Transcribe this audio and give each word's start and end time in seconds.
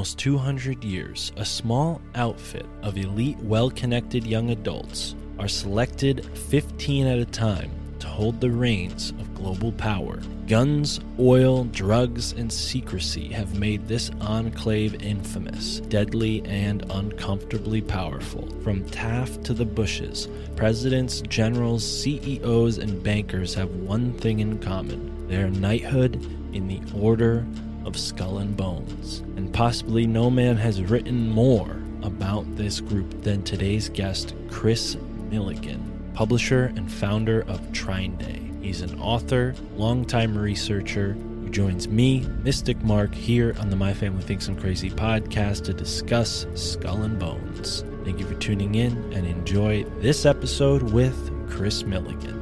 Almost 0.00 0.18
200 0.18 0.82
years, 0.82 1.30
a 1.36 1.44
small 1.44 2.00
outfit 2.14 2.64
of 2.82 2.96
elite, 2.96 3.36
well 3.40 3.70
connected 3.70 4.26
young 4.26 4.48
adults 4.48 5.14
are 5.38 5.46
selected 5.46 6.24
15 6.48 7.06
at 7.06 7.18
a 7.18 7.26
time 7.26 7.70
to 7.98 8.06
hold 8.06 8.40
the 8.40 8.50
reins 8.50 9.10
of 9.10 9.34
global 9.34 9.72
power. 9.72 10.18
Guns, 10.48 11.00
oil, 11.18 11.64
drugs, 11.64 12.32
and 12.32 12.50
secrecy 12.50 13.28
have 13.28 13.58
made 13.58 13.86
this 13.86 14.10
enclave 14.22 15.02
infamous, 15.02 15.80
deadly, 15.80 16.42
and 16.46 16.90
uncomfortably 16.92 17.82
powerful. 17.82 18.48
From 18.62 18.82
Taft 18.86 19.44
to 19.44 19.52
the 19.52 19.66
Bushes, 19.66 20.28
presidents, 20.56 21.20
generals, 21.28 21.84
CEOs, 21.86 22.78
and 22.78 23.02
bankers 23.02 23.52
have 23.52 23.68
one 23.68 24.14
thing 24.14 24.40
in 24.40 24.60
common 24.60 25.28
their 25.28 25.50
knighthood 25.50 26.14
in 26.54 26.68
the 26.68 26.80
Order 26.98 27.46
of 27.84 27.98
Skull 27.98 28.38
and 28.38 28.56
Bones. 28.56 29.20
And 29.36 29.52
possibly 29.52 30.06
no 30.06 30.30
man 30.30 30.56
has 30.56 30.82
written 30.82 31.28
more 31.28 31.76
about 32.02 32.44
this 32.56 32.80
group 32.80 33.22
than 33.22 33.42
today's 33.42 33.88
guest, 33.88 34.34
Kris 34.50 34.96
Millegan, 35.30 36.14
publisher 36.14 36.72
and 36.76 36.90
founder 36.90 37.42
of 37.42 37.60
TrineDay. 37.72 38.62
He's 38.62 38.80
an 38.82 39.00
author, 39.00 39.54
longtime 39.76 40.36
researcher 40.36 41.12
who 41.14 41.48
joins 41.50 41.88
me, 41.88 42.20
Mystic 42.42 42.82
Mark, 42.82 43.14
here 43.14 43.54
on 43.58 43.70
the 43.70 43.76
My 43.76 43.94
Family 43.94 44.22
Thinks 44.22 44.48
I'm 44.48 44.56
Crazy 44.56 44.90
podcast 44.90 45.64
to 45.64 45.72
discuss 45.72 46.46
Skull 46.54 47.02
and 47.02 47.18
Bones. 47.18 47.84
Thank 48.04 48.18
you 48.18 48.26
for 48.26 48.34
tuning 48.34 48.74
in 48.74 48.92
and 49.12 49.26
enjoy 49.26 49.84
this 50.00 50.26
episode 50.26 50.82
with 50.82 51.50
Kris 51.50 51.82
Millegan. 51.82 52.39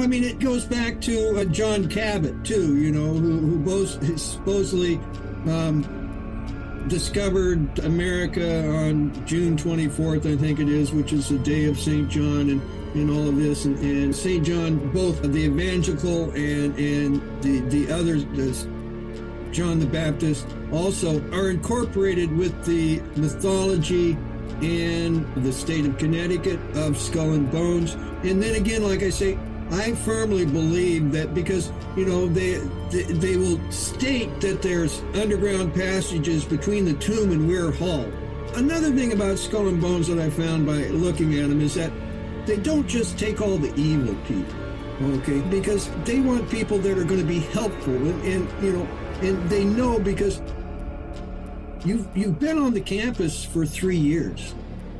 I 0.00 0.06
mean, 0.06 0.24
it 0.24 0.38
goes 0.38 0.64
back 0.64 1.00
to 1.02 1.40
uh, 1.40 1.44
John 1.44 1.88
Cabot 1.88 2.44
too. 2.44 2.76
You 2.76 2.90
know, 2.90 3.12
who, 3.12 3.38
who 3.38 3.58
both 3.58 4.18
supposedly 4.20 4.96
um, 5.46 6.84
discovered 6.88 7.78
America 7.80 8.68
on 8.68 9.26
June 9.26 9.56
24th, 9.56 10.32
I 10.32 10.36
think 10.36 10.58
it 10.58 10.68
is, 10.68 10.92
which 10.92 11.12
is 11.12 11.28
the 11.28 11.38
day 11.38 11.66
of 11.66 11.78
Saint 11.78 12.08
John, 12.08 12.50
and, 12.50 12.62
and 12.94 13.10
all 13.10 13.28
of 13.28 13.36
this. 13.36 13.64
And, 13.64 13.78
and 13.78 14.14
Saint 14.14 14.46
John, 14.46 14.92
both 14.92 15.22
of 15.24 15.32
the 15.32 15.44
evangelical 15.44 16.30
and 16.30 16.76
and 16.78 17.42
the 17.42 17.60
the 17.68 17.92
others, 17.92 18.24
this 18.32 18.66
John 19.52 19.80
the 19.80 19.86
Baptist, 19.86 20.46
also 20.72 21.20
are 21.32 21.50
incorporated 21.50 22.34
with 22.36 22.64
the 22.64 23.00
mythology 23.16 24.16
and 24.62 25.26
the 25.42 25.52
state 25.52 25.86
of 25.86 25.96
Connecticut 25.98 26.60
of 26.74 26.98
Skull 26.98 27.32
and 27.32 27.50
Bones. 27.50 27.94
And 28.22 28.42
then 28.42 28.54
again, 28.56 28.82
like 28.82 29.02
I 29.02 29.10
say, 29.10 29.38
I 29.72 29.94
firmly 29.94 30.44
believe 30.44 31.12
that 31.12 31.32
because 31.32 31.70
you 31.96 32.04
know 32.04 32.26
they, 32.26 32.58
they 32.90 33.36
will 33.36 33.60
state 33.70 34.40
that 34.40 34.62
there's 34.62 35.00
underground 35.14 35.74
passages 35.74 36.44
between 36.44 36.84
the 36.84 36.94
tomb 36.94 37.30
and 37.30 37.46
Weir 37.46 37.70
Hall. 37.70 38.10
Another 38.56 38.90
thing 38.90 39.12
about 39.12 39.38
Skull 39.38 39.68
and 39.68 39.80
Bones 39.80 40.08
that 40.08 40.18
I 40.18 40.28
found 40.28 40.66
by 40.66 40.88
looking 40.88 41.38
at 41.38 41.48
them 41.48 41.60
is 41.60 41.74
that 41.74 41.92
they 42.46 42.56
don't 42.56 42.86
just 42.88 43.16
take 43.16 43.40
all 43.40 43.58
the 43.58 43.72
evil 43.76 44.14
people, 44.26 44.58
okay? 45.18 45.40
Because 45.42 45.88
they 46.04 46.18
want 46.18 46.50
people 46.50 46.78
that 46.78 46.98
are 46.98 47.04
going 47.04 47.20
to 47.20 47.26
be 47.26 47.38
helpful, 47.38 47.94
and, 47.94 48.24
and 48.24 48.64
you 48.64 48.72
know, 48.72 48.88
and 49.22 49.48
they 49.48 49.64
know 49.64 50.00
because 50.00 50.42
you've 51.84 52.08
you've 52.16 52.40
been 52.40 52.58
on 52.58 52.74
the 52.74 52.80
campus 52.80 53.44
for 53.44 53.64
three 53.64 53.96
years, 53.96 54.52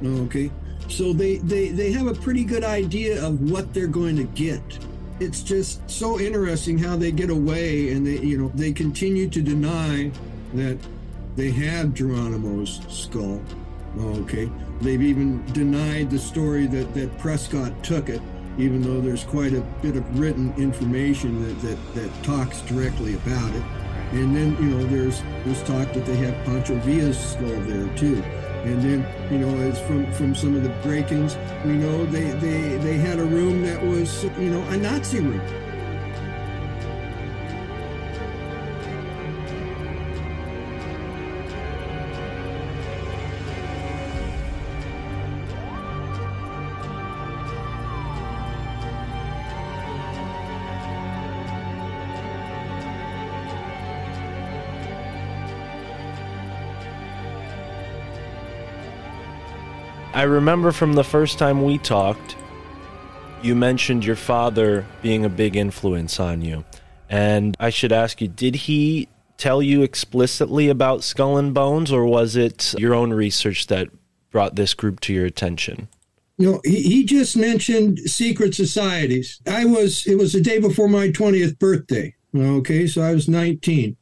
okay? 0.04 0.50
So 0.90 1.12
they, 1.12 1.36
they, 1.38 1.68
they 1.68 1.92
have 1.92 2.06
a 2.06 2.14
pretty 2.14 2.44
good 2.44 2.64
idea 2.64 3.24
of 3.24 3.50
what 3.50 3.72
they're 3.72 3.86
going 3.86 4.16
to 4.16 4.24
get. 4.24 4.60
It's 5.20 5.42
just 5.42 5.88
so 5.88 6.18
interesting 6.18 6.78
how 6.78 6.96
they 6.96 7.12
get 7.12 7.30
away 7.30 7.92
and 7.92 8.06
they 8.06 8.18
you 8.18 8.38
know 8.38 8.50
they 8.54 8.72
continue 8.72 9.28
to 9.28 9.42
deny 9.42 10.10
that 10.54 10.78
they 11.36 11.50
have 11.50 11.94
Geronimo's 11.94 12.80
skull. 12.88 13.40
Okay. 13.98 14.50
They've 14.80 15.02
even 15.02 15.44
denied 15.52 16.10
the 16.10 16.18
story 16.18 16.66
that, 16.68 16.94
that 16.94 17.18
Prescott 17.18 17.84
took 17.84 18.08
it, 18.08 18.22
even 18.56 18.82
though 18.82 19.00
there's 19.00 19.24
quite 19.24 19.52
a 19.52 19.60
bit 19.82 19.96
of 19.96 20.18
written 20.18 20.54
information 20.56 21.46
that, 21.46 21.60
that, 21.68 21.94
that 21.94 22.24
talks 22.24 22.62
directly 22.62 23.14
about 23.14 23.54
it. 23.54 23.62
And 24.12 24.34
then, 24.34 24.56
you 24.56 24.70
know, 24.70 24.84
there's 24.86 25.22
there's 25.44 25.62
talk 25.62 25.92
that 25.92 26.04
they 26.06 26.16
have 26.16 26.34
Pancho 26.44 26.76
Villa's 26.78 27.18
skull 27.18 27.60
there 27.60 27.94
too. 27.96 28.22
And 28.64 28.82
then, 28.82 29.06
you 29.30 29.38
know, 29.38 29.56
as 29.68 29.80
from, 29.80 30.12
from 30.12 30.34
some 30.34 30.54
of 30.54 30.62
the 30.62 30.68
break-ins, 30.82 31.36
we 31.64 31.72
know 31.72 32.04
they, 32.06 32.30
they, 32.32 32.76
they 32.78 32.98
had 32.98 33.18
a 33.18 33.24
room 33.24 33.62
that 33.62 33.82
was, 33.82 34.24
you 34.24 34.50
know, 34.50 34.62
a 34.68 34.76
Nazi 34.76 35.20
room. 35.20 35.40
I 60.20 60.24
remember 60.24 60.70
from 60.70 60.92
the 60.92 61.02
first 61.02 61.38
time 61.38 61.62
we 61.62 61.78
talked, 61.78 62.36
you 63.40 63.54
mentioned 63.54 64.04
your 64.04 64.16
father 64.16 64.84
being 65.00 65.24
a 65.24 65.30
big 65.30 65.56
influence 65.56 66.20
on 66.20 66.42
you. 66.42 66.62
And 67.08 67.56
I 67.58 67.70
should 67.70 67.90
ask 67.90 68.20
you, 68.20 68.28
did 68.28 68.54
he 68.54 69.08
tell 69.38 69.62
you 69.62 69.80
explicitly 69.80 70.68
about 70.68 71.04
Skull 71.04 71.38
and 71.38 71.54
Bones, 71.54 71.90
or 71.90 72.04
was 72.04 72.36
it 72.36 72.74
your 72.78 72.92
own 72.92 73.14
research 73.14 73.68
that 73.68 73.88
brought 74.30 74.56
this 74.56 74.74
group 74.74 75.00
to 75.00 75.14
your 75.14 75.24
attention? 75.24 75.88
No, 76.36 76.60
he, 76.66 77.02
just 77.04 77.34
mentioned 77.34 77.98
secret 78.00 78.54
societies. 78.54 79.40
I 79.46 79.64
was, 79.64 80.06
it 80.06 80.18
was 80.18 80.34
the 80.34 80.42
day 80.42 80.58
before 80.58 80.88
my 80.88 81.08
20th 81.08 81.58
birthday. 81.58 82.14
Okay, 82.36 82.86
so 82.86 83.00
I 83.00 83.14
was 83.14 83.26
19. 83.26 83.96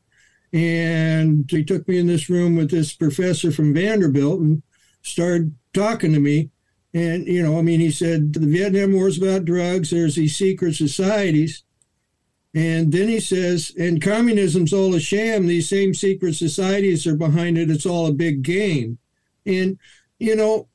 And 0.52 1.48
he 1.48 1.62
took 1.62 1.86
me 1.86 1.96
in 1.96 2.08
this 2.08 2.28
room 2.28 2.56
with 2.56 2.72
this 2.72 2.92
professor 2.92 3.52
from 3.52 3.72
Vanderbilt 3.72 4.40
and 4.40 4.64
started 5.02 5.54
talking 5.72 6.12
to 6.12 6.20
me. 6.20 6.50
And, 6.94 7.26
you 7.26 7.42
know, 7.42 7.58
I 7.58 7.62
mean, 7.62 7.80
he 7.80 7.90
said 7.90 8.32
the 8.32 8.46
Vietnam 8.46 8.92
War 8.92 9.08
is 9.08 9.18
about 9.18 9.44
drugs, 9.44 9.90
there's 9.90 10.16
these 10.16 10.36
secret 10.36 10.74
societies. 10.74 11.62
And 12.54 12.90
then 12.92 13.08
he 13.08 13.20
says, 13.20 13.72
and 13.78 14.00
communism's 14.00 14.72
all 14.72 14.94
a 14.94 15.00
sham. 15.00 15.46
These 15.46 15.68
same 15.68 15.92
secret 15.92 16.34
societies 16.34 17.06
are 17.06 17.14
behind 17.14 17.58
it. 17.58 17.70
It's 17.70 17.86
all 17.86 18.06
a 18.06 18.12
big 18.12 18.42
game. 18.42 18.98
And, 19.44 19.78
you 20.18 20.34
know, 20.34 20.68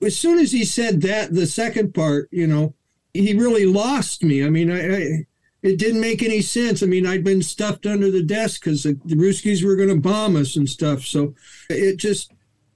as 0.00 0.16
soon 0.16 0.38
as 0.38 0.52
he 0.52 0.64
said 0.64 1.02
that, 1.02 1.34
the 1.34 1.46
second 1.46 1.94
part, 1.94 2.28
you 2.30 2.46
know, 2.46 2.74
he 3.12 3.34
really 3.34 3.66
lost 3.66 4.22
me. 4.22 4.44
I 4.44 4.50
mean, 4.50 4.70
I, 4.70 4.96
I 4.96 5.26
it 5.62 5.78
didn't 5.78 6.00
make 6.00 6.22
any 6.22 6.40
sense. 6.40 6.82
I 6.82 6.86
mean, 6.86 7.06
I'd 7.06 7.24
been 7.24 7.42
stuffed 7.42 7.84
under 7.84 8.10
the 8.10 8.22
desk 8.22 8.62
because 8.62 8.84
the, 8.84 8.98
the 9.04 9.16
Ruskies 9.16 9.64
were 9.64 9.76
going 9.76 9.88
to 9.88 10.00
bomb 10.00 10.36
us 10.36 10.56
and 10.56 10.68
stuff. 10.68 11.02
So 11.02 11.34
it 11.68 11.96
just 11.96 12.32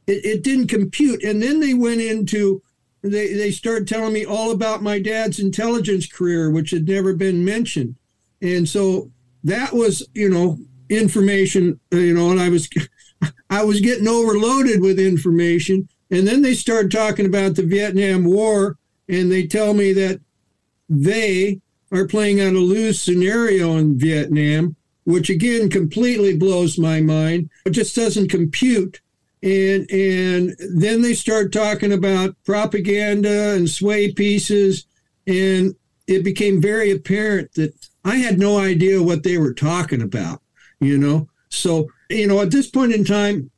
it, 0.06 0.25
it 0.25 0.43
didn't 0.43 0.69
compute. 0.69 1.22
And 1.22 1.43
then 1.43 1.60
they 1.60 1.75
went 1.75 2.00
into 2.00 2.62
they 3.02 3.32
they 3.34 3.50
started 3.50 3.88
telling 3.88 4.12
me 4.12 4.25
all 4.25 4.52
about 4.52 4.82
my 4.82 5.00
dad's 5.00 5.40
intelligence 5.40 6.06
career, 6.06 6.50
which 6.50 6.70
had 6.70 6.87
never 6.87 7.14
been 7.14 7.44
mentioned. 7.44 7.96
And 8.40 8.69
so 8.69 9.10
that 9.44 9.72
was, 9.72 10.06
you 10.14 10.28
know, 10.28 10.58
information, 10.88 11.81
uh, 11.93 11.96
you 11.96 12.14
know, 12.14 12.31
and 12.31 12.40
I 12.40 12.49
was 12.49 12.69
I 13.50 13.64
was 13.64 13.81
getting 13.81 14.08
overloaded 14.08 14.81
with 14.81 14.99
information. 14.99 15.88
And 16.10 16.26
then 16.26 16.43
they 16.43 16.55
started 16.55 16.93
talking 16.93 17.26
about 17.26 17.55
the 17.55 17.62
Vietnam 17.62 18.25
War, 18.25 18.76
and 19.08 19.32
they 19.32 19.46
tell 19.46 19.72
me 19.72 19.93
that 19.94 20.20
they 20.88 21.60
are 21.90 22.06
playing 22.06 22.40
out 22.40 22.55
a 22.55 22.58
lose 22.58 23.00
scenario 23.00 23.76
in 23.76 23.98
Vietnam, 23.98 24.76
which 25.05 25.31
again 25.31 25.69
completely 25.69 26.37
blows 26.37 26.78
my 26.78 27.00
mind. 27.00 27.50
It 27.66 27.70
just 27.70 27.94
doesn't 27.94 28.28
compute. 28.28 29.00
And 29.42 29.90
and 29.90 30.56
then 30.72 31.02
they 31.02 31.14
start 31.14 31.52
talking 31.52 31.92
about 31.92 32.36
propaganda 32.44 33.54
and 33.54 33.68
sway 33.68 34.12
pieces, 34.12 34.86
and 35.26 35.74
it 36.06 36.22
became 36.22 36.62
very 36.62 36.92
apparent 36.92 37.52
that 37.54 37.74
I 38.04 38.16
had 38.16 38.38
no 38.38 38.58
idea 38.58 39.02
what 39.02 39.24
they 39.24 39.38
were 39.38 39.54
talking 39.54 40.00
about. 40.00 40.42
You 40.80 40.96
know, 40.96 41.28
so 41.48 41.88
you 42.08 42.28
know 42.28 42.40
at 42.40 42.52
this 42.52 42.70
point 42.70 42.92
in 42.92 43.04
time, 43.04 43.50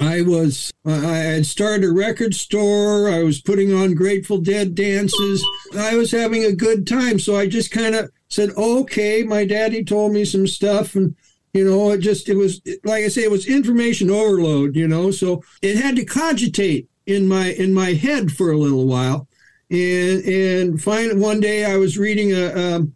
I 0.00 0.22
was 0.22 0.72
I 0.84 0.92
had 0.92 1.46
started 1.46 1.84
a 1.84 1.92
record 1.92 2.34
store. 2.34 3.10
I 3.10 3.22
was 3.22 3.40
putting 3.40 3.72
on 3.72 3.94
Grateful 3.94 4.38
Dead 4.38 4.74
dances. 4.74 5.44
I 5.76 5.96
was 5.96 6.10
having 6.10 6.44
a 6.44 6.52
good 6.52 6.86
time. 6.86 7.18
So 7.18 7.36
I 7.36 7.46
just 7.46 7.70
kind 7.70 7.94
of 7.94 8.10
said, 8.28 8.50
"Okay." 8.50 9.24
My 9.24 9.44
daddy 9.44 9.84
told 9.84 10.12
me 10.12 10.24
some 10.24 10.46
stuff, 10.46 10.94
and 10.94 11.16
you 11.58 11.64
know, 11.64 11.90
it 11.90 11.98
just 11.98 12.28
it 12.28 12.36
was 12.36 12.60
like 12.84 13.04
I 13.04 13.08
say, 13.08 13.24
it 13.24 13.30
was 13.30 13.46
information 13.46 14.10
overload. 14.10 14.76
You 14.76 14.88
know, 14.88 15.10
so 15.10 15.42
it 15.62 15.76
had 15.76 15.96
to 15.96 16.04
cogitate 16.04 16.88
in 17.06 17.26
my 17.26 17.52
in 17.52 17.74
my 17.74 17.94
head 17.94 18.32
for 18.32 18.52
a 18.52 18.58
little 18.58 18.86
while, 18.86 19.28
and 19.70 20.24
and 20.24 20.82
find 20.82 21.20
one 21.20 21.40
day 21.40 21.64
I 21.64 21.76
was 21.76 21.98
reading 21.98 22.32
a, 22.32 22.46
a 22.46 22.86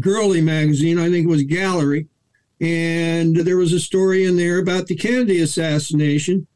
girly 0.00 0.40
magazine. 0.40 0.98
I 0.98 1.10
think 1.10 1.26
it 1.26 1.30
was 1.30 1.42
Gallery 1.44 2.08
and 2.60 3.36
there 3.36 3.56
was 3.56 3.72
a 3.72 3.80
story 3.80 4.24
in 4.24 4.36
there 4.36 4.58
about 4.58 4.86
the 4.86 4.96
Kennedy 4.96 5.40
assassination. 5.40 6.46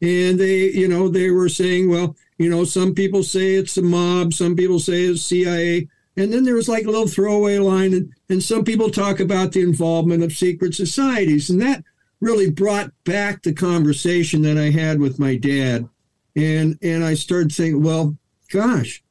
And 0.00 0.38
they, 0.40 0.70
you 0.70 0.88
know, 0.88 1.08
they 1.08 1.30
were 1.30 1.48
saying, 1.48 1.90
well, 1.90 2.16
you 2.38 2.48
know, 2.48 2.64
some 2.64 2.94
people 2.94 3.22
say 3.22 3.54
it's 3.54 3.74
the 3.74 3.82
mob, 3.82 4.34
some 4.34 4.56
people 4.56 4.80
say 4.80 5.02
it's 5.02 5.22
CIA. 5.22 5.88
And 6.16 6.32
then 6.32 6.44
there 6.44 6.54
was 6.54 6.68
like 6.68 6.84
a 6.84 6.90
little 6.90 7.08
throwaway 7.08 7.58
line, 7.58 7.94
and, 7.94 8.12
and 8.28 8.42
some 8.42 8.64
people 8.64 8.90
talk 8.90 9.18
about 9.18 9.52
the 9.52 9.62
involvement 9.62 10.22
of 10.22 10.32
secret 10.32 10.74
societies. 10.74 11.48
And 11.48 11.60
that 11.62 11.84
really 12.20 12.50
brought 12.50 12.92
back 13.04 13.42
the 13.42 13.52
conversation 13.52 14.42
that 14.42 14.58
I 14.58 14.70
had 14.70 15.00
with 15.00 15.18
my 15.18 15.36
dad. 15.36 15.88
And 16.36 16.78
and 16.82 17.04
I 17.04 17.14
started 17.14 17.52
thinking, 17.52 17.82
well, 17.82 18.16
gosh, 18.50 19.02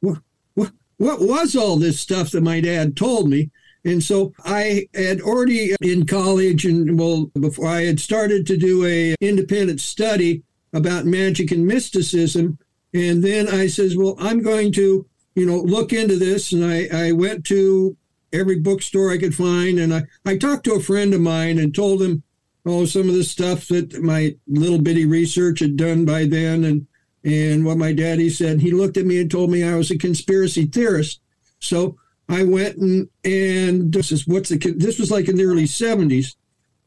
what 0.00 0.18
what 0.54 0.72
what 0.96 1.20
was 1.20 1.54
all 1.54 1.76
this 1.76 2.00
stuff 2.00 2.30
that 2.30 2.42
my 2.42 2.60
dad 2.60 2.96
told 2.96 3.28
me? 3.28 3.50
And 3.84 4.02
so 4.02 4.32
I 4.44 4.88
had 4.94 5.20
already 5.20 5.72
uh, 5.72 5.76
in 5.80 6.04
college 6.04 6.64
and 6.64 6.98
well 6.98 7.30
before 7.38 7.68
I 7.68 7.82
had 7.82 8.00
started 8.00 8.46
to 8.46 8.56
do 8.56 8.84
a 8.84 9.14
independent 9.20 9.80
study 9.80 10.42
about 10.72 11.06
magic 11.06 11.52
and 11.52 11.66
mysticism. 11.66 12.58
And 12.92 13.22
then 13.22 13.48
I 13.48 13.66
says, 13.66 13.96
well, 13.96 14.16
I'm 14.18 14.42
going 14.42 14.72
to, 14.72 15.06
you 15.38 15.46
know, 15.46 15.58
look 15.58 15.92
into 15.92 16.16
this. 16.16 16.52
And 16.52 16.64
I, 16.64 17.06
I 17.08 17.12
went 17.12 17.44
to 17.46 17.96
every 18.32 18.58
bookstore 18.58 19.10
I 19.10 19.18
could 19.18 19.34
find. 19.34 19.78
And 19.78 19.94
I, 19.94 20.02
I 20.26 20.36
talked 20.36 20.64
to 20.64 20.74
a 20.74 20.80
friend 20.80 21.14
of 21.14 21.20
mine 21.20 21.58
and 21.58 21.74
told 21.74 22.02
him, 22.02 22.22
oh, 22.66 22.84
some 22.84 23.08
of 23.08 23.14
the 23.14 23.24
stuff 23.24 23.68
that 23.68 24.02
my 24.02 24.34
little 24.46 24.80
bitty 24.80 25.06
research 25.06 25.60
had 25.60 25.76
done 25.76 26.04
by 26.04 26.26
then 26.26 26.64
and, 26.64 26.86
and 27.24 27.64
what 27.64 27.78
my 27.78 27.92
daddy 27.92 28.28
said. 28.30 28.60
He 28.60 28.70
looked 28.70 28.96
at 28.96 29.06
me 29.06 29.20
and 29.20 29.30
told 29.30 29.50
me 29.50 29.62
I 29.62 29.76
was 29.76 29.90
a 29.90 29.98
conspiracy 29.98 30.66
theorist. 30.66 31.20
So 31.60 31.96
I 32.28 32.44
went 32.44 32.76
and 32.76 33.08
and 33.24 33.94
uh, 33.94 33.98
this 33.98 34.12
is 34.12 34.26
what's 34.26 34.50
the 34.50 34.58
this 34.76 34.98
was 34.98 35.10
like 35.10 35.28
in 35.28 35.36
the 35.36 35.44
early 35.44 35.64
70s. 35.64 36.34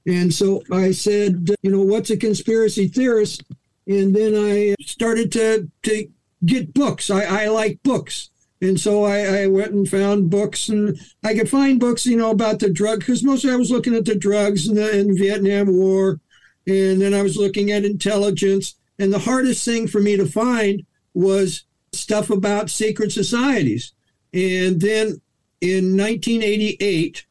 And 0.06 0.33
so 0.33 0.63
I 0.71 0.92
said, 0.92 1.50
you 1.62 1.71
know, 1.71 1.81
what's 1.81 2.09
a 2.09 2.18
conspiracy 2.18 2.88
theorist? 2.88 3.44
And 3.88 4.15
then 4.15 4.36
I 4.36 4.75
started 4.83 5.31
to 5.33 5.69
to 5.83 6.07
get 6.45 6.74
books. 6.74 7.09
I, 7.09 7.45
I 7.45 7.48
like 7.48 7.81
books. 7.83 8.30
And 8.62 8.80
so 8.80 9.04
I, 9.04 9.42
I 9.42 9.48
went 9.48 9.72
and 9.72 9.90
found 9.90 10.30
books, 10.30 10.69
and 10.69 11.00
I 11.24 11.34
could 11.34 11.50
find 11.50 11.80
books, 11.80 12.06
you 12.06 12.16
know, 12.16 12.30
about 12.30 12.60
the 12.60 12.69
drug, 12.69 13.00
because 13.00 13.24
mostly 13.24 13.52
I 13.52 13.56
was 13.56 13.72
looking 13.72 13.96
at 13.96 14.06
the 14.06 14.16
drugs 14.16 14.68
and 14.68 14.78
the, 14.78 15.16
Vietnam 15.18 15.75
War, 15.75 16.19
and 16.68 17.02
then 17.02 17.13
I 17.13 17.24
was 17.24 17.38
looking 17.38 17.72
at 17.72 17.86
intelligence. 17.86 18.75
And 19.00 19.12
the 19.12 19.19
hardest 19.19 19.66
thing 19.66 19.88
for 19.88 20.00
me 20.00 20.16
to 20.16 20.28
find 20.28 20.86
was 21.16 21.63
stuff 21.92 22.30
about 22.30 22.69
secret 22.69 23.12
societies. 23.12 23.94
And 24.31 24.80
then 24.80 25.22
in 25.60 25.98
1988, 25.98 27.25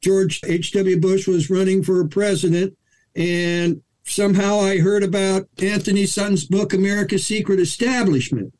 George 0.00 0.40
H.W. 0.44 1.00
Bush 1.00 1.28
was 1.28 1.50
running 1.50 1.82
for 1.82 2.06
president, 2.08 2.76
and 3.14 3.82
somehow 4.04 4.60
I 4.60 4.78
heard 4.78 5.02
about 5.02 5.48
Anthony 5.58 6.06
Sutton's 6.06 6.44
book, 6.44 6.72
America's 6.72 7.26
Secret 7.26 7.60
Establishment. 7.60 8.54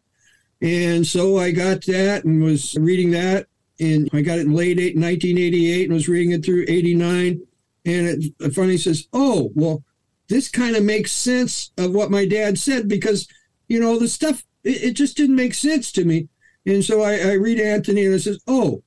And 0.61 1.07
so 1.07 1.39
I 1.39 1.51
got 1.51 1.85
that 1.87 2.25
and 2.25 2.43
was 2.43 2.77
reading 2.77 3.11
that. 3.13 3.47
And 3.79 4.09
I 4.13 4.23
got 4.23 4.39
it 4.39 4.47
in 4.47 4.55
late 4.55 4.79
1988 4.79 5.85
and 5.85 5.93
was 5.93 6.09
reading 6.09 6.33
it 6.33 6.45
through 6.45 6.65
89. 6.67 7.41
And 7.85 8.25
it 8.41 8.55
finally 8.55 8.79
says, 8.79 9.07
oh, 9.13 9.51
well, 9.55 9.85
this 10.29 10.49
kind 10.49 10.75
of 10.77 10.83
makes 10.83 11.13
sense 11.13 11.71
of 11.77 11.95
what 11.95 12.11
my 12.11 12.27
dad 12.27 12.59
said 12.59 12.89
because, 12.89 13.29
you 13.69 13.79
know, 13.79 13.99
the 13.99 14.09
stuff, 14.09 14.45
it, 14.65 14.83
it 14.83 14.93
just 14.95 15.17
didn't 15.17 15.37
make 15.37 15.55
sense 15.55 15.93
to 15.93 16.05
me. 16.05 16.29
And 16.65 16.85
so 16.85 17.03
I, 17.03 17.19
I 17.19 17.33
read 17.35 17.61
Anthony 17.61 18.07
and 18.07 18.15
it 18.15 18.21
says, 18.21 18.41
oh, 18.49 18.83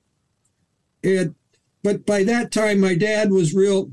and 1.04 1.36
but 1.84 2.06
by 2.06 2.24
that 2.26 2.52
time, 2.52 2.80
my 2.80 2.96
dad 2.96 3.32
was 3.32 3.54
real. 3.54 3.92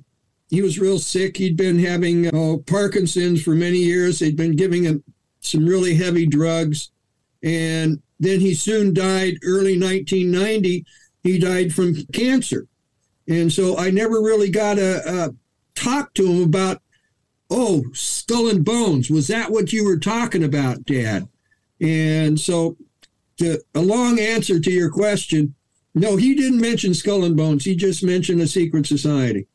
He 0.49 0.63
was 0.63 0.79
real 0.79 0.99
sick. 0.99 1.37
He'd 1.37 1.57
been 1.57 1.79
having 1.79 2.27
uh, 2.27 2.57
Parkinson's 2.67 3.43
for 3.43 3.55
many 3.55 3.79
years. 3.79 4.19
They'd 4.19 4.37
been 4.37 4.57
giving 4.57 4.85
him 4.85 5.05
some 5.41 5.67
really 5.67 5.95
heavy 5.95 6.27
drugs, 6.27 6.91
and 7.47 8.03
then 8.19 8.41
he 8.41 8.55
soon 8.55 8.93
died. 8.93 9.39
Early 9.43 9.79
1990, 9.79 10.85
he 11.23 11.39
died 11.39 11.73
from 11.73 11.95
cancer, 12.13 12.67
and 13.29 13.53
so 13.53 13.79
I 13.79 13.91
never 13.91 14.21
really 14.21 14.51
got 14.51 14.79
a, 14.79 15.25
a 15.27 15.35
talk 15.75 16.13
to 16.15 16.27
him 16.27 16.43
about. 16.43 16.83
Oh, 17.49 17.85
skull 17.93 18.49
and 18.49 18.65
bones. 18.65 19.09
Was 19.09 19.29
that 19.29 19.53
what 19.53 19.73
you 19.73 19.85
were 19.85 20.01
talking 20.01 20.43
about, 20.43 20.85
Dad? 20.85 21.29
And 21.81 22.41
so, 22.41 22.77
to, 23.37 23.63
a 23.73 23.81
long 23.81 24.19
answer 24.19 24.59
to 24.59 24.71
your 24.73 24.91
question 24.91 25.55
no, 25.97 26.17
he 26.17 26.35
didn't 26.35 26.61
mention 26.61 26.93
Skull 26.93 27.25
and 27.25 27.35
Bones. 27.35 27.65
He 27.65 27.75
just 27.75 28.05
mentioned 28.05 28.43
a 28.43 28.47
secret 28.47 28.87
society. 28.87 29.47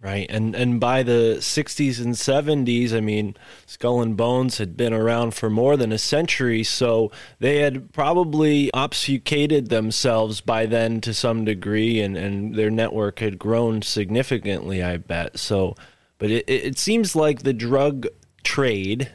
Right. 0.00 0.30
And 0.30 0.54
and 0.54 0.78
by 0.78 1.02
the 1.02 1.38
60s 1.40 2.00
and 2.00 2.14
70s, 2.14 2.92
I 2.92 3.00
mean, 3.00 3.36
Skull 3.66 4.00
and 4.00 4.16
Bones 4.16 4.58
had 4.58 4.76
been 4.76 4.92
around 4.92 5.34
for 5.34 5.50
more 5.50 5.76
than 5.76 5.90
a 5.90 5.98
century, 5.98 6.62
so 6.62 7.10
they 7.40 7.58
had 7.58 7.92
probably 7.92 8.70
obfuscated 8.72 9.70
themselves 9.70 10.40
by 10.40 10.66
then 10.66 11.00
to 11.00 11.12
some 11.12 11.44
degree 11.44 12.00
and 12.00 12.16
and 12.16 12.54
their 12.54 12.70
network 12.70 13.18
had 13.18 13.40
grown 13.40 13.82
significantly, 13.82 14.84
I 14.84 14.98
bet. 14.98 15.36
So, 15.36 15.74
but 16.18 16.30
it 16.30 16.44
it 16.48 16.78
seems 16.78 17.16
like 17.16 17.42
the 17.42 17.52
drug 17.52 18.06
trade 18.44 19.10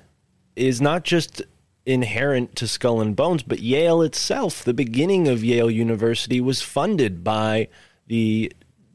is 0.57 0.81
not 0.81 1.05
just 1.05 1.41
inherent 1.85 2.57
to 2.57 2.67
Skull 2.67 2.99
and 2.99 3.15
Bones, 3.15 3.43
but 3.43 3.59
Yale 3.59 4.01
itself, 4.01 4.63
the 4.63 4.73
beginning 4.73 5.29
of 5.29 5.45
Yale 5.45 5.71
University, 5.71 6.41
was 6.41 6.61
funded 6.61 7.23
by 7.23 7.69
the 8.07 8.51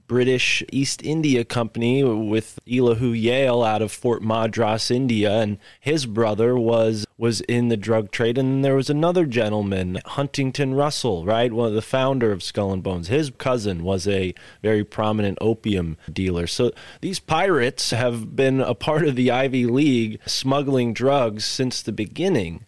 British 0.09 0.65
East 0.73 1.05
India 1.05 1.45
Company 1.45 2.03
with 2.03 2.59
Elihu 2.69 3.13
Yale 3.13 3.63
out 3.63 3.83
of 3.83 3.93
Fort 3.93 4.23
Madras, 4.23 4.91
India, 4.91 5.31
and 5.41 5.59
his 5.81 6.07
brother 6.07 6.57
was 6.57 7.07
was 7.17 7.41
in 7.43 7.69
the 7.69 7.77
drug 7.77 8.11
trade. 8.11 8.39
And 8.39 8.65
there 8.65 8.75
was 8.75 8.91
another 8.91 9.27
gentleman, 9.27 9.99
Huntington 10.05 10.75
Russell, 10.75 11.25
right, 11.25 11.53
one 11.53 11.69
of 11.69 11.75
the 11.75 11.83
founder 11.83 12.33
of 12.33 12.43
Skull 12.43 12.73
and 12.73 12.83
Bones. 12.83 13.09
His 13.09 13.31
cousin 13.39 13.85
was 13.85 14.09
a 14.09 14.35
very 14.63 14.85
prominent 14.85 15.39
opium 15.41 15.97
dealer. 16.13 16.47
So 16.47 16.73
these 17.01 17.21
pirates 17.21 17.91
have 17.91 18.35
been 18.35 18.61
a 18.61 18.75
part 18.75 19.07
of 19.07 19.15
the 19.15 19.31
Ivy 19.31 19.67
League, 19.67 20.21
smuggling 20.27 20.93
drugs 20.95 21.45
since 21.45 21.83
the 21.83 21.93
beginning 21.93 22.65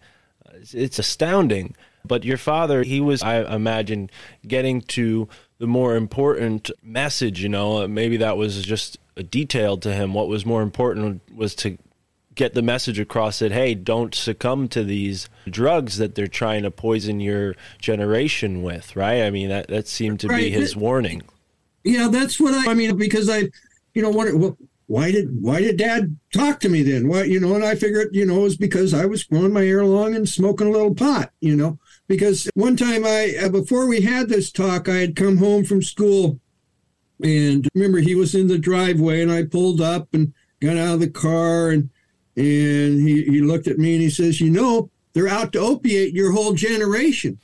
it's 0.73 0.99
astounding. 0.99 1.75
But 2.03 2.23
your 2.23 2.37
father, 2.37 2.83
he 2.83 2.99
was, 2.99 3.21
I 3.21 3.41
imagine, 3.53 4.09
getting 4.47 4.81
to 4.81 5.27
the 5.61 5.67
more 5.67 5.95
important 5.95 6.71
message. 6.81 7.41
You 7.41 7.49
know, 7.49 7.83
uh, 7.83 7.87
maybe 7.87 8.17
that 8.17 8.35
was 8.35 8.63
just 8.63 8.97
a 9.15 9.23
detail 9.23 9.77
to 9.77 9.93
him. 9.93 10.13
What 10.13 10.27
was 10.27 10.45
more 10.45 10.63
important 10.63 11.21
was 11.33 11.53
to 11.55 11.77
get 12.33 12.55
the 12.55 12.63
message 12.63 12.99
across 12.99 13.39
that 13.39 13.51
hey, 13.51 13.75
don't 13.75 14.15
succumb 14.15 14.67
to 14.69 14.83
these 14.83 15.29
drugs 15.47 15.97
that 15.99 16.15
they're 16.15 16.27
trying 16.27 16.63
to 16.63 16.71
poison 16.71 17.19
your 17.19 17.55
generation 17.79 18.63
with, 18.63 18.95
right? 18.95 19.21
I 19.21 19.29
mean, 19.29 19.49
that 19.49 19.67
that 19.67 19.87
seemed 19.87 20.19
to 20.21 20.27
be 20.27 20.49
his 20.49 20.75
warning. 20.75 21.21
Yeah, 21.83 22.07
that's 22.09 22.39
what 22.39 22.55
I, 22.55 22.71
I 22.71 22.73
mean 22.73 22.97
because 22.97 23.29
I, 23.29 23.49
you 23.93 24.01
know, 24.01 24.09
what, 24.09 24.33
well, 24.33 24.57
why 24.87 25.11
did 25.11 25.41
why 25.41 25.61
did 25.61 25.77
Dad 25.77 26.17
talk 26.33 26.59
to 26.61 26.69
me 26.69 26.81
then? 26.81 27.07
Why, 27.07 27.23
you 27.23 27.39
know, 27.39 27.53
and 27.53 27.63
I 27.63 27.75
figured, 27.75 28.09
you 28.13 28.25
know, 28.25 28.39
it 28.39 28.43
was 28.43 28.57
because 28.57 28.95
I 28.95 29.05
was 29.05 29.23
growing 29.23 29.53
my 29.53 29.61
hair 29.61 29.85
long 29.85 30.15
and 30.15 30.27
smoking 30.27 30.67
a 30.67 30.71
little 30.71 30.95
pot, 30.95 31.31
you 31.39 31.55
know, 31.55 31.77
because 32.11 32.49
one 32.55 32.75
time 32.75 33.05
I 33.05 33.37
uh, 33.41 33.47
before 33.47 33.87
we 33.87 34.01
had 34.01 34.27
this 34.27 34.51
talk, 34.51 34.89
I 34.89 34.97
had 34.97 35.15
come 35.15 35.37
home 35.37 35.63
from 35.63 35.81
school, 35.81 36.41
and 37.23 37.65
remember 37.73 37.99
he 37.99 38.15
was 38.15 38.35
in 38.35 38.47
the 38.47 38.57
driveway, 38.57 39.21
and 39.21 39.31
I 39.31 39.45
pulled 39.45 39.79
up 39.79 40.09
and 40.11 40.33
got 40.59 40.75
out 40.75 40.95
of 40.95 40.99
the 40.99 41.09
car, 41.09 41.69
and 41.69 41.89
and 42.35 43.07
he 43.07 43.23
he 43.23 43.39
looked 43.39 43.67
at 43.67 43.77
me 43.77 43.93
and 43.93 44.01
he 44.01 44.09
says, 44.09 44.41
you 44.41 44.49
know, 44.49 44.89
they're 45.13 45.29
out 45.29 45.53
to 45.53 45.59
opiate 45.59 46.13
your 46.13 46.33
whole 46.33 46.51
generation, 46.51 47.39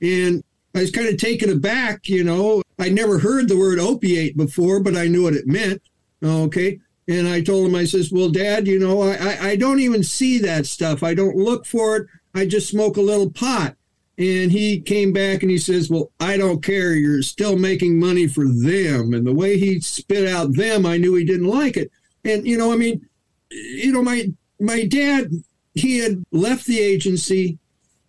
and 0.00 0.42
I 0.74 0.80
was 0.80 0.90
kind 0.90 1.06
of 1.06 1.16
taken 1.16 1.48
aback, 1.48 2.08
you 2.08 2.24
know. 2.24 2.60
I 2.80 2.88
never 2.88 3.20
heard 3.20 3.46
the 3.46 3.56
word 3.56 3.78
opiate 3.78 4.36
before, 4.36 4.80
but 4.80 4.96
I 4.96 5.06
knew 5.06 5.22
what 5.22 5.34
it 5.34 5.46
meant. 5.46 5.80
Okay. 6.24 6.80
And 7.06 7.28
I 7.28 7.40
told 7.40 7.68
him, 7.68 7.76
I 7.76 7.84
says, 7.84 8.10
Well, 8.10 8.30
Dad, 8.30 8.66
you 8.66 8.80
know, 8.80 9.02
I, 9.02 9.14
I, 9.14 9.48
I 9.50 9.56
don't 9.56 9.78
even 9.78 10.02
see 10.02 10.38
that 10.38 10.66
stuff. 10.66 11.04
I 11.04 11.14
don't 11.14 11.36
look 11.36 11.66
for 11.66 11.98
it. 11.98 12.06
I 12.34 12.46
just 12.46 12.68
smoke 12.68 12.96
a 12.96 13.00
little 13.00 13.30
pot. 13.30 13.76
And 14.18 14.52
he 14.52 14.80
came 14.80 15.12
back 15.12 15.42
and 15.42 15.50
he 15.50 15.58
says, 15.58 15.88
Well, 15.90 16.10
I 16.20 16.36
don't 16.36 16.62
care. 16.62 16.94
You're 16.94 17.22
still 17.22 17.56
making 17.56 17.98
money 17.98 18.26
for 18.26 18.44
them. 18.44 19.14
And 19.14 19.26
the 19.26 19.34
way 19.34 19.58
he 19.58 19.80
spit 19.80 20.28
out 20.28 20.54
them, 20.54 20.84
I 20.84 20.98
knew 20.98 21.14
he 21.14 21.24
didn't 21.24 21.48
like 21.48 21.76
it. 21.76 21.90
And, 22.24 22.46
you 22.46 22.58
know, 22.58 22.72
I 22.72 22.76
mean, 22.76 23.08
you 23.50 23.92
know, 23.92 24.02
my 24.02 24.30
my 24.60 24.84
dad, 24.84 25.30
he 25.74 25.98
had 25.98 26.24
left 26.30 26.66
the 26.66 26.80
agency 26.80 27.58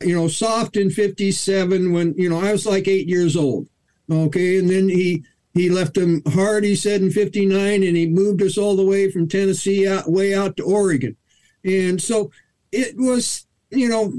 you 0.03 0.15
know, 0.15 0.27
soft 0.27 0.77
in 0.77 0.89
57 0.89 1.91
when, 1.91 2.13
you 2.17 2.29
know, 2.29 2.39
I 2.39 2.51
was 2.51 2.65
like 2.65 2.87
eight 2.87 3.07
years 3.07 3.35
old. 3.35 3.67
Okay. 4.11 4.57
And 4.59 4.69
then 4.69 4.89
he, 4.89 5.23
he 5.53 5.69
left 5.69 5.93
them 5.93 6.21
hard, 6.27 6.63
he 6.63 6.75
said, 6.75 7.01
in 7.01 7.11
59, 7.11 7.83
and 7.83 7.97
he 7.97 8.07
moved 8.07 8.41
us 8.41 8.57
all 8.57 8.75
the 8.75 8.85
way 8.85 9.11
from 9.11 9.27
Tennessee 9.27 9.87
out, 9.87 10.11
way 10.11 10.33
out 10.33 10.57
to 10.57 10.63
Oregon. 10.63 11.15
And 11.63 12.01
so 12.01 12.31
it 12.71 12.95
was, 12.97 13.45
you 13.69 13.87
know, 13.87 14.11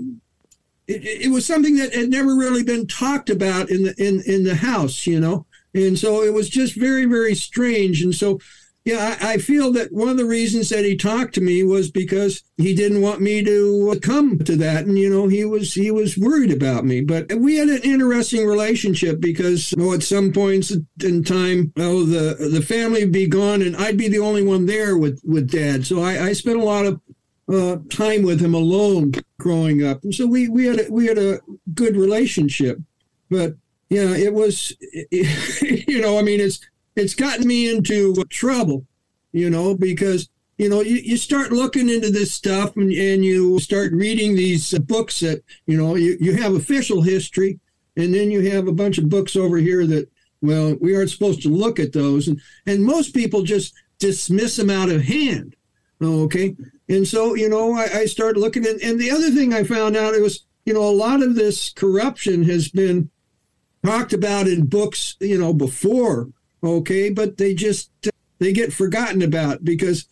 it, 0.87 1.05
it 1.05 1.31
was 1.31 1.47
something 1.47 1.77
that 1.77 1.95
had 1.95 2.11
never 2.11 2.35
really 2.35 2.63
been 2.63 2.87
talked 2.87 3.31
about 3.31 3.71
in 3.71 3.85
the 3.85 3.95
in 3.99 4.23
in 4.27 4.45
the 4.45 4.57
house, 4.57 5.07
you 5.07 5.21
know, 5.21 5.47
and 5.75 5.99
so 5.99 6.23
it 6.23 6.33
was 6.33 6.49
just 6.49 6.75
very 6.75 7.05
very 7.05 7.35
strange. 7.35 8.03
And 8.03 8.15
so, 8.15 8.39
yeah, 8.85 9.17
I, 9.21 9.33
I 9.35 9.39
feel 9.39 9.73
that 9.73 9.93
one 9.93 10.09
of 10.09 10.19
the 10.19 10.27
reasons 10.27 10.69
that 10.69 10.85
he 10.85 10.95
talked 10.95 11.35
to 11.35 11.41
me 11.41 11.65
was 11.65 11.91
because 11.91 12.43
he 12.59 12.75
didn't 12.75 13.01
want 13.01 13.23
me 13.23 13.43
to 13.43 13.99
come 14.03 14.39
to 14.41 14.57
that, 14.57 14.85
and 14.85 14.99
you 14.99 15.09
know, 15.09 15.27
he 15.27 15.45
was 15.45 15.73
he 15.73 15.91
was 15.91 16.19
worried 16.19 16.53
about 16.53 16.85
me. 16.85 17.01
But 17.01 17.33
we 17.33 17.57
had 17.57 17.69
an 17.69 17.83
interesting 17.83 18.47
relationship 18.47 19.21
because, 19.21 19.73
you 19.73 19.79
know, 19.79 19.93
at 19.95 20.03
some 20.03 20.33
points 20.33 20.77
in 21.03 21.25
time, 21.25 21.73
oh, 21.79 22.05
the 22.05 22.49
the 22.51 22.63
family 22.63 23.05
would 23.05 23.13
be 23.13 23.27
gone, 23.27 23.63
and 23.63 23.75
I'd 23.77 23.97
be 23.97 24.09
the 24.09 24.19
only 24.19 24.43
one 24.43 24.67
there 24.67 24.99
with 24.99 25.21
with 25.25 25.51
Dad. 25.51 25.87
So 25.87 26.03
I, 26.03 26.27
I 26.27 26.33
spent 26.35 26.61
a 26.61 26.65
lot 26.65 26.85
of 26.85 27.01
uh, 27.49 27.77
time 27.91 28.23
with 28.23 28.41
him 28.41 28.55
alone 28.55 29.13
growing 29.39 29.85
up, 29.85 30.03
and 30.03 30.15
so 30.15 30.27
we 30.27 30.49
we 30.49 30.67
had 30.67 30.81
a, 30.81 30.91
we 30.91 31.07
had 31.07 31.19
a 31.19 31.41
good 31.75 31.97
relationship. 31.97 32.79
But 33.31 33.55
yeah, 33.91 34.15
it 34.17 34.33
was, 34.33 34.75
you 35.11 36.01
know, 36.01 36.19
I 36.19 36.23
mean, 36.23 36.41
it's 36.41 36.61
it's 36.97 37.15
gotten 37.15 37.47
me 37.47 37.75
into 37.75 38.15
trouble, 38.31 38.87
you 39.33 39.51
know, 39.51 39.75
because 39.75 40.29
you 40.59 40.69
know 40.69 40.81
you, 40.81 40.97
you 40.97 41.17
start 41.17 41.53
looking 41.53 41.89
into 41.89 42.11
this 42.11 42.33
stuff 42.33 42.77
and, 42.77 42.91
and 42.93 43.25
you 43.25 43.59
start 43.59 43.93
reading 43.93 44.35
these 44.35 44.77
books 44.81 45.21
that 45.21 45.43
you 45.67 45.77
know 45.77 45.97
you, 45.97 46.17
you 46.21 46.37
have 46.37 46.55
official 46.55 47.03
history, 47.03 47.59
and 47.97 48.15
then 48.15 48.31
you 48.31 48.51
have 48.51 48.69
a 48.69 48.73
bunch 48.73 48.99
of 48.99 49.09
books 49.09 49.37
over 49.37 49.59
here 49.59 49.87
that 49.87 50.09
well 50.41 50.77
we 50.81 50.97
aren't 50.97 51.11
supposed 51.11 51.43
to 51.43 51.49
look 51.49 51.79
at 51.79 51.93
those, 51.93 52.29
and 52.29 52.41
and 52.67 52.83
most 52.83 53.15
people 53.15 53.43
just 53.43 53.75
dismiss 53.99 54.57
them 54.57 54.71
out 54.71 54.91
of 54.91 55.03
hand. 55.03 55.57
Okay. 56.05 56.57
And 56.89 57.07
so, 57.07 57.35
you 57.35 57.49
know, 57.49 57.75
I, 57.75 57.85
I 58.01 58.05
started 58.07 58.39
looking 58.39 58.65
at, 58.67 58.83
and 58.83 59.01
the 59.01 59.11
other 59.11 59.31
thing 59.31 59.55
I 59.55 59.65
found 59.65 59.97
out 59.97 60.15
it 60.15 60.23
was, 60.23 60.45
you 60.67 60.75
know, 60.75 60.83
a 60.83 60.91
lot 60.91 61.23
of 61.23 61.35
this 61.35 61.73
corruption 61.73 62.45
has 62.45 62.69
been 62.69 63.11
talked 63.85 64.13
about 64.13 64.47
in 64.47 64.67
books, 64.67 65.17
you 65.21 65.39
know, 65.39 65.53
before. 65.53 66.29
Okay. 66.63 67.11
But 67.11 67.39
they 67.39 67.55
just, 67.55 67.91
they 68.39 68.53
get 68.53 68.73
forgotten 68.73 69.23
about 69.23 69.65
because, 69.65 70.07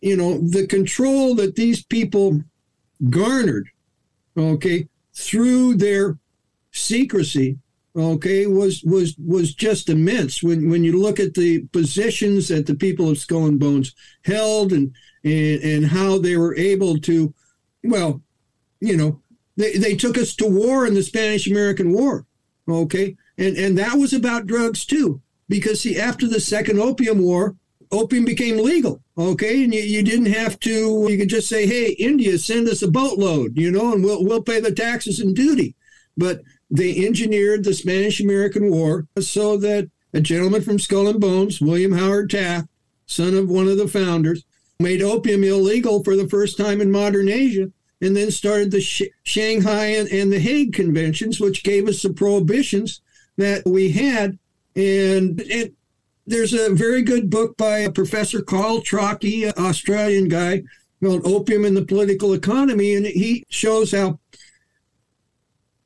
you 0.00 0.16
know, 0.16 0.38
the 0.38 0.66
control 0.66 1.34
that 1.36 1.56
these 1.56 1.84
people 1.84 2.42
garnered, 3.10 3.68
okay, 4.36 4.88
through 5.14 5.74
their 5.74 6.18
secrecy, 6.72 7.58
okay, 7.96 8.46
was 8.46 8.82
was 8.84 9.16
was 9.18 9.54
just 9.54 9.88
immense. 9.88 10.42
When 10.42 10.68
when 10.70 10.84
you 10.84 11.00
look 11.00 11.18
at 11.18 11.34
the 11.34 11.66
positions 11.72 12.48
that 12.48 12.66
the 12.66 12.74
people 12.74 13.10
of 13.10 13.18
Skull 13.18 13.46
and 13.46 13.58
Bones 13.58 13.94
held 14.24 14.72
and 14.72 14.94
and, 15.24 15.62
and 15.62 15.86
how 15.86 16.18
they 16.18 16.36
were 16.36 16.56
able 16.56 16.98
to, 17.00 17.32
well, 17.84 18.22
you 18.80 18.96
know, 18.96 19.20
they, 19.56 19.76
they 19.76 19.94
took 19.94 20.16
us 20.16 20.34
to 20.36 20.46
war 20.46 20.86
in 20.86 20.94
the 20.94 21.02
Spanish 21.02 21.48
American 21.48 21.92
War, 21.92 22.26
okay, 22.68 23.16
and 23.36 23.56
and 23.56 23.76
that 23.78 23.98
was 23.98 24.12
about 24.12 24.46
drugs 24.46 24.84
too, 24.84 25.20
because 25.48 25.80
see, 25.80 25.98
after 25.98 26.28
the 26.28 26.40
Second 26.40 26.78
Opium 26.78 27.20
War, 27.20 27.56
opium 27.90 28.24
became 28.24 28.58
legal, 28.58 29.02
okay, 29.16 29.64
and 29.64 29.74
you, 29.74 29.80
you 29.80 30.02
didn't 30.02 30.32
have 30.32 30.60
to, 30.60 31.06
you 31.08 31.18
could 31.18 31.28
just 31.28 31.48
say, 31.48 31.66
hey, 31.66 31.90
India, 31.92 32.38
send 32.38 32.68
us 32.68 32.82
a 32.82 32.90
boatload, 32.90 33.56
you 33.56 33.70
know, 33.70 33.92
and 33.92 34.04
we'll 34.04 34.24
we'll 34.24 34.42
pay 34.42 34.60
the 34.60 34.72
taxes 34.72 35.18
and 35.18 35.34
duty, 35.34 35.74
but 36.16 36.42
they 36.70 37.04
engineered 37.04 37.64
the 37.64 37.74
Spanish 37.74 38.20
American 38.20 38.70
War 38.70 39.06
so 39.18 39.56
that 39.56 39.90
a 40.12 40.20
gentleman 40.20 40.62
from 40.62 40.78
Skull 40.78 41.08
and 41.08 41.20
Bones, 41.20 41.60
William 41.60 41.92
Howard 41.92 42.30
Taft, 42.30 42.68
son 43.06 43.34
of 43.34 43.48
one 43.48 43.68
of 43.68 43.76
the 43.76 43.88
founders, 43.88 44.44
made 44.80 45.02
opium 45.02 45.42
illegal 45.42 46.04
for 46.04 46.14
the 46.14 46.28
first 46.28 46.56
time 46.56 46.80
in 46.80 46.90
modern 46.90 47.28
Asia, 47.28 47.68
and 48.00 48.16
then 48.16 48.30
started 48.30 48.70
the 48.70 48.80
Sh- 48.80 49.02
Shanghai 49.24 49.86
and, 49.86 50.08
and 50.08 50.32
the 50.32 50.38
Hague 50.38 50.72
Conventions, 50.72 51.40
which 51.40 51.64
gave 51.64 51.88
us 51.88 52.02
the 52.02 52.12
prohibitions 52.12 53.00
that 53.36 53.66
we 53.66 53.90
had. 53.90 54.38
And, 54.76 55.40
and 55.40 55.72
there's 56.26 56.52
a 56.52 56.72
very 56.72 57.02
good 57.02 57.28
book 57.28 57.56
by 57.56 57.88
Professor 57.88 58.40
Carl 58.40 58.80
Trocki, 58.80 59.48
an 59.48 59.64
Australian 59.64 60.28
guy, 60.28 60.62
called 61.02 61.26
Opium 61.26 61.64
and 61.64 61.76
the 61.76 61.84
Political 61.84 62.34
Economy, 62.34 62.94
and 62.94 63.04
he 63.04 63.44
shows 63.48 63.90
how 63.90 64.20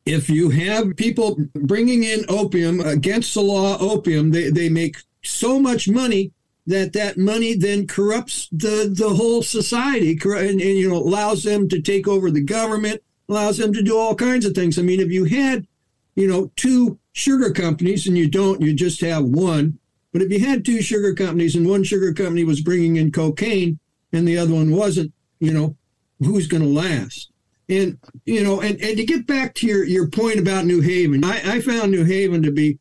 if 0.04 0.28
you 0.28 0.50
have 0.50 0.96
people 0.96 1.38
bringing 1.54 2.02
in 2.02 2.26
opium 2.28 2.80
against 2.80 3.32
the 3.32 3.40
law 3.40 3.78
opium, 3.78 4.32
they, 4.32 4.50
they 4.50 4.68
make 4.68 4.96
so 5.22 5.58
much 5.58 5.88
money 5.88 6.32
that 6.66 6.92
that 6.92 7.18
money 7.18 7.54
then 7.54 7.86
corrupts 7.86 8.48
the, 8.52 8.92
the 8.96 9.08
whole 9.08 9.42
society 9.42 10.18
and, 10.22 10.60
and, 10.60 10.60
you 10.60 10.88
know 10.88 10.96
allows 10.96 11.42
them 11.42 11.68
to 11.68 11.80
take 11.80 12.06
over 12.06 12.30
the 12.30 12.42
government 12.42 13.02
allows 13.28 13.56
them 13.56 13.72
to 13.72 13.82
do 13.82 13.96
all 13.96 14.14
kinds 14.14 14.44
of 14.44 14.54
things. 14.54 14.78
I 14.78 14.82
mean 14.82 15.00
if 15.00 15.10
you 15.10 15.24
had 15.24 15.66
you 16.14 16.28
know 16.28 16.52
two 16.56 16.98
sugar 17.12 17.50
companies 17.50 18.06
and 18.06 18.16
you 18.16 18.28
don't 18.28 18.60
you 18.60 18.74
just 18.74 19.00
have 19.00 19.24
one 19.24 19.78
but 20.12 20.22
if 20.22 20.30
you 20.30 20.40
had 20.40 20.64
two 20.64 20.82
sugar 20.82 21.14
companies 21.14 21.56
and 21.56 21.68
one 21.68 21.84
sugar 21.84 22.12
company 22.12 22.44
was 22.44 22.60
bringing 22.60 22.96
in 22.96 23.10
cocaine 23.10 23.78
and 24.12 24.28
the 24.28 24.38
other 24.38 24.54
one 24.54 24.70
wasn't 24.70 25.12
you 25.40 25.52
know 25.52 25.76
who's 26.20 26.46
going 26.46 26.62
to 26.62 26.68
last? 26.68 27.30
And 27.68 27.98
you 28.24 28.44
know 28.44 28.60
and, 28.60 28.80
and 28.80 28.96
to 28.96 29.04
get 29.04 29.26
back 29.26 29.54
to 29.56 29.66
your, 29.66 29.84
your 29.84 30.08
point 30.08 30.38
about 30.38 30.64
new 30.64 30.80
haven 30.80 31.24
I, 31.24 31.56
I 31.56 31.60
found 31.60 31.90
new 31.90 32.04
haven 32.04 32.42
to 32.42 32.52
be 32.52 32.78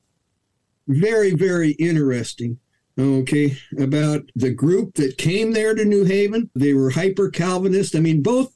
very 0.87 1.33
very 1.33 1.71
interesting 1.71 2.59
okay, 2.99 3.57
about 3.77 4.29
the 4.35 4.51
group 4.51 4.95
that 4.95 5.17
came 5.17 5.51
there 5.51 5.73
to 5.73 5.85
New 5.85 6.03
Haven. 6.03 6.49
They 6.55 6.73
were 6.73 6.91
hyper 6.91 7.29
Calvinist. 7.29 7.95
I 7.95 7.99
mean, 7.99 8.21
both 8.21 8.55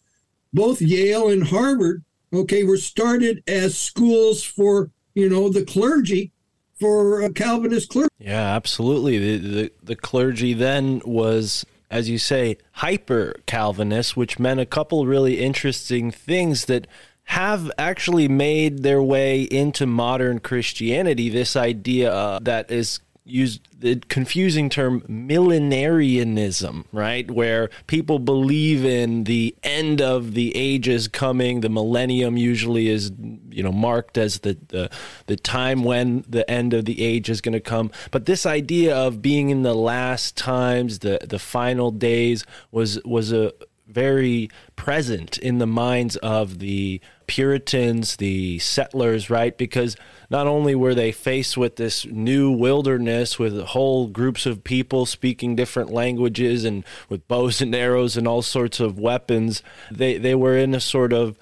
both 0.53 0.81
Yale 0.81 1.29
and 1.29 1.47
Harvard, 1.47 2.03
okay, 2.33 2.63
were 2.63 2.77
started 2.77 3.43
as 3.47 3.77
schools 3.77 4.43
for 4.43 4.91
you 5.13 5.29
know 5.29 5.49
the 5.49 5.65
clergy 5.65 6.31
for 6.79 7.23
uh, 7.23 7.29
Calvinist 7.29 7.89
clergy. 7.89 8.09
Yeah, 8.19 8.55
absolutely. 8.55 9.17
The, 9.17 9.37
the 9.37 9.71
the 9.83 9.95
clergy 9.95 10.53
then 10.53 11.01
was 11.05 11.65
as 11.89 12.09
you 12.09 12.17
say 12.17 12.57
hyper 12.73 13.35
Calvinist, 13.45 14.17
which 14.17 14.39
meant 14.39 14.59
a 14.59 14.65
couple 14.65 15.05
really 15.05 15.39
interesting 15.39 16.11
things 16.11 16.65
that 16.65 16.87
have 17.29 17.71
actually 17.77 18.27
made 18.27 18.83
their 18.83 19.01
way 19.01 19.43
into 19.43 19.85
modern 19.85 20.39
Christianity. 20.39 21.29
This 21.29 21.55
idea 21.55 22.13
uh, 22.13 22.39
that 22.43 22.69
is 22.69 22.99
used 23.25 23.67
the 23.77 23.95
confusing 24.07 24.69
term 24.69 25.01
millenarianism, 25.01 26.85
right? 26.91 27.29
Where 27.29 27.69
people 27.87 28.19
believe 28.19 28.85
in 28.85 29.23
the 29.23 29.55
end 29.63 29.99
of 29.99 30.35
the 30.35 30.55
ages 30.55 31.07
coming. 31.07 31.61
The 31.61 31.69
millennium 31.69 32.37
usually 32.37 32.87
is, 32.87 33.11
you 33.49 33.63
know, 33.63 33.71
marked 33.71 34.17
as 34.17 34.39
the 34.39 34.57
the, 34.67 34.91
the 35.25 35.35
time 35.35 35.83
when 35.83 36.23
the 36.29 36.49
end 36.49 36.73
of 36.73 36.85
the 36.85 37.01
age 37.01 37.29
is 37.29 37.41
going 37.41 37.53
to 37.53 37.59
come. 37.59 37.91
But 38.11 38.27
this 38.27 38.45
idea 38.45 38.95
of 38.95 39.21
being 39.21 39.49
in 39.49 39.63
the 39.63 39.75
last 39.75 40.37
times, 40.37 40.99
the 40.99 41.19
the 41.27 41.39
final 41.39 41.89
days, 41.89 42.45
was 42.71 43.03
was 43.03 43.31
a 43.31 43.53
very 43.87 44.49
present 44.75 45.37
in 45.37 45.59
the 45.59 45.67
minds 45.67 46.15
of 46.17 46.59
the 46.59 46.99
Puritans, 47.27 48.17
the 48.17 48.59
settlers, 48.59 49.29
right? 49.29 49.57
Because 49.57 49.95
not 50.29 50.47
only 50.47 50.75
were 50.75 50.95
they 50.95 51.11
faced 51.11 51.57
with 51.57 51.75
this 51.75 52.05
new 52.05 52.51
wilderness 52.51 53.37
with 53.37 53.59
whole 53.59 54.07
groups 54.07 54.45
of 54.45 54.63
people 54.63 55.05
speaking 55.05 55.55
different 55.55 55.91
languages 55.91 56.65
and 56.65 56.83
with 57.09 57.27
bows 57.27 57.61
and 57.61 57.75
arrows 57.75 58.17
and 58.17 58.27
all 58.27 58.41
sorts 58.41 58.79
of 58.79 58.99
weapons, 58.99 59.61
they, 59.91 60.17
they 60.17 60.35
were 60.35 60.57
in 60.57 60.73
a 60.73 60.79
sort 60.79 61.13
of 61.13 61.37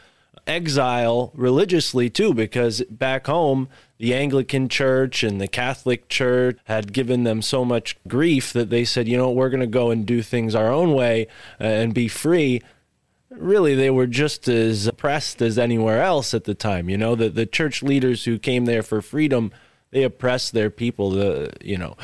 exile 0.48 1.32
religiously 1.34 2.10
too, 2.10 2.34
because 2.34 2.82
back 2.90 3.28
home, 3.28 3.70
the 3.98 4.14
Anglican 4.14 4.68
Church 4.68 5.24
and 5.24 5.40
the 5.40 5.48
Catholic 5.48 6.10
Church 6.10 6.58
had 6.66 6.92
given 6.92 7.24
them 7.24 7.42
so 7.42 7.64
much 7.64 7.96
grief 8.08 8.52
that 8.52 8.70
they 8.70 8.84
said, 8.84 9.08
you 9.08 9.16
know, 9.18 9.32
we're 9.32 9.50
going 9.50 9.62
to 9.62 9.68
go 9.68 9.92
and 9.92 10.06
do 10.06 10.22
things 10.22 10.56
our 10.56 10.72
own 10.72 10.94
way 10.94 11.28
uh, 11.62 11.64
and 11.64 11.94
be 11.94 12.10
free. 12.10 12.62
Really, 13.38 13.76
they 13.76 13.90
were 13.90 14.08
just 14.08 14.48
as 14.48 14.88
oppressed 14.88 15.42
as 15.42 15.58
anywhere 15.58 16.02
else 16.02 16.34
at 16.34 16.44
the 16.44 16.54
time. 16.54 16.90
You 16.90 16.98
know, 16.98 17.16
the, 17.16 17.30
the 17.30 17.46
church 17.46 17.82
leaders 17.82 18.26
who 18.26 18.38
came 18.38 18.66
there 18.66 18.84
for 18.84 19.02
freedom, 19.02 19.52
they 19.92 20.04
oppressed 20.04 20.54
their 20.54 20.70
people, 20.70 21.12
the, 21.12 21.52
you 21.62 21.78
know, 21.78 21.96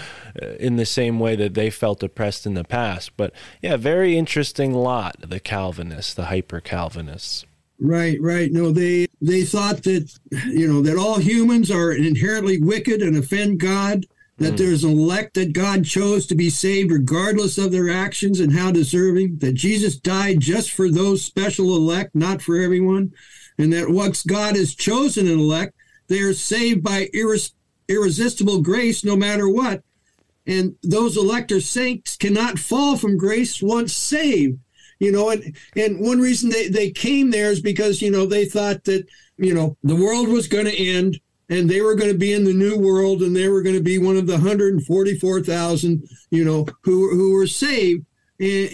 uh, 0.41 0.47
in 0.55 0.77
the 0.77 0.85
same 0.85 1.19
way 1.19 1.35
that 1.35 1.53
they 1.53 1.69
felt 1.69 2.03
oppressed 2.03 2.45
in 2.45 2.55
the 2.55 2.63
past. 2.63 3.15
But 3.15 3.33
yeah, 3.61 3.77
very 3.77 4.17
interesting 4.17 4.73
lot, 4.73 5.17
the 5.21 5.39
Calvinists, 5.39 6.13
the 6.13 6.25
hyper 6.25 6.61
Calvinists. 6.61 7.45
Right, 7.79 8.17
right. 8.21 8.51
No, 8.51 8.71
they 8.71 9.07
they 9.21 9.43
thought 9.43 9.83
that 9.83 10.13
you 10.47 10.67
know 10.67 10.81
that 10.81 10.97
all 10.97 11.17
humans 11.17 11.71
are 11.71 11.93
inherently 11.93 12.61
wicked 12.61 13.01
and 13.01 13.17
offend 13.17 13.59
God. 13.59 14.05
That 14.39 14.53
mm. 14.53 14.57
there's 14.57 14.83
an 14.83 14.91
elect 14.91 15.35
that 15.35 15.53
God 15.53 15.85
chose 15.85 16.25
to 16.27 16.35
be 16.35 16.49
saved 16.49 16.91
regardless 16.91 17.57
of 17.57 17.71
their 17.71 17.89
actions 17.89 18.39
and 18.39 18.53
how 18.53 18.71
deserving. 18.71 19.39
That 19.39 19.53
Jesus 19.53 19.97
died 19.97 20.39
just 20.39 20.71
for 20.71 20.89
those 20.89 21.23
special 21.23 21.75
elect, 21.75 22.15
not 22.15 22.41
for 22.41 22.57
everyone. 22.57 23.13
And 23.57 23.73
that 23.73 23.89
once 23.89 24.23
God 24.23 24.55
has 24.55 24.75
chosen 24.75 25.27
an 25.27 25.39
elect, 25.39 25.73
they 26.07 26.21
are 26.21 26.33
saved 26.33 26.83
by 26.83 27.09
irres- 27.13 27.53
irresistible 27.87 28.61
grace 28.61 29.03
no 29.03 29.15
matter 29.15 29.49
what. 29.49 29.83
And 30.47 30.75
those 30.81 31.17
elect 31.17 31.51
or 31.51 31.61
saints 31.61 32.15
cannot 32.15 32.57
fall 32.57 32.97
from 32.97 33.17
grace 33.17 33.61
once 33.61 33.93
saved 33.93 34.59
you 34.99 35.11
know 35.11 35.29
and 35.29 35.55
and 35.75 35.99
one 35.99 36.19
reason 36.19 36.49
they, 36.49 36.67
they 36.67 36.91
came 36.91 37.31
there 37.31 37.51
is 37.51 37.61
because 37.61 38.01
you 38.01 38.11
know 38.11 38.25
they 38.25 38.45
thought 38.45 38.83
that 38.83 39.07
you 39.37 39.53
know 39.53 39.77
the 39.83 39.95
world 39.95 40.27
was 40.27 40.47
going 40.47 40.65
to 40.65 40.77
end 40.77 41.19
and 41.49 41.69
they 41.69 41.81
were 41.81 41.95
going 41.95 42.11
to 42.11 42.17
be 42.17 42.33
in 42.33 42.43
the 42.43 42.53
new 42.53 42.77
world 42.77 43.21
and 43.21 43.35
they 43.35 43.47
were 43.47 43.61
going 43.61 43.75
to 43.75 43.81
be 43.81 43.97
one 43.97 44.17
of 44.17 44.27
the 44.27 44.33
144,000 44.33 46.07
you 46.31 46.45
know 46.45 46.67
who 46.83 47.09
who 47.09 47.33
were 47.33 47.47
saved 47.47 48.05
and, 48.39 48.69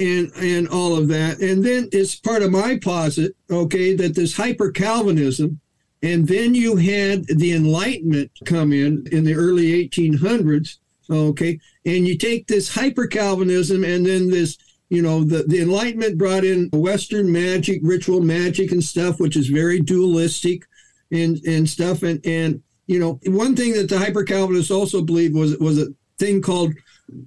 and 0.00 0.32
and 0.36 0.68
all 0.68 0.96
of 0.96 1.08
that. 1.08 1.40
And 1.40 1.64
then 1.64 1.88
it's 1.92 2.14
part 2.16 2.42
of 2.42 2.50
my 2.50 2.78
posit 2.78 3.36
okay 3.50 3.94
that 3.94 4.14
this 4.14 4.36
hyper 4.36 4.70
calvinism 4.70 5.60
and 6.02 6.26
then 6.26 6.54
you 6.54 6.76
had 6.76 7.26
the 7.26 7.52
enlightenment 7.52 8.30
come 8.44 8.72
in 8.72 9.04
in 9.12 9.24
the 9.24 9.34
early 9.34 9.88
1800s 9.88 10.78
okay 11.10 11.58
and 11.84 12.06
you 12.06 12.16
take 12.16 12.46
this 12.46 12.72
hyper 12.72 13.06
calvinism 13.06 13.84
and 13.84 14.06
then 14.06 14.30
this 14.30 14.56
you 14.88 15.02
know 15.02 15.24
the, 15.24 15.42
the 15.42 15.60
enlightenment 15.60 16.16
brought 16.16 16.44
in 16.44 16.70
western 16.72 17.30
magic 17.30 17.80
ritual 17.82 18.20
magic 18.20 18.72
and 18.72 18.82
stuff 18.82 19.20
which 19.20 19.36
is 19.36 19.48
very 19.48 19.80
dualistic 19.80 20.62
and 21.10 21.38
and 21.46 21.68
stuff. 21.68 22.02
And 22.02 22.24
and 22.26 22.62
you 22.90 22.98
know 22.98 23.20
one 23.26 23.54
thing 23.54 23.72
that 23.74 23.88
the 23.88 23.98
hyper 23.98 24.24
calvinists 24.24 24.72
also 24.72 25.00
believed 25.00 25.34
was 25.34 25.56
was 25.58 25.78
a 25.78 25.86
thing 26.18 26.42
called 26.42 26.74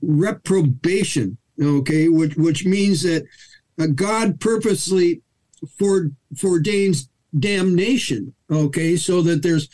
reprobation 0.02 1.38
okay 1.62 2.10
which 2.10 2.36
which 2.36 2.66
means 2.66 3.02
that 3.02 3.24
uh, 3.80 3.88
god 3.96 4.42
purposely 4.42 5.22
for 5.80 6.12
foreordains 6.36 7.08
damnation 7.40 8.34
okay 8.52 8.98
so 8.98 9.22
that 9.22 9.42
there's 9.42 9.70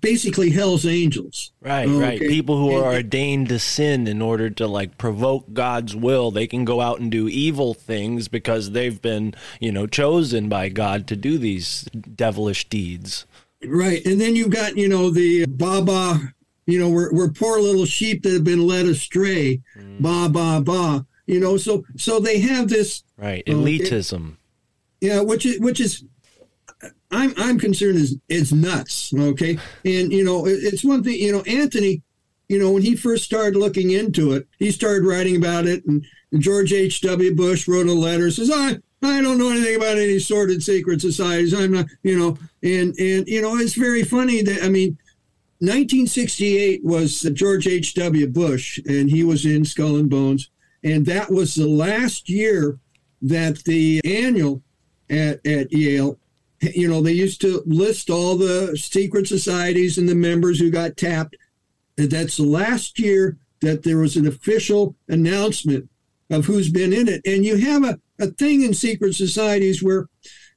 basically 0.00 0.50
hell's 0.50 0.86
angels 0.86 1.52
Right, 1.60 1.86
right. 1.88 2.20
People 2.20 2.58
who 2.58 2.74
are 2.74 2.94
ordained 2.94 3.48
to 3.50 3.58
sin 3.58 4.06
in 4.06 4.20
order 4.22 4.50
to 4.50 4.66
like 4.66 4.98
provoke 4.98 5.52
God's 5.52 5.94
will, 5.96 6.30
they 6.30 6.46
can 6.46 6.64
go 6.64 6.80
out 6.80 7.00
and 7.00 7.10
do 7.10 7.28
evil 7.28 7.74
things 7.74 8.28
because 8.28 8.70
they've 8.72 9.00
been, 9.00 9.34
you 9.60 9.72
know, 9.72 9.86
chosen 9.86 10.48
by 10.48 10.68
God 10.68 11.06
to 11.08 11.16
do 11.16 11.38
these 11.38 11.82
devilish 12.14 12.68
deeds. 12.68 13.26
Right. 13.64 14.04
And 14.04 14.20
then 14.20 14.36
you've 14.36 14.50
got, 14.50 14.76
you 14.76 14.88
know, 14.88 15.10
the 15.10 15.46
Baba, 15.46 16.34
you 16.66 16.78
know, 16.78 16.88
we're, 16.90 17.12
we're 17.14 17.30
poor 17.30 17.60
little 17.60 17.86
sheep 17.86 18.22
that 18.22 18.32
have 18.32 18.44
been 18.44 18.66
led 18.66 18.86
astray. 18.86 19.62
Mm. 19.78 20.00
Ba, 20.00 20.28
ba, 20.28 20.60
ba. 20.62 21.06
You 21.26 21.40
know, 21.40 21.56
so 21.56 21.84
so 21.96 22.20
they 22.20 22.40
have 22.40 22.68
this, 22.68 23.02
Right. 23.16 23.42
It- 23.46 23.54
Elitism. 23.54 24.36
yeah, 25.00 25.20
which 25.20 25.46
is 25.46 25.58
which 25.60 25.80
is 25.80 26.04
I'm 27.14 27.34
I'm 27.36 27.58
concerned 27.58 27.96
is 27.96 28.16
it's 28.28 28.52
nuts. 28.52 29.12
Okay. 29.16 29.58
And 29.84 30.12
you 30.12 30.24
know, 30.24 30.46
it, 30.46 30.58
it's 30.62 30.84
one 30.84 31.02
thing, 31.02 31.18
you 31.18 31.32
know, 31.32 31.42
Anthony, 31.42 32.02
you 32.48 32.58
know, 32.58 32.72
when 32.72 32.82
he 32.82 32.96
first 32.96 33.24
started 33.24 33.56
looking 33.56 33.92
into 33.92 34.32
it, 34.32 34.46
he 34.58 34.70
started 34.70 35.06
writing 35.06 35.36
about 35.36 35.66
it 35.66 35.84
and, 35.86 36.04
and 36.32 36.42
George 36.42 36.72
H. 36.72 37.00
W. 37.02 37.34
Bush 37.34 37.68
wrote 37.68 37.86
a 37.86 37.92
letter, 37.92 38.30
says, 38.30 38.50
I 38.52 38.78
I 39.02 39.20
don't 39.20 39.38
know 39.38 39.50
anything 39.50 39.76
about 39.76 39.98
any 39.98 40.18
sordid 40.18 40.62
secret 40.62 41.00
societies. 41.00 41.54
I'm 41.54 41.72
not, 41.72 41.86
you 42.02 42.18
know, 42.18 42.38
and 42.62 42.94
and 42.98 43.26
you 43.28 43.42
know, 43.42 43.56
it's 43.56 43.74
very 43.74 44.02
funny 44.02 44.42
that 44.42 44.62
I 44.62 44.68
mean 44.68 44.98
1968 45.60 46.84
was 46.84 47.22
George 47.32 47.66
H.W. 47.66 48.26
Bush, 48.28 48.80
and 48.86 49.08
he 49.08 49.24
was 49.24 49.46
in 49.46 49.64
Skull 49.64 49.96
and 49.96 50.10
Bones. 50.10 50.50
And 50.82 51.06
that 51.06 51.30
was 51.30 51.54
the 51.54 51.66
last 51.66 52.28
year 52.28 52.78
that 53.22 53.64
the 53.64 54.00
annual 54.04 54.62
at, 55.08 55.44
at 55.46 55.72
Yale, 55.72 56.18
you 56.74 56.88
know, 56.88 57.02
they 57.02 57.12
used 57.12 57.40
to 57.42 57.62
list 57.66 58.10
all 58.10 58.36
the 58.36 58.76
secret 58.76 59.26
societies 59.28 59.98
and 59.98 60.08
the 60.08 60.14
members 60.14 60.58
who 60.58 60.70
got 60.70 60.96
tapped. 60.96 61.36
And 61.98 62.10
that's 62.10 62.36
the 62.36 62.44
last 62.44 62.98
year 62.98 63.36
that 63.60 63.82
there 63.82 63.98
was 63.98 64.16
an 64.16 64.26
official 64.26 64.96
announcement 65.08 65.88
of 66.30 66.46
who's 66.46 66.70
been 66.70 66.92
in 66.92 67.08
it. 67.08 67.22
And 67.24 67.44
you 67.44 67.56
have 67.56 67.84
a, 67.84 67.98
a 68.18 68.26
thing 68.28 68.62
in 68.62 68.74
secret 68.74 69.14
societies 69.14 69.82
where, 69.82 70.08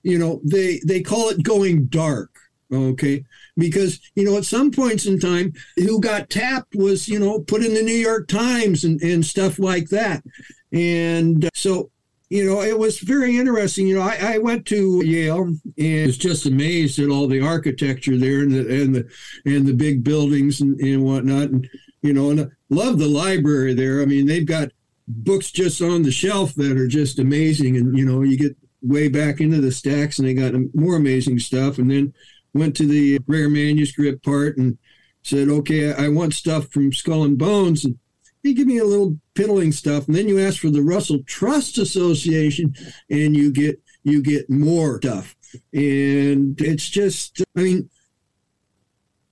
you 0.04 0.17
know, 0.17 0.41
they, 0.43 0.80
they 0.86 1.02
call 1.02 1.30
it 1.30 1.43
going 1.43 1.86
dark. 1.88 2.32
Okay. 2.72 3.24
Because, 3.56 4.00
you 4.15 4.24
know, 4.24 4.38
at 4.38 4.46
some 4.46 4.72
points 4.72 5.06
in 5.06 5.20
time, 5.20 5.54
who 5.78 6.02
got 6.02 6.30
tapped 6.30 6.76
was, 6.76 7.08
you 7.08 7.20
know, 7.20 7.39
put 7.39 7.63
in 7.63 7.74
the 7.74 7.82
New 7.82 7.93
York 7.93 8.28
Times 8.28 8.84
and, 8.84 9.02
and 9.02 9.26
stuff 9.26 9.58
like 9.58 9.89
that. 9.89 10.24
And 10.72 11.46
uh, 11.46 11.50
so, 11.54 11.91
you 12.30 12.46
know, 12.46 12.62
it 12.62 12.78
was 12.78 13.00
very 13.00 13.38
interesting. 13.38 13.88
You 13.88 13.96
know, 13.96 14.02
I, 14.02 14.36
I 14.36 14.38
went 14.40 14.66
to 14.68 15.02
Yale 15.06 15.54
and 15.78 16.06
was 16.08 16.18
just 16.18 16.46
amazed 16.46 17.00
at 17.00 17.10
all 17.10 17.28
the 17.28 17.42
architecture 17.42 18.18
there 18.18 18.42
and 18.42 18.52
the 18.52 18.82
and 18.82 18.96
the 18.96 19.10
and 19.46 19.66
the 19.66 19.74
big 19.74 20.04
buildings 20.04 20.60
and, 20.60 20.80
and 20.80 21.04
whatnot. 21.04 21.50
And 21.50 21.70
you 22.02 22.13
know, 22.13 22.32
and 22.32 22.42
I 22.42 22.46
love 22.70 23.00
the 23.00 23.08
library 23.08 23.74
there. 23.74 24.02
I 24.02 24.06
mean, 24.06 24.26
they've 24.26 24.46
got 24.46 24.70
books 25.08 25.52
just 25.52 25.82
on 25.82 26.04
the 26.04 26.12
shelf 26.12 26.54
that 26.56 26.78
are 26.78 26.88
just 26.88 27.20
amazing. 27.20 27.78
And 27.78 27.98
you 27.98 28.06
know, 28.06 28.24
you 28.24 28.38
get 28.38 28.58
way 28.82 29.08
back 29.08 29.40
into 29.40 29.62
the 29.62 29.72
stacks 29.72 30.20
and 30.20 30.28
they 30.28 30.34
got 30.34 30.54
more 30.74 30.98
amazing 30.98 31.40
stuff. 31.40 31.78
And 31.78 31.90
then 31.90 32.13
went 32.54 32.76
to 32.78 32.88
the 32.88 33.20
rare 33.28 33.50
manuscript 33.50 34.24
part 34.24 34.58
and 34.58 34.78
said, 35.24 35.48
okay, 35.48 35.94
I 35.94 36.10
want 36.10 36.34
stuff 36.34 36.68
from 36.72 36.92
Skull 36.92 37.24
and 37.24 37.38
Bones. 37.38 37.86
And 37.86 37.98
he 38.43 38.54
give 38.54 38.67
me 38.67 38.78
a 38.78 38.86
little 38.86 39.17
piddling 39.34 39.71
stuff. 39.71 40.08
And 40.08 40.15
then 40.15 40.28
you 40.28 40.39
ask 40.39 40.60
for 40.60 40.69
the 40.69 40.82
Russell 40.82 41.19
Trust 41.26 41.78
Association 41.78 42.73
and 43.10 43.36
you 43.36 43.52
get 43.52 43.80
you 44.04 44.21
get 44.21 44.50
more 44.50 44.97
stuff. 44.97 45.36
And 45.73 46.60
it's 46.62 46.89
just, 46.89 47.43
I 47.56 47.62
mean, 47.62 47.89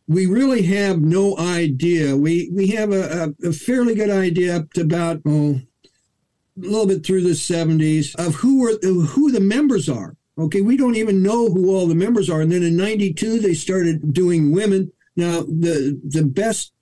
we 0.08 0.26
really 0.26 0.62
have 0.64 1.02
no 1.02 1.38
idea. 1.38 2.16
We 2.16 2.50
we 2.54 2.68
have 2.68 2.92
a, 2.92 3.34
a, 3.44 3.50
a 3.50 3.54
fairly 3.54 3.96
good 3.96 4.10
idea 4.10 4.58
up 4.58 4.72
to 4.74 4.82
about 4.82 5.22
oh, 5.26 5.60
a 6.58 6.62
little 6.62 6.86
bit 6.86 7.06
through 7.06 7.22
the 7.22 7.30
70s 7.30 8.16
of 8.16 8.36
who 8.36 8.66
are 8.68 8.78
who 8.82 9.32
the 9.32 9.40
members 9.40 9.90
are. 9.90 10.16
Okay, 10.38 10.62
we 10.62 10.78
don't 10.78 10.96
even 10.96 11.24
know 11.24 11.48
who 11.48 11.74
all 11.74 11.88
the 11.88 11.96
members 11.96 12.30
are. 12.30 12.42
And 12.42 12.52
then 12.52 12.64
in 12.64 12.76
92 12.76 13.40
they 13.40 13.54
started 13.54 14.14
doing 14.14 14.52
women. 14.52 14.92
Now 15.16 15.42
the 15.42 16.00
the 16.04 16.24
best 16.24 16.74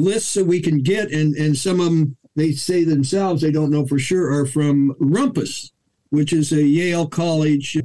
lists 0.00 0.34
that 0.34 0.44
we 0.46 0.60
can 0.60 0.82
get 0.82 1.10
and 1.12 1.34
and 1.36 1.56
some 1.56 1.80
of 1.80 1.86
them 1.86 2.16
they 2.34 2.52
say 2.52 2.84
themselves 2.84 3.40
they 3.42 3.50
don't 3.50 3.70
know 3.70 3.86
for 3.86 3.98
sure 3.98 4.30
are 4.32 4.46
from 4.46 4.94
Rumpus, 5.00 5.70
which 6.10 6.32
is 6.32 6.52
a 6.52 6.62
Yale 6.62 7.06
College 7.08 7.78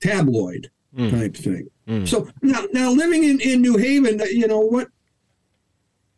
tabloid 0.00 0.70
Mm. 0.96 1.10
type 1.10 1.34
thing. 1.34 1.68
Mm. 1.88 2.06
So 2.06 2.28
now, 2.42 2.66
now 2.74 2.90
living 2.90 3.24
in, 3.24 3.40
in 3.40 3.62
New 3.62 3.78
Haven, 3.78 4.20
you 4.30 4.46
know 4.46 4.60
what? 4.60 4.88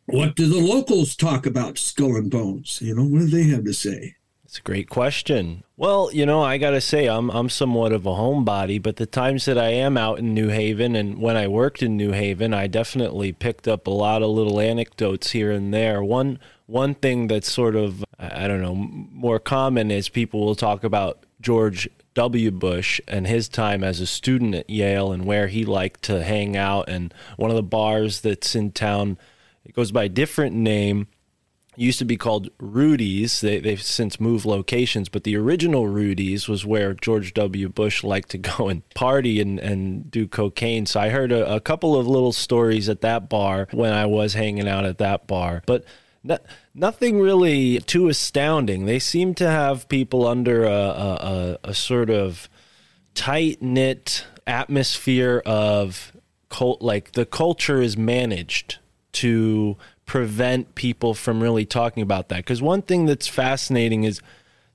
What 0.06 0.34
do 0.34 0.48
the 0.48 0.58
locals 0.58 1.14
talk 1.14 1.46
about 1.46 1.78
Skull 1.78 2.16
and 2.16 2.28
Bones? 2.28 2.80
You 2.82 2.96
know, 2.96 3.04
what 3.04 3.20
do 3.20 3.26
they 3.26 3.44
have 3.44 3.64
to 3.64 3.72
say? 3.72 4.16
It's 4.54 4.60
a 4.60 4.62
great 4.62 4.88
question. 4.88 5.64
Well, 5.76 6.12
you 6.12 6.24
know, 6.24 6.40
I 6.40 6.58
got 6.58 6.70
to 6.70 6.80
say 6.80 7.08
I'm 7.08 7.28
I'm 7.28 7.48
somewhat 7.48 7.90
of 7.90 8.06
a 8.06 8.10
homebody, 8.10 8.80
but 8.80 8.94
the 8.94 9.04
times 9.04 9.46
that 9.46 9.58
I 9.58 9.70
am 9.70 9.96
out 9.96 10.20
in 10.20 10.32
New 10.32 10.46
Haven 10.46 10.94
and 10.94 11.18
when 11.18 11.36
I 11.36 11.48
worked 11.48 11.82
in 11.82 11.96
New 11.96 12.12
Haven, 12.12 12.54
I 12.54 12.68
definitely 12.68 13.32
picked 13.32 13.66
up 13.66 13.88
a 13.88 13.90
lot 13.90 14.22
of 14.22 14.30
little 14.30 14.60
anecdotes 14.60 15.32
here 15.32 15.50
and 15.50 15.74
there. 15.74 16.04
One 16.04 16.38
one 16.66 16.94
thing 16.94 17.26
that's 17.26 17.50
sort 17.50 17.74
of 17.74 18.04
I 18.16 18.46
don't 18.46 18.62
know, 18.62 18.76
more 18.76 19.40
common 19.40 19.90
is 19.90 20.08
people 20.08 20.46
will 20.46 20.54
talk 20.54 20.84
about 20.84 21.26
George 21.40 21.88
W. 22.14 22.52
Bush 22.52 23.00
and 23.08 23.26
his 23.26 23.48
time 23.48 23.82
as 23.82 23.98
a 23.98 24.06
student 24.06 24.54
at 24.54 24.70
Yale 24.70 25.10
and 25.10 25.24
where 25.24 25.48
he 25.48 25.64
liked 25.64 26.02
to 26.02 26.22
hang 26.22 26.56
out 26.56 26.88
and 26.88 27.12
one 27.36 27.50
of 27.50 27.56
the 27.56 27.62
bars 27.64 28.20
that's 28.20 28.54
in 28.54 28.70
town 28.70 29.18
it 29.64 29.74
goes 29.74 29.90
by 29.90 30.04
a 30.04 30.08
different 30.08 30.54
name 30.54 31.08
used 31.76 31.98
to 31.98 32.04
be 32.04 32.16
called 32.16 32.50
Rudy's. 32.58 33.40
They, 33.40 33.60
they've 33.60 33.82
since 33.82 34.20
moved 34.20 34.44
locations, 34.44 35.08
but 35.08 35.24
the 35.24 35.36
original 35.36 35.88
Rudy's 35.88 36.48
was 36.48 36.64
where 36.64 36.94
George 36.94 37.34
W. 37.34 37.68
Bush 37.68 38.04
liked 38.04 38.30
to 38.30 38.38
go 38.56 38.68
and 38.68 38.88
party 38.90 39.40
and, 39.40 39.58
and 39.58 40.10
do 40.10 40.26
cocaine. 40.26 40.86
So 40.86 41.00
I 41.00 41.08
heard 41.08 41.32
a, 41.32 41.54
a 41.54 41.60
couple 41.60 41.96
of 41.96 42.06
little 42.06 42.32
stories 42.32 42.88
at 42.88 43.00
that 43.02 43.28
bar 43.28 43.68
when 43.72 43.92
I 43.92 44.06
was 44.06 44.34
hanging 44.34 44.68
out 44.68 44.84
at 44.84 44.98
that 44.98 45.26
bar. 45.26 45.62
But 45.66 45.84
no, 46.22 46.38
nothing 46.74 47.20
really 47.20 47.78
too 47.80 48.08
astounding. 48.08 48.86
They 48.86 48.98
seem 48.98 49.34
to 49.34 49.48
have 49.48 49.88
people 49.88 50.26
under 50.26 50.64
a, 50.64 50.70
a, 50.70 51.58
a, 51.64 51.68
a 51.70 51.74
sort 51.74 52.10
of 52.10 52.48
tight 53.14 53.62
knit 53.62 54.26
atmosphere 54.46 55.42
of 55.44 56.12
cult, 56.48 56.82
like 56.82 57.12
the 57.12 57.26
culture 57.26 57.80
is 57.80 57.96
managed 57.96 58.78
to 59.12 59.76
prevent 60.06 60.74
people 60.74 61.14
from 61.14 61.42
really 61.42 61.64
talking 61.64 62.02
about 62.02 62.28
that. 62.28 62.38
Because 62.38 62.60
one 62.62 62.82
thing 62.82 63.06
that's 63.06 63.28
fascinating 63.28 64.04
is 64.04 64.20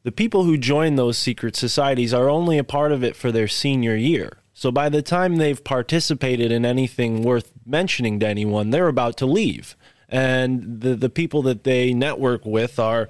the 0.03 0.11
people 0.11 0.43
who 0.43 0.57
join 0.57 0.95
those 0.95 1.17
secret 1.17 1.55
societies 1.55 2.13
are 2.13 2.29
only 2.29 2.57
a 2.57 2.63
part 2.63 2.91
of 2.91 3.03
it 3.03 3.15
for 3.15 3.31
their 3.31 3.47
senior 3.47 3.95
year. 3.95 4.39
So 4.53 4.71
by 4.71 4.89
the 4.89 5.01
time 5.01 5.37
they've 5.37 5.63
participated 5.63 6.51
in 6.51 6.65
anything 6.65 7.23
worth 7.23 7.51
mentioning 7.65 8.19
to 8.19 8.27
anyone, 8.27 8.71
they're 8.71 8.87
about 8.87 9.17
to 9.17 9.25
leave. 9.25 9.75
And 10.09 10.81
the, 10.81 10.95
the 10.95 11.09
people 11.09 11.41
that 11.43 11.63
they 11.63 11.93
network 11.93 12.45
with 12.45 12.79
are, 12.79 13.07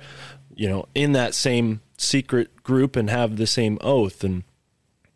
you 0.54 0.68
know, 0.68 0.88
in 0.94 1.14
that 1.14 1.34
same 1.34 1.82
secret 1.98 2.64
group 2.64 2.96
and 2.96 3.10
have 3.10 3.38
the 3.38 3.48
same 3.48 3.78
oath. 3.82 4.24
And 4.24 4.44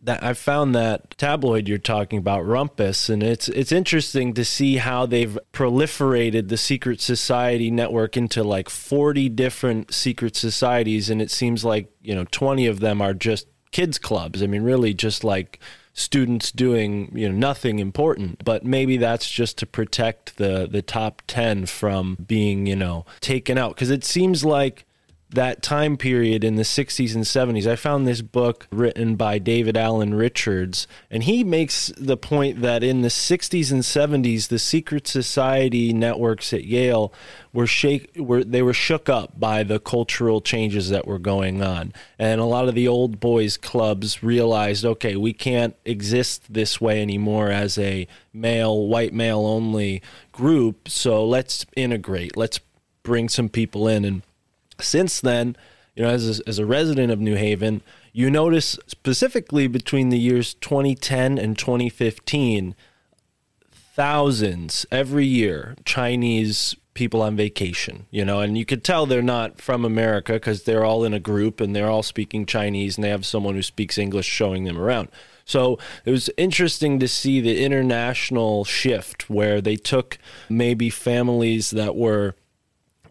that 0.04 0.24
I 0.24 0.34
found 0.34 0.76
that 0.76 1.18
tabloid 1.18 1.68
you're 1.68 1.78
talking 1.78 2.20
about, 2.20 2.44
Rumpus, 2.44 3.10
and 3.10 3.24
it's 3.24 3.48
it's 3.50 3.72
interesting 3.72 4.34
to 4.34 4.44
see 4.44 4.78
how 4.78 5.06
they've 5.06 5.38
proliferated 5.54 6.50
the 6.50 6.58
secret 6.58 7.02
society 7.02 7.72
network 7.72 8.18
into 8.18 8.44
like 8.44 8.70
40 8.70 9.30
different 9.30 9.94
secret 9.94 10.36
societies, 10.36 11.10
and 11.10 11.22
it 11.22 11.32
seems 11.32 11.63
like 11.63 11.89
you 12.02 12.13
know 12.13 12.26
20 12.32 12.68
of 12.68 12.82
them 12.82 13.02
are 13.02 13.13
just 13.13 13.48
kids 13.72 13.98
clubs. 13.98 14.44
I 14.44 14.48
mean, 14.48 14.63
really, 14.63 14.94
just 14.94 15.24
like 15.24 15.60
students 15.94 16.52
doing 16.52 17.12
you 17.16 17.30
know 17.30 17.36
nothing 17.36 17.78
important 17.78 18.44
but 18.44 18.66
maybe 18.66 18.98
that's 18.98 19.30
just 19.30 19.60
to 19.60 19.66
protect 19.68 20.38
the 20.38 20.68
the 20.70 20.82
top 20.82 21.22
10 21.28 21.68
from 21.68 22.18
being 22.28 22.66
you 22.66 22.76
know 22.76 23.06
taken 23.22 23.60
out 23.60 23.76
because 23.76 23.92
it 23.92 24.04
seems 24.04 24.44
like 24.44 24.86
that 25.34 25.62
time 25.62 25.98
period 25.98 26.43
in 26.43 26.56
the 26.56 26.63
60s 26.63 27.15
and 27.15 27.24
70s. 27.24 27.67
I 27.67 27.76
found 27.76 28.08
this 28.08 28.22
book 28.22 28.67
written 28.72 29.15
by 29.15 29.39
David 29.39 29.76
Alan 29.76 30.13
Richards, 30.13 30.88
and 31.10 31.24
he 31.24 31.43
makes 31.43 31.91
the 31.98 32.17
point 32.17 32.62
that 32.62 32.84
in 32.84 33.02
the 33.02 33.10
60s 33.10 33.72
and 33.72 33.82
70s, 33.82 34.48
the 34.48 34.60
secret 34.60 35.08
society 35.08 35.93
networks 35.93 36.54
at 36.54 36.65
Yale 36.65 37.13
were 37.52 37.67
shake 37.67 38.10
were 38.15 38.43
they 38.43 38.62
were 38.62 38.74
shook 38.74 39.10
up 39.10 39.39
by 39.39 39.63
the 39.63 39.80
cultural 39.80 40.41
changes 40.41 40.89
that 40.89 41.06
were 41.06 41.19
going 41.19 41.62
on. 41.62 41.93
And 42.17 42.41
a 42.41 42.46
lot 42.46 42.67
of 42.67 42.76
the 42.76 42.88
old 42.88 43.19
boys 43.19 43.58
clubs 43.58 44.24
realized, 44.24 44.86
okay, 44.86 45.15
we 45.15 45.34
can't 45.34 45.76
exist 45.86 46.54
this 46.54 46.82
way 46.82 47.02
anymore 47.02 47.50
as 47.50 47.78
a 47.78 48.08
male, 48.34 48.88
white 48.88 49.13
male 49.13 49.46
only 49.46 50.02
group, 50.32 50.89
so 50.89 51.26
let's 51.26 51.65
integrate. 51.76 52.36
Let's 52.36 52.60
bring 53.04 53.30
some 53.30 53.50
people 53.50 53.88
in 53.88 54.06
and 54.06 54.22
since 54.79 55.21
then, 55.21 55.55
you 55.95 56.03
know, 56.03 56.09
as 56.09 56.39
a, 56.39 56.43
as 56.47 56.59
a 56.59 56.65
resident 56.65 57.12
of 57.12 57.19
New 57.19 57.36
Haven, 57.36 57.81
you 58.12 58.29
notice 58.29 58.77
specifically 58.88 59.67
between 59.67 60.09
the 60.09 60.19
years 60.19 60.53
2010 60.55 61.38
and 61.38 61.57
2015, 61.57 62.75
thousands 63.71 64.86
every 64.91 65.25
year 65.25 65.75
Chinese 65.86 66.75
people 66.93 67.21
on 67.21 67.36
vacation, 67.36 68.05
you 68.12 68.23
know, 68.23 68.39
and 68.39 68.57
you 68.57 68.65
could 68.65 68.83
tell 68.83 69.05
they're 69.05 69.21
not 69.21 69.59
from 69.59 69.83
America 69.83 70.33
because 70.33 70.63
they're 70.63 70.86
all 70.86 71.03
in 71.03 71.13
a 71.13 71.19
group 71.19 71.59
and 71.59 71.75
they're 71.75 71.89
all 71.89 72.03
speaking 72.03 72.45
Chinese 72.45 72.97
and 72.97 73.03
they 73.03 73.09
have 73.09 73.25
someone 73.25 73.55
who 73.55 73.62
speaks 73.62 73.97
English 73.97 74.27
showing 74.27 74.63
them 74.63 74.77
around. 74.77 75.09
So 75.45 75.77
it 76.05 76.12
was 76.12 76.29
interesting 76.38 76.99
to 76.99 77.07
see 77.07 77.41
the 77.41 77.63
international 77.63 78.63
shift 78.63 79.29
where 79.29 79.59
they 79.59 79.75
took 79.75 80.17
maybe 80.49 80.89
families 80.89 81.71
that 81.71 81.95
were 81.95 82.36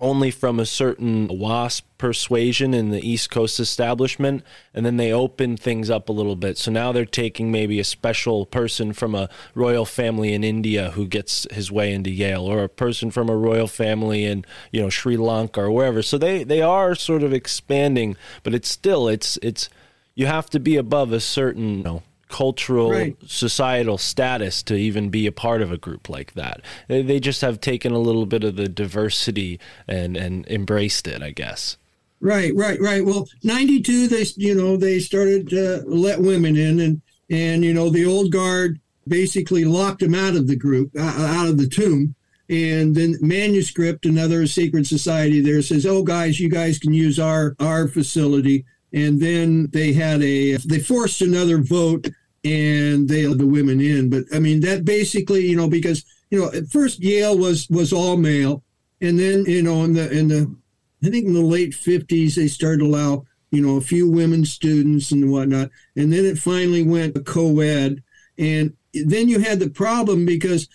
only 0.03 0.33
from 0.33 0.59
a 0.59 0.67
certain 0.67 1.29
WASP 1.29 1.85
persuasion 1.97 2.75
in 2.75 2.91
the 2.91 3.09
East 3.09 3.31
Coast 3.31 3.61
establishment, 3.61 4.43
and 4.75 4.85
then 4.85 4.97
they 4.97 5.13
opened 5.13 5.61
things 5.61 5.89
up 5.89 6.09
a 6.09 6.13
little 6.13 6.35
bit. 6.35 6.59
So 6.59 6.73
now 6.73 6.91
they're 6.91 7.05
taking 7.05 7.53
maybe 7.53 7.79
a 7.79 7.85
special 7.85 8.45
person 8.45 8.93
from 8.93 9.15
a 9.15 9.29
royal 9.55 9.85
family 9.85 10.35
in 10.35 10.43
India 10.43 10.91
who 10.91 11.07
gets 11.07 11.47
his 11.53 11.71
way 11.71 11.93
into 11.93 12.11
Yale, 12.11 12.45
or 12.45 12.65
a 12.65 12.69
person 12.69 13.13
from 13.13 13.31
a 13.31 13.37
royal 13.37 13.69
family 13.69 14.25
in 14.25 14.45
you 14.73 14.83
know 14.83 14.91
Sri 14.91 15.17
Lanka 15.17 15.63
or 15.63 15.71
wherever. 15.71 16.03
So 16.03 16.19
they 16.19 16.43
they 16.43 16.61
are 16.61 16.97
sort 16.97 17.23
of 17.23 17.33
expanding, 17.33 18.17
but 18.43 18.55
it's 18.55 18.69
still 18.69 19.09
it's 19.09 19.39
it's 19.41 19.71
you 20.17 20.27
have 20.27 20.51
to 20.51 20.61
be 20.61 20.77
above 20.77 21.13
a 21.13 21.21
certain 21.21 21.79
you 21.79 21.85
know, 21.85 22.03
cultural 22.33 22.91
Right. 22.91 23.17
societal 23.27 23.99
status 23.99 24.63
to 24.65 24.75
even 24.75 25.11
be 25.11 25.27
a 25.29 25.33
part 25.33 25.63
of 25.63 25.71
a 25.71 25.77
group 25.77 26.09
like 26.09 26.33
that. 26.35 26.63
They, 26.89 27.03
they 27.03 27.21
just 27.21 27.43
have 27.43 27.61
taken 27.61 27.93
a 27.93 27.99
little 27.99 28.27
bit 28.27 28.43
of 28.43 28.57
the 28.57 28.69
diversity 28.69 29.61
and 29.87 30.17
and 30.17 30.47
embraced 30.49 31.07
it, 31.07 31.23
I 31.23 31.31
guess. 31.31 31.77
Right, 32.21 32.53
right, 32.55 32.81
right. 32.81 33.05
Well, 33.05 33.29
'92, 33.45 34.09
they 34.09 34.25
you 34.37 34.55
know 34.55 34.77
they 34.77 34.99
started 34.99 35.49
to 35.51 35.83
let 35.87 36.21
women 36.21 36.57
in, 36.57 36.81
and 36.81 37.03
and 37.31 37.65
you 37.65 37.75
know 37.75 37.91
the 37.91 38.07
old 38.07 38.33
guard 38.33 38.81
basically 39.09 39.65
locked 39.65 40.01
them 40.01 40.15
out 40.15 40.37
of 40.37 40.47
the 40.47 40.57
group, 40.57 40.91
uh, 40.97 41.03
out 41.37 41.49
of 41.49 41.59
the 41.59 41.67
tomb. 41.69 42.15
And 42.49 42.95
then 42.95 43.17
manuscript, 43.21 44.05
another 44.07 44.47
secret 44.47 44.87
society 44.87 45.41
there 45.41 45.63
says, 45.63 45.85
"Oh, 45.87 46.03
guys, 46.03 46.39
you 46.41 46.49
guys 46.49 46.79
can 46.79 46.93
use 46.93 47.19
our 47.19 47.55
our 47.61 47.89
facility." 47.89 48.65
And 48.95 49.19
then 49.21 49.69
they 49.73 49.93
had 49.95 50.23
a 50.23 50.57
they 50.59 50.79
forced 50.79 51.23
another 51.23 51.59
vote, 51.59 52.09
and 52.45 53.09
they 53.09 53.27
let 53.27 53.39
the 53.39 53.47
women 53.47 53.81
in. 53.81 54.11
But 54.11 54.25
I 54.33 54.39
mean 54.39 54.61
that 54.61 54.85
basically, 54.85 55.47
you 55.47 55.57
know, 55.57 55.69
because 55.69 56.05
you 56.31 56.41
know 56.41 56.51
at 56.53 56.69
first 56.69 57.01
Yale 57.01 57.37
was 57.37 57.69
was 57.71 57.93
all 57.93 58.17
male, 58.17 58.63
and 59.01 59.19
then 59.19 59.45
you 59.47 59.63
know 59.63 59.85
in 59.85 59.95
the 59.95 60.11
in 60.11 60.29
the 60.29 60.55
I 61.05 61.11
think 61.11 61.27
in 61.27 61.33
the 61.33 61.41
late 61.41 61.73
50s, 61.73 62.37
they 62.37 62.47
started 62.47 62.79
to 62.79 62.87
allow, 62.87 63.27
you 63.51 63.61
know, 63.61 63.77
a 63.77 63.81
few 63.81 64.09
women 64.09 64.45
students 64.45 65.11
and 65.11 65.31
whatnot. 65.31 65.71
And 65.97 66.13
then 66.13 66.25
it 66.25 66.39
finally 66.39 66.85
went 66.85 67.27
co 67.27 67.59
ed. 67.61 68.03
And 68.39 68.77
then 68.95 69.29
you 69.29 69.41
had 69.41 69.59
the 69.59 69.71
problem 69.71 70.25
because 70.25 70.69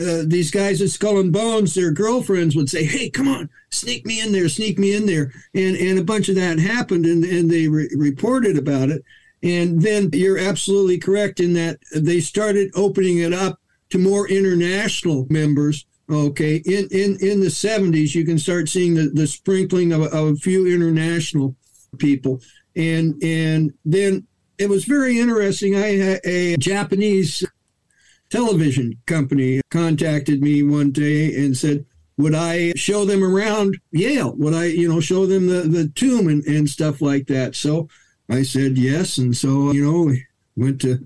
uh, 0.00 0.22
these 0.26 0.50
guys 0.50 0.80
at 0.80 0.90
Skull 0.90 1.20
and 1.20 1.32
Bones, 1.32 1.74
their 1.74 1.90
girlfriends 1.90 2.56
would 2.56 2.70
say, 2.70 2.84
Hey, 2.84 3.10
come 3.10 3.28
on, 3.28 3.50
sneak 3.70 4.06
me 4.06 4.20
in 4.20 4.32
there, 4.32 4.48
sneak 4.48 4.78
me 4.78 4.94
in 4.94 5.06
there. 5.06 5.32
And, 5.54 5.76
and 5.76 5.98
a 5.98 6.04
bunch 6.04 6.28
of 6.28 6.36
that 6.36 6.58
happened 6.58 7.04
and, 7.04 7.24
and 7.24 7.50
they 7.50 7.68
re- 7.68 7.90
reported 7.96 8.56
about 8.56 8.88
it. 8.88 9.04
And 9.42 9.80
then 9.80 10.10
you're 10.12 10.38
absolutely 10.38 10.98
correct 10.98 11.40
in 11.40 11.52
that 11.54 11.78
they 11.94 12.20
started 12.20 12.70
opening 12.74 13.18
it 13.18 13.32
up 13.32 13.60
to 13.90 13.98
more 13.98 14.28
international 14.28 15.26
members 15.30 15.86
Okay, 16.10 16.56
in 16.64 16.88
in 16.90 17.18
in 17.20 17.40
the 17.40 17.50
seventies, 17.50 18.14
you 18.14 18.24
can 18.24 18.38
start 18.38 18.70
seeing 18.70 18.94
the, 18.94 19.10
the 19.10 19.26
sprinkling 19.26 19.92
of, 19.92 20.02
of 20.02 20.28
a 20.28 20.36
few 20.36 20.66
international 20.66 21.54
people, 21.98 22.40
and 22.74 23.22
and 23.22 23.74
then 23.84 24.26
it 24.56 24.70
was 24.70 24.86
very 24.86 25.18
interesting. 25.18 25.76
I 25.76 25.96
had 25.96 26.20
a 26.24 26.56
Japanese 26.56 27.44
television 28.30 28.94
company 29.04 29.60
contacted 29.70 30.40
me 30.40 30.62
one 30.62 30.92
day 30.92 31.34
and 31.44 31.54
said, 31.54 31.84
"Would 32.16 32.34
I 32.34 32.72
show 32.74 33.04
them 33.04 33.22
around 33.22 33.76
Yale? 33.92 34.34
Would 34.36 34.54
I, 34.54 34.64
you 34.64 34.88
know, 34.88 35.00
show 35.00 35.26
them 35.26 35.46
the 35.46 35.60
the 35.68 35.88
tomb 35.88 36.26
and 36.28 36.42
and 36.46 36.70
stuff 36.70 37.02
like 37.02 37.26
that?" 37.26 37.54
So 37.54 37.86
I 38.30 38.42
said 38.42 38.76
yes, 38.76 39.18
and 39.18 39.36
so 39.36 39.72
you 39.72 39.84
know, 39.84 40.02
we 40.02 40.26
went 40.56 40.80
to 40.82 41.04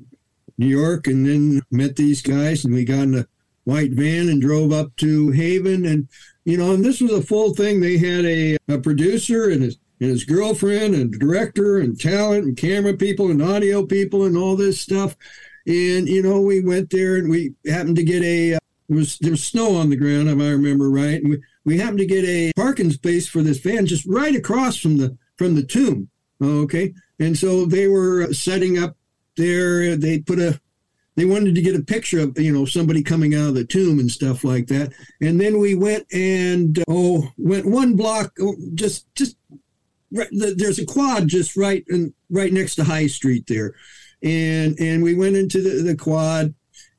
New 0.59 0.67
York 0.67 1.07
and 1.07 1.27
then 1.27 1.63
met 1.71 1.97
these 1.97 2.23
guys, 2.23 2.65
and 2.65 2.75
we 2.75 2.85
got 2.85 3.01
in 3.01 3.19
a 3.19 3.27
white 3.65 3.93
van 3.93 4.29
and 4.29 4.41
drove 4.41 4.73
up 4.73 4.95
to 4.97 5.31
Haven. 5.31 5.87
And, 5.87 6.09
you 6.45 6.57
know, 6.57 6.73
and 6.73 6.85
this 6.85 7.01
was 7.01 7.13
a 7.13 7.23
full 7.23 7.55
thing. 7.55 7.81
They 7.81 7.97
had 7.99 8.25
a, 8.25 8.57
a 8.69 8.79
producer 8.79 9.51
and 9.51 9.63
his, 9.63 9.79
and 10.01 10.11
his 10.11 10.25
girlfriend 10.25 10.95
and 10.95 11.13
director 11.13 11.79
and 11.79 11.99
talent 11.99 12.45
and 12.45 12.57
camera 12.57 12.95
people 12.95 13.31
and 13.31 13.41
audio 13.41 13.87
people 13.87 14.25
and 14.25 14.37
all 14.37 14.57
this 14.57 14.81
stuff. 14.81 15.17
And, 15.67 16.09
you 16.09 16.23
know, 16.23 16.41
we 16.41 16.61
went 16.61 16.91
there 16.91 17.17
and 17.17 17.31
we 17.31 17.55
happened 17.67 17.97
to 17.97 18.05
get 18.05 18.23
a, 18.23 18.55
uh, 18.55 18.59
was, 18.89 19.17
there 19.21 19.31
was 19.31 19.45
snow 19.45 19.77
on 19.77 19.91
the 19.91 19.97
ground, 19.97 20.29
if 20.29 20.41
I 20.41 20.51
remember 20.51 20.91
right. 20.91 21.23
And 21.23 21.31
we, 21.31 21.43
we 21.65 21.79
happened 21.79 22.01
to 22.01 22.07
get 22.07 22.25
a 22.25 22.53
parking 22.57 22.91
space 22.91 23.29
for 23.29 23.43
this 23.43 23.59
van 23.61 23.87
just 23.87 24.05
right 24.07 24.35
across 24.35 24.77
from 24.77 24.97
the, 24.99 25.17
from 25.37 25.55
the 25.55 25.63
tomb. 25.63 26.09
Okay, 26.43 26.93
and 27.19 27.37
so 27.37 27.65
they 27.65 27.89
were 27.89 28.33
setting 28.33 28.79
up 28.79 28.97
there. 29.37 29.97
They 29.97 30.21
put 30.21 30.39
a 30.39 30.61
they 31.15 31.25
wanted 31.27 31.55
to 31.55 31.63
get 31.63 31.77
a 31.77 31.83
picture 31.83 32.21
of 32.21 32.39
you 32.39 32.53
know 32.53 32.65
somebody 32.65 33.03
coming 33.03 33.35
out 33.35 33.49
of 33.49 33.55
the 33.55 33.65
tomb 33.65 33.99
and 33.99 34.11
stuff 34.11 34.45
like 34.45 34.67
that. 34.69 34.93
And 35.21 35.41
then 35.41 35.59
we 35.59 35.75
went 35.75 36.07
and 36.13 36.79
uh, 36.79 36.85
oh 36.89 37.29
went 37.37 37.67
one 37.67 37.97
block 37.97 38.33
oh, 38.41 38.57
just 38.75 39.13
just 39.15 39.37
right, 40.11 40.29
there's 40.31 40.79
a 40.79 40.87
quad 40.87 41.29
just 41.29 41.57
right 41.57 41.85
and 41.89 42.13
right 42.31 42.53
next 42.53 42.77
to 42.77 42.85
High 42.85 43.07
Street 43.07 43.47
there, 43.47 43.75
and 44.23 44.79
and 44.79 45.03
we 45.03 45.15
went 45.15 45.37
into 45.37 45.63
the, 45.63 45.83
the 45.83 45.97
quad 45.97 46.55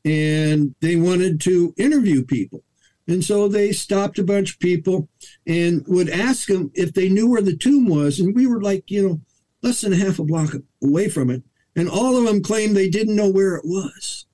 and 0.06 0.76
they 0.82 0.96
wanted 0.96 1.40
to 1.42 1.74
interview 1.78 2.24
people. 2.26 2.64
And 3.08 3.24
so 3.24 3.48
they 3.48 3.72
stopped 3.72 4.20
a 4.20 4.24
bunch 4.24 4.54
of 4.54 4.60
people 4.60 5.10
and 5.46 5.84
would 5.88 6.10
ask 6.10 6.48
them 6.48 6.72
if 6.74 6.94
they 6.94 7.10
knew 7.10 7.30
where 7.30 7.42
the 7.42 7.56
tomb 7.56 7.88
was. 7.88 8.20
And 8.20 8.36
we 8.36 8.48
were 8.48 8.62
like, 8.62 8.90
you 8.90 9.08
know, 9.08 9.22
less 9.64 9.82
than 9.82 9.94
half 9.94 10.20
a 10.20 10.24
block 10.24 10.54
away 10.84 11.10
from 11.10 11.30
it. 11.30 11.42
And 11.76 11.90
all 11.90 12.16
of 12.18 12.26
them 12.26 12.44
claimed 12.44 12.76
they 12.76 12.90
didn't 12.90 13.16
know 13.16 13.30
where 13.30 13.56
it 13.56 13.66
was. 13.66 14.26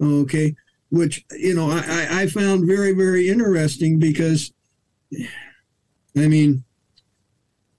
Okay. 0.00 0.54
Which, 0.90 1.24
you 1.32 1.54
know, 1.54 1.70
I, 1.70 2.22
I 2.22 2.26
found 2.28 2.66
very, 2.66 2.92
very 2.92 3.28
interesting 3.28 3.98
because, 3.98 4.52
I 6.16 6.28
mean, 6.28 6.64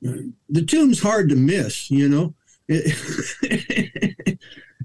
the 0.02 0.65
tomb's 0.67 1.02
hard 1.02 1.30
to 1.30 1.36
miss, 1.36 1.89
you 1.89 2.10
know. 2.10 2.36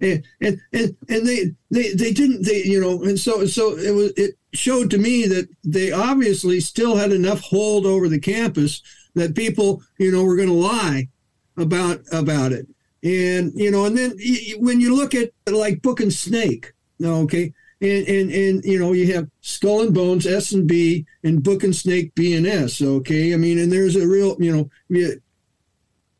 and, 0.02 0.24
and 0.40 0.60
and 0.72 0.96
and 1.08 1.26
they 1.26 1.52
they 1.70 1.94
they 1.94 2.12
didn't 2.12 2.44
they 2.44 2.62
you 2.62 2.80
know 2.80 3.02
and 3.02 3.18
so 3.18 3.44
so 3.46 3.76
it 3.76 3.90
was 3.90 4.12
it 4.16 4.36
showed 4.52 4.88
to 4.90 4.98
me 4.98 5.26
that 5.26 5.48
they 5.64 5.90
obviously 5.90 6.60
still 6.60 6.96
had 6.96 7.12
enough 7.12 7.40
hold 7.40 7.84
over 7.84 8.08
the 8.08 8.20
campus 8.20 8.82
that 9.14 9.34
people 9.34 9.82
you 9.98 10.12
know 10.12 10.24
were 10.24 10.36
going 10.36 10.48
to 10.48 10.54
lie 10.54 11.08
about 11.56 12.00
about 12.12 12.52
it 12.52 12.66
and 13.02 13.52
you 13.54 13.70
know 13.70 13.84
and 13.84 13.96
then 13.96 14.12
when 14.58 14.80
you 14.80 14.94
look 14.94 15.14
at 15.14 15.30
like 15.46 15.82
book 15.82 16.00
and 16.00 16.12
snake 16.12 16.72
okay 17.02 17.52
and 17.80 18.06
and 18.06 18.30
and 18.30 18.64
you 18.64 18.78
know 18.78 18.92
you 18.92 19.12
have 19.12 19.28
skull 19.40 19.82
and 19.82 19.94
bones 19.94 20.26
s 20.26 20.52
and 20.52 20.66
b 20.66 21.04
and 21.24 21.42
book 21.42 21.64
and 21.64 21.74
snake 21.74 22.14
b 22.14 22.34
and 22.34 22.46
s 22.46 22.80
okay 22.80 23.34
i 23.34 23.36
mean 23.36 23.58
and 23.58 23.72
there's 23.72 23.96
a 23.96 24.06
real 24.06 24.36
you 24.38 24.52
know 24.52 24.70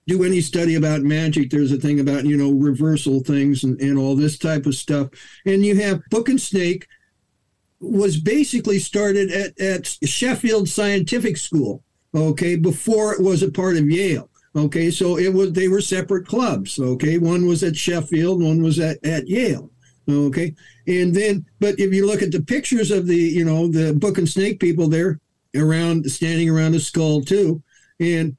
do 0.06 0.24
any 0.24 0.40
study 0.40 0.74
about 0.74 1.02
magic, 1.02 1.50
there's 1.50 1.72
a 1.72 1.76
thing 1.76 2.00
about, 2.00 2.24
you 2.24 2.36
know, 2.36 2.50
reversal 2.50 3.20
things 3.20 3.62
and, 3.62 3.80
and 3.80 3.96
all 3.96 4.16
this 4.16 4.36
type 4.36 4.66
of 4.66 4.74
stuff. 4.74 5.08
And 5.46 5.64
you 5.64 5.76
have 5.76 6.02
Book 6.10 6.28
and 6.28 6.40
Snake 6.40 6.88
was 7.80 8.18
basically 8.18 8.78
started 8.78 9.30
at, 9.30 9.58
at 9.60 9.86
Sheffield 10.04 10.68
Scientific 10.68 11.36
School, 11.36 11.82
okay, 12.14 12.56
before 12.56 13.12
it 13.12 13.20
was 13.20 13.42
a 13.42 13.50
part 13.50 13.76
of 13.76 13.88
Yale. 13.90 14.28
Okay, 14.54 14.90
so 14.90 15.18
it 15.18 15.32
was 15.32 15.52
they 15.52 15.68
were 15.68 15.80
separate 15.80 16.26
clubs. 16.26 16.78
Okay, 16.78 17.18
one 17.18 17.46
was 17.46 17.62
at 17.62 17.76
Sheffield, 17.76 18.42
one 18.42 18.62
was 18.62 18.78
at, 18.78 19.04
at 19.04 19.26
Yale. 19.26 19.70
Okay, 20.08 20.54
and 20.86 21.14
then 21.14 21.46
but 21.60 21.78
if 21.78 21.94
you 21.94 22.06
look 22.06 22.22
at 22.22 22.32
the 22.32 22.42
pictures 22.42 22.90
of 22.90 23.06
the 23.06 23.16
you 23.16 23.44
know 23.44 23.68
the 23.68 23.94
book 23.94 24.18
and 24.18 24.28
snake 24.28 24.60
people 24.60 24.88
there 24.88 25.20
around 25.56 26.10
standing 26.10 26.50
around 26.50 26.74
a 26.74 26.80
skull 26.80 27.22
too, 27.22 27.62
and 27.98 28.36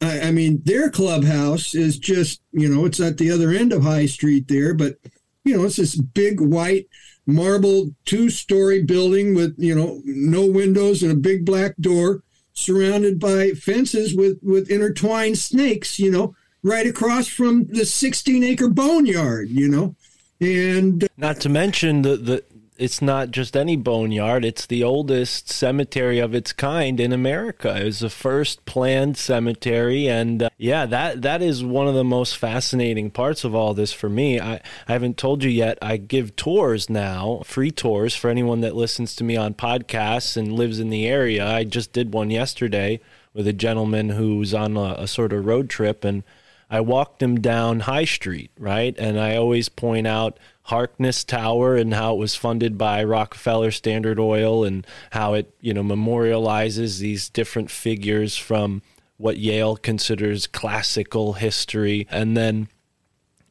I, 0.00 0.20
I 0.20 0.30
mean, 0.30 0.62
their 0.64 0.90
clubhouse 0.90 1.74
is 1.74 1.98
just, 1.98 2.40
you 2.52 2.68
know, 2.68 2.86
it's 2.86 3.00
at 3.00 3.18
the 3.18 3.30
other 3.30 3.50
end 3.50 3.72
of 3.72 3.82
High 3.82 4.06
Street 4.06 4.48
there, 4.48 4.74
but, 4.74 4.96
you 5.44 5.56
know, 5.56 5.64
it's 5.64 5.76
this 5.76 5.96
big 5.96 6.40
white 6.40 6.88
marble 7.26 7.94
two 8.06 8.30
story 8.30 8.82
building 8.82 9.34
with, 9.34 9.54
you 9.58 9.74
know, 9.74 10.00
no 10.04 10.46
windows 10.46 11.02
and 11.02 11.12
a 11.12 11.16
big 11.16 11.44
black 11.44 11.76
door 11.80 12.22
surrounded 12.60 13.18
by 13.18 13.50
fences 13.50 14.14
with, 14.14 14.38
with 14.42 14.70
intertwined 14.70 15.38
snakes, 15.38 15.98
you 15.98 16.10
know, 16.10 16.34
right 16.62 16.86
across 16.86 17.26
from 17.26 17.66
the 17.66 17.84
16 17.84 18.44
acre 18.44 18.68
boneyard, 18.68 19.48
you 19.48 19.68
know. 19.68 19.94
And 20.40 21.04
uh, 21.04 21.08
not 21.16 21.40
to 21.40 21.48
mention 21.48 22.02
the, 22.02 22.16
the 22.16 22.44
it's 22.80 23.02
not 23.02 23.30
just 23.30 23.56
any 23.56 23.76
boneyard. 23.76 24.42
It's 24.42 24.64
the 24.64 24.82
oldest 24.82 25.50
cemetery 25.50 26.18
of 26.18 26.34
its 26.34 26.54
kind 26.54 26.98
in 26.98 27.12
America. 27.12 27.78
It 27.78 27.84
was 27.84 27.98
the 27.98 28.08
first 28.08 28.64
planned 28.64 29.18
cemetery, 29.18 30.08
and 30.08 30.44
uh, 30.44 30.50
yeah, 30.56 30.86
that 30.86 31.20
that 31.20 31.42
is 31.42 31.62
one 31.62 31.86
of 31.86 31.94
the 31.94 32.04
most 32.04 32.38
fascinating 32.38 33.10
parts 33.10 33.44
of 33.44 33.54
all 33.54 33.74
this 33.74 33.92
for 33.92 34.08
me. 34.08 34.40
I, 34.40 34.54
I 34.88 34.92
haven't 34.92 35.18
told 35.18 35.44
you 35.44 35.50
yet. 35.50 35.78
I 35.82 35.98
give 35.98 36.36
tours 36.36 36.88
now, 36.88 37.42
free 37.44 37.70
tours 37.70 38.16
for 38.16 38.30
anyone 38.30 38.62
that 38.62 38.74
listens 38.74 39.14
to 39.16 39.24
me 39.24 39.36
on 39.36 39.52
podcasts 39.52 40.38
and 40.38 40.54
lives 40.54 40.80
in 40.80 40.88
the 40.88 41.06
area. 41.06 41.46
I 41.46 41.64
just 41.64 41.92
did 41.92 42.14
one 42.14 42.30
yesterday 42.30 43.00
with 43.34 43.46
a 43.46 43.52
gentleman 43.52 44.08
who's 44.08 44.54
on 44.54 44.78
a, 44.78 44.94
a 44.98 45.06
sort 45.06 45.34
of 45.34 45.44
road 45.44 45.68
trip, 45.68 46.02
and 46.02 46.22
I 46.70 46.80
walked 46.80 47.22
him 47.22 47.40
down 47.40 47.80
High 47.80 48.06
Street, 48.06 48.52
right, 48.58 48.96
and 48.98 49.20
I 49.20 49.36
always 49.36 49.68
point 49.68 50.06
out 50.06 50.38
Harkness 50.70 51.24
Tower 51.24 51.74
and 51.74 51.92
how 51.92 52.14
it 52.14 52.18
was 52.18 52.36
funded 52.36 52.78
by 52.78 53.02
Rockefeller 53.02 53.72
Standard 53.72 54.20
Oil 54.20 54.62
and 54.64 54.86
how 55.10 55.34
it, 55.34 55.52
you 55.60 55.74
know, 55.74 55.82
memorializes 55.82 57.00
these 57.00 57.28
different 57.28 57.72
figures 57.72 58.36
from 58.36 58.80
what 59.16 59.36
Yale 59.36 59.76
considers 59.76 60.46
classical 60.46 61.32
history. 61.32 62.06
And 62.08 62.36
then 62.36 62.68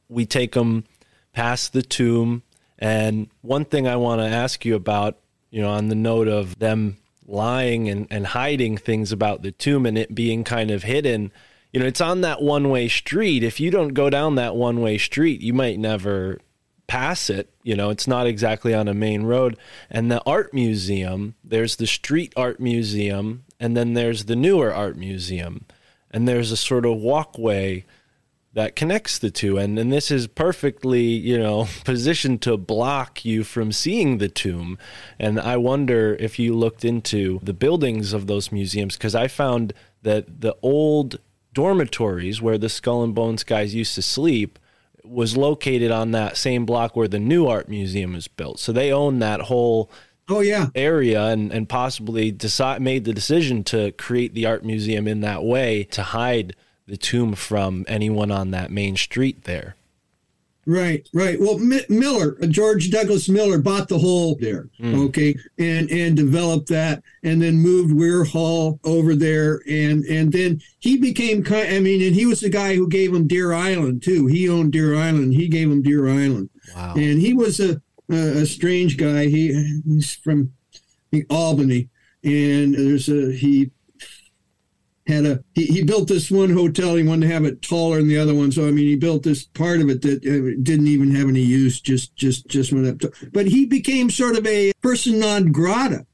we 0.07 0.25
take 0.25 0.53
them 0.53 0.85
past 1.33 1.73
the 1.73 1.81
tomb. 1.81 2.43
And 2.77 3.27
one 3.41 3.65
thing 3.65 3.85
I 3.85 3.97
want 3.97 4.21
to 4.21 4.27
ask 4.27 4.63
you 4.63 4.75
about, 4.75 5.17
you 5.51 5.61
know, 5.61 5.71
on 5.71 5.89
the 5.89 5.95
note 5.95 6.29
of 6.29 6.57
them 6.59 6.99
lying 7.27 7.89
and, 7.89 8.07
and 8.09 8.27
hiding 8.27 8.77
things 8.77 9.11
about 9.11 9.41
the 9.41 9.51
tomb 9.51 9.85
and 9.85 9.97
it 9.97 10.15
being 10.15 10.45
kind 10.45 10.71
of 10.71 10.83
hidden, 10.83 11.33
you 11.73 11.81
know, 11.81 11.85
it's 11.85 11.99
on 11.99 12.21
that 12.21 12.41
one 12.41 12.69
way 12.69 12.87
street. 12.87 13.43
If 13.43 13.59
you 13.59 13.71
don't 13.71 13.93
go 13.93 14.09
down 14.09 14.35
that 14.35 14.55
one 14.55 14.79
way 14.79 14.97
street, 14.97 15.41
you 15.41 15.53
might 15.53 15.77
never 15.77 16.39
pass 16.89 17.29
it. 17.29 17.49
You 17.63 17.75
know, 17.75 17.91
it's 17.91 18.07
not 18.07 18.27
exactly 18.27 18.73
on 18.73 18.87
a 18.87 18.93
main 18.93 19.23
road. 19.23 19.57
And 19.89 20.11
the 20.11 20.21
art 20.25 20.53
museum, 20.53 21.35
there's 21.43 21.75
the 21.75 21.87
street 21.87 22.33
art 22.35 22.59
museum, 22.59 23.45
and 23.59 23.77
then 23.77 23.93
there's 23.93 24.25
the 24.25 24.35
newer 24.35 24.73
art 24.73 24.97
museum. 24.97 25.65
And 26.11 26.27
there's 26.27 26.51
a 26.51 26.57
sort 26.57 26.87
of 26.87 26.97
walkway 26.97 27.85
that 28.53 28.75
connects 28.75 29.19
the 29.19 29.29
two. 29.29 29.57
And, 29.57 29.77
and 29.77 29.93
this 29.93 30.09
is 30.09 30.25
perfectly, 30.25 31.03
you 31.03 31.37
know, 31.37 31.67
positioned 31.85 32.41
to 32.41 32.57
block 32.57 33.23
you 33.23 33.43
from 33.43 33.71
seeing 33.71 34.17
the 34.17 34.27
tomb. 34.27 34.79
And 35.19 35.39
I 35.39 35.57
wonder 35.57 36.17
if 36.19 36.39
you 36.39 36.55
looked 36.55 36.83
into 36.83 37.39
the 37.43 37.53
buildings 37.53 38.13
of 38.13 38.25
those 38.25 38.51
museums, 38.51 38.97
because 38.97 39.13
I 39.13 39.27
found 39.27 39.73
that 40.01 40.41
the 40.41 40.55
old 40.63 41.19
dormitories 41.53 42.41
where 42.41 42.57
the 42.57 42.69
skull 42.69 43.03
and 43.03 43.13
bones 43.13 43.43
guys 43.43 43.75
used 43.75 43.93
to 43.95 44.01
sleep 44.01 44.57
was 45.09 45.35
located 45.35 45.91
on 45.91 46.11
that 46.11 46.37
same 46.37 46.65
block 46.65 46.95
where 46.95 47.07
the 47.07 47.19
new 47.19 47.47
art 47.47 47.67
museum 47.67 48.15
is 48.15 48.27
built. 48.27 48.59
So 48.59 48.71
they 48.71 48.91
own 48.91 49.19
that 49.19 49.41
whole 49.41 49.89
oh 50.29 50.41
yeah 50.41 50.67
area 50.75 51.25
and 51.25 51.51
and 51.51 51.67
possibly 51.67 52.31
decide 52.31 52.81
made 52.81 53.03
the 53.03 53.13
decision 53.13 53.63
to 53.63 53.91
create 53.93 54.33
the 54.33 54.45
art 54.45 54.63
museum 54.63 55.07
in 55.07 55.21
that 55.21 55.43
way 55.43 55.83
to 55.85 56.03
hide 56.03 56.55
the 56.85 56.97
tomb 56.97 57.33
from 57.33 57.85
anyone 57.87 58.31
on 58.31 58.51
that 58.51 58.71
main 58.71 58.95
street 58.95 59.43
there. 59.43 59.75
Right, 60.69 61.09
right. 61.15 61.39
Well, 61.39 61.55
M- 61.55 61.81
Miller, 61.89 62.37
uh, 62.43 62.45
George 62.45 62.91
Douglas 62.91 63.27
Miller, 63.27 63.57
bought 63.57 63.87
the 63.87 63.97
whole 63.97 64.35
there, 64.35 64.69
mm. 64.79 65.07
okay, 65.07 65.35
and 65.57 65.89
and 65.89 66.15
developed 66.15 66.69
that, 66.69 67.01
and 67.23 67.41
then 67.41 67.55
moved 67.55 67.91
Weir 67.91 68.23
Hall 68.23 68.79
over 68.83 69.15
there, 69.15 69.63
and 69.67 70.05
and 70.05 70.31
then 70.31 70.61
he 70.77 70.97
became 70.97 71.43
kind. 71.43 71.73
I 71.73 71.79
mean, 71.79 72.03
and 72.03 72.15
he 72.15 72.27
was 72.27 72.41
the 72.41 72.51
guy 72.51 72.75
who 72.75 72.87
gave 72.87 73.11
him 73.11 73.25
Deer 73.25 73.51
Island 73.51 74.03
too. 74.03 74.27
He 74.27 74.47
owned 74.47 74.71
Deer 74.71 74.95
Island. 74.95 75.33
He 75.33 75.47
gave 75.47 75.71
him 75.71 75.81
Deer 75.81 76.07
Island. 76.07 76.51
Wow. 76.75 76.93
And 76.95 77.19
he 77.19 77.33
was 77.33 77.59
a 77.59 77.81
a, 78.11 78.41
a 78.41 78.45
strange 78.45 78.95
guy. 78.97 79.25
He 79.25 79.81
he's 79.87 80.13
from 80.13 80.53
Albany, 81.31 81.89
and 82.23 82.75
there's 82.75 83.09
a 83.09 83.31
he 83.31 83.71
had 85.09 85.25
a 85.25 85.43
he, 85.53 85.65
he 85.65 85.83
built 85.83 86.07
this 86.07 86.31
one 86.31 86.51
hotel. 86.51 86.95
He 86.95 87.03
wanted 87.03 87.27
to 87.27 87.33
have 87.33 87.45
it 87.45 87.61
taller 87.61 87.97
than 87.97 88.07
the 88.07 88.17
other 88.17 88.33
one. 88.33 88.51
So 88.51 88.67
i 88.67 88.71
mean 88.71 88.85
he 88.85 88.95
built 88.95 89.23
this 89.23 89.43
part 89.45 89.81
of 89.81 89.89
it 89.89 90.01
that 90.03 90.25
uh, 90.25 90.59
didn't 90.61 90.87
even 90.87 91.13
have 91.15 91.27
any 91.27 91.41
use 91.41 91.81
just 91.81 92.15
just 92.15 92.47
just 92.47 92.71
went 92.71 92.87
up 92.87 92.99
to, 92.99 93.29
but 93.31 93.47
he 93.47 93.65
became 93.65 94.09
sort 94.09 94.37
of 94.37 94.45
a 94.47 94.71
person 94.81 95.19
non 95.19 95.51
grata 95.51 96.05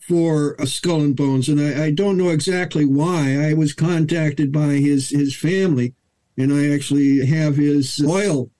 for 0.00 0.54
a 0.58 0.66
skull 0.66 1.00
and 1.00 1.16
bones. 1.16 1.48
And 1.48 1.60
I, 1.60 1.86
I 1.86 1.90
don't 1.90 2.16
know 2.16 2.30
exactly 2.30 2.84
why. 2.84 3.48
I 3.48 3.54
was 3.54 3.72
contacted 3.74 4.52
by 4.52 4.74
his 4.74 5.10
his 5.10 5.36
family 5.36 5.94
and 6.38 6.52
i 6.52 6.74
actually 6.74 7.24
have 7.26 7.56
his 7.56 8.02
oil 8.06 8.50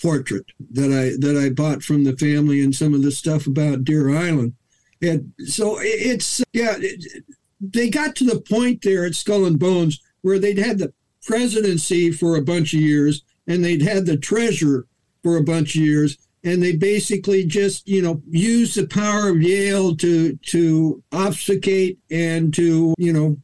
portrait 0.00 0.44
that 0.70 0.92
i 0.92 1.16
that 1.24 1.36
i 1.36 1.48
bought 1.48 1.82
from 1.82 2.04
the 2.04 2.16
family 2.16 2.62
and 2.62 2.74
some 2.74 2.94
of 2.94 3.02
the 3.02 3.12
stuff 3.12 3.46
about 3.46 3.84
deer 3.84 4.10
island. 4.10 4.54
And 5.00 5.32
so 5.46 5.78
it's 5.80 6.42
yeah 6.52 6.76
it, 6.78 7.24
they 7.62 7.88
got 7.88 8.16
to 8.16 8.24
the 8.24 8.40
point 8.40 8.82
there 8.82 9.04
at 9.06 9.14
Skull 9.14 9.44
and 9.44 9.58
Bones 9.58 10.00
where 10.22 10.38
they'd 10.38 10.58
had 10.58 10.78
the 10.78 10.92
presidency 11.22 12.10
for 12.10 12.36
a 12.36 12.42
bunch 12.42 12.74
of 12.74 12.80
years 12.80 13.22
and 13.46 13.64
they'd 13.64 13.82
had 13.82 14.06
the 14.06 14.16
treasurer 14.16 14.86
for 15.22 15.36
a 15.36 15.42
bunch 15.44 15.76
of 15.76 15.82
years 15.82 16.18
and 16.44 16.60
they 16.62 16.74
basically 16.74 17.44
just 17.44 17.86
you 17.86 18.02
know 18.02 18.20
used 18.28 18.76
the 18.76 18.86
power 18.86 19.28
of 19.28 19.40
Yale 19.42 19.94
to 19.96 20.34
to 20.36 21.02
obfuscate 21.12 21.98
and 22.10 22.52
to 22.54 22.94
you 22.98 23.12
know 23.12 23.36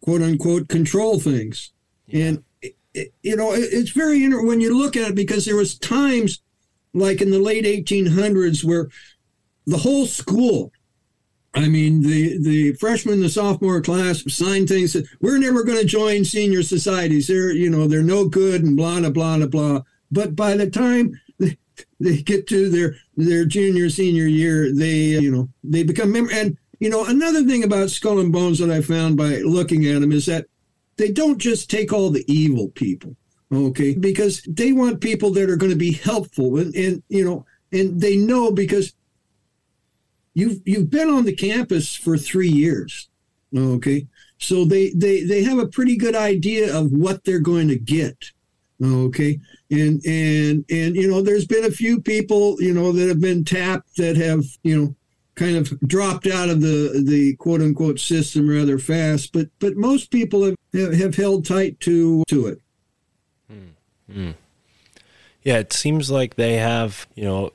quote 0.00 0.22
unquote 0.22 0.68
control 0.68 1.20
things. 1.20 1.72
And 2.12 2.42
it, 2.62 2.76
it- 2.94 3.14
you 3.22 3.36
know, 3.36 3.52
it, 3.52 3.68
it's 3.72 3.90
very 3.90 4.24
inter- 4.24 4.44
when 4.44 4.60
you 4.60 4.76
look 4.76 4.96
at 4.96 5.10
it 5.10 5.14
because 5.14 5.44
there 5.44 5.54
was 5.56 5.78
times 5.78 6.40
like 6.94 7.20
in 7.20 7.30
the 7.30 7.38
late 7.38 7.64
1800s 7.64 8.64
where 8.64 8.88
the 9.66 9.76
whole 9.76 10.06
school 10.06 10.72
I 11.58 11.68
mean, 11.68 12.02
the 12.02 12.38
the 12.38 12.72
freshman, 12.74 13.20
the 13.20 13.28
sophomore 13.28 13.80
class 13.80 14.22
signed 14.32 14.68
things 14.68 14.92
that 14.92 15.06
we're 15.20 15.38
never 15.38 15.64
going 15.64 15.78
to 15.78 15.84
join 15.84 16.24
senior 16.24 16.62
societies. 16.62 17.26
They're 17.26 17.50
you 17.52 17.68
know 17.68 17.88
they're 17.88 18.02
no 18.02 18.28
good 18.28 18.62
and 18.62 18.76
blah 18.76 19.00
blah 19.00 19.10
blah 19.10 19.46
blah. 19.46 19.80
But 20.10 20.36
by 20.36 20.56
the 20.56 20.70
time 20.70 21.20
they, 21.38 22.22
get 22.22 22.46
to 22.48 22.68
their 22.68 22.94
their 23.16 23.44
junior 23.44 23.90
senior 23.90 24.26
year, 24.26 24.72
they 24.72 25.18
you 25.20 25.32
know 25.32 25.48
they 25.64 25.82
become 25.82 26.12
mem- 26.12 26.30
and 26.32 26.56
you 26.78 26.90
know 26.90 27.04
another 27.04 27.42
thing 27.42 27.64
about 27.64 27.90
Skull 27.90 28.20
and 28.20 28.32
Bones 28.32 28.60
that 28.60 28.70
I 28.70 28.80
found 28.80 29.16
by 29.16 29.38
looking 29.38 29.84
at 29.86 30.00
them 30.00 30.12
is 30.12 30.26
that 30.26 30.46
they 30.96 31.10
don't 31.10 31.38
just 31.38 31.68
take 31.68 31.92
all 31.92 32.10
the 32.10 32.24
evil 32.32 32.68
people, 32.68 33.16
okay? 33.52 33.94
Because 33.94 34.42
they 34.42 34.72
want 34.72 35.00
people 35.00 35.30
that 35.30 35.50
are 35.50 35.56
going 35.56 35.72
to 35.72 35.76
be 35.76 35.92
helpful 35.92 36.58
and 36.58 36.72
and 36.76 37.02
you 37.08 37.24
know 37.24 37.44
and 37.72 38.00
they 38.00 38.16
know 38.16 38.52
because 38.52 38.94
you've 40.38 40.60
you've 40.64 40.90
been 40.90 41.08
on 41.08 41.24
the 41.24 41.34
campus 41.34 41.94
for 41.94 42.16
three 42.16 42.48
years 42.48 43.08
okay? 43.56 44.06
So 44.38 44.64
they 44.64 44.90
they 44.90 45.24
they 45.24 45.42
have 45.44 45.58
a 45.58 45.68
pretty 45.68 45.96
good 45.96 46.14
idea 46.14 46.76
of 46.76 46.92
what 46.92 47.24
they're 47.24 47.40
going 47.40 47.68
to 47.68 47.78
get 47.78 48.30
okay? 48.82 49.40
And 49.70 50.04
and 50.06 50.64
and 50.70 50.96
you 50.96 51.10
know 51.10 51.22
there's 51.22 51.46
been 51.46 51.64
a 51.64 51.70
few 51.70 52.00
people 52.00 52.56
you 52.60 52.72
know 52.72 52.92
that 52.92 53.08
have 53.08 53.20
been 53.20 53.44
tapped 53.44 53.96
that 53.96 54.16
have 54.16 54.44
you 54.62 54.80
know 54.80 54.94
kind 55.34 55.56
of 55.56 55.78
dropped 55.80 56.26
out 56.26 56.48
of 56.48 56.60
the 56.60 57.02
the 57.06 57.36
quote 57.36 57.60
unquote 57.60 58.00
system 58.00 58.48
rather 58.48 58.76
fast 58.76 59.32
but 59.32 59.48
but 59.60 59.76
most 59.76 60.10
people 60.10 60.42
have 60.42 60.56
have, 60.72 61.14
held 61.14 61.44
tight 61.44 61.78
to 61.80 62.22
to 62.28 62.46
it. 62.46 62.60
Hmm. 63.50 64.12
Hmm. 64.12 64.30
Yeah, 65.42 65.58
it 65.58 65.72
seems 65.72 66.10
like 66.10 66.34
they 66.34 66.54
have, 66.54 67.06
you 67.14 67.24
know, 67.24 67.52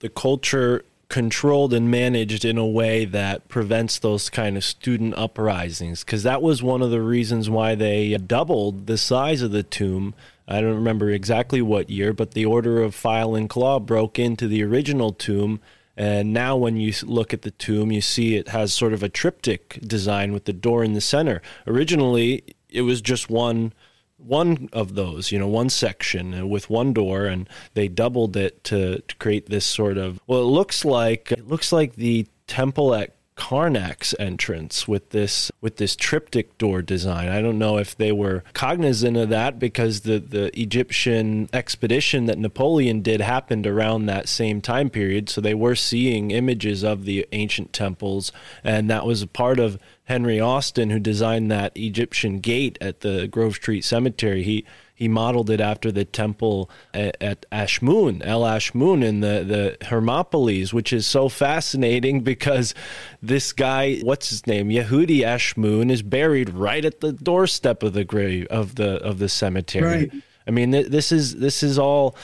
the 0.00 0.08
culture 0.08 0.84
controlled 1.08 1.72
and 1.72 1.90
managed 1.90 2.44
in 2.44 2.58
a 2.58 2.66
way 2.66 3.04
that 3.06 3.48
prevents 3.48 3.98
those 3.98 4.28
kind 4.28 4.56
of 4.56 4.64
student 4.64 5.14
uprisings 5.16 6.04
because 6.04 6.22
that 6.22 6.42
was 6.42 6.62
one 6.62 6.82
of 6.82 6.90
the 6.90 7.00
reasons 7.00 7.48
why 7.48 7.74
they 7.74 8.14
doubled 8.18 8.86
the 8.86 8.98
size 8.98 9.40
of 9.40 9.50
the 9.50 9.62
tomb. 9.62 10.14
I 10.46 10.60
don't 10.60 10.74
remember 10.74 11.10
exactly 11.10 11.62
what 11.62 11.90
year, 11.90 12.12
but 12.12 12.32
the 12.32 12.44
Order 12.44 12.82
of 12.82 12.94
File 12.94 13.34
and 13.34 13.48
Claw 13.48 13.80
broke 13.80 14.18
into 14.18 14.46
the 14.46 14.62
original 14.62 15.12
tomb. 15.12 15.60
And 15.96 16.32
now, 16.32 16.56
when 16.56 16.76
you 16.76 16.92
look 17.02 17.34
at 17.34 17.42
the 17.42 17.50
tomb, 17.50 17.90
you 17.90 18.00
see 18.00 18.36
it 18.36 18.48
has 18.48 18.72
sort 18.72 18.92
of 18.92 19.02
a 19.02 19.08
triptych 19.08 19.80
design 19.84 20.32
with 20.32 20.44
the 20.44 20.52
door 20.52 20.84
in 20.84 20.92
the 20.92 21.00
center. 21.00 21.42
Originally, 21.66 22.44
it 22.70 22.82
was 22.82 23.00
just 23.00 23.28
one 23.28 23.72
one 24.18 24.68
of 24.72 24.94
those, 24.94 25.32
you 25.32 25.38
know, 25.38 25.48
one 25.48 25.70
section 25.70 26.34
uh, 26.34 26.46
with 26.46 26.68
one 26.68 26.92
door, 26.92 27.26
and 27.26 27.48
they 27.74 27.88
doubled 27.88 28.36
it 28.36 28.62
to, 28.64 29.00
to 29.00 29.16
create 29.16 29.48
this 29.48 29.64
sort 29.64 29.96
of. 29.96 30.20
Well, 30.26 30.40
it 30.40 30.46
looks 30.46 30.84
like 30.84 31.32
it 31.32 31.48
looks 31.48 31.72
like 31.72 31.94
the 31.94 32.26
temple 32.46 32.94
at 32.94 33.14
Karnak's 33.38 34.16
entrance 34.18 34.88
with 34.88 35.10
this 35.10 35.50
with 35.60 35.76
this 35.76 35.94
triptych 35.94 36.58
door 36.58 36.82
design. 36.82 37.28
I 37.28 37.40
don't 37.40 37.58
know 37.58 37.78
if 37.78 37.96
they 37.96 38.10
were 38.10 38.42
cognizant 38.52 39.16
of 39.16 39.28
that 39.28 39.60
because 39.60 40.00
the 40.00 40.18
the 40.18 40.60
Egyptian 40.60 41.48
expedition 41.52 42.26
that 42.26 42.36
Napoleon 42.36 43.00
did 43.00 43.20
happened 43.20 43.66
around 43.66 44.06
that 44.06 44.28
same 44.28 44.60
time 44.60 44.90
period, 44.90 45.28
so 45.28 45.40
they 45.40 45.54
were 45.54 45.76
seeing 45.76 46.32
images 46.32 46.82
of 46.82 47.04
the 47.04 47.26
ancient 47.30 47.72
temples, 47.72 48.32
and 48.64 48.90
that 48.90 49.06
was 49.06 49.22
a 49.22 49.28
part 49.28 49.60
of 49.60 49.78
Henry 50.08 50.40
Austin, 50.40 50.88
who 50.88 50.98
designed 50.98 51.50
that 51.50 51.70
Egyptian 51.76 52.38
gate 52.38 52.78
at 52.80 53.00
the 53.00 53.28
Grove 53.28 53.56
Street 53.56 53.84
Cemetery, 53.84 54.42
he 54.42 54.64
he 54.94 55.06
modeled 55.06 55.50
it 55.50 55.60
after 55.60 55.92
the 55.92 56.06
temple 56.06 56.70
at, 56.94 57.14
at 57.20 57.44
Ashmun, 57.52 58.22
El 58.24 58.40
Ashmun 58.40 59.04
in 59.04 59.20
the 59.20 59.44
the 59.44 59.84
Hermopolis, 59.84 60.72
which 60.72 60.94
is 60.94 61.06
so 61.06 61.28
fascinating 61.28 62.20
because 62.32 62.74
this 63.20 63.52
guy, 63.52 63.98
what's 63.98 64.30
his 64.30 64.46
name, 64.46 64.70
Yehudi 64.70 65.18
Ashmun, 65.18 65.90
is 65.90 66.00
buried 66.00 66.48
right 66.50 66.86
at 66.86 67.00
the 67.00 67.12
doorstep 67.12 67.82
of 67.82 67.92
the 67.92 68.04
grave 68.04 68.46
of 68.46 68.76
the 68.76 68.96
of 69.04 69.18
the 69.18 69.28
cemetery. 69.28 69.84
Right. 69.84 70.12
I 70.46 70.50
mean, 70.50 70.72
th- 70.72 70.86
this 70.86 71.12
is 71.12 71.36
this 71.36 71.62
is 71.62 71.78
all, 71.78 72.16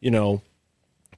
you 0.00 0.10
know, 0.10 0.42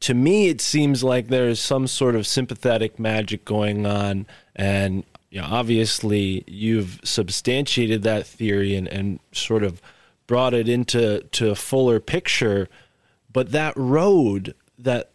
to 0.01 0.13
me 0.13 0.49
it 0.49 0.61
seems 0.61 1.03
like 1.03 1.29
there's 1.29 1.59
some 1.59 1.87
sort 1.87 2.17
of 2.17 2.27
sympathetic 2.27 2.99
magic 2.99 3.47
going 3.47 3.87
on 3.87 4.27
and 4.55 5.05
you 5.33 5.41
know 5.41 5.49
obviously 5.51 6.45
you've 6.47 7.01
substantiated 7.03 8.03
that 8.03 8.27
theory 8.27 8.77
and, 8.77 8.87
and 8.87 9.19
sort 9.33 9.65
of 9.65 9.81
brought 10.29 10.55
it 10.55 10.69
into 10.69 11.23
to 11.33 11.51
a 11.51 11.57
fuller 11.57 11.99
picture 11.99 12.69
but 13.33 13.51
that 13.51 13.77
road 13.77 14.55
that 14.79 15.11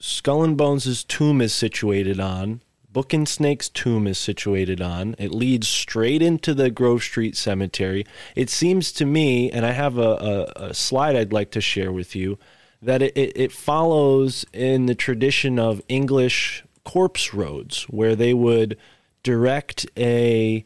skull 0.00 0.42
and 0.42 0.56
bones' 0.56 1.04
tomb 1.04 1.40
is 1.40 1.54
situated 1.54 2.18
on 2.20 2.60
book 2.90 3.14
and 3.14 3.28
snake's 3.28 3.68
tomb 3.68 4.06
is 4.06 4.18
situated 4.18 4.82
on 4.82 5.14
it 5.18 5.30
leads 5.30 5.68
straight 5.68 6.20
into 6.20 6.52
the 6.52 6.70
grove 6.70 7.02
street 7.02 7.36
cemetery. 7.36 8.04
It 8.34 8.50
seems 8.50 8.92
to 8.92 9.06
me 9.06 9.50
and 9.50 9.64
i 9.64 9.70
have 9.70 9.96
a, 9.96 10.52
a, 10.56 10.66
a 10.66 10.74
slide 10.74 11.16
i'd 11.16 11.32
like 11.32 11.52
to 11.52 11.60
share 11.60 11.92
with 11.92 12.14
you 12.14 12.36
that 12.82 13.00
it, 13.00 13.16
it, 13.16 13.32
it 13.36 13.52
follows 13.52 14.44
in 14.52 14.86
the 14.86 14.94
tradition 14.96 15.56
of 15.56 15.80
English 15.88 16.64
corpse 16.84 17.32
roads, 17.32 17.84
where 17.84 18.16
they 18.16 18.34
would 18.34 18.76
direct 19.22 19.86
a 19.96 20.64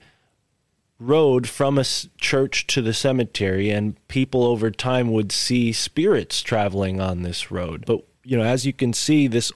road 0.99 1.49
from 1.49 1.79
a 1.79 1.85
church 2.19 2.67
to 2.69 2.81
the 2.81 2.95
cemetery, 2.95 3.71
and 3.71 3.97
people 4.09 4.45
over 4.45 4.71
time 4.71 5.13
would 5.13 5.31
see 5.31 5.73
spirits 5.73 6.43
traveling 6.43 7.01
on 7.01 7.23
this 7.23 7.51
road. 7.51 7.85
But, 7.87 8.03
you 8.25 8.37
know, 8.37 8.45
as 8.45 8.65
you 8.65 8.73
can 8.73 8.93
see, 8.93 9.27
this 9.27 9.53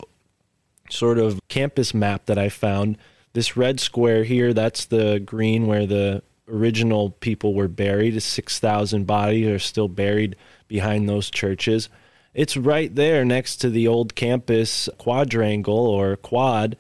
sort 0.91 1.19
of 1.19 1.41
campus 1.49 1.95
map 1.95 2.27
that 2.27 2.39
I 2.39 2.49
found, 2.49 2.99
this 3.33 3.57
red 3.57 3.81
square 3.81 4.25
here, 4.25 4.53
that's 4.53 4.85
the 4.87 5.21
green 5.21 5.67
where 5.67 5.87
the 5.87 6.23
original 6.49 7.11
people 7.11 7.55
were 7.55 7.69
buried. 7.69 8.21
6,000 8.21 9.07
bodies 9.07 9.47
are 9.47 9.59
still 9.59 9.89
buried 9.89 10.37
behind 10.69 11.09
those 11.09 11.31
churches. 11.31 11.89
It's 12.35 12.57
right 12.57 12.95
there 12.95 13.25
next 13.25 13.57
to 13.57 13.71
the 13.71 13.89
old 13.89 14.15
campus 14.15 14.89
quadrangle 14.99 15.87
or 15.87 16.17
quad, 16.17 16.77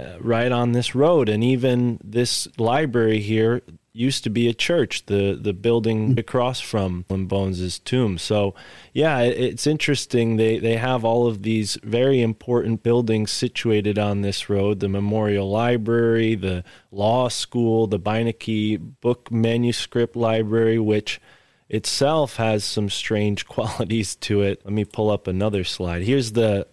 uh, 0.00 0.16
right 0.20 0.50
on 0.50 0.72
this 0.72 0.94
road. 0.94 1.28
And 1.28 1.44
even 1.44 2.00
this 2.02 2.48
library 2.58 3.20
here 3.20 3.62
used 3.92 4.24
to 4.24 4.30
be 4.30 4.48
a 4.48 4.54
church, 4.54 5.04
the, 5.06 5.36
the 5.40 5.52
building 5.52 6.18
across 6.18 6.60
from 6.60 7.04
Lynn 7.08 7.26
Bones' 7.26 7.78
tomb. 7.80 8.18
So, 8.18 8.54
yeah, 8.92 9.18
it, 9.20 9.38
it's 9.38 9.66
interesting. 9.66 10.36
They, 10.36 10.58
they 10.58 10.76
have 10.76 11.04
all 11.04 11.26
of 11.26 11.42
these 11.42 11.76
very 11.82 12.22
important 12.22 12.82
buildings 12.82 13.30
situated 13.30 13.98
on 13.98 14.22
this 14.22 14.48
road 14.48 14.80
the 14.80 14.88
Memorial 14.88 15.50
Library, 15.50 16.34
the 16.34 16.64
Law 16.90 17.28
School, 17.28 17.86
the 17.86 17.98
Beinecke 17.98 18.80
Book 19.00 19.30
Manuscript 19.30 20.16
Library, 20.16 20.78
which 20.78 21.20
itself 21.68 22.36
has 22.36 22.64
some 22.64 22.88
strange 22.88 23.46
qualities 23.48 24.14
to 24.16 24.42
it. 24.42 24.62
Let 24.64 24.72
me 24.72 24.84
pull 24.84 25.10
up 25.10 25.26
another 25.26 25.64
slide. 25.64 26.02
Here's 26.02 26.32
the 26.32 26.66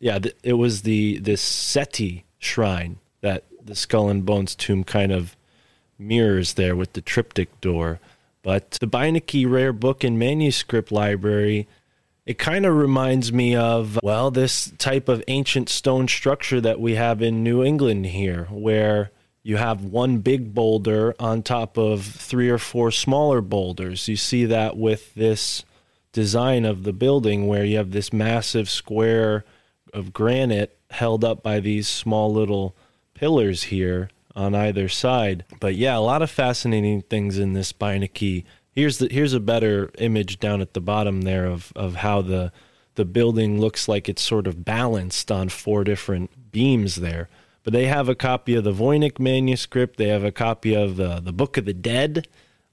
yeah, 0.00 0.18
it 0.42 0.54
was 0.54 0.82
the 0.82 1.18
this 1.18 1.42
Seti 1.42 2.24
shrine 2.38 2.98
that 3.20 3.44
the 3.62 3.74
Skull 3.74 4.08
and 4.08 4.24
Bones 4.24 4.54
tomb 4.54 4.82
kind 4.82 5.12
of 5.12 5.36
mirrors 5.98 6.54
there 6.54 6.74
with 6.74 6.94
the 6.94 7.02
triptych 7.02 7.60
door. 7.60 8.00
But 8.42 8.72
the 8.80 8.86
Beinecke 8.86 9.48
Rare 9.48 9.74
Book 9.74 10.02
and 10.02 10.18
Manuscript 10.18 10.90
Library, 10.90 11.68
it 12.24 12.38
kind 12.38 12.64
of 12.64 12.74
reminds 12.74 13.30
me 13.30 13.54
of, 13.54 13.98
well, 14.02 14.30
this 14.30 14.72
type 14.78 15.10
of 15.10 15.22
ancient 15.28 15.68
stone 15.68 16.08
structure 16.08 16.62
that 16.62 16.80
we 16.80 16.94
have 16.94 17.20
in 17.20 17.44
New 17.44 17.62
England 17.62 18.06
here, 18.06 18.48
where 18.50 19.10
you 19.42 19.58
have 19.58 19.84
one 19.84 20.18
big 20.18 20.54
boulder 20.54 21.14
on 21.20 21.42
top 21.42 21.76
of 21.76 22.02
three 22.02 22.48
or 22.48 22.58
four 22.58 22.90
smaller 22.90 23.42
boulders. 23.42 24.08
You 24.08 24.16
see 24.16 24.46
that 24.46 24.78
with 24.78 25.14
this 25.14 25.64
design 26.12 26.64
of 26.64 26.84
the 26.84 26.94
building, 26.94 27.46
where 27.46 27.64
you 27.64 27.76
have 27.76 27.90
this 27.90 28.14
massive 28.14 28.70
square 28.70 29.44
of 29.92 30.12
granite 30.12 30.78
held 30.90 31.24
up 31.24 31.42
by 31.42 31.60
these 31.60 31.88
small 31.88 32.32
little 32.32 32.74
pillars 33.14 33.64
here 33.64 34.10
on 34.34 34.54
either 34.54 34.88
side. 34.88 35.44
But 35.60 35.74
yeah, 35.74 35.96
a 35.96 36.00
lot 36.00 36.22
of 36.22 36.30
fascinating 36.30 37.02
things 37.02 37.38
in 37.38 37.52
this 37.52 37.72
Beinecke. 37.72 38.44
Here's 38.72 38.98
the 38.98 39.08
here's 39.10 39.34
a 39.34 39.40
better 39.40 39.90
image 39.98 40.38
down 40.38 40.60
at 40.60 40.74
the 40.74 40.80
bottom 40.80 41.22
there 41.22 41.46
of 41.46 41.72
of 41.74 41.96
how 41.96 42.22
the 42.22 42.52
the 42.94 43.04
building 43.04 43.60
looks 43.60 43.88
like 43.88 44.08
it's 44.08 44.22
sort 44.22 44.46
of 44.46 44.64
balanced 44.64 45.30
on 45.30 45.48
four 45.48 45.84
different 45.84 46.52
beams 46.52 46.96
there. 46.96 47.28
But 47.62 47.72
they 47.72 47.86
have 47.86 48.08
a 48.08 48.14
copy 48.14 48.54
of 48.54 48.64
the 48.64 48.72
Voynich 48.72 49.18
manuscript. 49.18 49.96
They 49.96 50.08
have 50.08 50.24
a 50.24 50.32
copy 50.32 50.74
of 50.74 50.96
the 50.96 51.20
the 51.20 51.32
Book 51.32 51.56
of 51.56 51.64
the 51.64 51.74
Dead, 51.74 52.26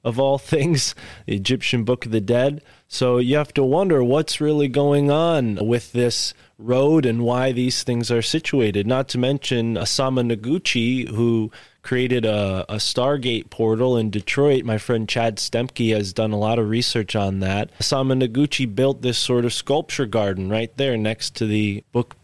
of 0.04 0.20
all 0.20 0.38
things, 0.54 0.96
the 1.26 1.36
Egyptian 1.36 1.84
Book 1.84 2.06
of 2.06 2.12
the 2.12 2.22
Dead. 2.22 2.64
So 2.88 3.18
you 3.18 3.36
have 3.38 3.54
to 3.56 3.64
wonder 3.64 4.04
what's 4.04 4.40
really 4.40 4.68
going 4.68 5.12
on 5.12 5.56
with 5.68 5.92
this 5.92 6.34
road 6.58 7.06
and 7.06 7.22
why 7.22 7.52
these 7.52 7.84
things 7.84 8.10
are 8.10 8.22
situated. 8.22 8.88
Not 8.88 9.10
to 9.10 9.18
mention 9.18 9.76
Isamu 9.76 10.34
Noguchi, 10.34 11.10
who 11.10 11.52
created 11.82 12.26
a, 12.26 12.66
a 12.70 12.76
Stargate 12.78 13.50
portal 13.50 13.98
in 13.98 14.10
Detroit. 14.10 14.64
My 14.64 14.78
friend 14.78 15.08
Chad 15.08 15.38
Stemke 15.38 15.94
has 15.94 16.14
done 16.14 16.32
a 16.32 16.38
lot 16.38 16.60
of 16.60 16.70
research 16.70 17.16
on 17.16 17.40
that. 17.40 17.72
Sama 17.82 18.16
Noguchi 18.16 18.74
built 18.74 19.02
this 19.02 19.18
sort 19.18 19.46
of 19.46 19.54
sculpture 19.54 20.06
garden 20.06 20.50
right 20.50 20.76
there 20.78 20.98
next 20.98 21.36
to 21.36 21.46
the 21.46 21.84
book 21.92 22.16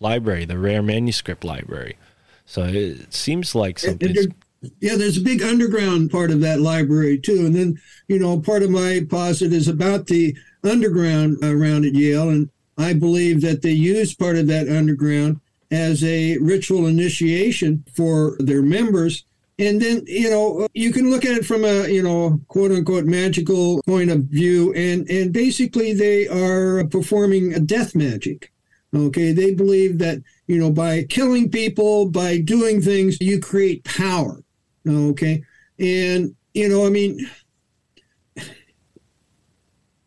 library, 0.00 0.44
the 0.44 0.58
rare 0.58 0.82
manuscript 0.82 1.44
library. 1.44 1.96
So 2.46 2.64
it 2.64 3.12
seems 3.14 3.54
like 3.54 3.78
something. 3.78 4.34
Yeah, 4.80 4.96
there's 4.96 5.16
a 5.16 5.22
big 5.22 5.42
underground 5.42 6.10
part 6.10 6.30
of 6.30 6.40
that 6.40 6.60
library 6.60 7.18
too. 7.18 7.46
And 7.46 7.54
then, 7.54 7.80
you 8.08 8.18
know, 8.18 8.40
part 8.40 8.62
of 8.62 8.70
my 8.70 9.06
posit 9.08 9.52
is 9.52 9.68
about 9.68 10.06
the 10.06 10.36
underground 10.62 11.38
around 11.42 11.86
at 11.86 11.94
Yale. 11.94 12.28
And 12.28 12.50
I 12.76 12.92
believe 12.92 13.40
that 13.40 13.62
they 13.62 13.70
use 13.70 14.14
part 14.14 14.36
of 14.36 14.46
that 14.48 14.68
underground 14.68 15.40
as 15.70 16.04
a 16.04 16.36
ritual 16.38 16.86
initiation 16.86 17.84
for 17.94 18.36
their 18.38 18.62
members. 18.62 19.24
And 19.58 19.80
then, 19.80 20.02
you 20.06 20.30
know, 20.30 20.66
you 20.74 20.92
can 20.92 21.10
look 21.10 21.24
at 21.24 21.36
it 21.36 21.46
from 21.46 21.64
a, 21.64 21.88
you 21.88 22.02
know, 22.02 22.40
quote 22.48 22.72
unquote 22.72 23.04
magical 23.04 23.82
point 23.86 24.10
of 24.10 24.24
view. 24.24 24.74
And, 24.74 25.08
and 25.08 25.32
basically 25.32 25.92
they 25.94 26.28
are 26.28 26.84
performing 26.88 27.54
a 27.54 27.60
death 27.60 27.94
magic. 27.94 28.52
Okay. 28.94 29.32
They 29.32 29.54
believe 29.54 29.98
that, 29.98 30.22
you 30.46 30.58
know, 30.58 30.70
by 30.70 31.04
killing 31.04 31.50
people, 31.50 32.10
by 32.10 32.38
doing 32.38 32.82
things, 32.82 33.20
you 33.20 33.40
create 33.40 33.84
power. 33.84 34.42
Okay. 34.88 35.42
And, 35.78 36.34
you 36.54 36.68
know, 36.68 36.86
I 36.86 36.90
mean, 36.90 37.28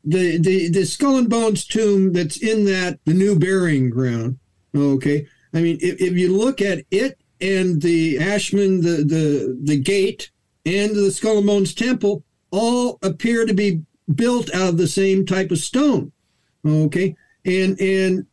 the, 0.04 0.38
the, 0.38 0.70
the 0.70 0.86
skull 0.86 1.18
and 1.18 1.30
bones 1.30 1.66
tomb 1.66 2.14
that's 2.14 2.38
in 2.38 2.66
that, 2.66 3.00
the 3.06 3.14
new 3.14 3.38
burying 3.38 3.90
ground. 3.90 4.38
Okay. 4.76 5.28
I 5.54 5.62
mean, 5.62 5.78
if, 5.82 6.02
if 6.02 6.14
you 6.14 6.36
look 6.36 6.62
at 6.62 6.84
it 6.92 7.20
and 7.40 7.82
the 7.82 8.20
Ashman, 8.20 8.82
the, 8.82 9.04
the, 9.04 9.58
the 9.64 9.80
gate 9.80 10.32
and 10.66 10.96
the 10.96 11.12
skull 11.12 11.38
and 11.38 11.48
bones 11.48 11.74
temple 11.74 12.24
all 12.52 13.00
appear 13.02 13.46
to 13.46 13.54
be 13.54 13.82
built 14.16 14.54
out 14.54 14.70
of 14.70 14.78
the 14.78 14.88
same 14.88 15.26
type 15.26 15.52
of 15.52 15.58
stone. 15.60 16.12
Okay. 16.66 17.16
And, 17.46 17.80
and 17.80 18.26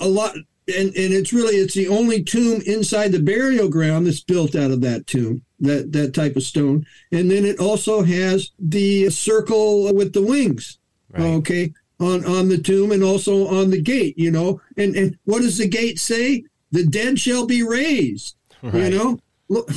a 0.00 0.08
lot, 0.08 0.34
and, 0.68 0.88
and 0.94 1.12
it's 1.12 1.32
really 1.32 1.56
it's 1.56 1.74
the 1.74 1.88
only 1.88 2.22
tomb 2.22 2.60
inside 2.66 3.10
the 3.12 3.18
burial 3.22 3.68
ground 3.68 4.06
that's 4.06 4.20
built 4.22 4.54
out 4.54 4.70
of 4.70 4.80
that 4.80 5.06
tomb 5.06 5.42
that 5.60 5.92
that 5.92 6.14
type 6.14 6.36
of 6.36 6.42
stone 6.42 6.86
and 7.10 7.30
then 7.30 7.44
it 7.44 7.58
also 7.58 8.02
has 8.02 8.50
the 8.58 9.10
circle 9.10 9.92
with 9.94 10.12
the 10.12 10.22
wings 10.22 10.78
Right. 11.10 11.22
okay 11.22 11.72
on 12.00 12.24
on 12.24 12.48
the 12.48 12.58
tomb 12.58 12.92
and 12.92 13.02
also 13.02 13.46
on 13.48 13.70
the 13.70 13.80
gate 13.82 14.16
you 14.18 14.30
know 14.30 14.60
and 14.76 14.94
and 14.96 15.18
what 15.24 15.42
does 15.42 15.58
the 15.58 15.68
gate 15.68 15.98
say 15.98 16.44
the 16.70 16.84
dead 16.86 17.18
shall 17.18 17.46
be 17.46 17.62
raised 17.62 18.36
you 18.62 18.90
know 18.90 19.18
look 19.48 19.68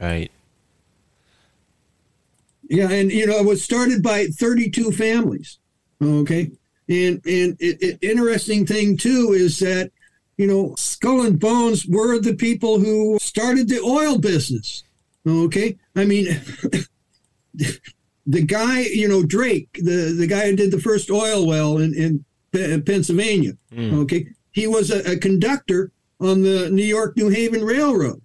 Right. 0.00 0.30
Yeah, 2.68 2.90
and 2.90 3.12
you 3.12 3.26
know 3.26 3.36
it 3.38 3.44
was 3.46 3.62
started 3.62 4.02
by 4.02 4.26
32 4.26 4.90
families. 4.92 5.58
Okay, 6.02 6.50
and 6.88 7.20
and 7.24 7.56
it, 7.60 7.82
it, 7.82 7.98
interesting 8.02 8.66
thing 8.66 8.96
too 8.96 9.32
is 9.34 9.58
that 9.60 9.90
you 10.36 10.46
know 10.46 10.74
Skull 10.76 11.26
and 11.26 11.38
Bones 11.38 11.86
were 11.86 12.18
the 12.18 12.34
people 12.34 12.78
who 12.78 13.18
started 13.20 13.68
the 13.68 13.80
oil 13.80 14.18
business. 14.18 14.84
Okay, 15.26 15.76
I 15.96 16.04
mean. 16.04 16.40
The 18.26 18.42
guy, 18.42 18.80
you 18.80 19.06
know, 19.06 19.22
Drake, 19.22 19.68
the, 19.74 20.14
the 20.18 20.26
guy 20.26 20.48
who 20.48 20.56
did 20.56 20.70
the 20.70 20.80
first 20.80 21.10
oil 21.10 21.46
well 21.46 21.76
in, 21.76 21.92
in 21.94 22.24
Pe- 22.52 22.80
Pennsylvania, 22.80 23.52
okay, 24.00 24.28
he 24.50 24.66
was 24.66 24.90
a, 24.90 25.12
a 25.12 25.18
conductor 25.18 25.92
on 26.20 26.42
the 26.42 26.70
New 26.70 26.82
York 26.84 27.18
New 27.18 27.28
Haven 27.28 27.62
Railroad 27.62 28.22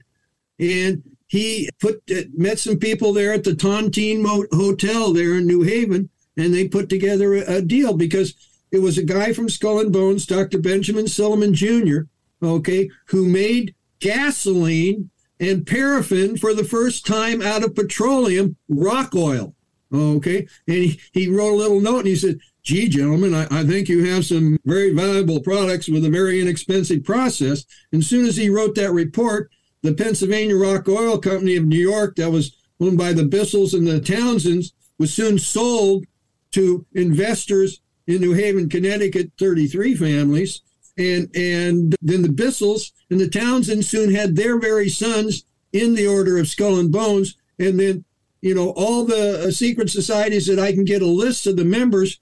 and 0.58 1.04
he 1.28 1.70
put 1.80 2.02
uh, 2.10 2.22
met 2.34 2.60
some 2.60 2.78
people 2.78 3.12
there 3.12 3.34
at 3.34 3.44
the 3.44 3.52
Tontine 3.52 4.22
Mo- 4.22 4.48
Hotel 4.52 5.12
there 5.14 5.36
in 5.36 5.46
New 5.46 5.64
Haven, 5.64 6.10
and 6.38 6.54
they 6.54 6.68
put 6.68 6.88
together 6.90 7.34
a, 7.36 7.58
a 7.58 7.62
deal 7.62 7.94
because 7.94 8.34
it 8.72 8.80
was 8.80 8.98
a 8.98 9.04
guy 9.04 9.34
from 9.34 9.50
Skull 9.50 9.80
and 9.80 9.92
Bones, 9.92 10.26
Dr. 10.26 10.60
Benjamin 10.60 11.06
Silliman 11.06 11.54
Jr., 11.54 12.08
okay, 12.42 12.90
who 13.08 13.26
made 13.26 13.76
gasoline 14.00 15.10
and 15.40 15.66
paraffin 15.66 16.38
for 16.38 16.54
the 16.54 16.64
first 16.64 17.06
time 17.06 17.42
out 17.42 17.64
of 17.64 17.76
petroleum, 17.76 18.56
rock 18.68 19.16
oil. 19.16 19.56
Okay, 19.92 20.48
and 20.68 20.78
he, 20.78 21.00
he 21.14 21.30
wrote 21.30 21.54
a 21.54 21.56
little 21.56 21.82
note 21.82 22.00
and 22.00 22.08
he 22.08 22.16
said, 22.16 22.40
"Gee, 22.62 22.88
gentlemen, 22.88 23.34
I, 23.34 23.48
I 23.50 23.66
think 23.66 23.90
you 23.90 24.06
have 24.06 24.24
some 24.24 24.60
very 24.64 24.94
valuable 24.94 25.40
products 25.40 25.90
with 25.90 26.06
a 26.06 26.12
very 26.12 26.40
inexpensive 26.40 27.04
process." 27.04 27.66
And 27.92 28.04
as 28.04 28.08
soon 28.08 28.28
as 28.28 28.38
he 28.38 28.52
wrote 28.52 28.76
that 28.76 28.92
report, 28.92 29.50
the 29.82 29.96
Pennsylvania 29.96 30.56
Rock 30.56 30.88
Oil 30.88 31.18
Company 31.18 31.56
of 31.56 31.66
New 31.66 31.80
York, 31.80 32.18
that 32.18 32.30
was 32.30 32.56
owned 32.80 33.00
by 33.00 33.14
the 33.14 33.24
Bissells 33.24 33.74
and 33.74 33.88
the 33.88 34.00
Townsends, 34.00 34.74
was 35.00 35.12
soon 35.12 35.40
sold 35.40 36.06
to 36.52 36.86
investors 36.94 37.82
in 38.10 38.22
New 38.22 38.34
Haven, 38.34 38.68
Connecticut, 38.68 39.32
33 39.38 39.96
families. 39.96 40.62
And, 40.98 41.34
and 41.36 41.96
then 42.02 42.24
the 42.24 42.28
Bissells 42.28 42.92
and 43.10 43.20
the 43.20 43.30
Townsends 43.30 43.88
soon 43.88 44.14
had 44.14 44.36
their 44.36 44.60
very 44.60 44.90
sons 44.90 45.46
in 45.72 45.96
the 45.96 46.08
Order 46.08 46.38
of 46.38 46.48
Skull 46.48 46.80
and 46.80 46.92
Bones. 46.92 47.36
And 47.58 47.80
then, 47.80 48.04
you 48.42 48.56
know, 48.56 48.72
all 48.72 49.06
the 49.06 49.48
uh, 49.48 49.52
secret 49.52 49.90
societies 49.90 50.48
that 50.48 50.60
I 50.60 50.74
can 50.74 50.84
get 50.84 51.02
a 51.02 51.08
list 51.08 51.48
of 51.48 51.56
the 51.56 51.64
members, 51.64 52.20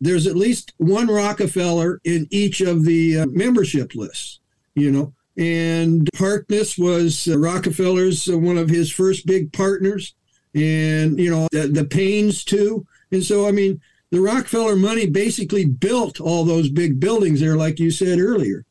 there's 0.00 0.26
at 0.26 0.36
least 0.36 0.72
one 0.78 1.08
Rockefeller 1.08 2.00
in 2.04 2.26
each 2.30 2.60
of 2.60 2.84
the 2.84 3.20
uh, 3.20 3.26
membership 3.26 3.94
lists, 3.94 4.40
you 4.74 4.90
know 4.90 5.12
and 5.36 6.08
Harkness 6.16 6.78
was 6.78 7.28
uh, 7.28 7.38
Rockefeller's 7.38 8.28
uh, 8.28 8.38
one 8.38 8.56
of 8.58 8.68
his 8.68 8.90
first 8.90 9.26
big 9.26 9.52
partners, 9.52 10.14
and 10.54 11.18
you 11.18 11.30
know 11.30 11.48
the, 11.50 11.66
the 11.66 11.84
Paynes 11.84 12.44
too. 12.44 12.86
And 13.10 13.24
so, 13.24 13.46
I 13.46 13.50
mean, 13.50 13.80
the 14.14 14.20
Rockefeller 14.20 14.76
money 14.76 15.06
basically 15.06 15.64
built 15.64 16.20
all 16.20 16.44
those 16.44 16.68
big 16.68 17.00
buildings 17.00 17.40
there, 17.40 17.56
like 17.56 17.80
you 17.80 17.90
said 17.90 18.20
earlier. 18.20 18.64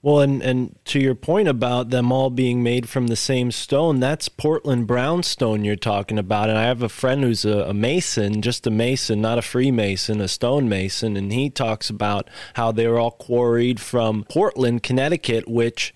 Well, 0.00 0.20
and, 0.20 0.40
and 0.40 0.78
to 0.84 1.00
your 1.00 1.16
point 1.16 1.48
about 1.48 1.90
them 1.90 2.12
all 2.12 2.30
being 2.30 2.62
made 2.62 2.88
from 2.88 3.08
the 3.08 3.16
same 3.16 3.50
stone, 3.50 3.98
that's 3.98 4.28
Portland 4.28 4.86
brownstone 4.86 5.64
you're 5.64 5.74
talking 5.74 6.16
about. 6.16 6.48
And 6.48 6.56
I 6.56 6.62
have 6.62 6.84
a 6.84 6.88
friend 6.88 7.24
who's 7.24 7.44
a, 7.44 7.64
a 7.64 7.74
mason, 7.74 8.40
just 8.40 8.68
a 8.68 8.70
mason, 8.70 9.20
not 9.20 9.38
a 9.38 9.42
freemason, 9.42 10.20
a 10.20 10.28
stonemason. 10.28 11.16
and 11.16 11.32
he 11.32 11.50
talks 11.50 11.90
about 11.90 12.30
how 12.54 12.70
they 12.70 12.86
were 12.86 13.00
all 13.00 13.10
quarried 13.10 13.80
from 13.80 14.24
Portland, 14.28 14.84
Connecticut, 14.84 15.48
which 15.48 15.92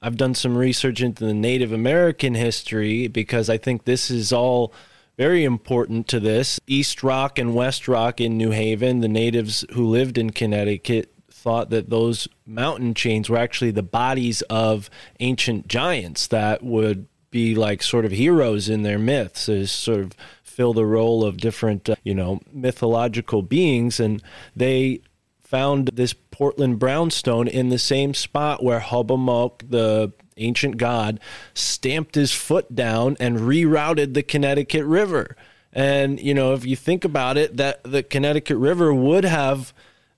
I've 0.00 0.16
done 0.16 0.36
some 0.36 0.56
research 0.56 1.02
into 1.02 1.24
the 1.24 1.34
Native 1.34 1.72
American 1.72 2.36
history 2.36 3.08
because 3.08 3.50
I 3.50 3.58
think 3.58 3.84
this 3.84 4.12
is 4.12 4.32
all 4.32 4.72
very 5.18 5.44
important 5.44 6.06
to 6.08 6.20
this. 6.20 6.60
East 6.66 7.02
Rock 7.02 7.38
and 7.38 7.54
West 7.54 7.88
Rock 7.88 8.20
in 8.20 8.38
New 8.38 8.52
Haven, 8.52 9.00
the 9.00 9.08
natives 9.08 9.64
who 9.72 9.84
lived 9.84 10.16
in 10.16 10.30
Connecticut 10.30 11.12
thought 11.28 11.70
that 11.70 11.90
those 11.90 12.28
mountain 12.46 12.94
chains 12.94 13.28
were 13.28 13.36
actually 13.36 13.72
the 13.72 13.82
bodies 13.82 14.42
of 14.42 14.88
ancient 15.20 15.66
giants 15.68 16.28
that 16.28 16.62
would 16.62 17.08
be 17.30 17.54
like 17.54 17.82
sort 17.82 18.04
of 18.04 18.12
heroes 18.12 18.68
in 18.68 18.82
their 18.82 18.98
myths 18.98 19.48
as 19.48 19.70
sort 19.70 20.00
of 20.00 20.12
fill 20.42 20.72
the 20.72 20.86
role 20.86 21.24
of 21.24 21.36
different 21.36 21.88
uh, 21.88 21.94
you 22.02 22.14
know 22.14 22.40
mythological 22.50 23.42
beings 23.42 24.00
and 24.00 24.22
they 24.56 25.00
found 25.48 25.88
this 25.94 26.12
Portland 26.12 26.78
brownstone 26.78 27.48
in 27.48 27.70
the 27.70 27.78
same 27.78 28.12
spot 28.12 28.62
where 28.62 28.80
Hobomok, 28.80 29.70
the 29.70 30.12
ancient 30.38 30.76
god, 30.76 31.20
stamped 31.54 32.14
his 32.14 32.32
foot 32.32 32.74
down 32.74 33.16
and 33.20 33.38
rerouted 33.38 34.14
the 34.14 34.22
Connecticut 34.22 34.84
River. 34.84 35.36
And 35.72 36.20
you 36.20 36.34
know, 36.34 36.54
if 36.54 36.64
you 36.64 36.76
think 36.76 37.04
about 37.04 37.36
it, 37.36 37.56
that 37.56 37.82
the 37.84 38.02
Connecticut 38.02 38.56
River 38.56 38.92
would 38.92 39.24
have 39.24 39.72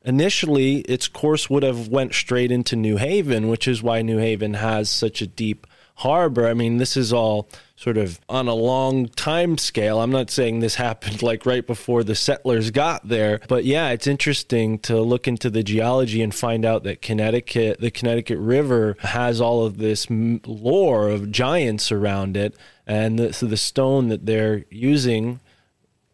initially 0.04 0.76
its 0.80 1.08
course 1.08 1.50
would 1.50 1.62
have 1.62 1.88
went 1.88 2.14
straight 2.14 2.50
into 2.50 2.76
New 2.76 2.96
Haven, 2.96 3.48
which 3.48 3.68
is 3.68 3.82
why 3.82 4.02
New 4.02 4.18
Haven 4.18 4.54
has 4.54 4.88
such 4.88 5.20
a 5.20 5.26
deep 5.26 5.66
harbor. 5.96 6.46
I 6.46 6.54
mean, 6.54 6.78
this 6.78 6.96
is 6.96 7.12
all 7.12 7.48
sort 7.80 7.96
of 7.96 8.20
on 8.28 8.46
a 8.46 8.54
long 8.54 9.08
time 9.08 9.56
scale. 9.56 10.00
I'm 10.02 10.10
not 10.10 10.28
saying 10.30 10.60
this 10.60 10.74
happened 10.74 11.22
like 11.22 11.46
right 11.46 11.66
before 11.66 12.04
the 12.04 12.14
settlers 12.14 12.70
got 12.70 13.08
there, 13.08 13.40
but 13.48 13.64
yeah, 13.64 13.88
it's 13.88 14.06
interesting 14.06 14.78
to 14.80 15.00
look 15.00 15.26
into 15.26 15.48
the 15.48 15.62
geology 15.62 16.20
and 16.20 16.34
find 16.34 16.66
out 16.66 16.84
that 16.84 17.00
Connecticut, 17.00 17.80
the 17.80 17.90
Connecticut 17.90 18.38
River, 18.38 18.96
has 19.00 19.40
all 19.40 19.64
of 19.64 19.78
this 19.78 20.06
lore 20.10 21.08
of 21.08 21.32
giants 21.32 21.90
around 21.90 22.36
it, 22.36 22.54
and 22.86 23.18
the, 23.18 23.32
so 23.32 23.46
the 23.46 23.56
stone 23.56 24.08
that 24.08 24.26
they're 24.26 24.66
using 24.68 25.40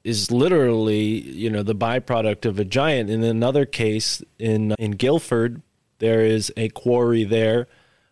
is 0.05 0.31
literally, 0.31 1.21
you 1.21 1.51
know, 1.51 1.65
the 1.65 1.75
byproduct 1.75 2.47
of 2.47 2.61
a 2.61 2.65
giant. 2.65 3.11
In 3.11 3.25
another 3.25 3.67
case, 3.67 4.23
in 4.39 4.73
in 4.79 4.93
Guilford, 4.93 5.63
there 5.99 6.21
is 6.21 6.53
a 6.57 6.69
quarry 6.69 7.25
there 7.25 7.67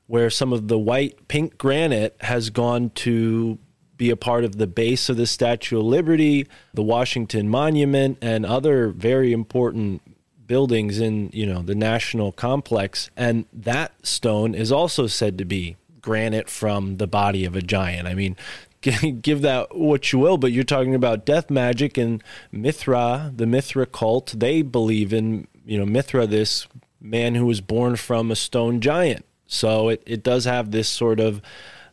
where 0.07 0.30
some 0.30 0.52
of 0.52 0.68
the 0.68 0.78
white 0.78 1.28
pink 1.28 1.57
granite 1.59 2.16
has 2.20 2.50
gone 2.50 2.90
to 2.90 3.59
be 3.96 4.11
a 4.11 4.16
part 4.16 4.44
of 4.44 4.57
the 4.57 4.66
base 4.66 5.09
of 5.09 5.16
the 5.16 5.26
Statue 5.26 5.78
of 5.78 5.84
Liberty, 5.84 6.46
the 6.72 6.82
Washington 6.82 7.48
Monument, 7.48 8.18
and 8.20 8.44
other 8.44 8.88
very 8.88 9.32
important 9.32 10.02
buildings 10.46 11.00
in 11.00 11.30
you 11.32 11.46
know 11.46 11.62
the 11.62 11.74
national 11.74 12.32
complex. 12.32 13.11
And 13.16 13.46
that 13.52 13.92
stone 14.05 14.55
is 14.55 14.70
also 14.70 15.07
said 15.07 15.38
to 15.38 15.44
be 15.44 15.76
granite 16.00 16.50
from 16.50 16.98
the 16.98 17.07
body 17.07 17.44
of 17.44 17.57
a 17.57 17.62
giant. 17.62 18.07
I 18.07 18.14
mean 18.14 18.36
give 19.22 19.40
that 19.40 19.74
what 19.74 20.12
you 20.12 20.18
will 20.18 20.36
but 20.36 20.52
you're 20.52 20.62
talking 20.62 20.94
about 20.94 21.24
death 21.24 21.48
magic 21.48 21.96
and 21.96 22.22
mithra 22.52 23.32
the 23.34 23.46
mithra 23.46 23.86
cult. 23.86 24.34
They 24.36 24.61
believe 24.61 25.12
in 25.12 25.46
you 25.64 25.78
know 25.78 25.86
mithra 25.86 26.26
this 26.26 26.66
man 27.00 27.34
who 27.34 27.46
was 27.46 27.61
born 27.61 27.96
from 27.96 28.30
a 28.30 28.36
stone 28.36 28.80
giant 28.80 29.24
so 29.47 29.88
it, 29.88 30.03
it 30.07 30.22
does 30.22 30.45
have 30.45 30.70
this 30.70 30.88
sort 30.88 31.20
of 31.20 31.40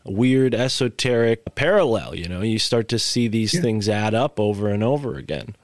weird 0.03 0.55
esoteric 0.55 1.55
parallel 1.55 2.15
you 2.15 2.27
know 2.27 2.41
you 2.41 2.57
start 2.57 2.87
to 2.87 2.97
see 2.97 3.27
these 3.27 3.53
Yeah. 3.53 3.61
things 3.61 3.87
add 3.87 4.13
up 4.13 4.39
over 4.39 4.69
and 4.69 4.83
over 4.83 5.15
again 5.15 5.55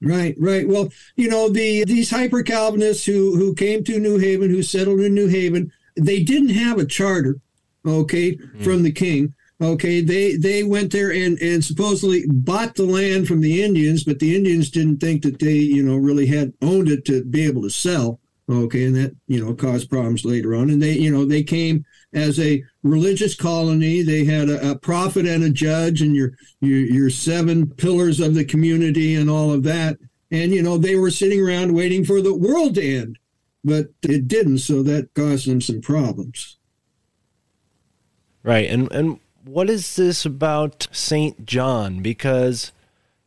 Right, 0.00 0.36
right. 0.38 0.68
Well, 0.68 0.90
you 1.16 1.28
know, 1.28 1.48
the 1.48 1.84
these 1.84 2.10
hyper 2.10 2.42
Calvinists 2.42 3.04
who 3.04 3.36
who 3.36 3.54
came 3.54 3.82
to 3.84 3.98
New 3.98 4.18
Haven, 4.18 4.48
who 4.50 4.62
settled 4.62 5.00
in 5.00 5.12
New 5.12 5.26
Haven, 5.26 5.72
they 5.96 6.22
didn't 6.22 6.50
have 6.50 6.78
a 6.78 6.84
charter, 6.84 7.40
okay, 7.84 8.36
mm-hmm. 8.36 8.62
from 8.62 8.84
the 8.84 8.92
king. 8.92 9.34
Okay, 9.60 10.00
they 10.00 10.36
they 10.36 10.62
went 10.62 10.92
there 10.92 11.10
and 11.10 11.36
and 11.40 11.64
supposedly 11.64 12.24
bought 12.28 12.76
the 12.76 12.84
land 12.84 13.26
from 13.26 13.40
the 13.40 13.60
Indians, 13.60 14.04
but 14.04 14.20
the 14.20 14.36
Indians 14.36 14.70
didn't 14.70 14.98
think 14.98 15.22
that 15.22 15.40
they, 15.40 15.54
you 15.54 15.82
know, 15.82 15.96
really 15.96 16.26
had 16.26 16.52
owned 16.62 16.88
it 16.88 17.04
to 17.06 17.24
be 17.24 17.44
able 17.44 17.62
to 17.62 17.70
sell. 17.70 18.20
Okay, 18.50 18.86
and 18.86 18.96
that 18.96 19.14
you 19.26 19.44
know 19.44 19.54
caused 19.54 19.90
problems 19.90 20.24
later 20.24 20.54
on. 20.54 20.70
And 20.70 20.82
they, 20.82 20.92
you 20.92 21.10
know, 21.10 21.24
they 21.26 21.42
came 21.42 21.84
as 22.14 22.40
a 22.40 22.62
religious 22.82 23.34
colony. 23.34 24.02
They 24.02 24.24
had 24.24 24.48
a, 24.48 24.70
a 24.70 24.78
prophet 24.78 25.26
and 25.26 25.44
a 25.44 25.50
judge, 25.50 26.00
and 26.00 26.16
your 26.16 26.32
your 26.60 26.78
your 26.78 27.10
seven 27.10 27.66
pillars 27.66 28.20
of 28.20 28.34
the 28.34 28.44
community, 28.44 29.14
and 29.14 29.28
all 29.28 29.52
of 29.52 29.64
that. 29.64 29.98
And 30.30 30.52
you 30.52 30.62
know, 30.62 30.78
they 30.78 30.96
were 30.96 31.10
sitting 31.10 31.40
around 31.40 31.74
waiting 31.74 32.04
for 32.04 32.22
the 32.22 32.34
world 32.34 32.76
to 32.76 32.96
end, 32.96 33.18
but 33.64 33.88
it 34.02 34.28
didn't. 34.28 34.58
So 34.58 34.82
that 34.82 35.12
caused 35.14 35.46
them 35.46 35.60
some 35.60 35.82
problems. 35.82 36.56
Right. 38.42 38.70
And 38.70 38.90
and 38.92 39.20
what 39.44 39.68
is 39.68 39.96
this 39.96 40.24
about 40.24 40.88
St. 40.90 41.44
John 41.44 42.00
because 42.00 42.72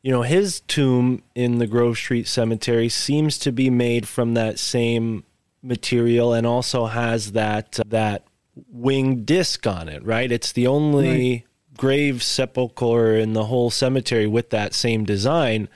you 0.02 0.12
know 0.12 0.24
his 0.24 0.62
tomb 0.62 1.24
in 1.36 1.60
the 1.60 1.68
Grove 1.68 1.98
Street 1.98 2.28
Cemetery 2.28 2.90
seems 2.90 3.38
to 3.40 3.52
be 3.52 3.70
made 3.70 4.08
from 4.08 4.34
that 4.34 4.60
same 4.60 5.24
material 5.62 6.34
and 6.34 6.48
also 6.48 6.88
has 6.88 7.34
that 7.34 7.80
uh, 7.80 7.84
that 7.88 8.24
winged 8.70 9.26
disc 9.26 9.66
on 9.68 9.88
it, 9.88 10.04
right? 10.04 10.32
It's 10.32 10.52
the 10.52 10.68
only 10.68 11.46
grave 11.78 12.22
sepulcher 12.22 13.16
in 13.16 13.34
the 13.34 13.46
whole 13.46 13.70
cemetery 13.70 14.28
with 14.28 14.50
that 14.50 14.74
same 14.74 15.06
design. 15.06 15.70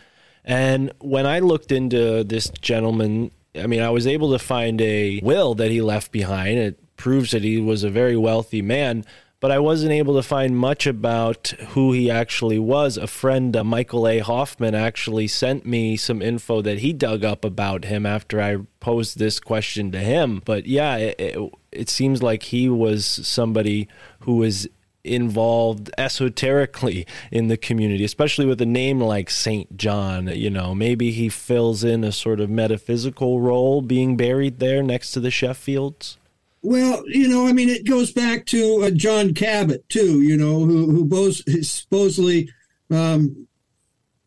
And 0.44 0.92
when 1.00 1.26
I 1.26 1.40
looked 1.40 1.72
into 1.72 2.24
this 2.24 2.50
gentleman, 2.50 3.32
I 3.56 3.68
mean, 3.68 3.82
I 3.82 3.90
was 3.90 4.06
able 4.06 4.32
to 4.32 4.40
find 4.40 4.80
a 4.82 5.20
will 5.24 5.56
that 5.56 5.72
he 5.72 5.82
left 5.82 6.12
behind. 6.12 6.58
It 6.60 6.98
proves 6.98 7.32
that 7.32 7.44
he 7.44 7.60
was 7.60 7.84
a 7.84 7.90
very 7.90 8.16
wealthy 8.16 8.62
man, 8.62 9.06
but 9.46 9.52
I 9.52 9.60
wasn't 9.60 9.92
able 9.92 10.16
to 10.16 10.24
find 10.24 10.58
much 10.58 10.88
about 10.88 11.50
who 11.68 11.92
he 11.92 12.10
actually 12.10 12.58
was. 12.58 12.98
A 12.98 13.06
friend, 13.06 13.56
uh, 13.56 13.64
Michael 13.64 14.08
A. 14.08 14.18
Hoffman, 14.18 14.74
actually 14.74 15.28
sent 15.28 15.68
me 15.68 15.98
some 15.98 16.20
info 16.20 16.64
that 16.64 16.80
he 16.80 16.94
dug 16.94 17.24
up 17.24 17.46
about 17.46 17.86
him 17.86 18.08
after 18.08 18.42
I 18.42 18.58
posed 18.80 19.20
this 19.20 19.40
question 19.40 19.92
to 19.92 20.00
him. 20.00 20.42
But 20.46 20.66
yeah, 20.66 20.96
it, 20.96 21.20
it, 21.20 21.52
it 21.72 21.90
seems 21.90 22.24
like 22.24 22.42
he 22.42 22.70
was 22.70 23.06
somebody 23.06 23.88
who 24.22 24.38
was 24.38 24.68
involved 25.04 25.92
esoterically 25.96 27.06
in 27.32 27.48
the 27.48 27.56
community, 27.56 28.04
especially 28.04 28.48
with 28.48 28.60
a 28.62 28.66
name 28.66 29.00
like 29.00 29.30
St. 29.30 29.78
John. 29.78 30.26
You 30.26 30.50
know, 30.50 30.74
maybe 30.74 31.12
he 31.12 31.30
fills 31.30 31.84
in 31.84 32.04
a 32.04 32.12
sort 32.12 32.40
of 32.40 32.50
metaphysical 32.50 33.42
role 33.42 33.84
being 33.84 34.18
buried 34.18 34.58
there 34.58 34.82
next 34.82 35.12
to 35.12 35.20
the 35.20 35.30
Sheffields. 35.30 36.18
Well, 36.66 37.04
you 37.08 37.28
know, 37.28 37.46
I 37.46 37.54
mean, 37.54 37.70
it 37.70 37.88
goes 37.88 38.12
back 38.12 38.48
to 38.48 38.86
uh, 38.86 38.90
John 38.90 39.36
Cabot 39.36 39.88
too. 39.88 40.22
You 40.22 40.36
know, 40.36 40.66
who 40.66 40.90
who 40.90 41.06
both 41.06 41.36
supposedly 41.64 42.50
um, 42.90 43.48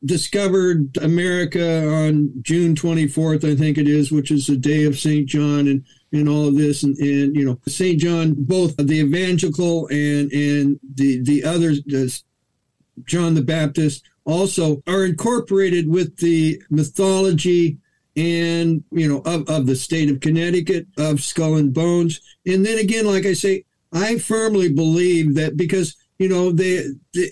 discovered 0.04 0.96
America 0.98 1.88
on 1.88 2.30
June 2.42 2.76
twenty 2.76 3.08
fourth, 3.08 3.44
I 3.44 3.56
think 3.56 3.76
it 3.76 3.88
is, 3.88 4.12
which 4.12 4.30
is 4.30 4.46
the 4.46 4.56
day 4.56 4.84
of 4.84 4.96
Saint 4.96 5.26
John, 5.26 5.66
and 5.66 5.84
and 6.12 6.28
all 6.28 6.46
of 6.46 6.56
this, 6.56 6.84
and, 6.84 6.96
and 6.98 7.34
you 7.34 7.44
know, 7.44 7.58
Saint 7.66 7.98
John, 7.98 8.36
both 8.38 8.76
the 8.76 9.00
evangelical 9.00 9.88
and 9.88 10.30
and 10.30 10.78
the 10.94 11.20
the 11.22 11.42
others, 11.42 11.82
the 11.86 12.22
John 13.04 13.34
the 13.34 13.42
Baptist, 13.42 14.04
also 14.24 14.80
are 14.86 15.04
incorporated 15.04 15.88
with 15.88 16.16
the 16.18 16.62
mythology 16.70 17.78
and 18.18 18.82
you 18.90 19.08
know 19.08 19.22
of, 19.24 19.48
of 19.48 19.66
the 19.66 19.76
state 19.76 20.10
of 20.10 20.18
connecticut 20.18 20.86
of 20.98 21.22
skull 21.22 21.54
and 21.54 21.72
bones. 21.72 22.20
And 22.46 22.66
then 22.66 22.78
again 22.78 23.06
like 23.06 23.24
i 23.24 23.32
say 23.32 23.64
i 23.92 24.18
firmly 24.18 24.72
believe 24.72 25.36
that 25.36 25.56
because 25.56 25.96
you 26.18 26.28
know 26.28 26.50
they 26.50 26.84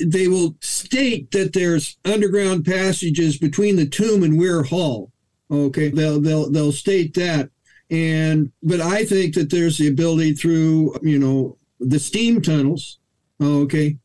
they, 0.04 0.28
will 0.28 0.56
state 0.60 1.32
that 1.32 1.52
there's 1.52 1.98
underground 2.04 2.64
passages 2.64 3.36
between 3.36 3.74
the 3.74 3.88
tomb 3.88 4.22
and 4.22 4.38
weir 4.38 4.62
hall. 4.62 5.10
Okay 5.50 5.88
they'll 5.88 6.20
they'll 6.20 6.50
they'll 6.50 6.72
state 6.72 7.14
that. 7.14 7.50
And 7.90 8.52
but 8.62 8.80
i 8.80 9.04
think 9.04 9.34
that 9.34 9.50
there's 9.50 9.78
the 9.78 9.88
ability 9.88 10.34
through 10.34 10.96
you 11.02 11.18
know 11.18 11.58
the 11.80 11.98
steam 11.98 12.40
tunnels 12.40 12.98
okay 13.40 13.96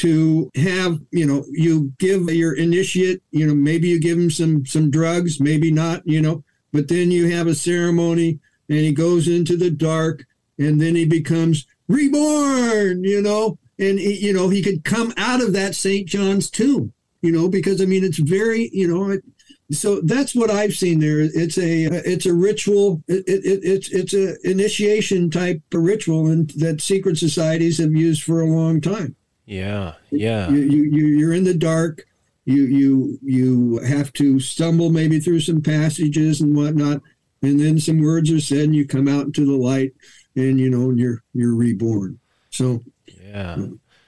to 0.00 0.50
have 0.54 0.98
you 1.10 1.26
know 1.26 1.44
you 1.50 1.92
give 1.98 2.22
your 2.30 2.56
initiate 2.56 3.22
you 3.32 3.46
know 3.46 3.54
maybe 3.54 3.86
you 3.86 4.00
give 4.00 4.16
him 4.16 4.30
some 4.30 4.64
some 4.64 4.90
drugs 4.90 5.40
maybe 5.40 5.70
not 5.70 6.00
you 6.06 6.22
know 6.22 6.42
but 6.72 6.88
then 6.88 7.10
you 7.10 7.30
have 7.30 7.46
a 7.46 7.54
ceremony 7.54 8.40
and 8.70 8.78
he 8.78 8.92
goes 8.92 9.28
into 9.28 9.58
the 9.58 9.70
dark 9.70 10.24
and 10.58 10.80
then 10.80 10.94
he 10.94 11.04
becomes 11.04 11.66
reborn 11.86 13.04
you 13.04 13.20
know 13.20 13.58
and 13.78 13.98
he, 13.98 14.14
you 14.14 14.32
know 14.32 14.48
he 14.48 14.62
could 14.62 14.84
come 14.84 15.12
out 15.18 15.42
of 15.42 15.52
that 15.52 15.74
st 15.74 16.08
john's 16.08 16.48
tomb 16.48 16.90
you 17.20 17.30
know 17.30 17.46
because 17.46 17.82
i 17.82 17.84
mean 17.84 18.02
it's 18.02 18.18
very 18.18 18.70
you 18.72 18.88
know 18.88 19.10
it, 19.10 19.22
so 19.70 20.00
that's 20.00 20.34
what 20.34 20.50
i've 20.50 20.74
seen 20.74 20.98
there. 20.98 21.20
It's 21.20 21.58
a 21.58 21.84
it's 22.10 22.26
a 22.26 22.34
ritual 22.34 23.02
it, 23.06 23.22
it, 23.28 23.60
it's 23.62 23.90
it's 23.90 24.14
a 24.14 24.34
initiation 24.48 25.30
type 25.30 25.60
of 25.74 25.82
ritual 25.82 26.26
and 26.26 26.50
that 26.56 26.80
secret 26.80 27.18
societies 27.18 27.78
have 27.78 27.92
used 27.92 28.22
for 28.22 28.40
a 28.40 28.46
long 28.46 28.80
time 28.80 29.14
Yeah, 29.50 29.94
yeah. 30.10 30.48
you, 30.48 30.60
you 30.60 30.82
you 30.84 31.06
you're 31.06 31.32
in 31.32 31.44
the 31.44 31.54
dark 31.54 32.06
you 32.44 32.62
you 32.64 33.18
you 33.22 33.78
have 33.86 34.12
to 34.14 34.40
stumble 34.40 34.90
maybe 34.90 35.20
through 35.20 35.40
some 35.40 35.60
passages 35.60 36.40
and 36.40 36.56
whatnot 36.56 37.02
and 37.42 37.60
then 37.60 37.78
some 37.78 38.00
words 38.00 38.30
are 38.30 38.40
said 38.40 38.60
and 38.60 38.74
you 38.74 38.86
come 38.86 39.08
out 39.08 39.26
into 39.26 39.44
the 39.44 39.56
light 39.56 39.92
and 40.36 40.58
you 40.58 40.70
know 40.70 40.90
you're 40.90 41.22
you're 41.34 41.54
reborn 41.54 42.18
so 42.50 42.80
Yeah. 43.06 43.66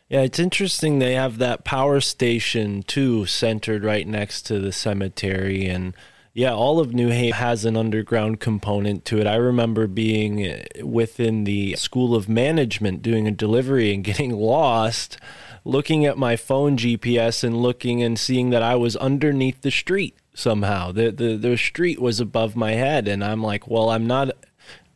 Yeah, 0.08 0.20
it's 0.20 0.38
interesting 0.38 0.98
they 0.98 1.14
have 1.14 1.38
that 1.38 1.64
power 1.64 2.00
station 2.00 2.82
too 2.82 3.24
centered 3.24 3.82
right 3.82 4.06
next 4.06 4.42
to 4.42 4.58
the 4.58 4.72
cemetery 4.72 5.66
and 5.66 5.94
yeah, 6.34 6.52
all 6.52 6.80
of 6.80 6.94
New 6.94 7.10
Haven 7.10 7.32
has 7.34 7.64
an 7.64 7.76
underground 7.76 8.40
component 8.40 9.04
to 9.06 9.18
it. 9.18 9.26
I 9.26 9.36
remember 9.36 9.86
being 9.86 10.46
uh, 10.46 10.62
within 10.82 11.44
the 11.44 11.76
School 11.76 12.14
of 12.14 12.28
Management 12.28 13.02
doing 13.02 13.26
a 13.26 13.32
delivery 13.32 13.92
and 13.92 14.02
getting 14.04 14.30
lost, 14.30 15.18
looking 15.64 16.06
at 16.06 16.16
my 16.16 16.36
phone 16.36 16.76
GPS 16.76 17.44
and 17.44 17.60
looking 17.60 18.02
and 18.02 18.18
seeing 18.18 18.50
that 18.50 18.62
I 18.62 18.76
was 18.76 18.96
underneath 18.96 19.60
the 19.60 19.70
street 19.70 20.16
somehow. 20.32 20.90
The 20.90 21.10
the 21.10 21.36
the 21.36 21.56
street 21.58 22.00
was 22.00 22.18
above 22.18 22.56
my 22.56 22.72
head 22.72 23.08
and 23.08 23.22
I'm 23.22 23.42
like, 23.42 23.68
"Well, 23.68 23.90
I'm 23.90 24.06
not 24.06 24.30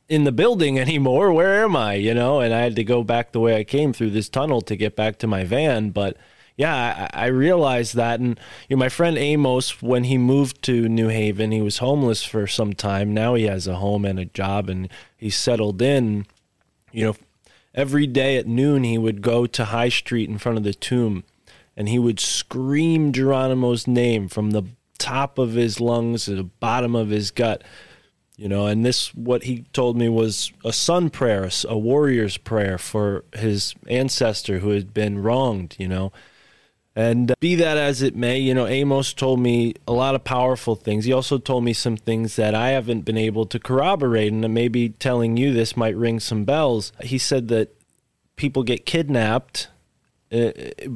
in 0.09 0.24
the 0.24 0.32
building 0.32 0.78
anymore. 0.78 1.32
Where 1.32 1.62
am 1.62 1.76
I? 1.76 1.95
You 1.95 2.14
know, 2.14 2.41
and 2.41 2.55
I 2.55 2.61
had 2.61 2.76
to 2.76 2.84
go 2.84 3.03
back 3.03 3.32
the 3.32 3.41
way 3.41 3.57
I 3.57 3.64
came 3.64 3.93
through 3.93 4.11
this 4.11 4.28
tunnel 4.28 4.62
to 4.62 4.76
get 4.76 4.97
back 4.97 5.18
to 5.18 5.26
my 5.26 5.45
van. 5.45 5.91
But 5.91 6.16
yeah, 6.57 7.09
I, 7.12 7.24
I 7.24 7.26
realized 7.26 7.94
that. 7.96 8.18
And 8.20 8.40
you 8.68 8.76
know, 8.76 8.80
my 8.80 8.88
friend 8.88 9.18
Amos, 9.18 9.82
when 9.82 10.04
he 10.04 10.18
moved 10.18 10.62
to 10.62 10.88
New 10.88 11.09
Haven, 11.09 11.52
he 11.52 11.61
was 11.61 11.78
homeless 11.78 12.24
for 12.24 12.46
some 12.46 12.72
time. 12.72 13.12
Now 13.12 13.34
he 13.34 13.44
has 13.44 13.66
a 13.66 13.76
home 13.76 14.04
and 14.04 14.18
a 14.18 14.24
job, 14.24 14.68
and 14.68 14.88
he's 15.16 15.36
settled 15.36 15.82
in. 15.82 16.26
You 16.92 17.07
know, 17.07 17.16
every 17.74 18.07
day 18.07 18.38
at 18.38 18.46
noon 18.46 18.84
he 18.84 18.96
would 18.96 19.20
go 19.20 19.46
to 19.46 19.66
High 19.66 19.90
Street 19.90 20.30
in 20.30 20.38
front 20.38 20.57
of 20.57 20.64
the 20.64 20.74
tomb, 20.74 21.24
and 21.76 21.88
he 21.88 21.98
would 21.98 22.20
scream 22.20 23.12
Geronimo's 23.12 23.86
name 23.86 24.28
from 24.28 24.52
the 24.52 24.64
top 24.98 25.38
of 25.38 25.52
his 25.52 25.78
lungs 25.78 26.24
to 26.24 26.34
the 26.34 26.42
bottom 26.42 26.96
of 26.96 27.11
his 27.11 27.30
gut 27.30 27.62
you 28.36 28.48
know 28.48 28.66
and 28.66 28.84
this 28.84 29.14
what 29.14 29.44
he 29.44 29.64
told 29.72 29.96
me 29.96 30.09
was 30.09 30.52
a 30.64 30.72
son 30.72 31.11
prayer 31.11 31.48
a 31.68 31.78
warrior's 31.78 32.36
prayer 32.36 32.78
for 32.78 33.24
his 33.34 33.74
ancestor 33.88 34.61
who 34.61 34.70
had 34.70 34.92
been 34.94 35.22
wronged 35.22 35.76
you 35.78 35.88
know 35.88 36.12
and 36.97 37.30
uh, 37.30 37.34
be 37.38 37.55
that 37.55 37.76
as 37.76 38.01
it 38.01 38.16
may 38.16 38.38
you 38.38 38.55
know 38.55 38.66
amos 38.66 39.12
told 39.12 39.38
me 39.38 39.74
a 39.86 39.92
lot 39.92 40.14
of 40.14 40.24
powerful 40.24 40.74
things. 40.74 41.05
He 41.05 41.12
also 41.12 41.38
told 41.38 41.62
me 41.62 41.72
some 41.72 41.97
things 41.97 42.36
that 42.36 42.55
i 42.55 42.70
haven't 42.70 43.03
been 43.03 43.18
able 43.18 43.47
to 43.47 43.61
corroborate 43.61 44.32
and 44.32 44.53
maybe 44.53 44.88
telling 44.88 45.36
you 45.36 45.53
this 45.53 45.76
might 45.76 45.97
ring 45.97 46.18
some 46.18 46.44
bells. 46.44 46.92
He 47.03 47.18
said 47.18 47.49
that 47.49 47.76
people 48.34 48.62
get 48.62 48.86
kidnapped 48.86 49.68
uh, 50.32 50.51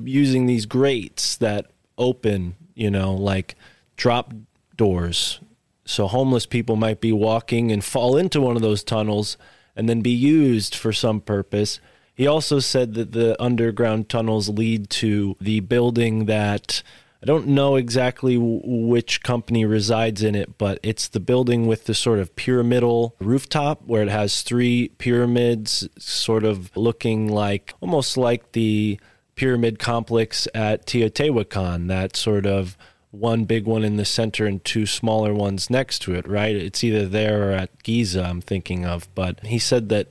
using 0.04 0.46
these 0.46 0.66
grates 0.66 1.36
that 1.36 1.70
open 1.98 2.56
you 2.74 2.90
know 2.90 3.14
like 3.14 3.54
drop 3.96 4.32
doors. 4.76 5.40
So 5.84 6.06
homeless 6.06 6.46
people 6.46 6.76
might 6.76 7.00
be 7.00 7.12
walking 7.12 7.70
and 7.70 7.84
fall 7.84 8.16
into 8.16 8.40
one 8.40 8.56
of 8.56 8.62
those 8.62 8.82
tunnels 8.82 9.36
and 9.76 9.88
then 9.88 10.00
be 10.00 10.10
used 10.10 10.74
for 10.74 10.92
some 10.92 11.20
purpose. 11.20 11.80
He 12.20 12.26
also 12.26 12.58
said 12.58 12.92
that 12.96 13.12
the 13.12 13.34
underground 13.42 14.10
tunnels 14.10 14.50
lead 14.50 14.90
to 14.90 15.38
the 15.40 15.60
building 15.60 16.26
that 16.26 16.82
I 17.22 17.24
don't 17.24 17.46
know 17.46 17.76
exactly 17.76 18.36
which 18.38 19.22
company 19.22 19.64
resides 19.64 20.22
in 20.22 20.34
it, 20.34 20.58
but 20.58 20.78
it's 20.82 21.08
the 21.08 21.18
building 21.18 21.66
with 21.66 21.84
the 21.84 21.94
sort 21.94 22.18
of 22.18 22.36
pyramidal 22.36 23.16
rooftop 23.20 23.86
where 23.86 24.02
it 24.02 24.10
has 24.10 24.42
three 24.42 24.88
pyramids, 24.98 25.88
sort 25.96 26.44
of 26.44 26.76
looking 26.76 27.26
like 27.26 27.72
almost 27.80 28.18
like 28.18 28.52
the 28.52 29.00
pyramid 29.34 29.78
complex 29.78 30.46
at 30.54 30.86
Teotihuacan, 30.86 31.88
that 31.88 32.16
sort 32.16 32.44
of 32.44 32.76
one 33.12 33.46
big 33.46 33.64
one 33.64 33.82
in 33.82 33.96
the 33.96 34.04
center 34.04 34.44
and 34.44 34.62
two 34.62 34.84
smaller 34.84 35.32
ones 35.32 35.70
next 35.70 36.00
to 36.00 36.14
it, 36.14 36.28
right? 36.28 36.54
It's 36.54 36.84
either 36.84 37.06
there 37.06 37.48
or 37.48 37.52
at 37.52 37.82
Giza, 37.82 38.22
I'm 38.22 38.42
thinking 38.42 38.84
of. 38.84 39.08
But 39.14 39.40
he 39.46 39.58
said 39.58 39.88
that 39.88 40.08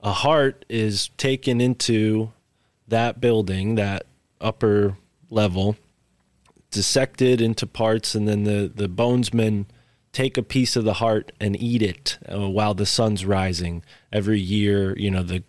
a 0.00 0.12
heart 0.12 0.64
is 0.68 1.08
taken 1.16 1.60
into 1.60 2.32
that 2.86 3.20
building, 3.20 3.74
that 3.74 4.06
upper 4.40 4.96
level, 5.30 5.76
dissected 6.70 7.40
into 7.40 7.66
parts, 7.66 8.14
and 8.14 8.28
then 8.28 8.44
the, 8.44 8.70
the 8.74 8.88
bonesmen 8.88 9.66
take 10.12 10.36
a 10.36 10.42
piece 10.42 10.76
of 10.76 10.84
the 10.84 10.94
heart 10.94 11.32
and 11.40 11.60
eat 11.60 11.82
it 11.82 12.18
uh, 12.32 12.48
while 12.48 12.74
the 12.74 12.86
sun's 12.86 13.24
rising 13.24 13.82
every 14.12 14.40
year. 14.40 14.96
You 14.98 15.10
know, 15.10 15.22
the 15.22 15.42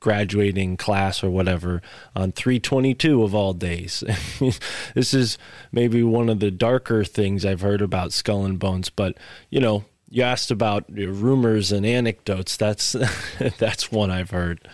graduating 0.00 0.76
class 0.76 1.24
or 1.24 1.30
whatever 1.30 1.82
on 2.14 2.30
322 2.30 3.22
of 3.22 3.34
all 3.34 3.52
days. 3.52 4.04
this 4.94 5.12
is 5.12 5.38
maybe 5.72 6.02
one 6.02 6.28
of 6.28 6.38
the 6.38 6.50
darker 6.50 7.02
things 7.02 7.44
I've 7.44 7.62
heard 7.62 7.82
about 7.82 8.12
Skull 8.12 8.44
and 8.44 8.58
Bones, 8.58 8.88
but 8.88 9.16
you 9.50 9.60
know, 9.60 9.84
you 10.08 10.22
asked 10.22 10.50
about 10.50 10.84
rumors 10.88 11.72
and 11.72 11.84
anecdotes. 11.84 12.56
That's 12.56 12.92
that's 13.58 13.90
one 13.90 14.10
I've 14.10 14.30
heard. 14.30 14.68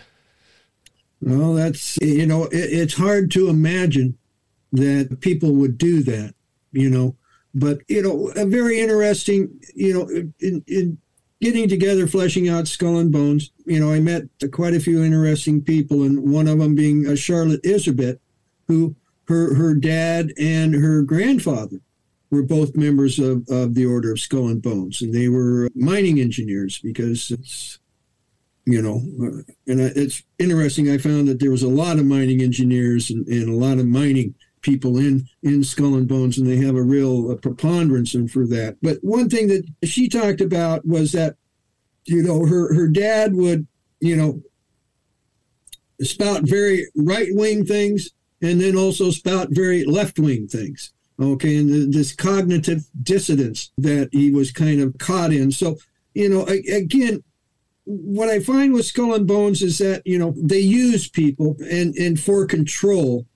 Well, 1.20 1.54
that's 1.54 1.98
you 2.00 2.26
know, 2.26 2.44
it, 2.44 2.56
it's 2.56 2.94
hard 2.94 3.30
to 3.32 3.48
imagine 3.48 4.18
that 4.72 5.20
people 5.20 5.52
would 5.54 5.78
do 5.78 6.02
that, 6.02 6.34
you 6.72 6.90
know. 6.90 7.16
But 7.54 7.80
you 7.88 8.02
know, 8.02 8.32
a 8.36 8.46
very 8.46 8.80
interesting, 8.80 9.60
you 9.74 9.94
know, 9.94 10.08
in, 10.40 10.64
in 10.66 10.98
getting 11.40 11.68
together, 11.68 12.06
fleshing 12.06 12.48
out 12.48 12.68
Skull 12.68 12.98
and 12.98 13.12
Bones. 13.12 13.50
You 13.66 13.80
know, 13.80 13.92
I 13.92 14.00
met 14.00 14.24
quite 14.52 14.74
a 14.74 14.80
few 14.80 15.02
interesting 15.02 15.62
people, 15.62 16.02
and 16.02 16.32
one 16.32 16.48
of 16.48 16.58
them 16.58 16.74
being 16.74 17.06
uh, 17.06 17.14
Charlotte 17.14 17.62
Iserbyt, 17.62 18.18
who 18.68 18.96
her 19.28 19.54
her 19.54 19.74
dad 19.74 20.32
and 20.38 20.74
her 20.74 21.02
grandfather 21.02 21.80
were 22.32 22.42
both 22.42 22.74
members 22.74 23.18
of, 23.18 23.46
of 23.48 23.74
the 23.74 23.86
Order 23.86 24.10
of 24.10 24.18
Skull 24.18 24.48
and 24.48 24.62
Bones, 24.62 25.02
and 25.02 25.14
they 25.14 25.28
were 25.28 25.68
mining 25.74 26.18
engineers 26.18 26.80
because 26.80 27.30
it's 27.30 27.78
you 28.64 28.80
know, 28.80 29.02
uh, 29.20 29.42
and 29.66 29.80
it's 29.80 30.22
interesting. 30.38 30.88
I 30.88 30.98
found 30.98 31.26
that 31.26 31.40
there 31.40 31.50
was 31.50 31.64
a 31.64 31.68
lot 31.68 31.98
of 31.98 32.06
mining 32.06 32.42
engineers 32.42 33.10
and, 33.10 33.26
and 33.26 33.48
a 33.48 33.56
lot 33.56 33.78
of 33.78 33.86
mining 33.86 34.34
people 34.60 34.98
in 34.98 35.28
in 35.42 35.64
Skull 35.64 35.94
and 35.94 36.08
Bones, 36.08 36.38
and 36.38 36.46
they 36.46 36.56
have 36.58 36.76
a 36.76 36.82
real 36.82 37.36
preponderance 37.38 38.14
for 38.32 38.46
that. 38.46 38.76
But 38.80 38.98
one 39.02 39.28
thing 39.28 39.48
that 39.48 39.64
she 39.84 40.08
talked 40.08 40.40
about 40.40 40.86
was 40.86 41.12
that, 41.12 41.34
you 42.04 42.22
know, 42.22 42.46
her 42.46 42.72
her 42.74 42.86
dad 42.88 43.34
would, 43.34 43.66
you 44.00 44.16
know, 44.16 44.40
spout 46.00 46.42
very 46.44 46.86
right 46.94 47.28
wing 47.32 47.66
things, 47.66 48.10
and 48.40 48.60
then 48.60 48.76
also 48.76 49.10
spout 49.10 49.48
very 49.50 49.84
left 49.84 50.20
wing 50.20 50.46
things. 50.46 50.92
Okay, 51.22 51.56
and 51.56 51.92
this 51.92 52.14
cognitive 52.14 52.84
dissonance 53.02 53.70
that 53.78 54.08
he 54.12 54.30
was 54.30 54.50
kind 54.50 54.80
of 54.80 54.96
caught 54.98 55.32
in. 55.32 55.52
So, 55.52 55.76
you 56.14 56.28
know, 56.28 56.44
again, 56.44 57.22
what 57.84 58.28
I 58.28 58.40
find 58.40 58.72
with 58.72 58.86
Skull 58.86 59.14
and 59.14 59.26
Bones 59.26 59.62
is 59.62 59.78
that 59.78 60.02
you 60.04 60.18
know 60.18 60.34
they 60.36 60.60
use 60.60 61.08
people 61.08 61.56
and 61.70 61.94
and 61.96 62.18
for 62.18 62.46
control, 62.46 63.26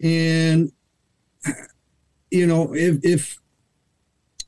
and 0.00 0.72
you 2.30 2.46
know 2.46 2.74
if 2.74 2.98
if 3.04 3.38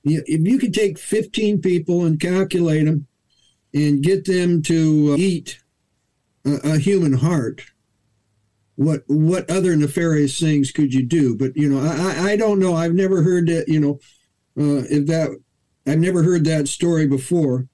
if 0.05 0.40
you 0.47 0.59
could 0.59 0.74
take 0.74 0.99
15 0.99 1.61
people 1.62 2.05
and 2.05 2.20
calculate 2.20 2.84
them 2.84 3.07
and 3.72 4.03
get 4.03 4.26
them 4.26 4.62
to 4.62 5.12
uh, 5.12 5.16
eat 5.16 5.59
a, 6.45 6.74
a 6.74 6.78
human 6.78 7.14
heart, 7.14 7.64
what 8.77 9.03
what 9.07 9.51
other 9.51 9.77
nefarious 9.77 10.39
things 10.39 10.72
could 10.72 10.93
you 10.93 11.05
do? 11.05 11.37
But 11.37 11.57
you 11.57 11.68
know 11.68 11.81
I 11.81 12.33
I 12.33 12.37
don't 12.37 12.59
know. 12.59 12.75
I've 12.75 12.95
never 12.95 13.22
heard 13.22 13.47
that 13.49 13.68
you 13.68 13.81
know 13.81 14.01
uh, 14.59 14.85
if 14.91 15.07
that 15.07 15.37
I've 15.87 15.99
never 15.99 16.22
heard 16.22 16.45
that 16.47 16.68
story 16.68 17.07
before, 17.07 17.68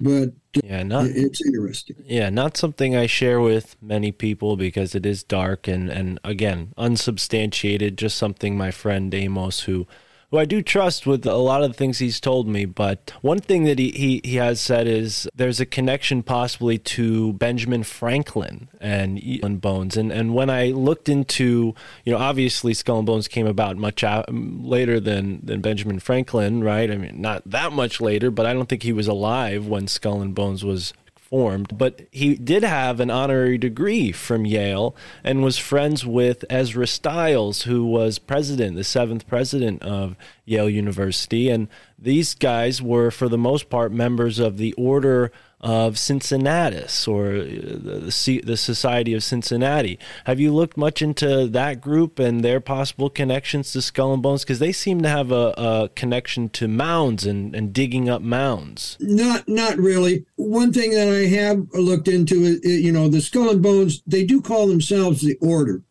but 0.00 0.30
Yeah, 0.62 0.82
not 0.82 1.06
it's 1.06 1.44
interesting. 1.44 1.96
Yeah, 2.04 2.30
not 2.30 2.56
something 2.56 2.96
I 2.96 3.06
share 3.06 3.40
with 3.40 3.76
many 3.80 4.12
people 4.12 4.56
because 4.56 4.94
it 4.94 5.06
is 5.06 5.22
dark 5.22 5.68
and, 5.68 5.88
and 5.90 6.20
again, 6.24 6.72
unsubstantiated, 6.76 7.98
just 7.98 8.16
something 8.16 8.56
my 8.56 8.70
friend 8.70 9.12
Amos, 9.14 9.60
who 9.60 9.86
who 10.30 10.38
I 10.38 10.44
do 10.44 10.62
trust 10.62 11.06
with 11.06 11.24
a 11.26 11.36
lot 11.36 11.62
of 11.62 11.70
the 11.70 11.74
things 11.74 11.98
he's 11.98 12.20
told 12.20 12.46
me. 12.46 12.64
But 12.66 13.12
one 13.22 13.38
thing 13.38 13.64
that 13.64 13.78
he, 13.78 13.90
he, 13.90 14.20
he 14.24 14.36
has 14.36 14.60
said 14.60 14.86
is 14.86 15.28
there's 15.34 15.60
a 15.60 15.66
connection 15.66 16.22
possibly 16.22 16.78
to 16.78 17.32
Benjamin 17.34 17.82
Franklin 17.82 18.68
and 18.80 19.18
and 19.42 19.60
Bones. 19.60 19.96
And 19.96 20.12
and 20.12 20.34
when 20.34 20.50
I 20.50 20.66
looked 20.66 21.08
into, 21.08 21.74
you 22.04 22.12
know, 22.12 22.18
obviously 22.18 22.74
Skull 22.74 22.98
and 22.98 23.06
Bones 23.06 23.28
came 23.28 23.46
about 23.46 23.76
much 23.76 24.04
later 24.28 25.00
than 25.00 25.40
than 25.42 25.60
Benjamin 25.60 25.98
Franklin, 25.98 26.62
right? 26.62 26.90
I 26.90 26.96
mean, 26.96 27.20
not 27.20 27.42
that 27.46 27.72
much 27.72 28.00
later, 28.00 28.30
but 28.30 28.46
I 28.46 28.52
don't 28.52 28.68
think 28.68 28.82
he 28.82 28.92
was 28.92 29.08
alive 29.08 29.66
when 29.66 29.88
Skull 29.88 30.20
and 30.20 30.34
Bones 30.34 30.64
was 30.64 30.92
formed. 31.28 31.76
But 31.76 32.02
he 32.10 32.34
did 32.34 32.62
have 32.62 33.00
an 33.00 33.10
honorary 33.10 33.58
degree 33.58 34.12
from 34.12 34.46
Yale 34.46 34.96
and 35.22 35.42
was 35.42 35.58
friends 35.58 36.06
with 36.06 36.44
Ezra 36.50 36.86
Stiles, 36.86 37.62
who 37.62 37.84
was 37.84 38.18
president, 38.18 38.76
the 38.76 38.84
seventh 38.84 39.26
president 39.26 39.82
of 39.82 40.16
Yale 40.44 40.70
University. 40.70 41.48
And 41.48 41.68
these 41.98 42.34
guys 42.34 42.80
were, 42.80 43.10
for 43.10 43.28
the 43.28 43.38
most 43.38 43.68
part, 43.68 43.92
members 43.92 44.38
of 44.38 44.56
the 44.56 44.72
Order 44.74 45.30
of 45.60 45.98
Cincinnatus 45.98 47.08
or 47.08 47.32
uh, 47.32 47.40
the, 47.40 48.42
the 48.44 48.56
Society 48.56 49.14
of 49.14 49.24
Cincinnati. 49.24 49.98
Have 50.24 50.38
you 50.38 50.54
looked 50.54 50.76
much 50.76 51.02
into 51.02 51.48
that 51.48 51.80
group 51.80 52.18
and 52.18 52.44
their 52.44 52.60
possible 52.60 53.10
connections 53.10 53.72
to 53.72 53.82
Skull 53.82 54.14
and 54.14 54.22
Bones? 54.22 54.44
Because 54.44 54.60
they 54.60 54.72
seem 54.72 55.02
to 55.02 55.08
have 55.08 55.32
a, 55.32 55.54
a 55.56 55.90
connection 55.94 56.48
to 56.50 56.68
mounds 56.68 57.26
and, 57.26 57.54
and 57.56 57.72
digging 57.72 58.08
up 58.08 58.22
mounds. 58.22 58.96
Not, 59.00 59.48
not 59.48 59.76
really. 59.78 60.26
One 60.36 60.72
thing 60.72 60.92
that 60.92 61.08
I 61.08 61.26
have 61.26 61.66
looked 61.72 62.08
into 62.08 62.42
is, 62.44 62.60
you 62.64 62.92
know, 62.92 63.08
the 63.08 63.20
Skull 63.20 63.50
and 63.50 63.62
Bones. 63.62 64.02
They 64.06 64.24
do 64.24 64.40
call 64.40 64.68
themselves 64.68 65.22
the 65.22 65.36
Order, 65.40 65.82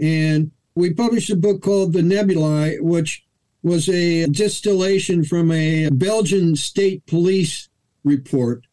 and 0.00 0.50
we 0.74 0.92
published 0.92 1.30
a 1.30 1.36
book 1.36 1.62
called 1.62 1.92
The 1.92 2.02
Nebulae, 2.02 2.78
which 2.80 3.24
was 3.62 3.88
a 3.88 4.26
distillation 4.26 5.24
from 5.24 5.52
a 5.52 5.90
Belgian 5.90 6.56
state 6.56 7.06
police 7.06 7.68
report 8.04 8.64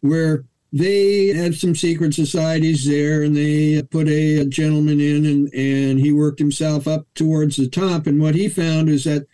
where 0.00 0.44
they 0.72 1.28
had 1.28 1.54
some 1.54 1.74
secret 1.74 2.14
societies 2.14 2.86
there 2.86 3.22
and 3.22 3.36
they 3.36 3.82
put 3.82 4.08
a, 4.08 4.38
a, 4.38 4.44
gentleman 4.44 5.00
in 5.00 5.26
and, 5.26 5.52
and 5.52 5.98
he 5.98 6.12
worked 6.12 6.38
himself 6.38 6.86
up 6.86 7.06
towards 7.14 7.56
the 7.56 7.68
top. 7.68 8.06
And 8.06 8.20
what 8.20 8.36
he 8.36 8.48
found 8.48 8.88
is 8.88 9.04
that 9.04 9.26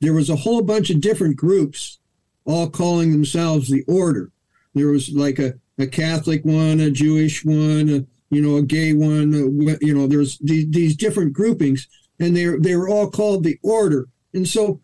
there 0.00 0.12
was 0.12 0.28
a 0.28 0.36
whole 0.36 0.62
bunch 0.62 0.90
of 0.90 1.00
different 1.00 1.36
groups 1.36 1.98
all 2.44 2.68
calling 2.68 3.10
themselves 3.10 3.70
the 3.70 3.84
order. 3.88 4.30
There 4.74 4.88
was 4.88 5.08
like 5.10 5.38
a, 5.38 5.54
a 5.78 5.86
Catholic 5.86 6.44
one, 6.44 6.80
a 6.80 6.90
Jewish 6.90 7.44
one, 7.44 7.88
a, 7.88 8.34
you 8.34 8.42
know, 8.42 8.56
a 8.56 8.62
gay 8.62 8.92
one, 8.92 9.32
a, 9.34 9.84
you 9.84 9.94
know, 9.94 10.06
there's 10.06 10.38
these, 10.38 10.70
these 10.70 10.96
different 10.96 11.32
groupings 11.32 11.88
and 12.20 12.36
they 12.36 12.46
they 12.58 12.76
were 12.76 12.88
all 12.88 13.10
called 13.10 13.44
the 13.44 13.58
order. 13.62 14.08
And 14.34 14.46
so 14.46 14.80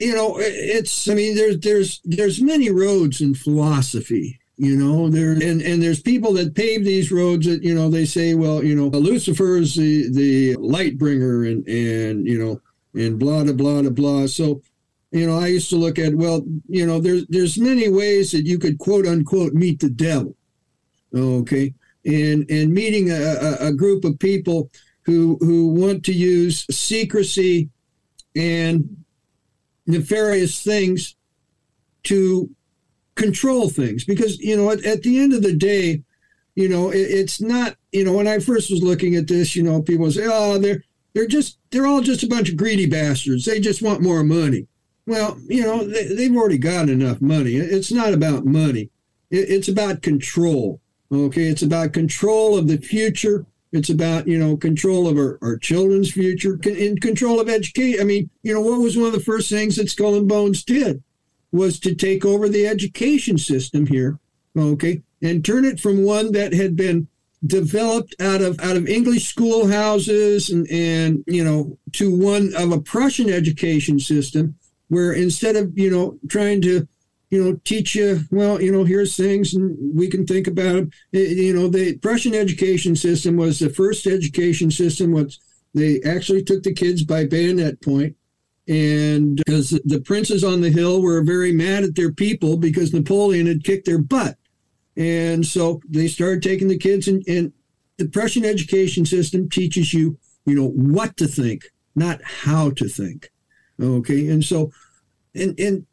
you 0.00 0.12
know 0.12 0.36
it's 0.38 1.08
i 1.08 1.14
mean 1.14 1.36
there's 1.36 1.58
there's 1.60 2.00
there's 2.04 2.42
many 2.42 2.68
roads 2.68 3.20
in 3.20 3.32
philosophy 3.32 4.40
you 4.56 4.76
know 4.76 5.08
there 5.08 5.32
and 5.32 5.60
and 5.62 5.82
there's 5.82 6.00
people 6.00 6.32
that 6.32 6.54
pave 6.54 6.84
these 6.84 7.10
roads 7.10 7.46
that 7.46 7.62
you 7.62 7.74
know 7.74 7.88
they 7.88 8.04
say 8.04 8.34
well 8.34 8.62
you 8.62 8.74
know 8.74 8.86
lucifer 8.86 9.56
is 9.56 9.74
the 9.74 10.08
the 10.12 10.54
light 10.56 10.96
bringer 10.96 11.44
and 11.44 11.66
and 11.66 12.26
you 12.26 12.38
know 12.38 12.60
and 13.00 13.18
blah 13.18 13.42
blah 13.42 13.52
blah 13.52 13.90
blah. 13.90 14.26
So 14.26 14.62
you 15.10 15.26
know 15.26 15.38
i 15.38 15.48
used 15.48 15.70
to 15.70 15.76
look 15.76 15.98
at 15.98 16.14
well 16.14 16.44
you 16.68 16.86
know 16.86 17.00
there's 17.00 17.26
there's 17.28 17.58
many 17.58 17.88
ways 17.88 18.30
that 18.30 18.46
you 18.46 18.58
could 18.58 18.78
quote 18.78 19.06
unquote 19.06 19.54
meet 19.54 19.80
the 19.80 19.90
devil 19.90 20.36
okay? 21.14 21.74
And 22.04 22.48
and 22.50 22.72
meeting 22.72 23.10
a, 23.10 23.56
a 23.60 23.72
group 23.72 24.04
of 24.04 24.18
people 24.18 24.70
who 25.02 25.38
who 25.40 25.68
want 25.68 26.04
to 26.06 26.12
use 26.12 26.66
secrecy 26.70 27.70
and 28.36 29.04
nefarious 29.86 30.62
things 30.62 31.16
to 32.04 32.50
control 33.14 33.68
things 33.68 34.04
because 34.04 34.38
you 34.40 34.56
know 34.56 34.70
at, 34.70 34.84
at 34.84 35.02
the 35.02 35.18
end 35.18 35.32
of 35.32 35.42
the 35.42 35.54
day 35.54 36.02
you 36.54 36.68
know 36.68 36.90
it, 36.90 36.98
it's 36.98 37.40
not 37.40 37.76
you 37.92 38.04
know 38.04 38.12
when 38.12 38.26
i 38.26 38.38
first 38.38 38.70
was 38.70 38.82
looking 38.82 39.14
at 39.14 39.28
this 39.28 39.54
you 39.54 39.62
know 39.62 39.80
people 39.80 40.10
say 40.10 40.26
oh 40.26 40.58
they're 40.58 40.82
they're 41.14 41.26
just 41.26 41.58
they're 41.70 41.86
all 41.86 42.00
just 42.00 42.24
a 42.24 42.28
bunch 42.28 42.48
of 42.48 42.56
greedy 42.56 42.86
bastards 42.86 43.44
they 43.44 43.60
just 43.60 43.82
want 43.82 44.02
more 44.02 44.24
money 44.24 44.66
well, 45.06 45.38
you 45.46 45.62
know, 45.62 45.86
they, 45.86 46.14
they've 46.14 46.34
already 46.34 46.58
got 46.58 46.88
enough 46.88 47.20
money. 47.20 47.56
It's 47.56 47.92
not 47.92 48.14
about 48.14 48.46
money. 48.46 48.90
It, 49.30 49.50
it's 49.50 49.68
about 49.68 50.02
control. 50.02 50.80
Okay, 51.12 51.44
it's 51.44 51.62
about 51.62 51.92
control 51.92 52.56
of 52.56 52.68
the 52.68 52.78
future. 52.78 53.46
It's 53.72 53.90
about 53.90 54.26
you 54.26 54.38
know 54.38 54.56
control 54.56 55.06
of 55.06 55.16
our, 55.18 55.38
our 55.42 55.58
children's 55.58 56.12
future 56.12 56.58
in 56.64 56.98
control 56.98 57.40
of 57.40 57.48
education. 57.48 58.00
I 58.00 58.04
mean, 58.04 58.30
you 58.42 58.54
know, 58.54 58.60
what 58.60 58.80
was 58.80 58.96
one 58.96 59.06
of 59.06 59.12
the 59.12 59.20
first 59.20 59.50
things 59.50 59.76
that 59.76 59.90
Skull 59.90 60.16
and 60.16 60.28
Bones 60.28 60.64
did 60.64 61.02
was 61.54 61.78
to 61.78 61.94
take 61.94 62.24
over 62.24 62.48
the 62.48 62.66
education 62.66 63.38
system 63.38 63.86
here. 63.86 64.18
Okay, 64.58 65.02
and 65.22 65.44
turn 65.44 65.64
it 65.64 65.80
from 65.80 66.04
one 66.04 66.32
that 66.32 66.52
had 66.52 66.76
been 66.76 67.08
developed 67.46 68.14
out 68.20 68.40
of 68.40 68.58
out 68.60 68.76
of 68.76 68.88
English 68.88 69.28
schoolhouses 69.28 70.50
and 70.50 70.68
and 70.70 71.24
you 71.26 71.44
know 71.44 71.78
to 71.92 72.14
one 72.14 72.52
of 72.56 72.72
a 72.72 72.80
Prussian 72.80 73.30
education 73.30 73.98
system 73.98 74.56
where 74.88 75.12
instead 75.12 75.56
of 75.56 75.76
you 75.78 75.90
know 75.90 76.18
trying 76.28 76.60
to 76.62 76.88
you 77.30 77.42
know 77.42 77.60
teach 77.64 77.94
you 77.94 78.20
well 78.30 78.60
you 78.60 78.72
know 78.72 78.84
here's 78.84 79.16
things 79.16 79.54
and 79.54 79.76
we 79.94 80.08
can 80.08 80.26
think 80.26 80.46
about 80.46 80.74
them 80.74 80.90
you 81.12 81.54
know 81.54 81.68
the 81.68 81.96
Prussian 81.98 82.34
education 82.34 82.96
system 82.96 83.36
was 83.36 83.58
the 83.58 83.70
first 83.70 84.06
education 84.06 84.70
system 84.70 85.12
was 85.12 85.38
they 85.74 86.00
actually 86.02 86.42
took 86.42 86.62
the 86.62 86.72
kids 86.72 87.04
by 87.04 87.26
bayonet 87.26 87.80
point 87.82 88.16
and 88.66 89.36
because 89.36 89.70
the 89.84 90.00
princes 90.00 90.42
on 90.42 90.60
the 90.60 90.70
hill 90.70 91.02
were 91.02 91.22
very 91.22 91.52
mad 91.52 91.84
at 91.84 91.94
their 91.94 92.12
people 92.12 92.56
because 92.56 92.92
Napoleon 92.92 93.46
had 93.46 93.64
kicked 93.64 93.84
their 93.84 93.98
butt 93.98 94.36
and 94.96 95.44
so 95.44 95.80
they 95.88 96.06
started 96.06 96.42
taking 96.42 96.68
the 96.68 96.78
kids, 96.78 97.08
and, 97.08 97.22
and 97.26 97.52
the 97.96 98.08
Prussian 98.08 98.44
education 98.44 99.04
system 99.04 99.48
teaches 99.48 99.92
you, 99.92 100.18
you 100.46 100.54
know, 100.54 100.68
what 100.68 101.16
to 101.16 101.26
think, 101.26 101.64
not 101.94 102.22
how 102.22 102.70
to 102.70 102.88
think. 102.88 103.30
Okay. 103.80 104.28
And 104.28 104.44
so, 104.44 104.70
and, 105.34 105.58
and 105.58 105.86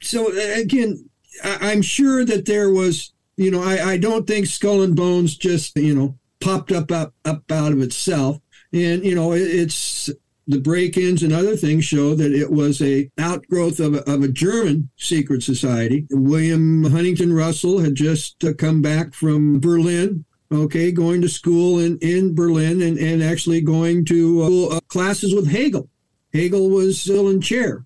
so 0.00 0.32
again, 0.52 1.08
I, 1.42 1.72
I'm 1.72 1.82
sure 1.82 2.24
that 2.24 2.46
there 2.46 2.70
was, 2.70 3.12
you 3.36 3.50
know, 3.50 3.62
I, 3.62 3.92
I 3.92 3.96
don't 3.98 4.26
think 4.26 4.46
Skull 4.46 4.82
and 4.82 4.94
Bones 4.94 5.36
just, 5.36 5.76
you 5.76 5.94
know, 5.94 6.16
popped 6.40 6.70
up, 6.70 6.92
up, 6.92 7.14
up 7.24 7.50
out 7.50 7.72
of 7.72 7.80
itself. 7.80 8.38
And, 8.72 9.04
you 9.04 9.16
know, 9.16 9.32
it, 9.32 9.42
it's, 9.42 10.08
the 10.50 10.60
break-ins 10.60 11.22
and 11.22 11.32
other 11.32 11.56
things 11.56 11.84
show 11.84 12.14
that 12.14 12.32
it 12.32 12.50
was 12.50 12.82
a 12.82 13.10
outgrowth 13.18 13.80
of 13.80 13.94
a, 13.94 14.10
of 14.10 14.22
a 14.22 14.28
German 14.28 14.90
secret 14.96 15.42
society. 15.42 16.06
William 16.10 16.84
Huntington 16.84 17.32
Russell 17.32 17.78
had 17.78 17.94
just 17.94 18.42
uh, 18.44 18.52
come 18.54 18.82
back 18.82 19.14
from 19.14 19.60
Berlin 19.60 20.24
okay, 20.52 20.90
going 20.90 21.20
to 21.22 21.28
school 21.28 21.78
in, 21.78 21.98
in 21.98 22.34
Berlin 22.34 22.82
and, 22.82 22.98
and 22.98 23.22
actually 23.22 23.60
going 23.60 24.04
to 24.06 24.70
uh, 24.72 24.80
classes 24.88 25.34
with 25.34 25.50
Hegel. 25.50 25.88
Hegel 26.32 26.70
was 26.70 27.00
still 27.00 27.28
in 27.28 27.40
chair. 27.40 27.84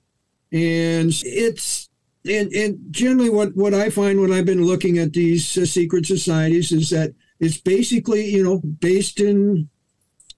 And 0.53 1.13
it's, 1.25 1.89
and, 2.25 2.53
and 2.53 2.79
generally 2.91 3.31
what, 3.31 3.55
what 3.55 3.75
I 3.75 3.91
find 3.91 4.21
when 4.21 4.33
I've 4.33 4.47
been 4.47 4.65
looking 4.65 4.99
at 4.99 5.13
these 5.13 5.59
uh, 5.59 5.67
secret 5.67 6.07
societies 6.07 6.73
is 6.73 6.91
that 6.91 7.13
it's 7.41 7.59
basically, 7.59 8.25
you 8.27 8.43
know, 8.43 8.59
based 8.59 9.21
in 9.21 9.69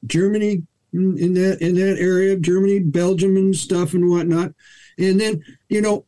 Germany, 0.06 0.62
in 0.96 1.34
that 1.34 1.58
in 1.60 1.74
that 1.74 1.98
area 1.98 2.32
of 2.32 2.42
Germany, 2.42 2.80
Belgium, 2.80 3.36
and 3.36 3.54
stuff 3.54 3.94
and 3.94 4.08
whatnot. 4.08 4.52
And 4.98 5.20
then 5.20 5.42
you 5.68 5.80
know, 5.80 6.06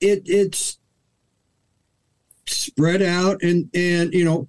it 0.00 0.22
it's 0.26 0.78
spread 2.46 3.02
out 3.02 3.42
and 3.42 3.70
and 3.74 4.12
you 4.12 4.24
know 4.24 4.48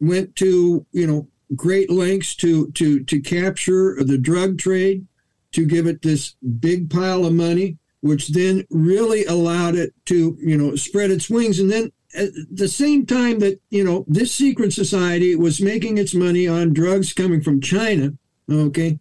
went 0.00 0.36
to 0.36 0.86
you 0.92 1.06
know 1.06 1.28
great 1.54 1.90
lengths 1.90 2.34
to 2.36 2.70
to 2.72 3.02
to 3.04 3.20
capture 3.20 3.96
the 4.02 4.18
drug 4.18 4.58
trade 4.58 5.06
to 5.52 5.64
give 5.64 5.86
it 5.86 6.02
this 6.02 6.34
big 6.60 6.90
pile 6.90 7.24
of 7.24 7.32
money 7.32 7.78
which 8.00 8.28
then 8.28 8.64
really 8.70 9.24
allowed 9.24 9.74
it 9.74 9.94
to 10.04 10.36
you 10.40 10.56
know 10.56 10.76
spread 10.76 11.10
its 11.10 11.30
wings 11.30 11.58
and 11.58 11.70
then 11.70 11.90
at 12.16 12.30
the 12.50 12.68
same 12.68 13.06
time 13.06 13.38
that 13.40 13.60
you 13.70 13.84
know 13.84 14.04
this 14.08 14.34
secret 14.34 14.72
society 14.72 15.36
was 15.36 15.60
making 15.60 15.98
its 15.98 16.14
money 16.14 16.48
on 16.48 16.72
drugs 16.72 17.12
coming 17.12 17.42
from 17.42 17.60
China, 17.60 18.14
okay, 18.50 18.98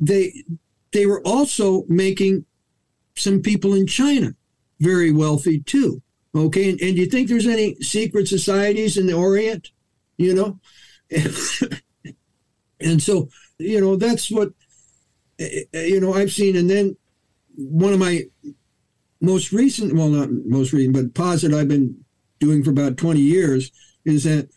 they 0.00 0.44
they 0.92 1.06
were 1.06 1.22
also 1.26 1.84
making 1.88 2.44
some 3.14 3.42
people 3.42 3.74
in 3.74 3.86
China 3.86 4.34
very 4.80 5.12
wealthy 5.12 5.60
too. 5.60 6.02
Okay, 6.34 6.70
and, 6.70 6.80
and 6.80 6.96
do 6.96 7.02
you 7.02 7.06
think 7.06 7.28
there's 7.28 7.46
any 7.46 7.74
secret 7.76 8.28
societies 8.28 8.96
in 8.96 9.06
the 9.06 9.14
Orient? 9.14 9.70
You 10.16 10.34
know, 10.34 10.60
and 12.80 13.02
so 13.02 13.28
you 13.58 13.80
know 13.80 13.96
that's 13.96 14.30
what 14.30 14.52
eh, 15.38 15.64
eh, 15.72 15.84
you 15.84 16.00
know 16.00 16.14
I've 16.14 16.32
seen, 16.32 16.56
and 16.56 16.70
then 16.70 16.96
one 17.56 17.92
of 17.92 17.98
my 17.98 18.24
most 19.20 19.52
recent, 19.52 19.94
well, 19.94 20.08
not 20.08 20.30
most 20.30 20.72
recent, 20.72 20.94
but 20.94 21.14
posit 21.14 21.52
I've 21.52 21.68
been 21.68 22.04
doing 22.40 22.62
for 22.62 22.70
about 22.70 22.96
20 22.96 23.20
years 23.20 23.72
is 24.04 24.24
that 24.24 24.48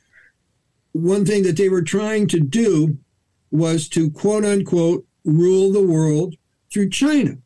one 0.93 1.25
thing 1.25 1.43
that 1.43 1.57
they 1.57 1.69
were 1.69 1.81
trying 1.81 2.27
to 2.27 2.39
do 2.39 2.97
was 3.49 3.89
to 3.89 4.09
quote 4.11 4.45
unquote 4.45 5.05
rule 5.25 5.71
the 5.71 5.85
world 5.85 6.35
through 6.71 6.89
China. 6.89 7.37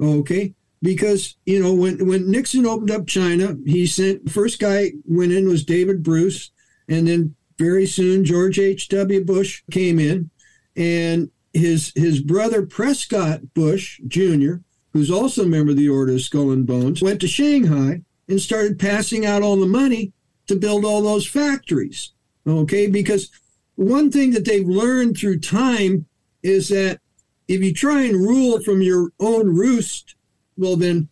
Okay. 0.00 0.54
Because, 0.82 1.36
you 1.46 1.62
know, 1.62 1.74
when, 1.74 2.06
when 2.06 2.30
Nixon 2.30 2.66
opened 2.66 2.90
up 2.90 3.06
China, 3.06 3.56
he 3.64 3.86
sent, 3.86 4.30
first 4.30 4.60
guy 4.60 4.92
went 5.04 5.32
in 5.32 5.48
was 5.48 5.64
David 5.64 6.02
Bruce. 6.02 6.50
And 6.88 7.08
then 7.08 7.34
very 7.58 7.86
soon 7.86 8.24
George 8.24 8.58
H.W. 8.58 9.24
Bush 9.24 9.62
came 9.70 9.98
in 9.98 10.30
and 10.76 11.30
his, 11.52 11.92
his 11.96 12.20
brother 12.20 12.66
Prescott 12.66 13.54
Bush 13.54 14.00
Jr., 14.06 14.56
who's 14.96 15.10
also 15.10 15.42
a 15.42 15.46
member 15.46 15.72
of 15.72 15.76
the 15.76 15.88
Order 15.88 16.14
of 16.14 16.22
Skull 16.22 16.50
and 16.52 16.66
Bones, 16.66 17.02
went 17.02 17.20
to 17.20 17.28
Shanghai 17.28 18.00
and 18.28 18.40
started 18.40 18.78
passing 18.78 19.26
out 19.26 19.42
all 19.42 19.56
the 19.56 19.66
money 19.66 20.12
to 20.46 20.56
build 20.56 20.84
all 20.84 21.02
those 21.02 21.26
factories. 21.26 22.12
Okay, 22.46 22.86
because 22.86 23.30
one 23.74 24.10
thing 24.10 24.30
that 24.30 24.44
they've 24.44 24.66
learned 24.66 25.18
through 25.18 25.40
time 25.40 26.06
is 26.42 26.68
that 26.68 27.00
if 27.48 27.62
you 27.62 27.74
try 27.74 28.02
and 28.02 28.16
rule 28.16 28.60
from 28.60 28.80
your 28.80 29.10
own 29.20 29.54
roost, 29.54 30.14
well, 30.56 30.76
then 30.76 31.08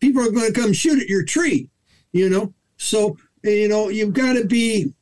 people 0.00 0.22
are 0.22 0.30
going 0.30 0.52
to 0.52 0.58
come 0.58 0.72
shoot 0.72 1.00
at 1.00 1.08
your 1.08 1.24
tree, 1.24 1.68
you 2.12 2.30
know? 2.30 2.54
So, 2.78 3.16
you 3.42 3.68
know, 3.68 3.88
you've 3.88 4.14
got 4.14 4.34
to 4.34 4.44
be, 4.44 4.92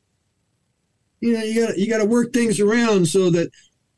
you 1.21 1.33
know, 1.33 1.43
you 1.43 1.67
got 1.67 1.79
you 1.79 1.89
got 1.89 1.99
to 1.99 2.05
work 2.05 2.33
things 2.33 2.61
around 2.61 3.07
so 3.07 3.31
that 3.31 3.51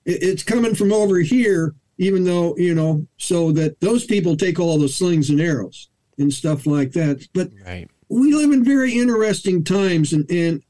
it's 0.04 0.42
coming 0.42 0.74
from 0.74 0.92
over 0.92 1.18
here 1.20 1.74
even 1.98 2.24
though 2.24 2.56
you 2.56 2.74
know 2.74 3.06
so 3.16 3.52
that 3.52 3.80
those 3.80 4.04
people 4.04 4.36
take 4.36 4.58
all 4.60 4.78
the 4.78 4.88
slings 4.88 5.30
and 5.30 5.40
arrows 5.40 5.88
and 6.18 6.32
stuff 6.32 6.66
like 6.66 6.92
that. 6.92 7.26
But 7.32 7.50
Right. 7.64 7.88
we 8.08 8.32
live 8.34 8.52
in 8.52 8.64
very 8.64 8.92
interesting 8.92 9.64
times 9.64 10.12
and 10.12 10.30
and 10.30 10.62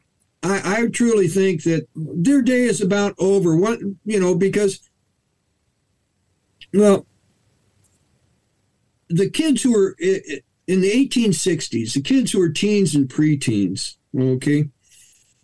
I, 0.43 0.83
I 0.83 0.87
truly 0.89 1.29
think 1.29 1.65
that 1.65 1.89
their 1.95 2.43
day 2.43 2.65
is 2.65 2.81
about 2.81 3.15
over. 3.19 3.57
What 3.57 3.81
you 4.05 4.21
know 4.21 4.35
because 4.35 4.81
well 6.73 7.07
the 9.09 9.31
kids 9.31 9.63
who 9.63 9.73
were 9.73 9.97
in 10.01 10.81
the 10.81 11.09
1860s 11.09 11.95
the 11.95 12.03
kids 12.03 12.33
who 12.33 12.41
were 12.41 12.49
teens 12.49 12.95
and 12.95 13.09
preteens 13.09 13.95
okay 14.19 14.69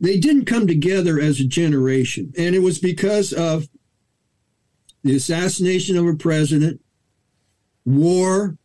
they 0.02 0.18
didn't 0.18 0.46
come 0.46 0.66
together 0.66 1.20
as 1.20 1.38
a 1.38 1.44
generation. 1.44 2.32
And 2.36 2.56
it 2.56 2.58
was 2.58 2.80
because 2.80 3.32
of 3.32 3.68
the 5.02 5.16
assassination 5.16 5.96
of 5.96 6.06
a 6.06 6.14
president, 6.14 6.80
war, 7.84 8.56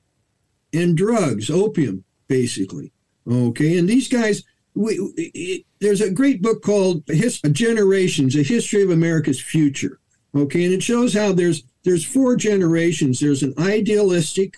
and 0.74 0.96
drugs, 0.96 1.50
opium, 1.50 2.04
basically. 2.28 2.92
Okay, 3.30 3.78
and 3.78 3.90
these 3.90 4.08
guys, 4.08 4.44
we, 4.76 4.96
it, 5.18 5.66
there's 5.80 6.02
a 6.02 6.12
great 6.12 6.42
book 6.42 6.62
called 6.62 7.04
His, 7.08 7.42
Generations: 7.42 8.36
A 8.36 8.44
History 8.44 8.84
of 8.84 8.92
America's 8.92 9.42
Future. 9.42 10.00
Okay, 10.36 10.66
and 10.66 10.74
it 10.74 10.84
shows 10.84 11.14
how 11.14 11.34
there's 11.34 11.64
there's 11.84 12.06
four 12.06 12.36
generations. 12.36 13.20
There's 13.20 13.44
an 13.44 13.54
idealistic, 13.58 14.58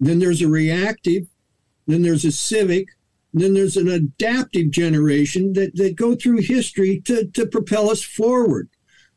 then 0.00 0.18
there's 0.18 0.42
a 0.42 0.48
reactive, 0.48 1.26
then 1.86 2.02
there's 2.02 2.24
a 2.24 2.32
civic, 2.32 2.88
then 3.32 3.54
there's 3.54 3.76
an 3.76 3.88
adaptive 3.88 4.70
generation 4.70 5.52
that, 5.54 5.74
that 5.76 5.96
go 5.96 6.14
through 6.14 6.38
history 6.38 7.00
to, 7.04 7.26
to 7.26 7.46
propel 7.46 7.90
us 7.90 8.02
forward. 8.02 8.68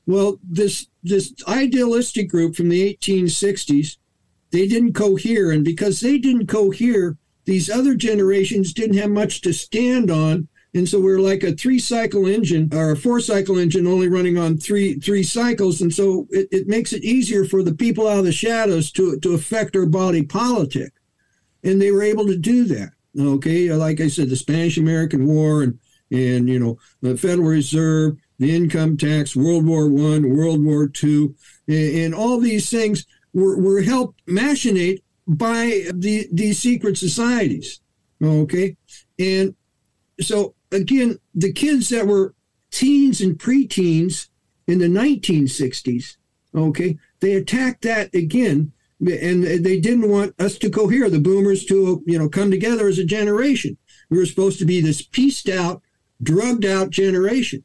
Well, 0.08 0.40
this 0.42 0.88
this 1.04 1.34
idealistic 1.48 2.30
group 2.30 2.56
from 2.56 2.70
the 2.70 2.96
1860s, 2.96 3.98
they 4.52 4.66
didn't 4.66 4.94
cohere, 4.94 5.52
and 5.52 5.64
because 5.64 6.00
they 6.00 6.18
didn't 6.18 6.48
cohere, 6.48 7.18
these 7.44 7.70
other 7.70 7.94
generations 7.94 8.74
didn't 8.74 8.98
have 8.98 9.12
much 9.12 9.42
to 9.42 9.54
stand 9.54 10.10
on, 10.10 10.48
and 10.74 10.88
so 10.88 11.02
we're 11.02 11.20
like 11.20 11.44
a 11.44 11.52
three 11.52 11.78
cycle 11.78 12.26
engine 12.26 12.70
or 12.74 12.92
a 12.92 12.98
four 12.98 13.20
cycle 13.20 13.58
engine 13.58 13.86
only 13.86 14.08
running 14.08 14.38
on 14.38 14.58
three 14.58 14.96
three 14.96 15.24
cycles, 15.24 15.82
and 15.82 15.94
so 15.94 16.26
it, 16.30 16.48
it 16.52 16.68
makes 16.68 16.94
it 16.94 17.04
easier 17.04 17.44
for 17.44 17.62
the 17.62 17.76
people 17.76 18.08
out 18.08 18.20
of 18.20 18.26
the 18.26 18.32
shadows 18.32 18.92
to 18.94 19.20
to 19.20 19.34
affect 19.34 19.76
our 19.76 19.86
body 19.86 20.24
politic, 20.24 20.94
and 21.66 21.82
they 21.82 21.92
were 21.92 22.04
able 22.04 22.26
to 22.28 22.38
do 22.38 22.64
that. 22.64 22.92
Okay, 23.20 23.74
like 23.74 24.00
I 24.00 24.08
said, 24.08 24.30
the 24.30 24.38
Spanish 24.38 24.78
American 24.78 25.28
War 25.28 25.64
and 25.64 25.78
and 26.12 26.48
you 26.48 26.60
know 26.60 26.78
the 27.02 27.18
Federal 27.18 27.50
Reserve 27.50 28.16
the 28.40 28.56
income 28.56 28.98
tax, 28.98 29.36
World 29.36 29.66
War 29.66 29.88
One, 29.88 30.36
World 30.36 30.64
War 30.64 30.88
Two, 30.88 31.36
and, 31.68 32.14
all 32.14 32.40
these 32.40 32.70
things 32.70 33.06
were, 33.34 33.60
were 33.60 33.82
helped 33.82 34.26
machinate 34.26 35.02
by 35.28 35.84
the 35.94 36.28
these 36.32 36.60
secret 36.60 36.98
societies. 36.98 37.82
Okay, 38.24 38.78
and 39.20 39.56
so 40.22 40.56
again, 40.72 41.18
the 41.36 41.52
kids 41.52 41.90
that 41.90 42.08
were 42.08 42.34
teens 42.72 43.22
and 43.22 43.38
preteens 43.38 44.30
in 44.68 44.80
the 44.80 44.88
1960s, 44.88 46.18
okay, 46.56 46.98
they 47.20 47.34
attacked 47.34 47.84
that 47.84 48.14
again, 48.14 48.72
and 49.00 49.44
they 49.44 49.80
didn't 49.80 50.10
want 50.10 50.34
us 50.40 50.58
to 50.58 50.70
cohere, 50.70 51.10
the 51.10 51.20
boomers 51.20 51.66
to 51.66 52.04
you 52.06 52.18
know 52.18 52.30
come 52.30 52.52
together 52.52 52.88
as 52.88 53.00
a 53.00 53.06
generation. 53.06 53.78
We 54.10 54.18
were 54.18 54.26
supposed 54.26 54.60
to 54.60 54.66
be 54.66 54.80
this 54.80 55.02
pieced 55.02 55.50
out, 55.50 55.82
drugged 56.24 56.66
out 56.66 56.92
generation, 56.92 57.64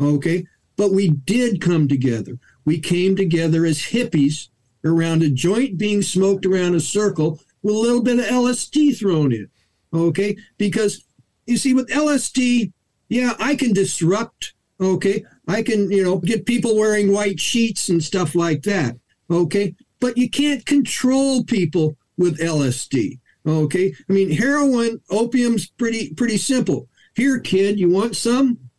okay, 0.00 0.46
but 0.76 0.92
we 0.92 1.10
did 1.10 1.60
come 1.60 1.88
together. 1.88 2.38
We 2.64 2.80
came 2.80 3.16
together 3.16 3.66
as 3.66 3.78
hippies 3.78 4.48
around 4.84 5.22
a 5.22 5.30
joint 5.30 5.76
being 5.78 6.02
smoked 6.02 6.46
around 6.46 6.74
a 6.74 6.80
circle 6.80 7.40
with 7.62 7.74
a 7.74 7.78
little 7.78 8.02
bit 8.02 8.18
of 8.18 8.24
LSD 8.24 8.98
thrown 8.98 9.32
in, 9.32 9.48
okay, 9.92 10.36
because 10.56 11.04
you 11.46 11.56
see 11.56 11.74
with 11.74 11.88
LSD, 11.88 12.72
yeah, 13.08 13.34
I 13.38 13.56
can 13.56 13.72
disrupt. 13.72 14.54
Okay, 14.80 15.24
I 15.46 15.62
can 15.62 15.90
you 15.90 16.02
know 16.02 16.18
get 16.18 16.46
people 16.46 16.76
wearing 16.76 17.12
white 17.12 17.38
sheets 17.38 17.90
and 17.90 18.02
stuff 18.02 18.34
like 18.34 18.62
that. 18.62 18.96
Okay, 19.30 19.74
but 19.98 20.16
you 20.16 20.30
can't 20.30 20.64
control 20.64 21.44
people 21.44 21.96
with 22.16 22.38
LSD. 22.38 23.18
Okay, 23.46 23.94
I 24.08 24.12
mean 24.12 24.30
heroin, 24.30 25.00
opium's 25.10 25.66
pretty 25.66 26.14
pretty 26.14 26.38
simple. 26.38 26.88
Here, 27.14 27.40
kid, 27.40 27.78
you 27.78 27.90
want 27.90 28.16
some? 28.16 28.69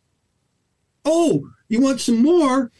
Oh, 1.04 1.48
you 1.68 1.80
want 1.80 2.00
some 2.00 2.22
more? 2.22 2.70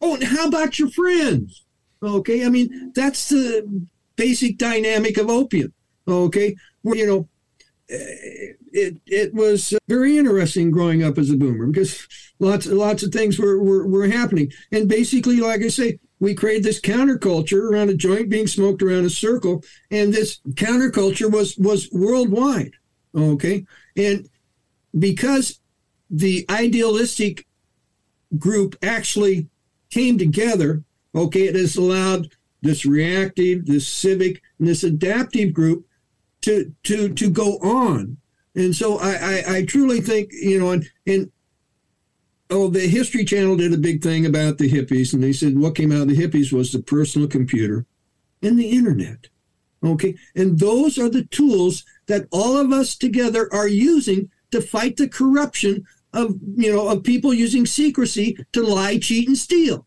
Oh, 0.00 0.14
and 0.14 0.24
how 0.24 0.48
about 0.48 0.78
your 0.78 0.90
friends? 0.90 1.64
Okay, 2.02 2.44
I 2.44 2.48
mean 2.48 2.92
that's 2.94 3.28
the 3.30 3.86
basic 4.16 4.58
dynamic 4.58 5.16
of 5.16 5.30
opium. 5.30 5.72
Okay, 6.06 6.54
where 6.82 6.96
you 6.96 7.06
know 7.06 7.28
eh, 7.88 8.52
it 8.72 9.00
it 9.06 9.32
was 9.32 9.72
very 9.88 10.18
interesting 10.18 10.70
growing 10.70 11.02
up 11.02 11.16
as 11.16 11.30
a 11.30 11.36
boomer 11.36 11.66
because 11.66 12.06
lots 12.38 12.66
lots 12.66 13.02
of 13.02 13.12
things 13.12 13.38
were, 13.38 13.62
were, 13.62 13.86
were 13.86 14.08
happening 14.08 14.52
and 14.72 14.88
basically 14.88 15.40
like 15.40 15.62
I 15.62 15.68
say 15.68 15.98
we 16.20 16.34
created 16.34 16.64
this 16.64 16.80
counterculture 16.80 17.70
around 17.70 17.90
a 17.90 17.94
joint 17.94 18.28
being 18.28 18.46
smoked 18.46 18.82
around 18.82 19.04
a 19.04 19.10
circle 19.10 19.62
and 19.90 20.12
this 20.12 20.40
counterculture 20.54 21.30
was 21.30 21.56
was 21.56 21.88
worldwide 21.92 22.72
okay 23.16 23.64
and 23.96 24.28
because 24.98 25.60
the 26.10 26.44
idealistic 26.50 27.46
group 28.38 28.76
actually 28.82 29.48
came 29.90 30.18
together 30.18 30.82
okay 31.14 31.46
it 31.46 31.54
has 31.54 31.76
allowed 31.76 32.28
this 32.62 32.84
reactive 32.84 33.66
this 33.66 33.86
civic 33.86 34.42
and 34.58 34.68
this 34.68 34.82
adaptive 34.82 35.52
group 35.52 35.86
to 36.40 36.74
to 36.82 37.08
to 37.14 37.30
go 37.30 37.58
on 37.58 38.16
and 38.54 38.74
so 38.74 38.98
I, 38.98 39.14
I, 39.14 39.56
I 39.56 39.64
truly 39.64 40.00
think, 40.00 40.32
you 40.32 40.58
know, 40.60 40.70
and, 40.72 40.88
and 41.06 41.32
oh, 42.50 42.68
the 42.68 42.86
History 42.86 43.24
Channel 43.24 43.56
did 43.56 43.72
a 43.72 43.78
big 43.78 44.02
thing 44.02 44.26
about 44.26 44.58
the 44.58 44.70
hippies, 44.70 45.12
and 45.12 45.22
they 45.22 45.32
said 45.32 45.58
what 45.58 45.74
came 45.74 45.90
out 45.90 46.02
of 46.02 46.08
the 46.08 46.16
hippies 46.16 46.52
was 46.52 46.72
the 46.72 46.82
personal 46.82 47.26
computer 47.26 47.84
and 48.42 48.58
the 48.58 48.70
internet. 48.70 49.28
Okay. 49.82 50.16
And 50.34 50.58
those 50.58 50.98
are 50.98 51.10
the 51.10 51.24
tools 51.24 51.84
that 52.06 52.26
all 52.30 52.56
of 52.56 52.72
us 52.72 52.96
together 52.96 53.52
are 53.52 53.68
using 53.68 54.30
to 54.50 54.62
fight 54.62 54.96
the 54.96 55.08
corruption 55.08 55.84
of, 56.14 56.34
you 56.56 56.72
know, 56.72 56.88
of 56.88 57.02
people 57.02 57.34
using 57.34 57.66
secrecy 57.66 58.36
to 58.52 58.62
lie, 58.62 58.98
cheat, 58.98 59.28
and 59.28 59.36
steal. 59.36 59.86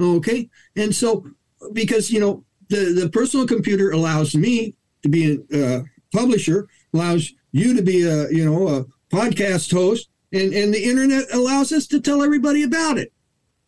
Okay. 0.00 0.48
And 0.76 0.94
so, 0.94 1.26
because, 1.72 2.10
you 2.10 2.20
know, 2.20 2.44
the, 2.68 2.98
the 2.98 3.08
personal 3.10 3.46
computer 3.46 3.90
allows 3.90 4.34
me 4.34 4.74
to 5.02 5.08
be 5.08 5.38
a 5.52 5.84
publisher, 6.12 6.68
allows 6.92 7.32
you 7.54 7.72
to 7.72 7.82
be 7.82 8.02
a 8.02 8.28
you 8.30 8.44
know 8.44 8.66
a 8.68 8.84
podcast 9.14 9.72
host 9.72 10.08
and 10.32 10.52
and 10.52 10.74
the 10.74 10.84
internet 10.84 11.24
allows 11.32 11.72
us 11.72 11.86
to 11.86 12.00
tell 12.00 12.22
everybody 12.22 12.64
about 12.64 12.98
it 12.98 13.12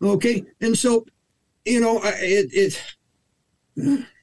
okay 0.03 0.43
and 0.59 0.77
so 0.77 1.05
you 1.65 1.79
know 1.79 2.01
it, 2.03 2.49
it 2.51 2.83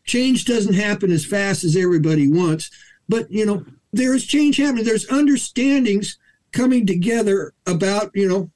change 0.05 0.45
doesn't 0.45 0.75
happen 0.75 1.11
as 1.11 1.25
fast 1.25 1.65
as 1.65 1.77
everybody 1.77 2.31
wants 2.31 2.71
but 3.09 3.31
you 3.31 3.47
know 3.47 3.65
there 3.95 4.15
is 4.15 4.27
change 4.27 4.59
happening 4.59 4.85
there's 4.85 5.11
understandings 5.11 6.19
coming 6.55 6.87
together 6.87 7.53
about 7.67 8.11
you 8.15 8.29
know 8.29 8.51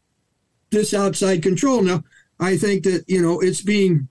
this 0.70 0.94
outside 0.94 1.42
control 1.42 1.82
now 1.82 2.02
i 2.40 2.56
think 2.56 2.84
that 2.84 3.04
you 3.06 3.20
know 3.20 3.40
it's 3.40 3.60
being 3.60 4.08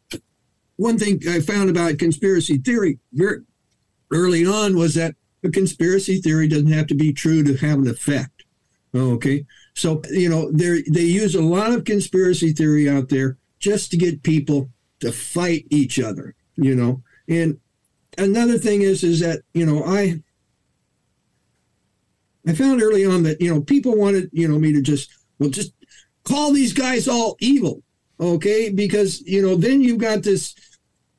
one 0.76 0.98
thing 0.98 1.20
i 1.30 1.40
found 1.40 1.70
about 1.70 1.98
conspiracy 1.98 2.58
theory 2.58 3.00
very 3.14 3.42
early 4.12 4.46
on 4.46 4.76
was 4.76 4.94
that 4.96 5.16
a 5.44 5.50
conspiracy 5.50 6.20
theory 6.20 6.48
doesn't 6.48 6.72
have 6.72 6.88
to 6.88 6.96
be 6.96 7.14
true 7.14 7.44
to 7.44 7.56
have 7.58 7.80
an 7.80 7.88
effect. 7.88 8.44
Okay. 8.96 9.46
So, 9.76 10.02
you 10.10 10.30
know, 10.30 10.52
they 10.52 10.84
they 10.90 11.02
use 11.02 11.36
a 11.36 11.42
lot 11.42 11.72
of 11.72 11.86
conspiracy 11.86 12.52
theory 12.52 12.90
out 12.90 13.10
there 13.10 13.38
just 13.60 13.92
to 13.92 13.98
get 13.98 14.24
people 14.24 14.70
to 15.00 15.12
fight 15.12 15.66
each 15.70 16.00
other, 16.00 16.36
you 16.56 16.76
know. 16.76 17.04
And 17.28 17.60
another 18.18 18.58
thing 18.58 18.82
is 18.82 19.04
is 19.04 19.20
that, 19.20 19.42
you 19.54 19.66
know, 19.66 19.84
I 19.84 20.24
I 22.48 22.54
found 22.54 22.82
early 22.82 23.06
on 23.06 23.24
that, 23.24 23.42
you 23.42 23.54
know, 23.54 23.62
people 23.62 23.98
wanted, 23.98 24.30
you 24.32 24.48
know, 24.48 24.58
me 24.58 24.72
to 24.74 24.82
just 24.82 25.12
well 25.38 25.50
just 25.50 25.74
call 26.24 26.52
these 26.52 26.74
guys 26.74 27.08
all 27.08 27.36
evil. 27.40 27.84
Okay? 28.20 28.70
Because, 28.70 29.22
you 29.22 29.42
know, 29.42 29.56
then 29.56 29.82
you've 29.82 30.00
got 30.00 30.24
this, 30.24 30.56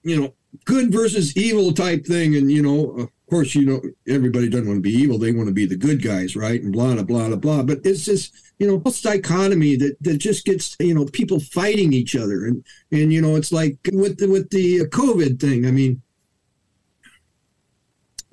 you 0.02 0.20
know, 0.20 0.34
good 0.64 0.90
versus 0.90 1.36
evil 1.36 1.72
type 1.72 2.06
thing 2.06 2.36
and, 2.36 2.50
you 2.50 2.62
know, 2.62 2.90
of 2.98 3.10
course, 3.30 3.54
you 3.54 3.66
know, 3.66 3.80
everybody 4.08 4.48
doesn't 4.48 4.66
want 4.66 4.78
to 4.78 4.82
be 4.82 4.90
evil. 4.90 5.18
They 5.18 5.32
want 5.32 5.48
to 5.48 5.54
be 5.54 5.66
the 5.66 5.76
good 5.76 6.02
guys, 6.02 6.34
right? 6.34 6.62
And 6.62 6.72
blah, 6.72 6.94
blah, 6.94 7.02
blah, 7.02 7.36
blah. 7.36 7.62
But 7.62 7.80
it's 7.84 8.06
this, 8.06 8.32
you 8.58 8.66
know, 8.66 8.78
this 8.78 9.02
dichotomy 9.02 9.76
that, 9.76 9.96
that 10.00 10.16
just 10.16 10.46
gets, 10.46 10.76
you 10.80 10.94
know, 10.94 11.04
people 11.04 11.38
fighting 11.38 11.92
each 11.92 12.16
other. 12.16 12.46
And, 12.46 12.64
and, 12.90 13.12
you 13.12 13.20
know, 13.20 13.36
it's 13.36 13.52
like 13.52 13.76
with 13.92 14.18
the, 14.18 14.28
with 14.28 14.48
the 14.48 14.86
COVID 14.86 15.38
thing. 15.38 15.66
I 15.66 15.70
mean, 15.70 16.00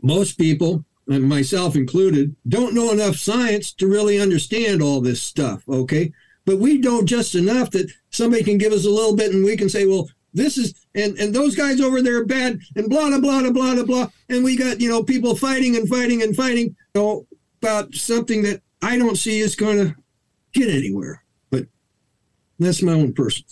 most 0.02 0.38
people, 0.38 0.86
Uh, 1.10 1.20
myself 1.20 1.76
included, 1.76 2.36
don't 2.48 2.74
know 2.74 2.92
enough 2.92 3.16
science 3.16 3.72
to 3.74 3.88
really 3.88 4.20
understand 4.20 4.82
all 4.82 5.02
this 5.02 5.22
stuff. 5.22 5.64
Okay. 5.70 6.12
But 6.46 6.58
we 6.58 6.78
know 6.78 7.04
just 7.04 7.36
enough 7.36 7.72
that 7.72 7.92
somebody 8.10 8.44
can 8.44 8.58
give 8.58 8.74
us 8.74 8.86
a 8.86 8.90
little 8.90 9.16
bit 9.16 9.32
and 9.34 9.44
we 9.44 9.58
can 9.58 9.70
say, 9.70 9.86
well, 9.86 10.10
this 10.34 10.58
is 10.58 10.74
and 10.94 11.18
and 11.18 11.34
those 11.34 11.56
guys 11.56 11.80
over 11.80 12.02
there 12.02 12.18
are 12.18 12.26
bad 12.26 12.60
and 12.76 12.90
blah 12.90 13.10
blah 13.10 13.20
blah 13.20 13.50
blah 13.50 13.74
blah 13.74 13.84
blah 13.84 14.08
and 14.28 14.44
we 14.44 14.58
got 14.58 14.82
you 14.82 14.90
know 14.90 15.02
people 15.02 15.34
fighting 15.34 15.78
and 15.78 15.88
fighting 15.88 16.22
and 16.22 16.36
fighting 16.36 16.68
you 16.68 16.76
know, 16.94 17.28
about 17.62 17.96
something 17.96 18.44
that 18.44 18.62
I 18.82 18.98
don't 18.98 19.18
see 19.18 19.40
is 19.40 19.56
going 19.56 19.78
to 19.78 19.96
get 20.54 20.70
anywhere. 20.70 21.24
But 21.50 21.66
that's 22.60 22.84
my 22.84 22.92
own 22.92 23.14
personal. 23.14 23.50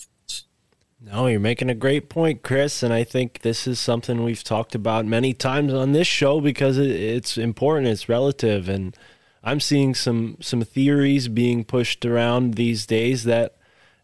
No, 1.14 1.28
you're 1.28 1.40
making 1.40 1.70
a 1.70 1.76
great 1.76 2.10
point, 2.10 2.42
Kris, 2.42 2.82
and 2.82 2.92
I 2.92 3.04
think 3.04 3.42
this 3.42 3.68
is 3.68 3.80
something 3.80 4.24
we've 4.24 4.44
talked 4.44 4.74
about 4.74 5.06
many 5.06 5.32
times 5.32 5.72
on 5.72 5.92
this 5.92 6.08
show 6.08 6.42
because 6.42 6.80
it's 6.80 7.38
important, 7.38 7.86
it's 7.86 8.10
relative, 8.10 8.68
and 8.68 8.98
I'm 9.44 9.60
seeing 9.60 9.94
some 9.94 10.38
some 10.42 10.64
theories 10.64 11.28
being 11.28 11.66
pushed 11.66 12.04
around 12.04 12.56
these 12.56 12.88
days 12.88 13.26
that 13.26 13.58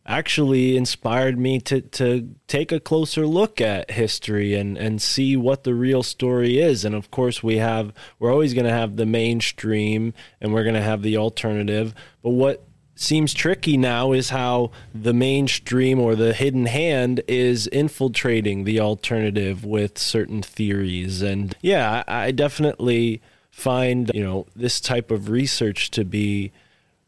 actually 0.05 0.77
inspired 0.77 1.39
me 1.39 1.59
to, 1.61 1.81
to 1.81 2.29
take 2.45 2.71
a 2.71 2.79
closer 2.79 3.25
look 3.25 3.59
at 3.59 3.89
history 3.89 4.53
and, 4.53 4.77
and 4.77 5.01
see 5.01 5.35
what 5.35 5.63
the 5.63 5.73
real 5.73 6.03
story 6.03 6.59
is. 6.59 6.85
And 6.85 6.93
of 6.93 7.09
course, 7.09 7.41
we 7.41 7.57
have, 7.57 7.91
we're 8.19 8.31
always 8.31 8.53
going 8.53 8.65
to 8.65 8.71
have 8.71 8.97
the 8.97 9.05
mainstream 9.05 10.13
and 10.41 10.53
we're 10.53 10.63
going 10.63 10.75
to 10.75 10.81
have 10.81 11.01
the 11.03 11.17
alternative. 11.17 11.93
But 12.23 12.31
what 12.31 12.68
seems 12.99 13.33
tricky 13.33 13.77
now 13.77 14.11
is 14.11 14.29
how 14.29 14.71
the 14.93 15.13
mainstream 15.13 15.99
or 15.99 16.15
the 16.15 16.33
hidden 16.33 16.65
hand 16.65 17.21
is 17.29 17.65
infiltrating 17.67 18.65
the 18.65 18.79
alternative 18.79 19.63
with 19.63 19.97
certain 19.97 20.41
theories. 20.41 21.21
And 21.21 21.55
yeah, 21.61 22.03
I, 22.07 22.31
definitely 22.31 23.21
find, 23.51 24.11
you 24.13 24.21
know, 24.21 24.47
this 24.53 24.81
type 24.81 25.11
of 25.11 25.29
research 25.29 25.91
to 25.91 26.03
be 26.03 26.51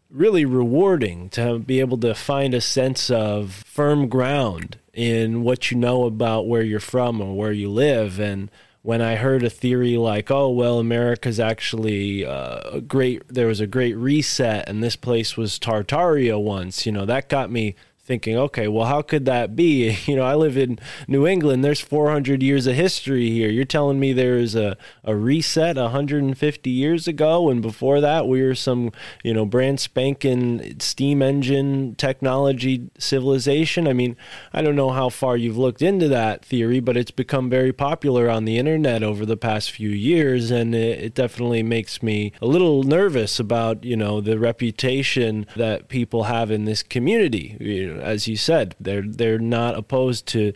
really 0.09 0.45
rewarding 0.45 1.29
to 1.29 1.59
be 1.59 1.81
able 1.81 1.97
to 1.97 2.15
find 2.15 2.53
a 2.53 2.61
sense 2.61 3.09
of 3.09 3.51
firm 3.51 4.07
ground 4.07 4.77
in 4.93 5.43
what 5.43 5.71
you 5.71 5.77
know 5.77 6.05
about 6.05 6.47
where 6.47 6.63
you're 6.63 6.79
from 6.79 7.19
or 7.19 7.35
where 7.35 7.51
you 7.51 7.69
live. 7.69 8.17
And 8.17 8.49
when 8.83 9.01
I 9.01 9.15
heard 9.15 9.43
a 9.43 9.49
theory 9.49 9.95
like, 9.97 10.31
oh, 10.31 10.49
well, 10.49 10.79
America's 10.79 11.39
actually 11.39 12.25
uh, 12.25 12.61
a 12.71 12.81
great, 12.81 13.27
there 13.27 13.47
was 13.47 13.59
a 13.59 13.67
great 13.67 13.95
reset 13.95 14.67
and 14.67 14.81
this 14.83 14.95
place 14.95 15.37
was 15.37 15.59
Tartaria 15.59 16.41
once, 16.41 16.85
you 16.85 16.91
know, 16.91 17.05
that 17.05 17.29
got 17.29 17.51
me 17.51 17.75
thinking, 18.11 18.35
okay, 18.35 18.67
well, 18.67 18.87
how 18.87 19.01
could 19.01 19.23
that 19.25 19.55
be? 19.55 19.97
You 20.11 20.17
know, 20.17 20.23
I 20.23 20.35
live 20.35 20.57
in 20.57 20.77
New 21.07 21.25
England. 21.25 21.63
There's 21.63 21.79
400 21.79 22.43
years 22.43 22.67
of 22.67 22.75
history 22.75 23.29
here. 23.29 23.49
You're 23.49 23.63
telling 23.63 23.97
me 23.97 24.11
there 24.11 24.35
is 24.35 24.55
a, 24.55 24.75
a 25.05 25.15
reset 25.15 25.77
150 25.77 26.69
years 26.69 27.07
ago, 27.07 27.49
and 27.49 27.61
before 27.61 28.01
that, 28.01 28.27
we 28.27 28.41
were 28.41 28.55
some, 28.55 28.91
you 29.23 29.33
know, 29.33 29.45
brand 29.45 29.79
spanking 29.79 30.77
steam 30.81 31.21
engine 31.21 31.95
technology 31.95 32.89
civilization. 32.97 33.87
I 33.87 33.93
mean, 33.93 34.17
I 34.51 34.61
don't 34.61 34.75
know 34.75 34.89
how 34.89 35.07
far 35.07 35.37
you've 35.37 35.57
looked 35.57 35.81
into 35.81 36.09
that 36.09 36.43
theory, 36.43 36.81
but 36.81 36.97
it's 36.97 37.11
become 37.11 37.49
very 37.49 37.71
popular 37.71 38.29
on 38.29 38.43
the 38.43 38.57
internet 38.57 39.01
over 39.03 39.25
the 39.25 39.37
past 39.37 39.71
few 39.71 39.89
years, 39.89 40.51
and 40.51 40.75
it, 40.75 40.99
it 40.99 41.13
definitely 41.13 41.63
makes 41.63 42.03
me 42.03 42.33
a 42.41 42.47
little 42.47 42.83
nervous 42.83 43.39
about, 43.39 43.85
you 43.85 43.95
know, 43.95 44.19
the 44.19 44.37
reputation 44.37 45.45
that 45.55 45.87
people 45.87 46.23
have 46.23 46.51
in 46.51 46.65
this 46.65 46.83
community. 46.83 47.55
You 47.61 47.93
know, 47.93 48.00
as 48.01 48.27
you 48.27 48.35
said, 48.35 48.75
they're 48.79 49.01
they're 49.01 49.39
not 49.39 49.77
opposed 49.77 50.25
to 50.27 50.53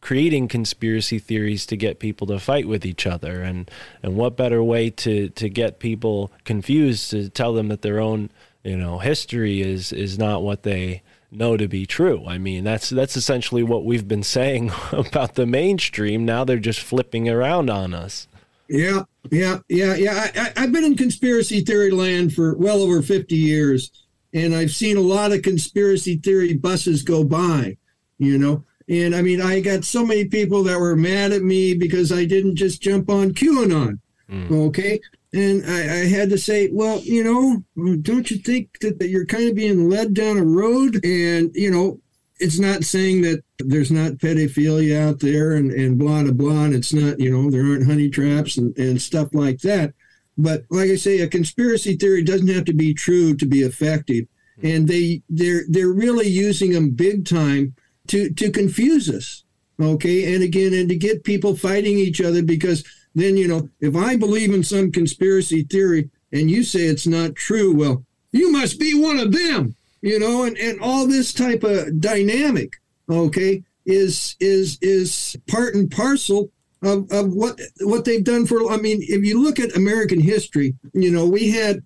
creating 0.00 0.48
conspiracy 0.48 1.18
theories 1.18 1.64
to 1.64 1.76
get 1.76 2.00
people 2.00 2.26
to 2.26 2.38
fight 2.38 2.66
with 2.66 2.84
each 2.84 3.06
other. 3.06 3.42
And 3.42 3.70
and 4.02 4.16
what 4.16 4.36
better 4.36 4.62
way 4.62 4.90
to 4.90 5.30
to 5.30 5.48
get 5.48 5.78
people 5.78 6.30
confused 6.44 7.10
to 7.10 7.30
tell 7.30 7.54
them 7.54 7.68
that 7.68 7.82
their 7.82 8.00
own 8.00 8.30
you 8.62 8.76
know 8.76 8.98
history 8.98 9.62
is 9.62 9.92
is 9.92 10.18
not 10.18 10.42
what 10.42 10.64
they 10.64 11.02
know 11.30 11.56
to 11.56 11.68
be 11.68 11.86
true? 11.86 12.24
I 12.26 12.36
mean 12.38 12.64
that's 12.64 12.90
that's 12.90 13.16
essentially 13.16 13.62
what 13.62 13.84
we've 13.84 14.08
been 14.08 14.24
saying 14.24 14.70
about 14.92 15.34
the 15.36 15.46
mainstream. 15.46 16.24
Now 16.24 16.44
they're 16.44 16.58
just 16.58 16.80
flipping 16.80 17.28
around 17.28 17.70
on 17.70 17.94
us. 17.94 18.28
Yeah, 18.68 19.02
yeah, 19.30 19.58
yeah, 19.68 19.94
yeah. 19.94 20.30
I, 20.34 20.40
I, 20.40 20.62
I've 20.62 20.72
been 20.72 20.84
in 20.84 20.96
conspiracy 20.96 21.60
theory 21.60 21.90
land 21.90 22.32
for 22.32 22.56
well 22.56 22.80
over 22.80 23.02
50 23.02 23.34
years, 23.34 23.90
and 24.34 24.54
I've 24.54 24.70
seen 24.70 24.96
a 24.96 25.02
lot 25.02 25.32
of 25.32 25.42
conspiracy 25.42 26.16
theory 26.16 26.54
buses 26.54 27.02
go 27.02 27.24
by, 27.24 27.76
you 28.18 28.38
know. 28.38 28.64
And 28.88 29.14
I 29.14 29.22
mean, 29.22 29.40
I 29.40 29.60
got 29.60 29.84
so 29.84 30.04
many 30.04 30.24
people 30.24 30.62
that 30.64 30.78
were 30.78 30.96
mad 30.96 31.32
at 31.32 31.42
me 31.42 31.74
because 31.74 32.12
I 32.12 32.24
didn't 32.24 32.56
just 32.56 32.82
jump 32.82 33.10
on 33.10 33.32
QAnon, 33.32 33.98
hmm. 34.28 34.52
okay? 34.52 35.00
And 35.32 35.64
I, 35.66 35.80
I 35.80 36.06
had 36.08 36.28
to 36.30 36.38
say, 36.38 36.68
well, 36.70 36.98
you 37.00 37.24
know, 37.24 37.96
don't 38.02 38.30
you 38.30 38.38
think 38.38 38.78
that, 38.80 38.98
that 38.98 39.08
you're 39.08 39.24
kind 39.24 39.48
of 39.48 39.54
being 39.54 39.88
led 39.88 40.14
down 40.14 40.36
a 40.36 40.44
road? 40.44 41.02
And, 41.04 41.50
you 41.54 41.70
know, 41.70 42.00
it's 42.38 42.58
not 42.58 42.84
saying 42.84 43.22
that 43.22 43.42
there's 43.58 43.90
not 43.90 44.12
pedophilia 44.14 45.00
out 45.08 45.20
there 45.20 45.52
and, 45.52 45.70
and 45.70 45.98
blah, 45.98 46.22
blah, 46.22 46.32
blah. 46.32 46.64
And 46.64 46.74
it's 46.74 46.92
not, 46.92 47.18
you 47.18 47.30
know, 47.30 47.50
there 47.50 47.64
aren't 47.64 47.86
honey 47.86 48.10
traps 48.10 48.58
and, 48.58 48.76
and 48.76 49.00
stuff 49.00 49.28
like 49.32 49.60
that. 49.60 49.94
But 50.38 50.64
like 50.70 50.90
I 50.90 50.96
say, 50.96 51.20
a 51.20 51.28
conspiracy 51.28 51.96
theory 51.96 52.22
doesn't 52.22 52.48
have 52.48 52.64
to 52.66 52.72
be 52.72 52.94
true 52.94 53.34
to 53.36 53.46
be 53.46 53.60
effective. 53.60 54.26
Hmm. 54.60 54.66
And 54.66 54.88
they 54.88 55.22
they're 55.28 55.64
they're 55.68 55.92
really 55.92 56.28
using 56.28 56.72
them 56.72 56.90
big 56.90 57.26
time 57.26 57.74
to 58.08 58.30
to 58.30 58.50
confuse 58.50 59.08
us. 59.08 59.44
Okay. 59.80 60.34
And 60.34 60.42
again, 60.42 60.74
and 60.74 60.88
to 60.88 60.96
get 60.96 61.24
people 61.24 61.56
fighting 61.56 61.98
each 61.98 62.20
other 62.20 62.42
because 62.42 62.84
then, 63.14 63.36
you 63.36 63.48
know, 63.48 63.68
if 63.80 63.94
I 63.94 64.16
believe 64.16 64.54
in 64.54 64.62
some 64.62 64.90
conspiracy 64.90 65.64
theory 65.64 66.10
and 66.32 66.50
you 66.50 66.62
say 66.62 66.80
it's 66.82 67.06
not 67.06 67.34
true, 67.34 67.74
well, 67.74 68.04
you 68.30 68.50
must 68.50 68.80
be 68.80 68.94
one 68.94 69.18
of 69.18 69.32
them 69.32 69.76
you 70.02 70.18
know 70.18 70.42
and, 70.42 70.58
and 70.58 70.80
all 70.80 71.06
this 71.06 71.32
type 71.32 71.62
of 71.62 72.00
dynamic 72.00 72.74
okay 73.08 73.62
is 73.86 74.36
is 74.40 74.78
is 74.82 75.36
part 75.48 75.74
and 75.74 75.90
parcel 75.90 76.50
of, 76.82 77.10
of 77.12 77.32
what 77.32 77.60
what 77.80 78.04
they've 78.04 78.24
done 78.24 78.46
for 78.46 78.70
i 78.72 78.76
mean 78.76 78.98
if 79.02 79.24
you 79.24 79.42
look 79.42 79.58
at 79.60 79.76
american 79.76 80.20
history 80.20 80.74
you 80.92 81.10
know 81.10 81.26
we 81.26 81.50
had 81.50 81.82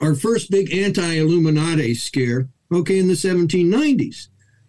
our 0.00 0.14
first 0.14 0.50
big 0.50 0.72
anti-illuminati 0.72 1.94
scare 1.94 2.48
okay 2.72 2.98
in 2.98 3.08
the 3.08 3.14
1790s 3.14 4.28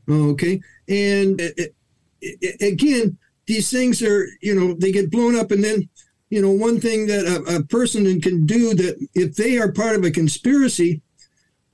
okay? 0.10 0.62
And 0.88 1.42
uh, 1.42 1.50
uh, 1.58 2.50
again 2.62 3.18
these 3.46 3.70
things 3.70 4.02
are 4.02 4.28
you 4.42 4.56
know 4.56 4.74
they 4.74 4.92
get 4.92 5.12
blown 5.12 5.38
up 5.38 5.52
and 5.52 5.64
then 5.64 5.90
you 6.30 6.42
know 6.42 6.52
one 6.52 6.80
thing 6.80 7.08
that 7.08 7.26
a, 7.26 7.58
a 7.58 7.64
person 7.64 8.20
can 8.22 8.46
do 8.46 8.74
that 8.74 9.08
if 9.14 9.36
they 9.36 9.58
are 9.58 9.72
part 9.72 9.96
of 9.96 10.04
a 10.04 10.12
conspiracy 10.12 11.02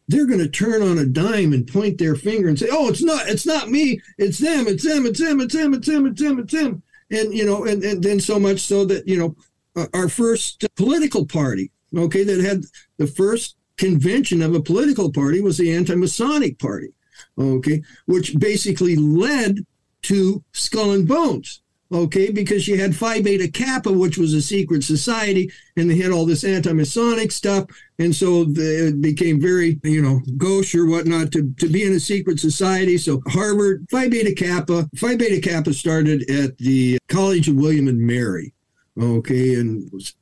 they're 0.08 0.28
going 0.28 0.40
to 0.40 0.50
turn 0.50 0.82
on 0.82 0.98
a 0.98 1.06
dime 1.06 1.54
and 1.54 1.72
point 1.72 1.98
their 1.98 2.16
finger 2.16 2.50
and 2.50 2.60
say, 2.60 2.68
"Oh, 2.70 2.90
it's 2.90 3.02
not, 3.02 3.30
it's 3.30 3.46
not 3.46 3.70
me, 3.70 4.02
it's 4.18 4.38
them, 4.38 4.68
it's 4.68 4.84
them, 4.84 5.06
it's 5.06 5.20
them, 5.20 5.40
it's 5.40 5.56
them, 5.56 5.74
it's 5.74 5.88
them, 5.88 6.06
it's 6.06 6.22
them, 6.22 6.40
it's 6.40 6.54
them," 6.54 6.84
and 7.14 7.34
you 7.34 7.46
know, 7.46 7.66
and, 7.66 7.84
and 7.84 8.04
then 8.04 8.20
so 8.20 8.40
much 8.40 8.60
so 8.60 8.86
that 8.86 9.08
you 9.08 9.18
know, 9.18 9.36
uh, 9.76 9.88
our 9.94 10.10
first 10.10 10.66
political 10.76 11.26
party, 11.26 11.72
okay, 11.96 12.24
that 12.24 12.42
had 12.42 12.64
the 12.98 13.08
first 13.08 13.56
convention 13.78 14.42
of 14.42 14.54
a 14.54 14.62
political 14.62 15.12
party 15.12 15.42
was 15.42 15.58
the 15.58 15.74
anti-Masonic 15.74 16.60
Party, 16.60 16.90
okay, 17.38 17.82
which 18.06 18.38
basically 18.38 18.96
led 18.96 19.60
to 20.04 20.44
Skull 20.52 20.92
and 20.92 21.08
Bones 21.08 21.63
okay, 21.94 22.32
because 22.32 22.68
you 22.68 22.78
had 22.78 22.96
Phi 22.96 23.22
Beta 23.22 23.48
Kappa, 23.48 23.94
which 23.94 24.18
was 24.18 24.34
a 24.34 24.42
secret 24.42 24.84
society, 24.84 25.52
and 25.78 25.90
they 25.90 25.98
had 25.98 26.12
all 26.12 26.26
this 26.26 26.44
anti-Masonic 26.44 27.32
stuff, 27.32 27.66
and 28.00 28.16
so 28.16 28.46
it 28.48 29.00
became 29.00 29.40
very, 29.40 29.80
you 29.84 30.02
know, 30.02 30.20
gauche 30.38 30.74
or 30.76 30.88
whatnot 30.88 31.32
to, 31.32 31.54
to 31.60 31.70
be 31.70 31.84
in 31.84 31.94
a 31.94 32.00
secret 32.00 32.40
society. 32.40 32.98
So 32.98 33.22
Harvard, 33.28 33.86
Phi 33.92 34.10
Beta 34.10 34.34
Kappa, 34.34 34.90
Phi 34.96 35.16
Beta 35.16 35.40
Kappa 35.40 35.74
started 35.74 36.30
at 36.30 36.58
the 36.58 36.98
College 37.08 37.48
of 37.48 37.56
William 37.56 37.88
and 37.88 38.00
Mary, 38.00 38.54
okay, 39.00 39.56
and 39.56 39.90
was 39.94 40.16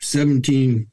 17. 0.00 0.88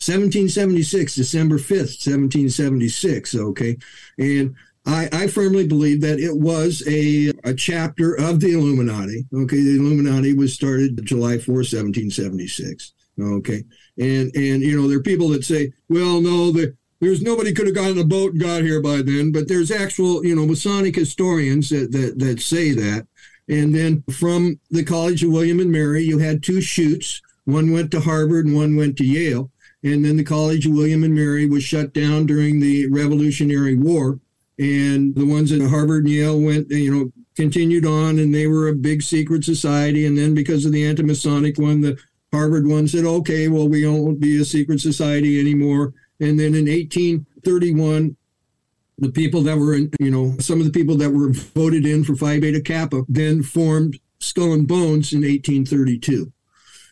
1776, 0.00 1.16
December 1.16 1.58
5th, 1.58 1.98
1776. 2.06 3.34
Okay. 3.34 3.76
And 4.16 4.54
I, 4.88 5.08
I, 5.12 5.26
firmly 5.26 5.66
believe 5.66 6.00
that 6.00 6.18
it 6.18 6.34
was 6.34 6.82
a, 6.88 7.30
a 7.44 7.52
chapter 7.52 8.14
of 8.14 8.40
the 8.40 8.52
Illuminati. 8.52 9.26
Okay, 9.34 9.60
the 9.60 9.76
Illuminati 9.76 10.32
was 10.32 10.54
started 10.54 11.04
July 11.04 11.36
4, 11.36 11.56
1776. 11.56 12.94
Okay, 13.20 13.64
and 13.98 14.34
and 14.34 14.62
you 14.62 14.80
know 14.80 14.88
there 14.88 14.98
are 14.98 15.02
people 15.02 15.28
that 15.30 15.44
say, 15.44 15.72
well, 15.90 16.22
no, 16.22 16.52
the, 16.52 16.74
there's 17.00 17.20
nobody 17.20 17.52
could 17.52 17.66
have 17.66 17.74
gotten 17.74 17.98
a 17.98 18.04
boat 18.04 18.32
and 18.32 18.40
got 18.40 18.62
here 18.62 18.80
by 18.80 19.02
then, 19.02 19.30
but 19.30 19.46
there's 19.46 19.70
actual 19.70 20.24
you 20.24 20.34
know 20.34 20.46
Masonic 20.46 20.96
historians 20.96 21.68
that 21.68 21.92
that, 21.92 22.18
that 22.18 22.40
say 22.40 22.72
that. 22.72 23.06
And 23.46 23.74
then 23.74 24.04
from 24.10 24.58
the 24.70 24.84
College 24.84 25.22
of 25.22 25.30
William 25.30 25.60
and 25.60 25.70
Mary, 25.70 26.02
you 26.02 26.18
had 26.18 26.42
two 26.42 26.62
shoots. 26.62 27.20
One 27.44 27.72
went 27.72 27.90
to 27.90 28.00
Harvard 28.00 28.46
and 28.46 28.54
one 28.54 28.76
went 28.76 28.96
to 28.98 29.04
Yale. 29.04 29.50
And 29.82 30.04
then 30.04 30.16
the 30.16 30.24
College 30.24 30.66
of 30.66 30.72
William 30.72 31.04
and 31.04 31.14
Mary 31.14 31.46
was 31.46 31.62
shut 31.62 31.92
down 31.92 32.26
during 32.26 32.60
the 32.60 32.88
Revolutionary 32.90 33.76
War 33.76 34.18
and 34.58 35.14
the 35.14 35.26
ones 35.26 35.52
at 35.52 35.60
Harvard 35.60 36.04
and 36.04 36.12
Yale 36.12 36.40
went, 36.40 36.70
you 36.70 36.94
know, 36.94 37.12
continued 37.36 37.86
on, 37.86 38.18
and 38.18 38.34
they 38.34 38.46
were 38.48 38.68
a 38.68 38.74
big 38.74 39.02
secret 39.02 39.44
society. 39.44 40.06
And 40.06 40.18
then 40.18 40.34
because 40.34 40.66
of 40.66 40.72
the 40.72 40.84
anti-Masonic 40.84 41.58
one, 41.58 41.80
the 41.80 41.96
Harvard 42.32 42.66
one 42.66 42.88
said, 42.88 43.04
"Okay, 43.04 43.48
well, 43.48 43.68
we 43.68 43.86
won't 43.86 44.20
be 44.20 44.40
a 44.40 44.44
secret 44.44 44.80
society 44.80 45.38
anymore." 45.38 45.94
And 46.20 46.38
then 46.38 46.54
in 46.54 46.66
1831, 46.68 48.16
the 48.98 49.12
people 49.12 49.42
that 49.42 49.56
were, 49.56 49.74
in, 49.74 49.90
you 50.00 50.10
know, 50.10 50.34
some 50.40 50.58
of 50.58 50.66
the 50.66 50.72
people 50.72 50.96
that 50.96 51.10
were 51.10 51.30
voted 51.30 51.86
in 51.86 52.02
for 52.02 52.16
Phi 52.16 52.40
Beta 52.40 52.60
Kappa 52.60 53.04
then 53.08 53.42
formed 53.44 54.00
Skull 54.18 54.52
and 54.52 54.66
Bones 54.66 55.12
in 55.12 55.20
1832. 55.20 56.32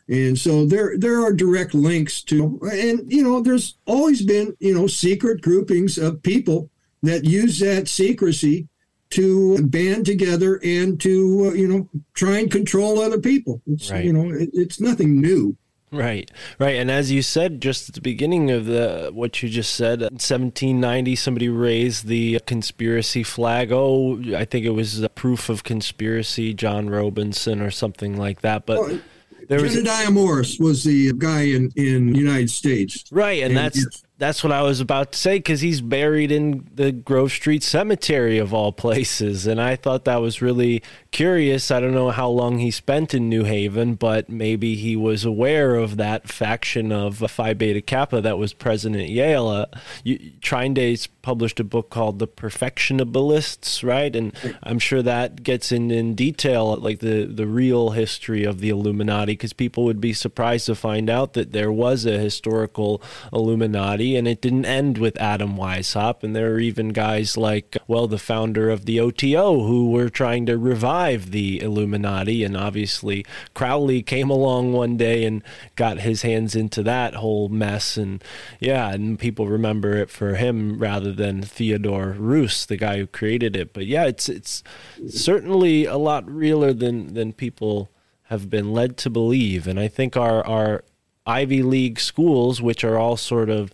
And 0.09 0.39
so 0.39 0.65
there 0.65 0.97
there 0.97 1.21
are 1.21 1.33
direct 1.33 1.75
links 1.75 2.23
to, 2.25 2.61
and 2.71 3.13
you 3.13 3.25
know, 3.25 3.43
there's 3.43 3.75
always 3.87 4.23
been, 4.23 4.57
you 4.61 4.73
know, 4.73 4.87
secret 4.87 5.43
groupings 5.43 5.99
of 5.99 6.23
people 6.23 6.71
that 7.09 7.25
use 7.25 7.59
that 7.61 7.89
secrecy 7.89 8.69
to 9.11 9.63
band 9.67 10.05
together 10.05 10.61
and 10.65 11.01
to 11.01 11.51
uh, 11.51 11.55
you 11.55 11.69
know 11.69 11.89
try 12.15 12.39
and 12.39 12.51
control 12.51 13.01
other 13.01 13.19
people. 13.21 13.63
It's 13.67 13.91
Right. 13.91 14.05
you 14.05 14.13
know 14.13 14.31
it, 14.35 14.51
it's 14.53 14.81
nothing 14.81 15.21
new. 15.21 15.57
Right, 15.93 16.29
right, 16.59 16.75
and 16.75 16.91
as 16.91 17.13
you 17.13 17.23
said 17.23 17.61
just 17.61 17.89
at 17.89 17.95
the 17.95 18.01
beginning 18.01 18.51
of 18.51 18.67
the 18.67 19.11
what 19.15 19.41
you 19.43 19.49
just 19.49 19.75
said, 19.75 20.01
in 20.03 20.15
1790, 20.19 21.15
somebody 21.15 21.49
raised 21.49 22.07
the 22.09 22.41
conspiracy 22.45 23.23
flag. 23.23 23.71
Oh, 23.71 24.21
I 24.37 24.45
think 24.45 24.67
it 24.67 24.71
was 24.71 25.01
a 25.01 25.09
proof 25.09 25.49
of 25.49 25.63
conspiracy, 25.63 26.53
John 26.55 26.91
Robinson 26.91 27.63
or 27.63 27.71
something 27.71 28.17
like 28.17 28.41
that. 28.41 28.67
But 28.67 28.81
Well, 28.81 29.01
there 29.49 29.63
was 29.63 29.75
Jedediah 29.75 30.11
Morris 30.11 30.59
was 30.59 30.83
the 30.83 31.13
guy 31.13 31.43
in 31.43 31.71
in 31.77 32.13
the 32.13 32.19
United 32.19 32.51
States. 32.51 33.05
right, 33.13 33.43
and 33.45 33.57
And 33.57 33.73
that's. 33.73 34.03
That's 34.19 34.43
what 34.43 34.53
I 34.53 34.63
was 34.63 34.81
about 34.81 35.13
to 35.13 35.19
say 35.19 35.39
because 35.39 35.61
he's 35.61 35.81
buried 35.81 36.33
in 36.33 36.67
the 36.73 36.91
Grove 36.91 37.33
Street 37.33 37.63
Cemetery 37.63 38.39
of 38.39 38.55
all 38.55 38.73
places, 38.73 39.47
and 39.47 39.61
I 39.61 39.77
thought 39.77 40.07
that 40.07 40.23
was 40.23 40.41
really 40.41 40.83
curious. 41.11 41.71
I 41.71 41.81
don't 41.81 41.95
know 41.95 42.11
how 42.11 42.29
long 42.29 42.59
he 42.59 42.71
spent 42.71 43.13
in 43.13 43.29
New 43.29 43.45
Haven, 43.45 43.95
but 43.95 44.31
maybe 44.31 44.75
he 44.75 44.97
was 44.97 45.25
aware 45.25 45.75
of 45.75 45.99
that 45.99 46.29
faction 46.29 46.93
of 46.93 47.19
Phi 47.31 47.53
Beta 47.53 47.83
Kappa 47.83 48.23
that 48.23 48.39
was 48.39 48.55
present 48.55 48.97
at 48.97 49.09
Yale. 49.09 49.49
Uh, 49.49 49.67
you, 50.03 50.19
Trinday's 50.41 51.07
published 51.27 51.59
a 51.59 51.65
book 51.65 51.91
called 51.91 52.21
The 52.21 52.29
Perfectibilists, 52.29 53.83
right? 53.83 54.15
And 54.15 54.33
I'm 54.63 54.79
sure 54.79 55.03
that 55.03 55.43
gets 55.43 55.73
in, 55.73 55.91
in 55.91 56.15
detail, 56.15 56.77
like 56.77 57.01
the, 57.01 57.25
the 57.25 57.49
real 57.49 57.91
history 57.91 58.45
of 58.45 58.61
the 58.61 58.69
Illuminati, 58.69 59.33
because 59.33 59.53
people 59.53 59.83
would 59.87 60.01
be 60.01 60.13
surprised 60.13 60.67
to 60.67 60.77
find 60.77 61.11
out 61.11 61.33
that 61.33 61.51
there 61.51 61.73
was 61.73 62.07
a 62.07 62.17
historical 62.17 63.03
Illuminati 63.33 64.15
and 64.15 64.29
it 64.29 64.41
didn't 64.41 64.67
end 64.67 64.99
with 64.99 65.21
Adam 65.21 65.57
Weishaupt. 65.57 66.23
And 66.23 66.37
there 66.37 66.53
are 66.53 66.61
even 66.61 66.91
guys 66.91 67.37
like, 67.37 67.77
well, 67.89 68.07
the 68.07 68.19
founder 68.19 68.71
of 68.71 68.85
the 68.85 69.01
OTO 69.01 69.65
who 69.65 69.91
were 69.91 70.09
trying 70.09 70.47
to 70.47 70.57
revive 70.57 71.33
the 71.33 71.61
Illuminati. 71.61 72.45
And 72.45 72.57
obviously, 72.57 73.27
Crowley 73.53 74.01
came 74.01 74.31
along 74.31 74.75
one 74.75 74.97
day 74.97 75.25
and 75.25 75.43
got 75.75 75.99
his 75.99 76.23
hands 76.23 76.55
into 76.55 76.85
that 76.85 77.15
whole 77.15 77.49
mess. 77.49 77.97
And 77.97 78.23
yeah, 78.61 78.93
and 78.93 79.19
people 79.19 79.49
remember 79.49 79.97
it 79.97 80.09
for 80.09 80.37
him 80.37 80.79
rather 80.79 81.16
than 81.17 81.43
Theodore 81.43 82.15
Reuss, 82.19 82.67
the 82.67 82.77
guy 82.77 82.99
who 82.99 83.07
created 83.07 83.57
it. 83.57 83.73
But 83.73 83.87
yeah, 83.87 84.05
it's 84.05 84.29
it's 84.29 84.63
certainly 85.09 85.85
a 85.85 85.97
lot 85.97 86.29
realer 86.31 86.73
than 86.73 87.15
than 87.15 87.33
people 87.33 87.91
have 88.25 88.51
been 88.51 88.73
led 88.73 88.97
to 88.99 89.11
believe. 89.11 89.67
And 89.67 89.79
I 89.79 89.89
think 89.89 90.17
our 90.17 90.47
our 90.47 90.85
Ivy 91.27 91.63
League 91.63 91.99
schools, 91.99 92.63
which 92.63 92.85
are 92.85 92.99
all 92.99 93.17
sort 93.17 93.51
of 93.51 93.73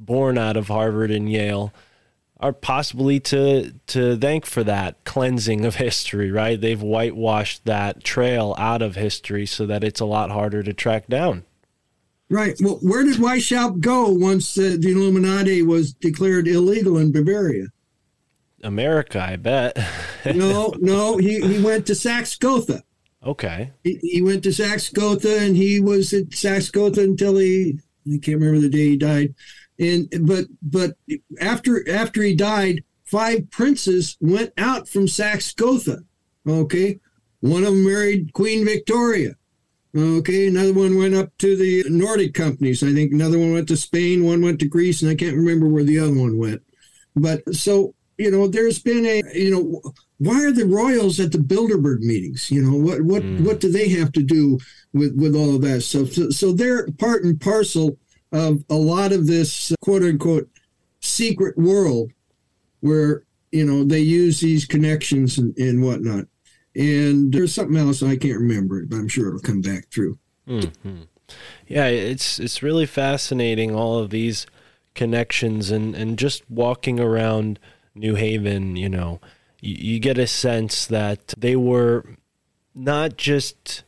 born 0.00 0.38
out 0.38 0.56
of 0.56 0.68
Harvard 0.68 1.10
and 1.10 1.30
Yale, 1.30 1.72
are 2.40 2.52
possibly 2.52 3.18
to 3.20 3.72
to 3.88 4.16
thank 4.16 4.46
for 4.46 4.64
that 4.64 5.02
cleansing 5.04 5.64
of 5.64 5.76
history, 5.76 6.30
right? 6.30 6.60
They've 6.60 6.80
whitewashed 6.80 7.64
that 7.64 8.04
trail 8.04 8.54
out 8.58 8.82
of 8.82 8.94
history 8.94 9.46
so 9.46 9.66
that 9.66 9.84
it's 9.84 10.00
a 10.00 10.06
lot 10.06 10.30
harder 10.30 10.62
to 10.62 10.72
track 10.72 11.08
down. 11.08 11.44
Right. 12.30 12.54
Well, 12.60 12.78
where 12.82 13.04
did 13.04 13.16
Weishaupt 13.16 13.80
go 13.80 14.08
once 14.10 14.58
uh, 14.58 14.76
the 14.78 14.92
Illuminati 14.92 15.62
was 15.62 15.94
declared 15.94 16.46
illegal 16.46 16.98
in 16.98 17.10
Bavaria? 17.10 17.68
America, 18.62 19.20
I 19.20 19.36
bet. 19.36 19.78
No, 20.34 20.74
no, 20.80 21.16
he, 21.16 21.40
he 21.40 21.62
went 21.62 21.86
to 21.86 21.94
Saxe 21.94 22.36
Gotha. 22.36 22.82
okay. 23.24 23.72
He, 23.82 23.98
he 24.02 24.22
went 24.22 24.42
to 24.44 24.52
Saxe 24.52 24.90
Gotha 24.90 25.38
and 25.40 25.56
he 25.56 25.80
was 25.80 26.12
at 26.12 26.34
Saxe 26.34 26.70
Gotha 26.70 27.02
until 27.02 27.36
he 27.38 27.78
I 28.06 28.18
can't 28.18 28.40
remember 28.40 28.60
the 28.60 28.68
day 28.68 28.88
he 28.90 28.96
died. 28.96 29.34
And 29.78 30.08
but 30.22 30.46
but 30.60 30.96
after 31.40 31.88
after 31.88 32.22
he 32.22 32.34
died, 32.34 32.82
five 33.04 33.50
princes 33.50 34.16
went 34.20 34.52
out 34.58 34.88
from 34.88 35.08
Saxe 35.08 35.54
Gotha. 35.54 36.00
Okay. 36.46 36.98
One 37.40 37.62
of 37.62 37.72
them 37.74 37.84
married 37.84 38.32
Queen 38.32 38.64
Victoria. 38.64 39.34
Okay, 39.96 40.48
another 40.48 40.74
one 40.74 40.98
went 40.98 41.14
up 41.14 41.30
to 41.38 41.56
the 41.56 41.84
Nordic 41.88 42.34
companies. 42.34 42.82
I 42.82 42.92
think 42.92 43.12
another 43.12 43.38
one 43.38 43.52
went 43.52 43.68
to 43.68 43.76
Spain, 43.76 44.24
one 44.24 44.42
went 44.42 44.60
to 44.60 44.68
Greece, 44.68 45.00
and 45.00 45.10
I 45.10 45.14
can't 45.14 45.36
remember 45.36 45.66
where 45.66 45.84
the 45.84 45.98
other 45.98 46.14
one 46.14 46.36
went. 46.36 46.62
But 47.16 47.54
so, 47.54 47.94
you 48.18 48.30
know, 48.30 48.46
there's 48.46 48.78
been 48.78 49.06
a, 49.06 49.22
you 49.34 49.50
know, 49.50 49.92
why 50.18 50.44
are 50.44 50.52
the 50.52 50.66
royals 50.66 51.20
at 51.20 51.32
the 51.32 51.38
Bilderberg 51.38 52.00
meetings? 52.00 52.50
You 52.50 52.62
know, 52.62 52.76
what 52.76 53.02
what 53.02 53.22
hmm. 53.22 53.44
what 53.44 53.60
do 53.60 53.72
they 53.72 53.88
have 53.90 54.12
to 54.12 54.22
do 54.22 54.58
with 54.92 55.16
with 55.16 55.34
all 55.34 55.54
of 55.54 55.62
that 55.62 55.82
stuff? 55.82 56.12
So, 56.12 56.30
so 56.30 56.52
they're 56.52 56.88
part 56.98 57.24
and 57.24 57.40
parcel 57.40 57.96
of 58.32 58.62
a 58.68 58.74
lot 58.74 59.12
of 59.12 59.26
this 59.26 59.72
quote 59.80 60.02
unquote 60.02 60.50
secret 61.00 61.56
world 61.56 62.12
where 62.80 63.24
you 63.52 63.64
know 63.64 63.84
they 63.84 64.00
use 64.00 64.40
these 64.40 64.66
connections 64.66 65.38
and, 65.38 65.56
and 65.56 65.82
whatnot. 65.82 66.26
And 66.74 67.32
there's 67.32 67.54
something 67.54 67.76
else 67.76 68.02
I 68.02 68.16
can't 68.16 68.38
remember, 68.38 68.84
but 68.86 68.96
I'm 68.96 69.08
sure 69.08 69.28
it'll 69.28 69.40
come 69.40 69.60
back 69.60 69.88
through. 69.90 70.18
Mm-hmm. 70.46 71.02
Yeah, 71.66 71.86
it's 71.86 72.38
it's 72.38 72.62
really 72.62 72.86
fascinating 72.86 73.74
all 73.74 73.98
of 73.98 74.10
these 74.10 74.46
connections 74.94 75.70
and 75.70 75.94
and 75.94 76.18
just 76.18 76.48
walking 76.50 76.98
around 76.98 77.58
New 77.94 78.14
Haven, 78.14 78.76
you 78.76 78.88
know, 78.88 79.20
you, 79.60 79.74
you 79.74 79.98
get 79.98 80.18
a 80.18 80.26
sense 80.26 80.86
that 80.86 81.34
they 81.36 81.56
were 81.56 82.04
not 82.74 83.16
just 83.16 83.84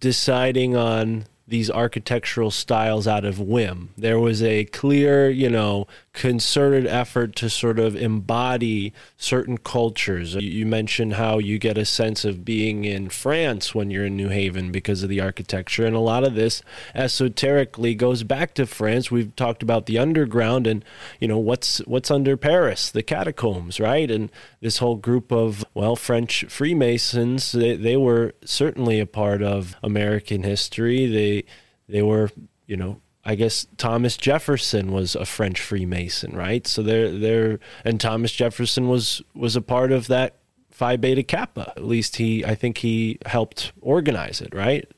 deciding 0.00 0.76
on 0.76 1.26
these 1.46 1.70
architectural 1.70 2.50
styles 2.50 3.08
out 3.08 3.24
of 3.24 3.40
whim. 3.40 3.90
There 3.96 4.18
was 4.18 4.42
a 4.42 4.64
clear, 4.66 5.30
you 5.30 5.48
know, 5.48 5.86
concerted 6.18 6.84
effort 6.84 7.36
to 7.36 7.48
sort 7.48 7.78
of 7.78 7.94
embody 7.94 8.92
certain 9.16 9.56
cultures. 9.56 10.34
You- 10.34 10.66
mentioned 10.66 11.14
how 11.14 11.38
you 11.38 11.58
get 11.58 11.78
a 11.78 11.84
sense 11.84 12.24
of 12.24 12.44
being 12.44 12.84
in 12.84 13.08
France 13.08 13.72
when 13.74 13.88
you're 13.88 14.04
in 14.06 14.16
New 14.16 14.28
Haven 14.28 14.70
because 14.72 15.02
of 15.02 15.08
the 15.08 15.20
architecture. 15.20 15.86
And 15.86 15.94
a 15.96 16.00
lot 16.00 16.24
of 16.24 16.34
this 16.34 16.60
esoterically 16.94 17.94
goes 17.94 18.24
back 18.24 18.52
to 18.54 18.66
France. 18.66 19.10
We've 19.10 19.34
talked 19.36 19.62
about 19.62 19.86
the 19.86 19.96
underground 19.96 20.66
and, 20.66 20.84
you 21.20 21.28
know, 21.28 21.38
what's 21.38 21.78
what's 21.86 22.10
under 22.10 22.36
Paris, 22.36 22.90
the 22.90 23.02
catacombs, 23.02 23.78
right? 23.80 24.10
And 24.10 24.30
this 24.60 24.78
whole 24.78 24.96
group 24.96 25.32
of, 25.32 25.64
well, 25.72 25.96
French 25.96 26.44
Freemasons, 26.48 27.52
they, 27.52 27.76
they 27.76 27.96
were 27.96 28.34
certainly 28.44 29.00
a 29.00 29.06
part 29.06 29.40
of 29.40 29.76
American 29.82 30.42
history. 30.42 31.06
They 31.06 31.44
they 31.88 32.02
were, 32.02 32.30
you 32.66 32.76
know, 32.76 33.00
I 33.28 33.34
guess 33.34 33.66
Thomas 33.76 34.16
Jefferson 34.16 34.90
was 34.90 35.14
a 35.14 35.26
French 35.26 35.60
Freemason, 35.60 36.34
right? 36.34 36.66
So 36.66 36.82
they're 36.82 37.10
they're 37.10 37.60
and 37.84 38.00
Thomas 38.00 38.32
Jefferson 38.32 38.88
was 38.88 39.20
was 39.34 39.54
a 39.54 39.60
part 39.60 39.92
of 39.92 40.06
that 40.06 40.36
Phi 40.70 40.96
Beta 40.96 41.22
Kappa. 41.22 41.74
At 41.76 41.84
least 41.84 42.16
he, 42.16 42.42
I 42.42 42.54
think 42.54 42.78
he 42.78 43.18
helped 43.26 43.72
organize 43.82 44.40
it, 44.40 44.54
right? 44.54 44.90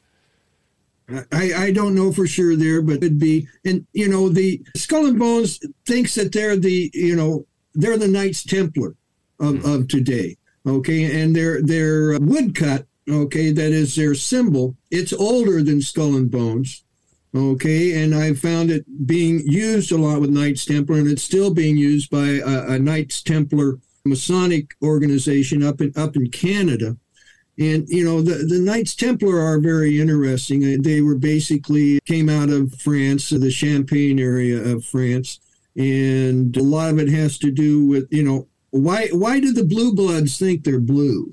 I, 1.32 1.54
I 1.54 1.70
don't 1.72 1.96
know 1.96 2.12
for 2.12 2.28
sure 2.28 2.54
there, 2.54 2.80
but 2.80 2.98
it'd 2.98 3.18
be 3.18 3.48
and 3.64 3.84
you 3.94 4.08
know 4.08 4.28
the 4.28 4.62
Skull 4.76 5.06
and 5.06 5.18
Bones 5.18 5.58
thinks 5.84 6.14
that 6.14 6.30
they're 6.30 6.56
the 6.56 6.88
you 6.94 7.16
know 7.16 7.48
they're 7.74 7.98
the 7.98 8.06
Knights 8.06 8.44
Templar 8.44 8.94
of, 9.40 9.56
hmm. 9.56 9.68
of 9.68 9.88
today. 9.88 10.36
Okay, 10.64 11.20
and 11.20 11.34
their 11.34 11.62
their 11.62 12.16
woodcut 12.20 12.86
okay 13.08 13.50
that 13.50 13.72
is 13.72 13.96
their 13.96 14.14
symbol. 14.14 14.76
It's 14.92 15.12
older 15.12 15.64
than 15.64 15.82
Skull 15.82 16.14
and 16.14 16.30
Bones. 16.30 16.84
Okay, 17.32 18.02
and 18.02 18.12
I 18.12 18.34
found 18.34 18.70
it 18.70 18.84
being 19.06 19.40
used 19.46 19.92
a 19.92 19.96
lot 19.96 20.20
with 20.20 20.30
Knights 20.30 20.64
Templar, 20.64 20.96
and 20.96 21.08
it's 21.08 21.22
still 21.22 21.54
being 21.54 21.76
used 21.76 22.10
by 22.10 22.26
a, 22.44 22.72
a 22.72 22.78
Knights 22.78 23.22
Templar 23.22 23.78
Masonic 24.04 24.74
organization 24.82 25.62
up 25.62 25.80
in 25.80 25.92
up 25.96 26.16
in 26.16 26.28
Canada. 26.30 26.96
And 27.56 27.88
you 27.88 28.04
know 28.04 28.20
the 28.20 28.46
the 28.46 28.58
Knights 28.58 28.96
Templar 28.96 29.38
are 29.38 29.60
very 29.60 30.00
interesting. 30.00 30.64
Uh, 30.64 30.78
They 30.80 31.02
were 31.02 31.18
basically 31.18 32.00
came 32.04 32.28
out 32.28 32.50
of 32.50 32.74
France, 32.80 33.28
the 33.30 33.50
Champagne 33.50 34.18
area 34.18 34.58
of 34.74 34.84
France, 34.84 35.38
and 35.76 36.56
a 36.56 36.62
lot 36.62 36.90
of 36.90 36.98
it 36.98 37.10
has 37.10 37.38
to 37.38 37.52
do 37.52 37.84
with 37.86 38.08
you 38.10 38.24
know 38.24 38.48
why 38.70 39.08
why 39.12 39.38
do 39.38 39.52
the 39.52 39.64
blue 39.64 39.94
bloods 39.94 40.36
think 40.36 40.64
they're 40.64 40.80
blue? 40.80 41.30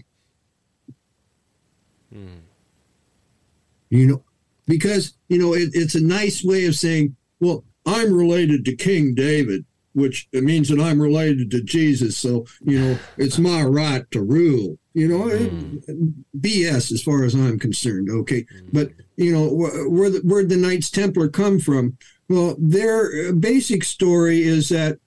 You 3.90 4.06
know, 4.08 4.24
because 4.68 5.14
you 5.30 5.40
know 5.40 5.54
it, 5.54 5.70
it's 5.74 5.96
a 5.96 6.04
nice 6.04 6.44
way 6.44 6.66
of 6.66 6.76
saying, 6.76 7.16
well, 7.40 7.64
I'm 7.86 8.14
related 8.14 8.66
to 8.66 8.76
King 8.76 9.16
David, 9.16 9.66
which 9.94 10.28
it 10.32 10.44
means 10.44 10.70
that 10.70 10.80
I'm 10.80 11.02
related 11.02 11.50
to 11.52 11.64
Jesus. 11.64 12.18
So 12.18 12.46
you 12.64 12.80
know, 12.80 13.00
it's 13.18 13.40
my 13.40 13.64
right 13.64 14.10
to 14.12 14.22
rule. 14.22 14.78
You 14.94 15.08
know, 15.08 15.26
mm. 15.26 16.14
BS 16.40 16.92
as 16.92 17.04
far 17.04 17.24
as 17.24 17.34
I'm 17.34 17.60
concerned. 17.60 18.10
Okay, 18.10 18.46
but 18.74 18.92
you 19.16 19.32
know 19.32 19.48
wh- 19.50 19.92
where 19.92 20.10
the, 20.10 20.22
where 20.24 20.44
the 20.44 20.58
Knights 20.58 20.90
Templar 20.90 21.30
come 21.30 21.60
from? 21.60 21.98
Well, 22.30 22.56
their 22.60 23.32
basic 23.34 23.84
story 23.84 24.44
is 24.44 24.70
that 24.70 25.00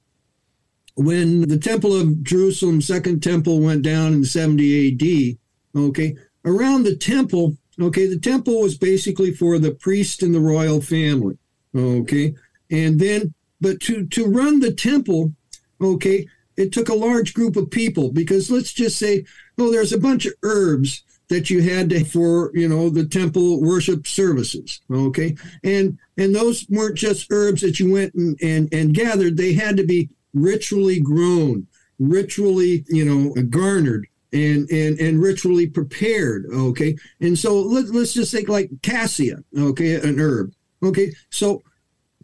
when 0.95 1.49
the 1.49 1.59
Temple 1.59 1.99
of 1.99 2.23
Jerusalem, 2.23 2.81
Second 2.81 3.23
Temple, 3.23 3.61
went 3.61 3.83
down 3.83 4.13
in 4.13 4.25
70 4.25 5.37
AD, 5.75 5.81
okay, 5.81 6.17
around 6.45 6.83
the 6.83 6.97
temple, 6.97 7.57
okay, 7.81 8.07
the 8.07 8.19
temple 8.19 8.61
was 8.61 8.77
basically 8.77 9.33
for 9.33 9.59
the 9.59 9.73
priest 9.73 10.23
and 10.23 10.35
the 10.35 10.41
royal 10.41 10.81
family, 10.81 11.39
okay, 11.75 12.35
and 12.71 12.99
then, 13.01 13.35
but 13.61 13.81
to 13.81 14.07
to 14.07 14.27
run 14.27 14.61
the 14.61 14.73
temple, 14.73 15.33
okay, 15.81 16.27
it 16.57 16.73
took 16.73 16.89
a 16.89 16.95
large 16.95 17.35
group 17.35 17.57
of 17.57 17.71
people 17.71 18.13
because 18.13 18.51
let's 18.51 18.73
just 18.73 18.99
say, 18.99 19.25
oh, 19.59 19.71
there's 19.71 19.93
a 19.93 19.99
bunch 19.99 20.27
of 20.27 20.35
herbs 20.43 21.03
that 21.29 21.49
you 21.49 21.63
had 21.63 21.89
to, 21.91 22.05
for 22.05 22.51
you 22.55 22.69
know 22.69 22.91
the 22.91 23.07
temple 23.07 23.63
worship 23.63 24.07
services 24.07 24.81
okay? 24.93 25.37
And 25.65 25.99
and 26.17 26.35
those 26.35 26.67
weren't 26.69 26.97
just 26.97 27.29
herbs 27.31 27.63
that 27.63 27.81
you 27.81 27.93
went 27.93 28.15
and 28.15 28.39
and, 28.43 28.73
and 28.73 28.95
gathered. 28.95 29.37
They 29.37 29.55
had 29.55 29.77
to 29.77 29.85
be 29.85 30.11
ritually 30.35 31.01
grown 31.01 31.67
ritually 32.01 32.85
you 32.89 33.05
know 33.05 33.35
garnered 33.51 34.07
and 34.33 34.69
and 34.71 34.99
and 35.01 35.21
ritually 35.21 35.67
prepared 35.67 36.47
okay? 36.53 36.97
And 37.21 37.39
so 37.39 37.61
let, 37.61 37.87
let's 37.87 38.13
just 38.13 38.33
think 38.33 38.49
like 38.49 38.71
cassia 38.83 39.43
okay 39.57 39.95
an 39.95 40.21
herb 40.21 40.53
okay? 40.83 41.13
So 41.31 41.63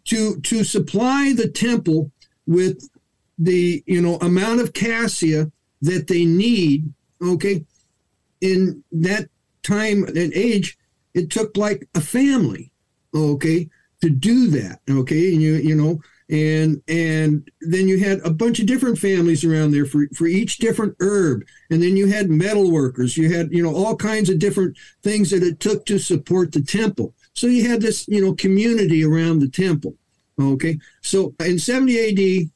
to 0.05 0.39
to 0.41 0.63
supply 0.63 1.33
the 1.35 1.49
temple 1.49 2.11
with 2.45 2.89
the 3.37 3.83
you 3.85 4.01
know 4.01 4.17
amount 4.17 4.61
of 4.61 4.73
cassia 4.73 5.51
that 5.81 6.07
they 6.07 6.25
need 6.25 6.93
okay? 7.21 7.65
In 8.41 8.83
that 8.91 9.29
time 9.63 10.03
and 10.05 10.33
age 10.33 10.77
it 11.13 11.29
took 11.29 11.57
like 11.57 11.87
a 11.95 12.01
family 12.01 12.71
okay 13.13 13.69
to 14.01 14.09
do 14.09 14.47
that 14.47 14.79
okay? 14.89 15.33
And 15.33 15.41
you 15.41 15.55
you 15.55 15.75
know 15.75 16.01
and 16.29 16.81
and 16.87 17.49
then 17.61 17.87
you 17.87 17.99
had 17.99 18.19
a 18.19 18.31
bunch 18.31 18.59
of 18.59 18.65
different 18.65 18.99
families 18.99 19.45
around 19.45 19.71
there 19.71 19.85
for 19.85 20.07
for 20.15 20.27
each 20.27 20.57
different 20.57 20.95
herb. 20.99 21.43
And 21.69 21.81
then 21.81 21.95
you 21.95 22.07
had 22.07 22.29
metal 22.29 22.71
workers. 22.71 23.17
You 23.17 23.33
had 23.33 23.51
you 23.51 23.63
know 23.63 23.73
all 23.73 23.95
kinds 23.95 24.29
of 24.29 24.39
different 24.39 24.77
things 25.03 25.29
that 25.31 25.43
it 25.43 25.59
took 25.59 25.85
to 25.85 25.97
support 25.97 26.51
the 26.51 26.61
temple. 26.61 27.13
So 27.33 27.47
you 27.47 27.69
had 27.69 27.81
this 27.81 28.07
you 28.07 28.21
know 28.23 28.33
community 28.33 29.03
around 29.03 29.39
the 29.39 29.49
temple 29.49 29.95
Okay, 30.39 30.77
so 31.01 31.33
in 31.39 31.57
70 31.57 32.43
AD, 32.43 32.49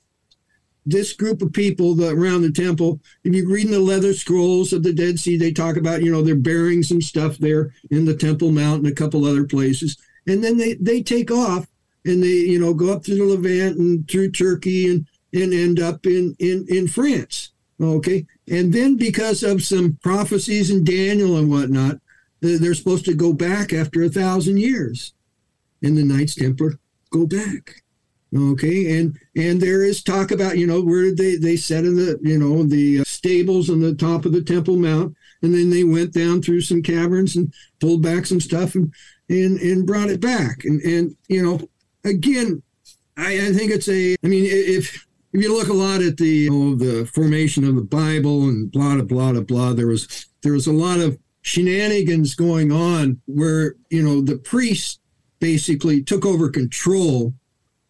this 0.86 1.14
group 1.14 1.42
of 1.42 1.52
people 1.54 1.96
that 1.96 2.14
around 2.14 2.44
the 2.44 2.52
temple, 2.52 3.00
if 3.24 3.34
you 3.34 3.52
read 3.52 3.66
in 3.66 3.72
the 3.72 3.80
leather 3.80 4.14
scrolls 4.14 4.72
of 4.72 4.84
the 4.84 4.94
Dead 4.94 5.20
Sea, 5.20 5.38
they 5.38 5.52
talk 5.52 5.78
about, 5.78 6.04
you 6.04 6.12
know, 6.12 6.22
they're 6.22 6.36
burying 6.36 6.84
some 6.84 7.02
stuff 7.02 7.38
there 7.38 7.74
in 7.90 8.06
the 8.06 8.16
Temple 8.16 8.52
Mount 8.52 8.84
and 8.84 8.88
a 8.88 8.96
couple 8.96 9.26
other 9.26 9.46
places. 9.46 9.98
And 10.28 10.44
then 10.44 10.58
they, 10.58 10.74
they 10.76 11.02
take 11.02 11.32
off 11.32 11.68
and 12.06 12.24
they, 12.24 12.28
you 12.28 12.60
know, 12.60 12.74
go 12.74 12.92
up 12.94 13.04
to 13.04 13.16
the 13.16 13.24
Levant 13.24 13.78
and 13.78 14.10
through 14.10 14.32
Turkey 14.32 14.90
and, 14.90 15.06
and 15.34 15.54
end 15.54 15.80
up 15.80 16.06
in, 16.06 16.36
in, 16.40 16.66
in 16.70 16.88
France. 16.88 17.52
Okay. 17.82 18.26
And 18.50 18.74
then 18.74 18.98
because 18.98 19.44
of 19.44 19.64
some 19.64 19.98
prophecies 20.04 20.70
in 20.70 20.84
Daniel 20.84 21.38
and 21.38 21.50
whatnot, 21.50 21.98
they're 22.42 22.74
supposed 22.74 23.06
to 23.06 23.14
go 23.14 23.34
back 23.34 23.72
after 23.72 24.04
a 24.04 24.10
thousand 24.10 24.58
years. 24.58 25.14
And 25.84 25.98
the 25.98 26.04
Knights 26.04 26.36
Templar 26.36 26.80
go 27.12 27.26
back. 27.26 27.82
Okay, 28.34 28.98
and 28.98 29.18
and 29.36 29.60
there 29.60 29.84
is 29.84 30.02
talk 30.02 30.32
about 30.32 30.58
you 30.58 30.66
know 30.66 30.82
where 30.82 31.14
they 31.14 31.36
they 31.36 31.58
set 31.58 31.84
in 31.84 31.98
the 31.98 32.18
you 32.22 32.38
know 32.38 32.64
the 32.64 33.04
stables 33.04 33.70
on 33.70 33.82
the 33.82 33.94
top 33.94 34.24
of 34.24 34.32
the 34.32 34.42
Temple 34.42 34.78
Mount, 34.78 35.14
and 35.42 35.54
then 35.54 35.70
they 35.70 35.84
went 35.84 36.14
down 36.14 36.42
through 36.42 36.62
some 36.62 36.82
caverns 36.82 37.36
and 37.36 37.54
pulled 37.82 38.02
back 38.02 38.26
some 38.26 38.40
stuff 38.40 38.76
and 38.76 38.94
and 39.28 39.60
and 39.60 39.86
brought 39.86 40.10
it 40.10 40.22
back, 40.22 40.64
and 40.64 40.80
and 40.82 41.14
you 41.28 41.44
know 41.44 41.60
again, 42.04 42.62
I, 43.18 43.48
I 43.48 43.54
think 43.54 43.72
it's 43.72 43.90
a 43.90 44.16
I 44.24 44.28
mean 44.28 44.46
if 44.46 45.08
if 45.34 45.42
you 45.42 45.56
look 45.56 45.70
a 45.70 45.74
lot 45.74 46.02
at 46.02 46.18
the 46.18 46.28
you 46.28 46.50
know, 46.50 46.76
the 46.76 47.06
formation 47.06 47.64
of 47.64 47.76
the 47.76 47.82
Bible 47.82 48.44
and 48.44 48.72
blah 48.72 48.96
blah 49.02 49.32
blah 49.32 49.42
blah 49.42 49.74
there 49.74 49.88
was 49.88 50.28
there 50.42 50.54
was 50.54 50.68
a 50.68 50.74
lot 50.74 51.00
of 51.00 51.18
shenanigans 51.42 52.36
going 52.36 52.72
on 52.72 53.20
where 53.26 53.76
you 53.90 54.04
know 54.04 54.22
the 54.22 54.38
priests 54.38 55.00
basically 55.40 56.04
took 56.04 56.26
over 56.26 56.50
control 56.50 57.34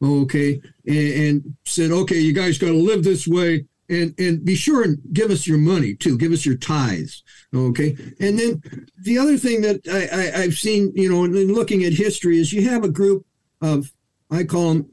okay, 0.03 0.61
and, 0.85 1.13
and 1.13 1.55
said, 1.65 1.91
okay, 1.91 2.17
you 2.17 2.33
guys 2.33 2.57
got 2.57 2.67
to 2.67 2.73
live 2.73 3.03
this 3.03 3.27
way. 3.27 3.65
And, 3.89 4.17
and 4.17 4.45
be 4.45 4.55
sure 4.55 4.83
and 4.83 4.99
give 5.11 5.31
us 5.31 5.45
your 5.45 5.57
money 5.57 5.95
too. 5.95 6.17
Give 6.17 6.31
us 6.31 6.45
your 6.45 6.55
tithes, 6.55 7.23
okay. 7.53 7.97
And 8.21 8.39
then 8.39 8.63
the 9.01 9.17
other 9.17 9.35
thing 9.37 9.59
that 9.63 9.81
I, 9.85 10.37
I, 10.39 10.43
have 10.43 10.53
seen, 10.53 10.93
you 10.95 11.11
know, 11.11 11.25
in, 11.25 11.35
in 11.35 11.53
looking 11.53 11.83
at 11.83 11.91
history, 11.91 12.39
is 12.39 12.53
you 12.53 12.69
have 12.69 12.85
a 12.85 12.89
group 12.89 13.25
of 13.59 13.91
I 14.31 14.43
call 14.43 14.69
them 14.69 14.89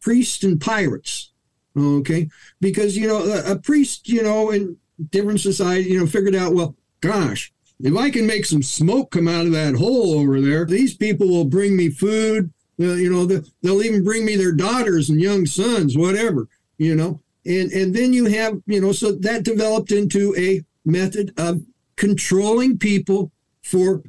priests 0.00 0.42
and 0.42 0.60
pirates, 0.60 1.30
okay, 1.76 2.28
because 2.60 2.96
you 2.96 3.06
know 3.06 3.18
a, 3.18 3.52
a 3.52 3.58
priest, 3.58 4.08
you 4.08 4.22
know, 4.22 4.50
in 4.50 4.76
different 5.10 5.40
society, 5.40 5.90
you 5.90 6.00
know, 6.00 6.06
figured 6.06 6.34
out, 6.34 6.54
well, 6.54 6.74
gosh, 7.00 7.52
if 7.80 7.96
I 7.96 8.10
can 8.10 8.26
make 8.26 8.46
some 8.46 8.62
smoke 8.62 9.10
come 9.10 9.28
out 9.28 9.46
of 9.46 9.52
that 9.52 9.76
hole 9.76 10.18
over 10.18 10.40
there, 10.40 10.64
these 10.64 10.96
people 10.96 11.28
will 11.28 11.44
bring 11.44 11.76
me 11.76 11.90
food 11.90 12.50
uh, 12.80 12.94
you 12.94 13.10
know, 13.10 13.26
they'll 13.26 13.82
even 13.82 14.04
bring 14.04 14.24
me 14.24 14.36
their 14.36 14.52
daughters 14.52 15.10
and 15.10 15.20
young 15.20 15.46
sons, 15.46 15.96
whatever, 15.96 16.46
you 16.76 16.94
know. 16.94 17.20
And, 17.44 17.72
and 17.72 17.94
then 17.94 18.12
you 18.12 18.26
have, 18.26 18.60
you 18.66 18.80
know, 18.80 18.92
so 18.92 19.12
that 19.12 19.42
developed 19.42 19.90
into 19.90 20.34
a 20.36 20.62
method 20.84 21.32
of 21.38 21.62
controlling 21.96 22.78
people 22.78 23.32
for 23.62 24.02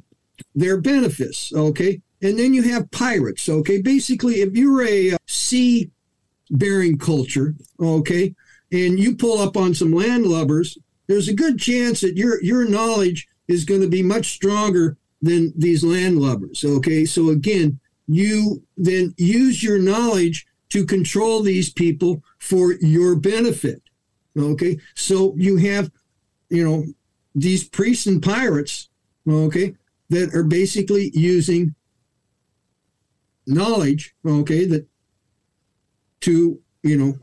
their 0.54 0.80
benefits, 0.80 1.52
okay? 1.52 2.00
And 2.22 2.38
then 2.38 2.52
you 2.52 2.62
have 2.62 2.90
pirates, 2.90 3.48
okay? 3.48 3.80
Basically, 3.80 4.42
if 4.42 4.54
you're 4.54 4.86
a 4.86 5.12
uh, 5.12 5.18
sea 5.26 5.90
bearing 6.50 6.98
culture, 6.98 7.54
okay, 7.80 8.34
and 8.72 8.98
you 8.98 9.16
pull 9.16 9.38
up 9.38 9.56
on 9.56 9.74
some 9.74 9.92
landlubbers, 9.92 10.76
there's 11.06 11.28
a 11.28 11.34
good 11.34 11.58
chance 11.58 12.00
that 12.02 12.16
your 12.16 12.42
your 12.42 12.68
knowledge 12.68 13.26
is 13.48 13.64
going 13.64 13.80
to 13.80 13.88
be 13.88 14.02
much 14.02 14.32
stronger 14.32 14.96
than 15.22 15.52
these 15.56 15.82
landlubbers, 15.82 16.64
okay? 16.64 17.04
So 17.04 17.30
again, 17.30 17.80
you 18.06 18.62
then 18.76 19.14
use 19.16 19.62
your 19.62 19.78
knowledge 19.78 20.46
to 20.70 20.84
control 20.84 21.42
these 21.42 21.70
people 21.70 22.22
for 22.38 22.74
your 22.74 23.14
benefit. 23.16 23.82
Okay. 24.36 24.78
So 24.94 25.34
you 25.36 25.56
have, 25.56 25.90
you 26.48 26.68
know, 26.68 26.84
these 27.34 27.68
priests 27.68 28.06
and 28.06 28.22
pirates, 28.22 28.88
okay, 29.28 29.74
that 30.08 30.34
are 30.34 30.42
basically 30.42 31.10
using 31.14 31.74
knowledge, 33.50 34.14
okay, 34.24 34.64
that 34.66 34.86
to, 36.20 36.60
you 36.82 36.96
know, 36.96 37.18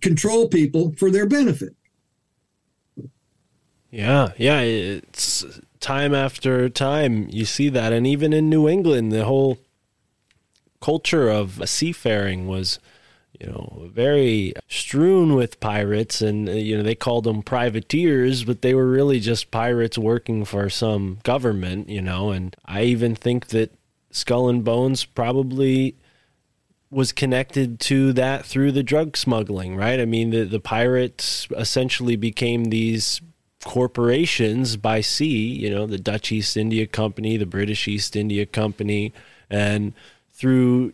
control 0.00 0.48
people 0.48 0.94
for 0.96 1.10
their 1.10 1.26
benefit. 1.26 1.74
Yeah, 3.90 4.32
yeah, 4.36 4.60
it's 4.60 5.44
time 5.80 6.14
after 6.14 6.68
time 6.68 7.26
you 7.30 7.46
see 7.46 7.70
that 7.70 7.90
and 7.90 8.06
even 8.06 8.34
in 8.34 8.50
New 8.50 8.68
England 8.68 9.10
the 9.10 9.24
whole 9.24 9.58
culture 10.82 11.30
of 11.30 11.66
seafaring 11.66 12.46
was 12.46 12.78
you 13.40 13.46
know, 13.46 13.88
very 13.90 14.52
strewn 14.68 15.34
with 15.34 15.60
pirates, 15.60 16.20
and 16.20 16.46
uh, 16.48 16.52
you 16.52 16.76
know 16.76 16.82
they 16.82 16.94
called 16.94 17.24
them 17.24 17.42
privateers, 17.42 18.44
but 18.44 18.60
they 18.60 18.74
were 18.74 18.90
really 18.90 19.18
just 19.18 19.50
pirates 19.50 19.96
working 19.96 20.44
for 20.44 20.68
some 20.68 21.18
government, 21.22 21.88
you 21.88 22.02
know. 22.02 22.30
And 22.30 22.54
I 22.66 22.82
even 22.82 23.14
think 23.14 23.46
that 23.48 23.72
Skull 24.10 24.48
and 24.48 24.64
Bones 24.64 25.04
probably 25.04 25.96
was 26.90 27.12
connected 27.12 27.78
to 27.78 28.12
that 28.14 28.44
through 28.44 28.72
the 28.72 28.82
drug 28.82 29.16
smuggling, 29.16 29.76
right? 29.76 30.00
I 30.00 30.04
mean, 30.04 30.30
the 30.30 30.44
the 30.44 30.60
pirates 30.60 31.46
essentially 31.56 32.16
became 32.16 32.64
these 32.64 33.20
corporations 33.64 34.76
by 34.76 35.00
sea, 35.00 35.46
you 35.54 35.70
know, 35.70 35.86
the 35.86 35.98
Dutch 35.98 36.32
East 36.32 36.56
India 36.56 36.86
Company, 36.86 37.36
the 37.36 37.46
British 37.46 37.86
East 37.86 38.16
India 38.16 38.46
Company, 38.46 39.12
and 39.48 39.92
through 40.32 40.92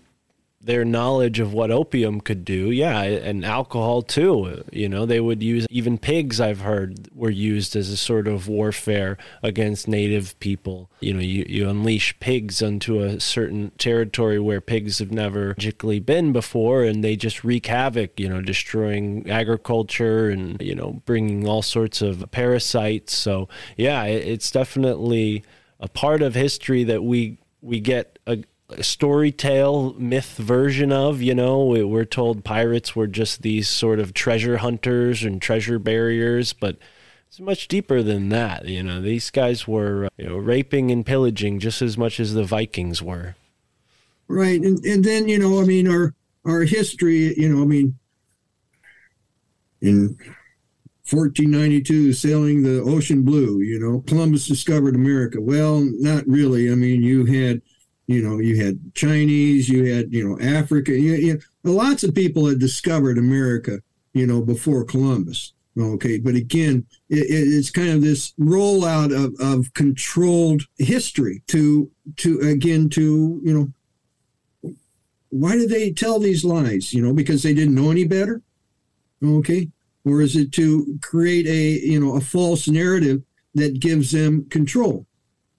their 0.66 0.84
knowledge 0.84 1.38
of 1.38 1.52
what 1.52 1.70
opium 1.70 2.20
could 2.20 2.44
do, 2.44 2.70
yeah, 2.70 3.00
and 3.02 3.44
alcohol 3.44 4.02
too. 4.02 4.64
You 4.72 4.88
know, 4.88 5.06
they 5.06 5.20
would 5.20 5.42
use 5.42 5.66
even 5.70 5.96
pigs. 5.96 6.40
I've 6.40 6.60
heard 6.60 7.08
were 7.14 7.30
used 7.30 7.76
as 7.76 7.88
a 7.88 7.96
sort 7.96 8.26
of 8.26 8.48
warfare 8.48 9.16
against 9.42 9.86
native 9.86 10.38
people. 10.40 10.90
You 11.00 11.14
know, 11.14 11.20
you, 11.20 11.46
you 11.48 11.68
unleash 11.68 12.18
pigs 12.18 12.62
onto 12.62 13.00
a 13.00 13.20
certain 13.20 13.70
territory 13.78 14.40
where 14.40 14.60
pigs 14.60 14.98
have 14.98 15.12
never 15.12 15.48
magically 15.48 16.00
been 16.00 16.32
before, 16.32 16.82
and 16.82 17.02
they 17.02 17.14
just 17.14 17.44
wreak 17.44 17.66
havoc. 17.66 18.18
You 18.18 18.28
know, 18.28 18.42
destroying 18.42 19.30
agriculture 19.30 20.28
and 20.30 20.60
you 20.60 20.74
know 20.74 21.00
bringing 21.06 21.46
all 21.46 21.62
sorts 21.62 22.02
of 22.02 22.28
parasites. 22.32 23.14
So 23.14 23.48
yeah, 23.76 24.02
it, 24.04 24.26
it's 24.26 24.50
definitely 24.50 25.44
a 25.78 25.88
part 25.88 26.22
of 26.22 26.34
history 26.34 26.82
that 26.84 27.04
we 27.04 27.38
we 27.62 27.80
get 27.80 28.18
a, 28.26 28.38
story 28.80 29.30
tale 29.30 29.94
myth 29.94 30.36
version 30.36 30.90
of 30.90 31.22
you 31.22 31.34
know 31.34 31.64
we're 31.64 32.04
told 32.04 32.44
pirates 32.44 32.96
were 32.96 33.06
just 33.06 33.42
these 33.42 33.68
sort 33.68 34.00
of 34.00 34.12
treasure 34.12 34.56
hunters 34.56 35.22
and 35.22 35.40
treasure 35.40 35.78
barriers 35.78 36.52
but 36.52 36.76
it's 37.28 37.40
much 37.40 37.68
deeper 37.68 38.02
than 38.02 38.28
that 38.30 38.66
you 38.66 38.82
know. 38.82 39.00
These 39.00 39.30
guys 39.30 39.68
were 39.68 40.06
uh, 40.06 40.08
you 40.16 40.28
know 40.28 40.36
raping 40.36 40.90
and 40.90 41.04
pillaging 41.04 41.60
just 41.60 41.82
as 41.82 41.98
much 41.98 42.18
as 42.18 42.34
the 42.34 42.44
vikings 42.44 43.02
were. 43.02 43.36
Right 44.28 44.60
and, 44.60 44.84
and 44.84 45.04
then 45.04 45.28
you 45.28 45.38
know 45.38 45.60
i 45.60 45.64
mean 45.64 45.88
our 45.88 46.14
our 46.44 46.62
history 46.62 47.34
you 47.36 47.48
know 47.48 47.62
i 47.62 47.66
mean 47.66 47.98
in 49.80 50.16
1492 51.08 52.12
sailing 52.12 52.62
the 52.62 52.80
ocean 52.82 53.22
blue 53.22 53.60
you 53.60 53.78
know 53.78 54.00
columbus 54.06 54.48
discovered 54.48 54.96
america. 54.96 55.40
Well 55.40 55.80
not 55.80 56.26
really. 56.26 56.72
I 56.72 56.74
mean 56.74 57.02
you 57.02 57.26
had 57.26 57.62
you 58.06 58.22
know, 58.22 58.38
you 58.38 58.62
had 58.62 58.94
Chinese, 58.94 59.68
you 59.68 59.92
had, 59.92 60.12
you 60.12 60.26
know, 60.26 60.38
Africa. 60.40 60.92
You, 60.92 61.14
you, 61.14 61.40
lots 61.64 62.04
of 62.04 62.14
people 62.14 62.46
had 62.46 62.58
discovered 62.58 63.18
America, 63.18 63.80
you 64.12 64.26
know, 64.26 64.40
before 64.42 64.84
Columbus. 64.84 65.52
Okay. 65.78 66.18
But 66.18 66.34
again, 66.34 66.86
it, 67.10 67.26
it's 67.28 67.70
kind 67.70 67.90
of 67.90 68.00
this 68.00 68.32
rollout 68.40 69.14
of, 69.14 69.34
of 69.40 69.74
controlled 69.74 70.62
history 70.78 71.42
to, 71.48 71.90
to, 72.16 72.40
again, 72.40 72.88
to, 72.90 73.40
you 73.44 73.52
know, 73.54 74.72
why 75.30 75.52
do 75.52 75.66
they 75.66 75.92
tell 75.92 76.18
these 76.18 76.44
lies? 76.44 76.94
You 76.94 77.02
know, 77.02 77.12
because 77.12 77.42
they 77.42 77.52
didn't 77.52 77.74
know 77.74 77.90
any 77.90 78.04
better? 78.04 78.40
Okay. 79.22 79.68
Or 80.04 80.22
is 80.22 80.36
it 80.36 80.52
to 80.52 80.98
create 81.02 81.46
a, 81.46 81.84
you 81.84 81.98
know, 81.98 82.16
a 82.16 82.20
false 82.20 82.68
narrative 82.68 83.22
that 83.54 83.80
gives 83.80 84.12
them 84.12 84.46
control? 84.48 85.04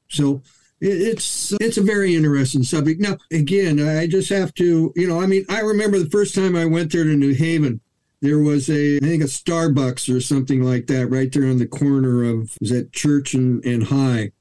So, 0.07 0.41
it's 0.79 1.53
it's 1.59 1.77
a 1.77 1.81
very 1.81 2.15
interesting 2.15 2.63
subject. 2.63 3.01
Now, 3.01 3.17
again, 3.31 3.79
I 3.79 4.07
just 4.07 4.29
have 4.29 4.53
to, 4.55 4.93
you 4.95 5.07
know, 5.07 5.19
I 5.19 5.25
mean, 5.25 5.45
I 5.49 5.61
remember 5.61 5.97
the 5.99 6.09
first 6.09 6.35
time 6.35 6.55
I 6.55 6.65
went 6.65 6.91
there 6.91 7.03
to 7.03 7.15
New 7.15 7.33
Haven. 7.33 7.81
There 8.21 8.39
was 8.39 8.69
a, 8.69 8.97
I 8.97 8.99
think, 8.99 9.23
a 9.23 9.27
Starbucks 9.27 10.13
or 10.13 10.19
something 10.19 10.63
like 10.63 10.87
that 10.87 11.07
right 11.07 11.31
there 11.31 11.47
on 11.47 11.57
the 11.57 11.67
corner 11.67 12.23
of 12.23 12.55
was 12.59 12.71
that 12.71 12.91
Church 12.91 13.33
and, 13.33 13.63
and 13.65 13.83
High, 13.83 14.31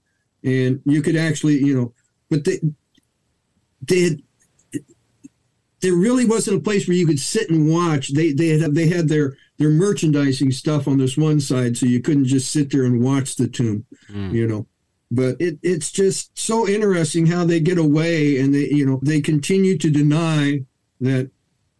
and 0.43 0.81
you 0.85 1.03
could 1.03 1.17
actually, 1.17 1.59
you 1.59 1.75
know, 1.75 1.93
but 2.31 2.45
they 2.45 2.61
they 3.83 4.01
had 4.01 4.23
there 5.81 5.95
really 5.95 6.25
wasn't 6.25 6.57
a 6.57 6.63
place 6.63 6.89
where 6.89 6.97
you 6.97 7.07
could 7.07 7.21
sit 7.21 7.51
and 7.51 7.71
watch. 7.71 8.13
They 8.13 8.33
they 8.33 8.59
had 8.59 8.75
they 8.75 8.89
had 8.89 9.09
their 9.09 9.37
their 9.59 9.71
merchandising 9.71 10.51
stuff 10.53 10.87
on 10.87 10.99
this 10.99 11.17
one 11.17 11.41
side, 11.41 11.79
so 11.79 11.87
you 11.87 12.01
couldn't 12.01 12.27
just 12.27 12.51
sit 12.51 12.71
there 12.71 12.85
and 12.85 13.03
watch 13.03 13.37
the 13.37 13.49
tomb, 13.49 13.87
mm. 14.11 14.33
you 14.33 14.47
know 14.47 14.67
but 15.11 15.37
it, 15.41 15.59
it's 15.63 15.91
just 15.91 16.37
so 16.39 16.67
interesting 16.69 17.27
how 17.27 17.45
they 17.45 17.61
get 17.61 17.79
away 17.79 18.39
and 18.41 18.55
they 18.55 18.69
you 18.69 18.85
know 18.85 19.01
they 19.03 19.21
continue 19.21 19.79
to 19.79 19.91
deny 19.91 20.61
that 21.01 21.31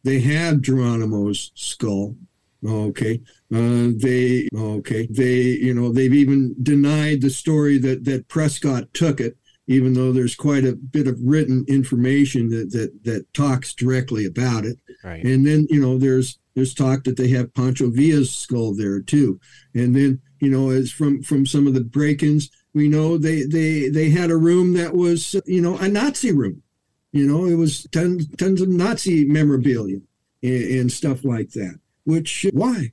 they 0.05 0.21
had 0.21 0.63
Geronimo's 0.63 1.51
skull. 1.55 2.17
Okay, 2.65 3.21
uh, 3.55 3.91
they 3.97 4.49
okay 4.55 5.07
they 5.11 5.35
you 5.35 5.75
know 5.75 5.93
they've 5.93 6.15
even 6.15 6.55
denied 6.63 7.21
the 7.21 7.31
story 7.31 7.79
that 7.79 8.05
that 8.05 8.29
Prescott 8.29 8.93
took 8.95 9.21
it, 9.21 9.37
even 9.67 9.95
though 9.95 10.13
there's 10.13 10.35
quite 10.35 10.65
a 10.65 10.75
bit 10.75 11.07
of 11.07 11.19
written 11.21 11.65
information 11.69 12.49
that 12.51 12.71
that 12.71 13.05
that 13.05 13.33
talks 13.35 13.75
directly 13.75 14.27
about 14.27 14.65
it. 14.65 14.79
Right. 15.05 15.25
And 15.25 15.47
then 15.47 15.67
you 15.69 15.81
know 15.81 15.99
there's 15.99 16.39
there's 16.55 16.75
talk 16.75 17.05
that 17.05 17.17
they 17.17 17.29
have 17.29 17.55
Pancho 17.55 17.91
Villa's 17.91 18.33
skull 18.33 18.75
there 18.75 19.01
too. 19.01 19.39
And 19.75 19.95
then 19.95 20.21
you 20.41 20.51
know 20.51 20.71
as 20.71 20.91
from 20.91 21.23
from 21.23 21.47
some 21.47 21.67
of 21.67 21.75
the 21.75 21.85
break-ins, 21.85 22.51
we 22.77 22.89
know 22.89 23.17
they 23.17 23.45
they 23.45 23.89
they 23.89 24.11
had 24.11 24.31
a 24.31 24.37
room 24.37 24.75
that 24.75 24.95
was 24.95 25.35
you 25.47 25.63
know 25.63 25.79
a 25.79 25.89
Nazi 25.89 26.31
room. 26.31 26.63
You 27.11 27.27
know 27.27 27.47
it 27.47 27.55
was 27.55 27.85
tons 27.91 28.29
tons 28.37 28.61
of 28.61 28.69
Nazi 28.69 29.25
memorabilia 29.25 30.01
and, 30.43 30.65
and 30.81 30.93
stuff 30.93 31.25
like 31.25 31.53
that. 31.53 31.81
Which 32.05 32.45
why? 32.53 32.93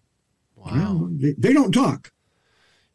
Wow. 0.56 1.10
They, 1.12 1.34
they 1.38 1.52
don't 1.52 1.74
talk. 1.74 2.13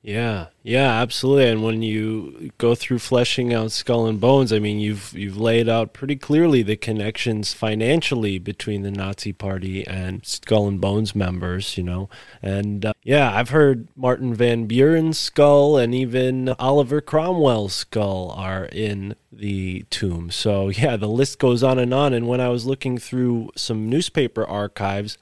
Yeah, 0.00 0.46
yeah, 0.62 1.02
absolutely. 1.02 1.50
And 1.50 1.64
when 1.64 1.82
you 1.82 2.52
go 2.56 2.76
through 2.76 3.00
fleshing 3.00 3.52
out 3.52 3.72
Skull 3.72 4.06
and 4.06 4.20
Bones, 4.20 4.52
I 4.52 4.60
mean, 4.60 4.78
you've 4.78 5.12
you've 5.12 5.36
laid 5.36 5.68
out 5.68 5.92
pretty 5.92 6.14
clearly 6.14 6.62
the 6.62 6.76
connections 6.76 7.52
financially 7.52 8.38
between 8.38 8.82
the 8.82 8.92
Nazi 8.92 9.32
Party 9.32 9.84
and 9.84 10.24
Skull 10.24 10.68
and 10.68 10.80
Bones 10.80 11.16
members. 11.16 11.76
You 11.76 11.82
know, 11.82 12.08
and 12.40 12.86
uh, 12.86 12.92
yeah, 13.02 13.34
I've 13.34 13.50
heard 13.50 13.88
Martin 13.96 14.34
Van 14.34 14.66
Buren's 14.68 15.18
skull 15.18 15.76
and 15.76 15.92
even 15.92 16.50
Oliver 16.60 17.00
Cromwell's 17.00 17.74
skull 17.74 18.30
are 18.30 18.66
in 18.66 19.16
the 19.32 19.84
tomb. 19.90 20.30
So 20.30 20.68
yeah, 20.68 20.96
the 20.96 21.08
list 21.08 21.40
goes 21.40 21.64
on 21.64 21.80
and 21.80 21.92
on. 21.92 22.14
And 22.14 22.28
when 22.28 22.40
I 22.40 22.50
was 22.50 22.66
looking 22.66 22.98
through 22.98 23.50
some 23.56 23.90
newspaper 23.90 24.44
archives. 24.46 25.18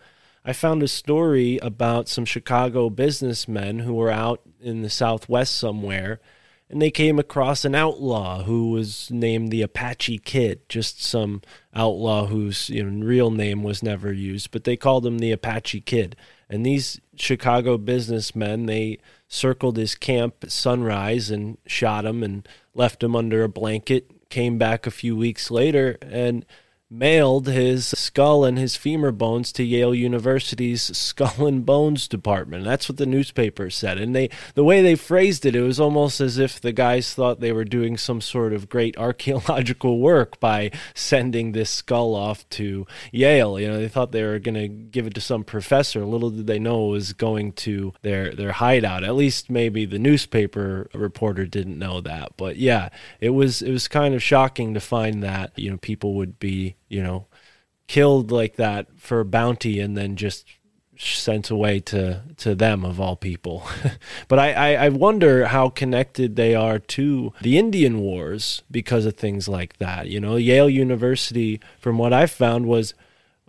I 0.49 0.53
found 0.53 0.81
a 0.85 0.89
story 0.89 1.59
about 1.61 2.09
some 2.09 2.25
Chicago 2.25 2.89
businessmen 2.89 3.81
who 3.81 3.93
were 3.93 4.13
out 4.13 4.43
in 4.61 4.83
the 4.83 4.89
Southwest 4.89 5.59
somewhere, 5.59 6.21
and 6.71 6.81
they 6.81 6.93
came 6.93 7.19
across 7.19 7.65
an 7.65 7.75
outlaw 7.75 8.45
who 8.45 8.71
was 8.71 9.11
named 9.11 9.51
the 9.51 9.63
Apache 9.63 10.19
Kid, 10.19 10.61
just 10.69 11.03
some 11.03 11.43
outlaw 11.75 12.27
whose 12.27 12.71
you 12.71 12.85
know, 12.85 13.05
real 13.05 13.33
name 13.33 13.65
was 13.65 13.83
never 13.83 14.13
used, 14.13 14.53
but 14.53 14.63
they 14.63 14.77
called 14.77 15.05
him 15.05 15.19
the 15.19 15.33
Apache 15.33 15.81
Kid. 15.81 16.15
And 16.49 16.65
these 16.65 17.01
Chicago 17.17 17.77
businessmen, 17.77 18.67
they 18.67 19.01
circled 19.27 19.77
his 19.77 19.97
camp 19.97 20.45
at 20.45 20.53
sunrise 20.53 21.29
and 21.29 21.59
shot 21.67 22.05
him 22.05 22.23
and 22.23 22.47
left 22.73 23.03
him 23.03 23.17
under 23.17 23.43
a 23.43 23.49
blanket. 23.49 24.29
Came 24.29 24.59
back 24.59 24.87
a 24.87 24.93
few 24.93 25.17
weeks 25.17 25.51
later 25.51 25.99
and 26.03 26.47
mailed 26.89 27.49
his 27.49 27.87
skull 27.87 28.45
and 28.45 28.59
his 28.59 28.77
femur 28.77 29.11
bones 29.11 29.51
to 29.53 29.65
Yale 29.65 29.95
University's 29.95 30.83
Skull 30.97 31.47
and 31.47 31.67
Bones 31.67 32.07
department. 32.07 32.65
That's 32.65 32.89
what 32.89 32.99
the 32.99 33.07
newspaper 33.07 33.71
said. 33.71 33.99
And 33.99 34.15
they 34.15 34.31
the 34.55 34.65
way 34.65 34.83
they 34.83 34.95
phrased 34.95 35.45
it, 35.45 35.57
it 35.57 35.63
was 35.63 35.81
almost 35.81 36.21
as 36.21 36.39
if 36.39 36.61
the 36.61 36.73
guys 36.73 37.13
thought 37.13 37.41
they 37.41 37.53
were 37.53 37.65
doing 37.65 37.97
some 37.97 38.21
sort 38.21 38.53
of 38.53 38.69
great 38.69 38.97
archaeological 39.07 39.99
work 39.99 40.39
by 40.39 40.71
sending 40.95 41.53
this 41.53 41.71
skull 41.71 42.15
off 42.15 42.49
to 42.51 42.87
Yale. 43.11 43.59
You 43.59 43.69
know, 43.69 43.79
they 43.79 43.89
thought 43.89 44.13
they 44.13 44.23
were 44.23 44.39
going 44.39 44.55
to 44.55 44.69
give 44.69 45.07
it 45.07 45.15
to 45.15 45.21
some 45.21 45.43
professor. 45.43 46.05
Little 46.05 46.31
did 46.31 46.47
they 46.47 46.59
know 46.59 46.89
it 46.89 46.93
was 46.93 47.13
going 47.13 47.53
to 47.53 47.93
their 48.03 48.33
their 48.33 48.53
hideout. 48.53 49.03
At 49.03 49.17
least 49.17 49.51
maybe 49.51 49.87
the 49.87 49.99
newspaper 49.99 50.89
reporter 50.95 51.47
didn't 51.47 51.79
know 51.79 52.01
that. 52.03 52.37
But 52.37 52.57
yeah, 52.57 52.91
it 53.21 53.31
was 53.31 53.61
it 53.61 53.73
was 53.73 53.89
kind 53.89 54.15
of 54.15 54.23
shocking 54.23 54.75
to 54.75 54.81
find 54.81 55.23
that, 55.23 55.53
you 55.57 55.71
know, 55.71 55.79
people 55.79 56.15
would 56.15 56.39
be 56.39 56.77
you 56.89 57.03
know, 57.03 57.27
killed 57.87 58.31
like 58.31 58.57
that 58.57 58.87
for 58.97 59.23
bounty 59.25 59.81
and 59.81 59.97
then 59.97 60.17
just 60.17 60.47
sent 60.99 61.51
away 61.51 61.79
to 61.79 62.23
to 62.37 62.55
them 62.55 62.85
of 62.85 63.01
all 63.01 63.17
people. 63.17 63.67
but 64.29 64.39
I, 64.39 64.53
I, 64.53 64.87
I 64.87 64.89
wonder 64.89 65.47
how 65.47 65.69
connected 65.69 66.37
they 66.37 66.55
are 66.55 66.79
to 66.79 67.33
the 67.43 67.59
Indian 67.59 68.01
Wars 68.01 68.63
because 68.71 69.07
of 69.07 69.17
things 69.17 69.49
like 69.49 69.79
that. 69.79 70.09
You 70.09 70.21
know, 70.21 70.37
Yale 70.37 70.71
University, 70.71 71.61
from 71.79 71.99
what 71.99 72.13
I've 72.13 72.31
found, 72.31 72.67
was 72.67 72.95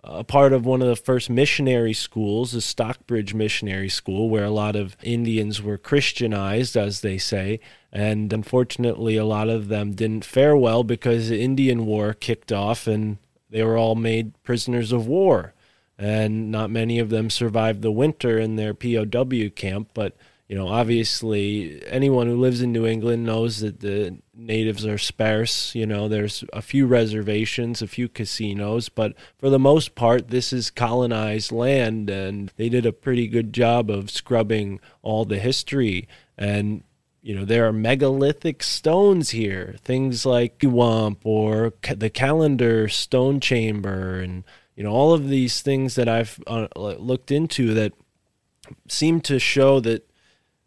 a 0.04 0.24
part 0.24 0.52
of 0.52 0.64
one 0.64 0.80
of 0.80 0.88
the 0.88 0.96
first 0.96 1.28
missionary 1.28 1.92
schools, 1.92 2.52
the 2.52 2.60
Stockbridge 2.60 3.34
Missionary 3.34 3.88
School, 3.88 4.28
where 4.30 4.44
a 4.44 4.50
lot 4.50 4.76
of 4.76 4.96
Indians 5.02 5.60
were 5.60 5.76
Christianized, 5.76 6.76
as 6.76 7.00
they 7.00 7.18
say. 7.18 7.60
And 7.92 8.32
unfortunately, 8.32 9.16
a 9.16 9.24
lot 9.24 9.48
of 9.48 9.68
them 9.68 9.92
didn't 9.92 10.24
fare 10.24 10.56
well 10.56 10.84
because 10.84 11.28
the 11.28 11.40
Indian 11.40 11.84
War 11.84 12.14
kicked 12.14 12.52
off 12.52 12.86
and 12.86 13.18
they 13.50 13.62
were 13.62 13.76
all 13.76 13.94
made 13.94 14.40
prisoners 14.42 14.92
of 14.92 15.06
war, 15.06 15.54
and 15.98 16.50
not 16.50 16.70
many 16.70 16.98
of 16.98 17.10
them 17.10 17.30
survived 17.30 17.82
the 17.82 17.90
winter 17.90 18.38
in 18.38 18.56
their 18.56 18.74
POW 18.74 19.50
camp. 19.54 19.90
But 19.94 20.16
you 20.48 20.56
know, 20.56 20.68
obviously, 20.68 21.82
anyone 21.86 22.26
who 22.26 22.36
lives 22.36 22.62
in 22.62 22.72
New 22.72 22.86
England 22.86 23.24
knows 23.24 23.60
that 23.60 23.80
the 23.80 24.16
natives 24.34 24.86
are 24.86 24.96
sparse. 24.96 25.74
You 25.74 25.84
know, 25.84 26.08
there's 26.08 26.42
a 26.54 26.62
few 26.62 26.86
reservations, 26.86 27.82
a 27.82 27.86
few 27.86 28.08
casinos, 28.08 28.88
but 28.88 29.14
for 29.36 29.50
the 29.50 29.58
most 29.58 29.94
part, 29.94 30.28
this 30.28 30.50
is 30.50 30.70
colonized 30.70 31.52
land, 31.52 32.08
and 32.08 32.50
they 32.56 32.70
did 32.70 32.86
a 32.86 32.92
pretty 32.92 33.28
good 33.28 33.52
job 33.52 33.90
of 33.90 34.10
scrubbing 34.10 34.80
all 35.02 35.26
the 35.26 35.38
history. 35.38 36.08
And 36.38 36.82
you 37.22 37.34
know, 37.34 37.44
there 37.44 37.66
are 37.66 37.72
megalithic 37.72 38.62
stones 38.62 39.30
here, 39.30 39.76
things 39.84 40.24
like 40.24 40.60
Wamp 40.62 41.20
or 41.24 41.72
the 41.94 42.10
Calendar 42.10 42.88
Stone 42.88 43.40
Chamber, 43.40 44.20
and 44.20 44.44
you 44.76 44.84
know, 44.84 44.90
all 44.90 45.12
of 45.12 45.28
these 45.28 45.60
things 45.60 45.96
that 45.96 46.08
I've 46.08 46.38
uh, 46.46 46.68
looked 46.74 47.30
into 47.30 47.74
that 47.74 47.92
seem 48.86 49.20
to 49.22 49.38
show 49.38 49.80
that 49.80 50.08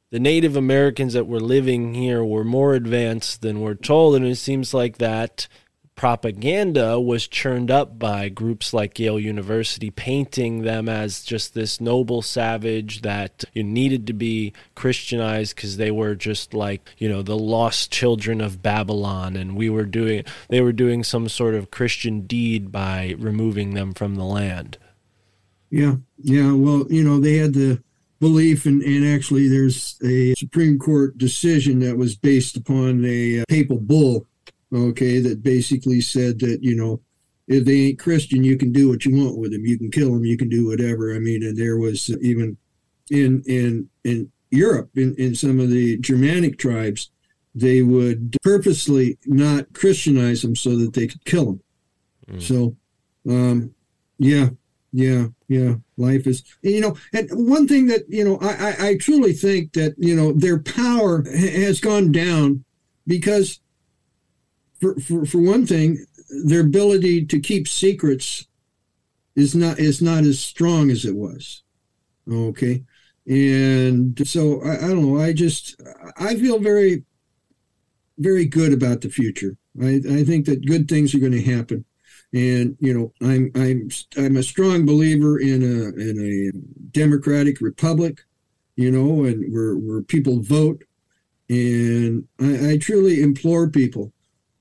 the 0.09 0.19
Native 0.19 0.57
Americans 0.57 1.13
that 1.13 1.27
were 1.27 1.39
living 1.39 1.93
here 1.93 2.23
were 2.23 2.43
more 2.43 2.73
advanced 2.73 3.41
than 3.41 3.61
we're 3.61 3.75
told, 3.75 4.15
and 4.15 4.25
it 4.25 4.35
seems 4.35 4.73
like 4.73 4.97
that 4.97 5.47
propaganda 5.95 6.99
was 6.99 7.27
churned 7.27 7.69
up 7.69 7.99
by 7.99 8.29
groups 8.29 8.73
like 8.73 8.99
Yale 8.99 9.19
University, 9.19 9.91
painting 9.91 10.63
them 10.63 10.89
as 10.89 11.23
just 11.23 11.53
this 11.53 11.79
noble 11.79 12.21
savage 12.21 13.01
that 13.01 13.43
you 13.53 13.63
needed 13.63 14.07
to 14.07 14.13
be 14.13 14.53
Christianized 14.75 15.55
because 15.55 15.77
they 15.77 15.91
were 15.91 16.15
just 16.15 16.53
like 16.53 16.89
you 16.97 17.07
know 17.07 17.21
the 17.21 17.37
lost 17.37 17.91
children 17.91 18.41
of 18.41 18.61
Babylon, 18.61 19.35
and 19.35 19.55
we 19.55 19.69
were 19.69 19.85
doing 19.85 20.23
they 20.49 20.61
were 20.61 20.73
doing 20.73 21.03
some 21.03 21.29
sort 21.29 21.55
of 21.55 21.71
Christian 21.71 22.21
deed 22.21 22.71
by 22.71 23.15
removing 23.17 23.73
them 23.73 23.93
from 23.93 24.15
the 24.15 24.25
land. 24.25 24.77
Yeah, 25.69 25.95
yeah. 26.17 26.51
Well, 26.53 26.85
you 26.89 27.03
know, 27.03 27.19
they 27.19 27.37
had 27.37 27.53
the 27.53 27.81
belief, 28.19 28.65
and, 28.65 28.81
and 28.83 29.05
actually, 29.05 29.47
there's 29.47 29.97
a 30.03 30.33
Supreme 30.35 30.77
Court 30.77 31.17
decision 31.17 31.79
that 31.79 31.97
was 31.97 32.15
based 32.15 32.57
upon 32.57 33.03
a 33.05 33.39
uh, 33.39 33.43
papal 33.47 33.77
bull 33.77 34.27
okay, 34.73 35.19
that 35.19 35.43
basically 35.43 36.01
said 36.01 36.39
that, 36.39 36.59
you 36.61 36.75
know, 36.75 37.01
if 37.47 37.65
they 37.65 37.87
ain't 37.87 37.99
Christian, 37.99 38.43
you 38.43 38.57
can 38.57 38.71
do 38.71 38.89
what 38.89 39.05
you 39.05 39.15
want 39.15 39.37
with 39.37 39.51
them. 39.51 39.65
You 39.65 39.77
can 39.77 39.91
kill 39.91 40.13
them. 40.13 40.25
You 40.25 40.37
can 40.37 40.49
do 40.49 40.67
whatever. 40.67 41.13
I 41.15 41.19
mean, 41.19 41.43
and 41.43 41.57
there 41.57 41.77
was 41.77 42.09
even 42.21 42.57
in 43.09 43.43
in 43.45 43.89
in 44.03 44.31
Europe, 44.51 44.89
in, 44.95 45.15
in 45.15 45.35
some 45.35 45.59
of 45.59 45.69
the 45.69 45.97
Germanic 45.97 46.57
tribes, 46.57 47.09
they 47.55 47.81
would 47.81 48.37
purposely 48.43 49.17
not 49.25 49.73
Christianize 49.73 50.41
them 50.41 50.55
so 50.55 50.77
that 50.77 50.93
they 50.93 51.07
could 51.07 51.25
kill 51.25 51.45
them. 51.45 51.61
Mm. 52.29 52.41
So, 52.41 52.75
um, 53.29 53.73
yeah, 54.17 54.49
yeah, 54.93 55.27
yeah. 55.47 55.75
Life 55.97 56.27
is, 56.27 56.43
you 56.61 56.81
know, 56.81 56.95
and 57.13 57.29
one 57.31 57.67
thing 57.67 57.87
that 57.87 58.03
you 58.07 58.23
know, 58.23 58.37
I, 58.41 58.69
I, 58.69 58.87
I 58.89 58.97
truly 58.97 59.33
think 59.33 59.73
that 59.73 59.95
you 59.97 60.15
know 60.15 60.31
their 60.31 60.59
power 60.59 61.23
has 61.29 61.79
gone 61.79 62.11
down 62.11 62.63
because 63.07 63.59
for, 64.81 64.95
for, 64.99 65.25
for 65.25 65.37
one 65.37 65.65
thing, 65.65 66.05
their 66.43 66.61
ability 66.61 67.25
to 67.25 67.39
keep 67.39 67.67
secrets 67.67 68.47
is 69.35 69.55
not 69.55 69.79
is 69.79 70.01
not 70.01 70.23
as 70.23 70.39
strong 70.39 70.89
as 70.89 71.05
it 71.05 71.15
was. 71.15 71.63
Okay, 72.29 72.83
and 73.27 74.27
so 74.27 74.61
I, 74.63 74.77
I 74.77 74.87
don't 74.89 75.05
know. 75.05 75.21
I 75.21 75.33
just 75.33 75.79
I 76.17 76.35
feel 76.35 76.59
very 76.59 77.03
very 78.17 78.45
good 78.45 78.73
about 78.73 79.01
the 79.01 79.09
future. 79.09 79.55
I, 79.81 80.01
I 80.09 80.23
think 80.23 80.45
that 80.45 80.65
good 80.65 80.87
things 80.87 81.15
are 81.15 81.19
going 81.19 81.31
to 81.31 81.41
happen, 81.41 81.85
and 82.33 82.75
you 82.79 82.93
know 82.93 83.13
I'm 83.21 83.51
I'm 83.55 83.89
I'm 84.17 84.37
a 84.37 84.43
strong 84.43 84.85
believer 84.85 85.39
in 85.39 85.63
a 85.63 86.01
in 86.01 86.19
a 86.19 86.57
democratic 86.91 87.61
republic, 87.61 88.21
you 88.75 88.91
know, 88.91 89.25
and 89.25 89.53
where 89.53 89.75
where 89.75 90.01
people 90.01 90.41
vote, 90.41 90.83
and 91.49 92.27
I, 92.39 92.71
I 92.71 92.77
truly 92.77 93.21
implore 93.21 93.69
people 93.69 94.11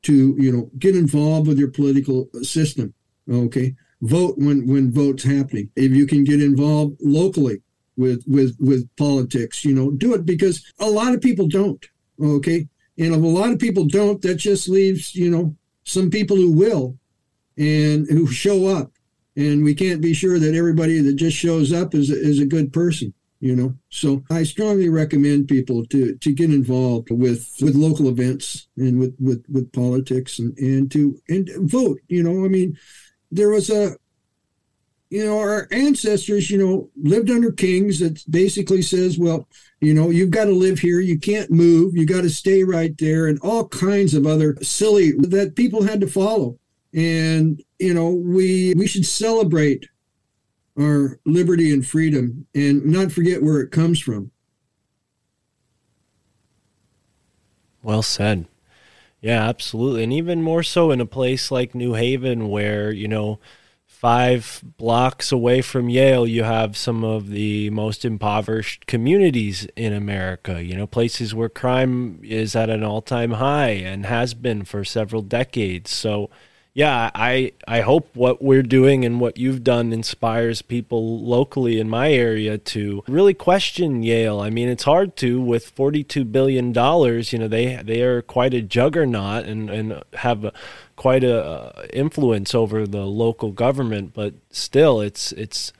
to 0.02 0.34
you 0.38 0.50
know 0.52 0.70
get 0.78 0.96
involved 0.96 1.46
with 1.46 1.58
your 1.58 1.70
political 1.70 2.28
system 2.42 2.94
okay? 3.30 3.74
Vote 4.02 4.38
when 4.38 4.66
when 4.66 4.92
votes 4.92 5.22
happening. 5.22 5.70
If 5.76 5.92
you 5.92 6.06
can 6.06 6.24
get 6.24 6.42
involved 6.42 6.96
locally 7.00 7.60
with 7.96 8.24
with 8.26 8.56
with 8.58 8.88
politics 8.96 9.64
you 9.64 9.74
know 9.74 9.90
do 9.90 10.14
it 10.14 10.24
because 10.24 10.64
a 10.78 10.88
lot 10.88 11.14
of 11.14 11.20
people 11.20 11.46
don't 11.46 11.84
okay? 12.22 12.66
And 12.98 13.14
if 13.14 13.22
a 13.22 13.26
lot 13.26 13.50
of 13.50 13.58
people 13.58 13.84
don't 13.84 14.20
that 14.22 14.36
just 14.36 14.68
leaves 14.68 15.14
you 15.14 15.30
know 15.30 15.54
some 15.84 16.10
people 16.10 16.36
who 16.36 16.52
will 16.52 16.96
and 17.58 18.06
who 18.08 18.26
show 18.26 18.66
up. 18.66 18.92
And 19.36 19.64
we 19.64 19.74
can't 19.74 20.00
be 20.00 20.12
sure 20.12 20.38
that 20.38 20.54
everybody 20.54 21.00
that 21.00 21.14
just 21.14 21.36
shows 21.36 21.72
up 21.72 21.94
is 21.94 22.10
is 22.10 22.40
a 22.40 22.46
good 22.46 22.72
person 22.72 23.12
you 23.40 23.56
know? 23.56 23.74
So 23.88 24.22
i 24.30 24.42
strongly 24.44 24.88
recommend 24.88 25.48
people 25.48 25.84
to 25.86 26.16
to 26.16 26.32
get 26.32 26.50
involved 26.50 27.10
with 27.10 27.54
with 27.60 27.74
local 27.74 28.08
events 28.08 28.68
and 28.76 28.98
with 29.00 29.16
with 29.18 29.44
with 29.48 29.72
politics 29.72 30.38
and 30.38 30.56
and 30.58 30.90
to 30.92 31.20
and 31.28 31.50
vote 31.70 31.98
you 32.08 32.22
know? 32.22 32.44
I 32.44 32.48
mean 32.48 32.78
there 33.30 33.50
was 33.50 33.70
a 33.70 33.96
you 35.10 35.24
know 35.24 35.38
our 35.38 35.66
ancestors 35.72 36.50
you 36.50 36.58
know 36.58 36.88
lived 37.02 37.30
under 37.30 37.50
kings 37.50 37.98
that 37.98 38.22
basically 38.30 38.82
says 38.82 39.18
well 39.18 39.48
you 39.80 39.92
know 39.92 40.10
you've 40.10 40.30
got 40.30 40.44
to 40.44 40.52
live 40.52 40.78
here 40.78 41.00
you 41.00 41.18
can't 41.18 41.50
move 41.50 41.96
you 41.96 42.06
got 42.06 42.22
to 42.22 42.30
stay 42.30 42.62
right 42.62 42.96
there 42.98 43.26
and 43.26 43.38
all 43.40 43.66
kinds 43.68 44.14
of 44.14 44.26
other 44.26 44.56
silly 44.62 45.12
that 45.12 45.56
people 45.56 45.82
had 45.82 46.00
to 46.00 46.06
follow. 46.06 46.58
And 46.92 47.62
you 47.78 47.94
know 47.94 48.10
we 48.10 48.74
we 48.76 48.86
should 48.86 49.06
celebrate 49.06 49.86
our 50.80 51.20
liberty 51.24 51.72
and 51.72 51.86
freedom 51.86 52.46
and 52.54 52.84
not 52.84 53.12
forget 53.12 53.42
where 53.42 53.60
it 53.60 53.70
comes 53.70 54.00
from. 54.00 54.30
Well 57.82 58.02
said. 58.02 58.46
Yeah, 59.20 59.46
absolutely. 59.48 60.04
And 60.04 60.12
even 60.12 60.42
more 60.42 60.62
so 60.62 60.90
in 60.90 61.00
a 61.00 61.06
place 61.06 61.50
like 61.50 61.74
New 61.74 61.94
Haven, 61.94 62.48
where, 62.48 62.90
you 62.90 63.06
know, 63.06 63.38
five 63.86 64.62
blocks 64.78 65.30
away 65.30 65.60
from 65.60 65.90
Yale, 65.90 66.26
you 66.26 66.42
have 66.42 66.74
some 66.74 67.04
of 67.04 67.28
the 67.28 67.68
most 67.68 68.02
impoverished 68.02 68.86
communities 68.86 69.66
in 69.76 69.92
America, 69.92 70.62
you 70.64 70.74
know, 70.74 70.86
places 70.86 71.34
where 71.34 71.50
crime 71.50 72.18
is 72.22 72.56
at 72.56 72.70
an 72.70 72.82
all 72.82 73.02
time 73.02 73.32
high 73.32 73.72
and 73.72 74.06
has 74.06 74.32
been 74.32 74.64
for 74.64 74.84
several 74.84 75.20
decades. 75.20 75.90
So, 75.90 76.30
yeah, 76.72 77.10
I 77.14 77.52
I 77.66 77.80
hope 77.80 78.14
what 78.14 78.40
we're 78.42 78.62
doing 78.62 79.04
and 79.04 79.20
what 79.20 79.36
you've 79.36 79.64
done 79.64 79.92
inspires 79.92 80.62
people 80.62 81.20
locally 81.20 81.80
in 81.80 81.88
my 81.88 82.12
area 82.12 82.58
to 82.58 83.02
really 83.08 83.34
question 83.34 84.04
Yale. 84.04 84.38
I 84.38 84.50
mean, 84.50 84.68
it's 84.68 84.84
hard 84.84 85.16
to 85.16 85.40
with 85.40 85.68
42 85.70 86.24
billion 86.24 86.72
dollars, 86.72 87.32
you 87.32 87.40
know, 87.40 87.48
they 87.48 87.76
they 87.82 88.02
are 88.02 88.22
quite 88.22 88.54
a 88.54 88.62
juggernaut 88.62 89.46
and 89.46 89.68
and 89.68 90.02
have 90.14 90.52
quite 90.94 91.24
a 91.24 91.44
uh, 91.44 91.86
influence 91.92 92.54
over 92.54 92.86
the 92.86 93.04
local 93.06 93.50
government, 93.50 94.14
but 94.14 94.34
still 94.50 95.00
it's 95.00 95.32
it's 95.32 95.72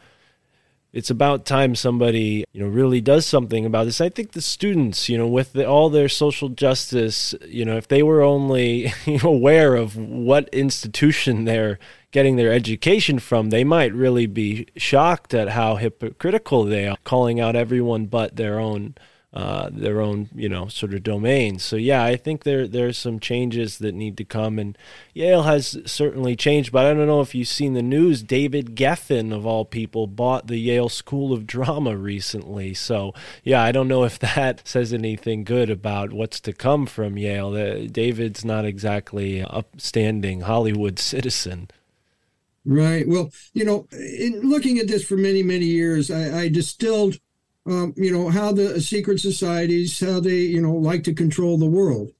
it's 0.93 1.11
about 1.11 1.47
time 1.47 1.75
somebody 1.75 2.45
you 2.53 2.61
know 2.61 2.69
really 2.69 3.01
does 3.01 3.27
something 3.27 3.65
about 3.65 3.85
this. 3.85 4.01
I 4.01 4.09
think 4.09 4.33
the 4.33 4.41
students, 4.41 5.09
you 5.09 5.17
know, 5.17 5.27
with 5.27 5.53
the, 5.53 5.67
all 5.67 5.91
their 5.91 6.09
social 6.09 6.49
justice, 6.49 7.35
you 7.47 7.65
know, 7.65 7.77
if 7.77 7.89
they 7.89 8.03
were 8.03 8.23
only 8.23 8.93
aware 9.23 9.77
of 9.77 9.97
what 9.97 10.49
institution 10.53 11.45
they're 11.45 11.79
getting 12.11 12.37
their 12.37 12.53
education 12.53 13.19
from, 13.19 13.51
they 13.51 13.63
might 13.65 13.95
really 13.95 14.27
be 14.27 14.67
shocked 14.77 15.33
at 15.33 15.51
how 15.51 15.77
hypocritical 15.77 16.65
they 16.65 16.89
are, 16.89 16.97
calling 17.05 17.39
out 17.39 17.55
everyone 17.55 18.07
but 18.07 18.37
their 18.37 18.59
own 18.59 18.95
uh, 19.33 19.71
their 19.71 20.01
own 20.01 20.29
you 20.35 20.49
know 20.49 20.67
sort 20.67 20.93
of 20.93 21.05
domains. 21.05 21.63
So 21.63 21.77
yeah, 21.77 22.03
I 22.03 22.17
think 22.17 22.43
there 22.43 22.67
there's 22.67 22.99
some 22.99 23.21
changes 23.21 23.79
that 23.79 23.95
need 23.95 24.17
to 24.17 24.25
come, 24.25 24.59
and 24.59 24.77
Yale 25.15 25.45
has 25.45 25.79
certainly 25.87 26.35
changed. 26.35 26.73
But 26.73 26.87
I 26.87 26.95
don't 26.95 27.07
know 27.07 27.21
if 27.21 27.35
you've 27.35 27.47
seen 27.47 27.75
the 27.75 27.83
news. 27.83 28.25
David 28.25 28.75
Geffen 28.75 29.33
of 29.33 29.47
all 29.47 29.65
people 29.65 30.09
bought 30.09 30.49
the 30.49 30.59
Yale 30.59 30.89
School 30.89 31.33
of 31.33 31.47
Drama 31.47 31.97
recently. 31.97 32.75
So 32.75 33.15
yeah, 33.45 33.63
I 33.63 33.71
don't 33.71 33.89
know 33.89 34.03
if 34.03 34.19
that 34.19 34.67
says 34.69 34.93
anything 34.93 35.45
good 35.45 35.71
about 35.71 36.13
what's 36.13 36.41
to 36.41 36.53
come 36.53 36.87
from 36.87 37.17
Yale. 37.17 37.55
Uh, 37.55 37.87
David's 37.87 38.45
not 38.45 38.65
exactly 38.65 39.43
upstanding 39.43 40.41
Hollywood 40.41 40.99
citizen. 40.99 41.69
Right. 42.65 43.09
Well, 43.09 43.33
you 43.55 43.65
know, 43.65 43.87
in 43.93 44.41
looking 44.43 44.79
at 44.79 44.87
this 44.87 45.05
for 45.05 45.17
many, 45.17 45.43
many 45.43 45.65
years, 45.65 46.11
I, 46.11 46.41
I 46.41 46.49
distilled 46.49 47.19
um, 47.67 47.93
you 47.97 48.13
know 48.13 48.29
how 48.31 48.53
the 48.53 48.81
secret 48.81 49.21
societies 49.21 50.01
how 50.01 50.21
they 50.21 50.39
you 50.39 50.61
know 50.61 50.75
like 50.75 51.05
to 51.05 51.15
control 51.15 51.59
the 51.59 51.67
world. 51.67 52.13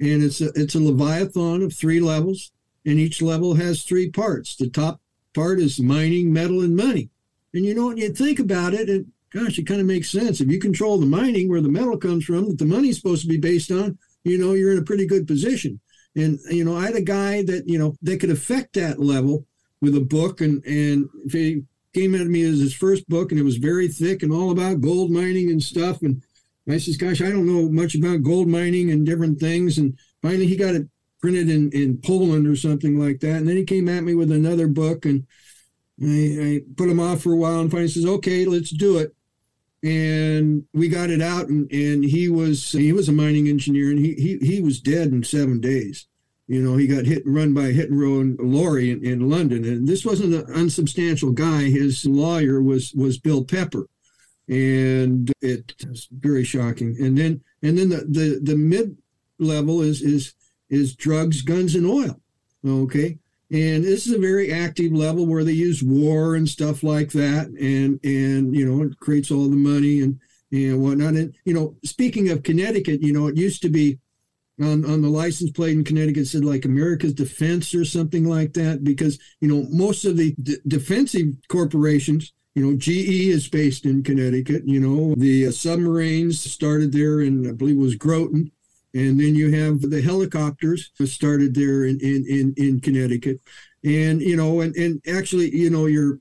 And 0.00 0.22
it's 0.22 0.40
a 0.40 0.50
it's 0.54 0.74
a 0.74 0.80
leviathan 0.80 1.62
of 1.62 1.74
three 1.74 2.00
levels 2.00 2.52
and 2.84 2.98
each 2.98 3.22
level 3.22 3.54
has 3.54 3.82
three 3.82 4.10
parts. 4.10 4.56
The 4.56 4.68
top 4.68 5.00
part 5.34 5.60
is 5.60 5.80
mining 5.80 6.32
metal 6.32 6.60
and 6.60 6.76
money. 6.76 7.10
And 7.54 7.64
you 7.64 7.74
know 7.74 7.86
when 7.86 7.96
you 7.96 8.12
think 8.12 8.38
about 8.38 8.74
it 8.74 8.88
and 8.88 9.12
gosh 9.30 9.58
it 9.58 9.66
kind 9.66 9.80
of 9.80 9.86
makes 9.86 10.10
sense. 10.10 10.40
If 10.40 10.50
you 10.50 10.58
control 10.58 10.98
the 10.98 11.06
mining 11.06 11.48
where 11.48 11.62
the 11.62 11.68
metal 11.68 11.96
comes 11.96 12.24
from 12.24 12.48
that 12.48 12.58
the 12.58 12.66
money's 12.66 12.96
supposed 12.96 13.22
to 13.22 13.28
be 13.28 13.38
based 13.38 13.70
on 13.70 13.98
you 14.24 14.38
know 14.38 14.52
you're 14.52 14.72
in 14.72 14.78
a 14.78 14.84
pretty 14.84 15.06
good 15.06 15.26
position. 15.26 15.80
And 16.14 16.38
you 16.50 16.64
know 16.64 16.76
i 16.76 16.84
had 16.84 16.96
a 16.96 17.02
guy 17.02 17.42
that 17.44 17.66
you 17.66 17.78
know 17.78 17.96
that 18.02 18.20
could 18.20 18.30
affect 18.30 18.74
that 18.74 19.00
level 19.00 19.46
with 19.80 19.96
a 19.96 20.00
book 20.00 20.42
and 20.42 20.62
and 20.64 21.08
if 21.24 21.32
he 21.32 21.64
came 21.92 22.14
at 22.14 22.26
me 22.26 22.42
as 22.42 22.58
his 22.58 22.74
first 22.74 23.08
book, 23.08 23.30
and 23.30 23.40
it 23.40 23.44
was 23.44 23.56
very 23.56 23.88
thick 23.88 24.22
and 24.22 24.32
all 24.32 24.50
about 24.50 24.80
gold 24.80 25.10
mining 25.10 25.50
and 25.50 25.62
stuff. 25.62 26.02
And 26.02 26.22
I 26.68 26.78
says, 26.78 26.96
"Gosh, 26.96 27.20
I 27.20 27.30
don't 27.30 27.46
know 27.46 27.68
much 27.68 27.94
about 27.94 28.22
gold 28.22 28.48
mining 28.48 28.90
and 28.90 29.06
different 29.06 29.40
things." 29.40 29.78
And 29.78 29.98
finally, 30.22 30.46
he 30.46 30.56
got 30.56 30.74
it 30.74 30.88
printed 31.20 31.48
in 31.48 31.70
in 31.72 31.98
Poland 31.98 32.46
or 32.46 32.56
something 32.56 32.98
like 32.98 33.20
that. 33.20 33.36
And 33.36 33.48
then 33.48 33.56
he 33.56 33.64
came 33.64 33.88
at 33.88 34.04
me 34.04 34.14
with 34.14 34.30
another 34.30 34.68
book, 34.68 35.04
and 35.04 35.26
I, 36.02 36.06
I 36.40 36.60
put 36.76 36.88
him 36.88 37.00
off 37.00 37.22
for 37.22 37.32
a 37.32 37.36
while. 37.36 37.60
And 37.60 37.70
finally, 37.70 37.88
says, 37.88 38.06
"Okay, 38.06 38.44
let's 38.44 38.70
do 38.70 38.98
it." 38.98 39.14
And 39.84 40.64
we 40.72 40.88
got 40.88 41.10
it 41.10 41.20
out, 41.20 41.48
and, 41.48 41.70
and 41.72 42.04
he 42.04 42.28
was 42.28 42.72
he 42.72 42.92
was 42.92 43.08
a 43.08 43.12
mining 43.12 43.48
engineer, 43.48 43.90
and 43.90 43.98
he 43.98 44.14
he 44.14 44.38
he 44.38 44.60
was 44.60 44.80
dead 44.80 45.08
in 45.08 45.24
seven 45.24 45.60
days. 45.60 46.06
You 46.52 46.60
know, 46.60 46.76
he 46.76 46.86
got 46.86 47.06
hit 47.06 47.24
and 47.24 47.34
run 47.34 47.54
by 47.54 47.68
a 47.68 47.72
hit 47.72 47.88
and 47.88 47.98
run 47.98 48.36
lorry 48.38 48.90
in, 48.90 49.02
in 49.02 49.30
London, 49.30 49.64
and 49.64 49.88
this 49.88 50.04
wasn't 50.04 50.34
an 50.34 50.44
unsubstantial 50.54 51.32
guy. 51.32 51.62
His 51.62 52.04
lawyer 52.04 52.60
was 52.60 52.92
was 52.92 53.18
Bill 53.18 53.42
Pepper, 53.42 53.88
and 54.48 55.32
it 55.40 55.74
was 55.88 56.08
very 56.12 56.44
shocking. 56.44 56.94
And 57.00 57.16
then 57.16 57.40
and 57.62 57.78
then 57.78 57.88
the 57.88 58.04
the, 58.06 58.40
the 58.42 58.54
mid 58.54 58.98
level 59.38 59.80
is 59.80 60.02
is 60.02 60.34
is 60.68 60.94
drugs, 60.94 61.40
guns, 61.40 61.74
and 61.74 61.86
oil. 61.86 62.20
Okay, 62.66 63.16
and 63.50 63.82
this 63.82 64.06
is 64.06 64.12
a 64.12 64.18
very 64.18 64.52
active 64.52 64.92
level 64.92 65.24
where 65.24 65.44
they 65.44 65.52
use 65.52 65.82
war 65.82 66.34
and 66.34 66.46
stuff 66.46 66.82
like 66.82 67.12
that, 67.12 67.46
and 67.46 67.98
and 68.04 68.54
you 68.54 68.66
know 68.66 68.84
it 68.84 69.00
creates 69.00 69.30
all 69.30 69.48
the 69.48 69.56
money 69.56 70.02
and 70.02 70.20
and 70.52 70.82
whatnot. 70.82 71.14
And 71.14 71.34
you 71.46 71.54
know, 71.54 71.76
speaking 71.82 72.28
of 72.28 72.42
Connecticut, 72.42 73.00
you 73.00 73.14
know, 73.14 73.28
it 73.28 73.38
used 73.38 73.62
to 73.62 73.70
be 73.70 73.98
on, 74.64 74.84
on 74.84 75.02
the 75.02 75.08
license 75.08 75.50
plate 75.50 75.72
in 75.72 75.84
Connecticut 75.84 76.26
said 76.26 76.44
like 76.44 76.64
America's 76.64 77.14
Defense 77.14 77.74
or 77.74 77.84
something 77.84 78.24
like 78.24 78.52
that 78.54 78.84
because 78.84 79.18
you 79.40 79.48
know 79.48 79.66
most 79.70 80.04
of 80.04 80.16
the 80.16 80.34
d- 80.42 80.58
defensive 80.66 81.26
corporations 81.48 82.32
you 82.54 82.64
know 82.64 82.76
GE 82.76 83.28
is 83.28 83.48
based 83.48 83.86
in 83.86 84.02
Connecticut 84.02 84.62
you 84.66 84.80
know 84.80 85.14
the 85.16 85.46
uh, 85.46 85.50
submarines 85.50 86.40
started 86.40 86.92
there 86.92 87.20
and 87.20 87.48
I 87.48 87.52
believe 87.52 87.76
it 87.76 87.80
was 87.80 87.94
Groton 87.94 88.50
and 88.94 89.18
then 89.18 89.34
you 89.34 89.50
have 89.52 89.80
the 89.80 90.02
helicopters 90.02 90.90
started 91.04 91.54
there 91.54 91.84
in 91.84 91.98
in 92.00 92.26
in, 92.28 92.54
in 92.56 92.80
Connecticut. 92.80 93.40
And 93.84 94.20
you 94.20 94.36
know 94.36 94.60
and 94.60 94.74
and 94.76 95.00
actually 95.08 95.54
you 95.54 95.70
know 95.70 95.86
your 95.86 96.18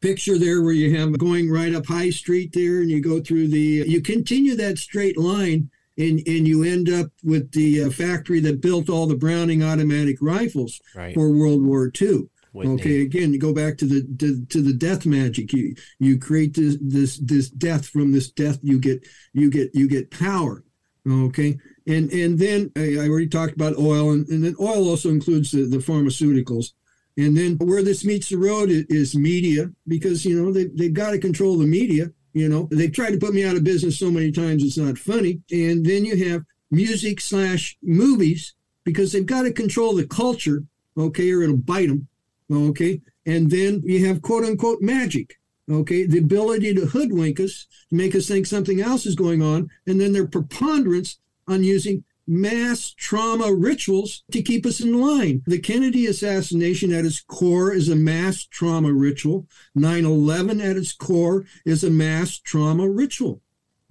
picture 0.00 0.38
there 0.38 0.62
where 0.62 0.72
you 0.72 0.96
have 0.96 1.16
going 1.18 1.50
right 1.50 1.74
up 1.74 1.86
High 1.86 2.10
Street 2.10 2.52
there 2.52 2.80
and 2.80 2.90
you 2.90 3.00
go 3.00 3.20
through 3.20 3.48
the 3.48 3.84
you 3.86 4.00
continue 4.00 4.56
that 4.56 4.78
straight 4.78 5.16
line 5.16 5.70
and 5.98 6.20
and 6.26 6.46
you 6.48 6.62
end 6.62 6.88
up 6.88 7.08
with 7.22 7.52
the 7.52 7.84
uh, 7.84 7.90
factory 7.90 8.40
that 8.40 8.60
built 8.60 8.88
all 8.88 9.06
the 9.06 9.16
Browning 9.16 9.62
automatic 9.62 10.16
rifles 10.20 10.80
Right. 10.94 11.14
for 11.14 11.30
World 11.30 11.64
War 11.64 11.90
II. 12.00 12.28
Okay, 12.74 13.00
again, 13.00 13.32
you 13.32 13.38
go 13.38 13.54
back 13.54 13.78
to 13.78 13.86
the 13.86 14.02
to, 14.18 14.44
to 14.46 14.60
the 14.60 14.74
death 14.74 15.06
magic. 15.06 15.52
You 15.54 15.74
you 15.98 16.18
create 16.18 16.54
this 16.54 16.76
this 16.80 17.18
this 17.18 17.48
death 17.48 17.86
from 17.86 18.12
this 18.12 18.30
death. 18.30 18.58
You 18.62 18.78
get 18.78 19.06
you 19.32 19.50
get 19.50 19.70
you 19.74 19.88
get 19.88 20.10
power. 20.10 20.62
Okay, 21.10 21.58
and 21.86 22.12
and 22.12 22.38
then 22.38 22.70
I, 22.76 22.96
I 23.00 23.08
already 23.08 23.28
talked 23.28 23.54
about 23.54 23.78
oil, 23.78 24.10
and, 24.12 24.26
and 24.28 24.44
then 24.44 24.54
oil 24.60 24.88
also 24.88 25.08
includes 25.08 25.50
the, 25.50 25.62
the 25.64 25.78
pharmaceuticals. 25.78 26.72
And 27.16 27.36
then 27.36 27.56
where 27.58 27.82
this 27.82 28.04
meets 28.04 28.28
the 28.30 28.36
road 28.36 28.70
is, 28.70 28.84
is 28.88 29.14
media, 29.16 29.70
because 29.88 30.24
you 30.24 30.40
know 30.40 30.52
they 30.52 30.66
they've 30.66 30.94
got 30.94 31.10
to 31.12 31.18
control 31.18 31.56
the 31.58 31.66
media. 31.66 32.10
You 32.32 32.48
know, 32.48 32.68
they've 32.70 32.92
tried 32.92 33.10
to 33.10 33.18
put 33.18 33.34
me 33.34 33.44
out 33.44 33.56
of 33.56 33.64
business 33.64 33.98
so 33.98 34.10
many 34.10 34.32
times 34.32 34.64
it's 34.64 34.78
not 34.78 34.98
funny. 34.98 35.40
And 35.50 35.84
then 35.84 36.04
you 36.04 36.30
have 36.30 36.44
music 36.70 37.20
slash 37.20 37.76
movies 37.82 38.54
because 38.84 39.12
they've 39.12 39.26
got 39.26 39.42
to 39.42 39.52
control 39.52 39.94
the 39.94 40.06
culture, 40.06 40.64
okay, 40.96 41.30
or 41.30 41.42
it'll 41.42 41.56
bite 41.56 41.88
them, 41.88 42.08
okay. 42.50 43.00
And 43.26 43.50
then 43.50 43.82
you 43.84 44.06
have 44.06 44.22
quote 44.22 44.44
unquote 44.44 44.80
magic, 44.80 45.38
okay, 45.70 46.06
the 46.06 46.18
ability 46.18 46.74
to 46.74 46.86
hoodwink 46.86 47.38
us, 47.38 47.66
to 47.90 47.94
make 47.94 48.14
us 48.14 48.26
think 48.26 48.46
something 48.46 48.80
else 48.80 49.06
is 49.06 49.14
going 49.14 49.42
on, 49.42 49.68
and 49.86 50.00
then 50.00 50.12
their 50.12 50.26
preponderance 50.26 51.18
on 51.46 51.62
using 51.62 52.02
mass 52.26 52.94
trauma 52.96 53.52
rituals 53.52 54.22
to 54.30 54.42
keep 54.42 54.64
us 54.64 54.80
in 54.80 55.00
line. 55.00 55.42
The 55.46 55.58
Kennedy 55.58 56.06
assassination 56.06 56.92
at 56.92 57.04
its 57.04 57.20
core 57.20 57.72
is 57.72 57.88
a 57.88 57.96
mass 57.96 58.44
trauma 58.44 58.92
ritual. 58.92 59.46
9 59.74 60.04
11 60.04 60.60
at 60.60 60.76
its 60.76 60.92
core 60.92 61.44
is 61.64 61.84
a 61.84 61.90
mass 61.90 62.38
trauma 62.38 62.88
ritual. 62.88 63.40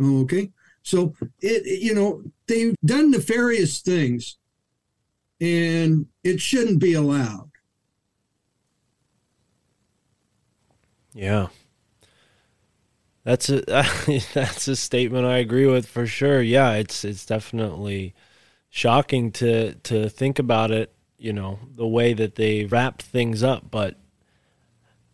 Okay. 0.01 0.51
So, 0.83 1.13
it, 1.39 1.81
you 1.81 1.93
know, 1.93 2.23
they've 2.47 2.75
done 2.83 3.11
nefarious 3.11 3.81
things 3.81 4.37
and 5.39 6.07
it 6.23 6.39
shouldn't 6.39 6.79
be 6.79 6.93
allowed. 6.93 7.49
Yeah. 11.13 11.47
That's 13.23 13.49
a 13.49 13.61
that's 14.33 14.67
a 14.67 14.75
statement 14.75 15.25
I 15.25 15.37
agree 15.37 15.67
with 15.67 15.87
for 15.87 16.07
sure. 16.07 16.41
Yeah, 16.41 16.73
it's 16.73 17.03
it's 17.05 17.25
definitely 17.25 18.13
shocking 18.69 19.31
to 19.33 19.75
to 19.75 20.09
think 20.09 20.39
about 20.39 20.71
it, 20.71 20.93
you 21.17 21.33
know, 21.33 21.59
the 21.75 21.87
way 21.87 22.13
that 22.13 22.35
they 22.35 22.65
wrapped 22.65 23.03
things 23.03 23.43
up, 23.43 23.69
but 23.69 23.97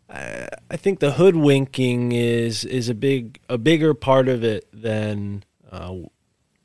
I, 0.10 0.48
I 0.70 0.78
think 0.78 1.00
the 1.00 1.14
hoodwinking 1.14 2.14
is 2.14 2.64
is 2.64 2.90
a 2.90 2.94
big 2.96 3.40
a 3.50 3.58
bigger 3.58 3.94
part 3.94 4.28
of 4.28 4.44
it 4.44 4.68
than 4.72 5.44
uh, 5.72 5.96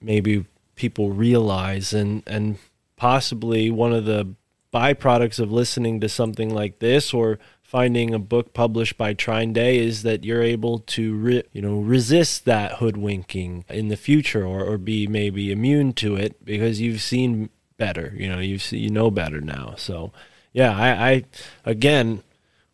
maybe 0.01 0.47
people 0.77 1.11
realize, 1.11 1.93
and 1.93 2.23
and 2.27 2.59
possibly 2.97 3.71
one 3.71 3.93
of 3.93 4.05
the 4.05 4.35
byproducts 4.73 5.39
of 5.39 5.53
listening 5.53 6.01
to 6.01 6.09
something 6.09 6.55
like 6.55 6.79
this 6.79 7.13
or 7.13 7.39
finding 7.73 8.13
a 8.13 8.19
book 8.19 8.53
published 8.53 8.99
by 8.99 9.15
TrineDay 9.15 9.77
is 9.77 10.03
that 10.03 10.25
you're 10.25 10.43
able 10.43 10.81
to 10.81 11.15
re, 11.15 11.43
you 11.55 11.63
know 11.63 11.79
resist 11.79 12.45
that 12.45 12.73
hoodwinking 12.73 13.65
in 13.71 13.89
the 13.89 13.97
future 13.97 14.45
or, 14.45 14.63
or 14.63 14.77
be 14.77 15.07
maybe 15.07 15.51
immune 15.51 15.95
to 15.95 16.15
it 16.15 16.45
because 16.45 16.83
you've 16.83 17.01
seen 17.01 17.49
better 17.79 18.13
you 18.15 18.29
know 18.29 18.41
you 18.41 18.59
you 18.73 18.91
know 18.91 19.11
better 19.11 19.41
now 19.41 19.73
so 19.79 20.13
yeah 20.53 20.77
I, 20.77 21.11
I 21.11 21.25
again 21.65 22.23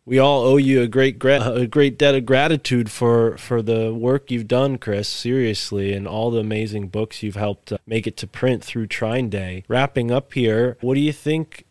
we 0.03 0.19
all 0.19 0.41
owe 0.43 0.57
you 0.57 0.81
a 0.81 0.87
great 0.87 1.17
gra- 1.17 1.49
a 1.49 1.65
great 1.65 1.97
debt 1.97 2.13
of 2.13 2.25
gratitude 2.25 2.91
for 2.91 3.37
for 3.37 3.61
the 3.61 3.93
work 3.93 4.31
you've 4.31 4.47
done, 4.47 4.79
Kris. 4.79 5.07
Seriously, 5.07 5.93
and 5.93 6.07
all 6.07 6.31
the 6.31 6.39
amazing 6.39 6.87
books 6.87 7.21
you've 7.21 7.35
helped 7.35 7.71
uh, 7.71 7.77
make 7.85 8.07
it 8.07 8.17
to 8.17 8.25
print 8.25 8.63
through 8.63 8.87
TrineDay. 8.87 9.65
Wrapping 9.67 10.09
up 10.09 10.33
here, 10.33 10.77
what 10.81 10.95
do 10.95 10.99
you 10.99 11.13
think 11.13 11.67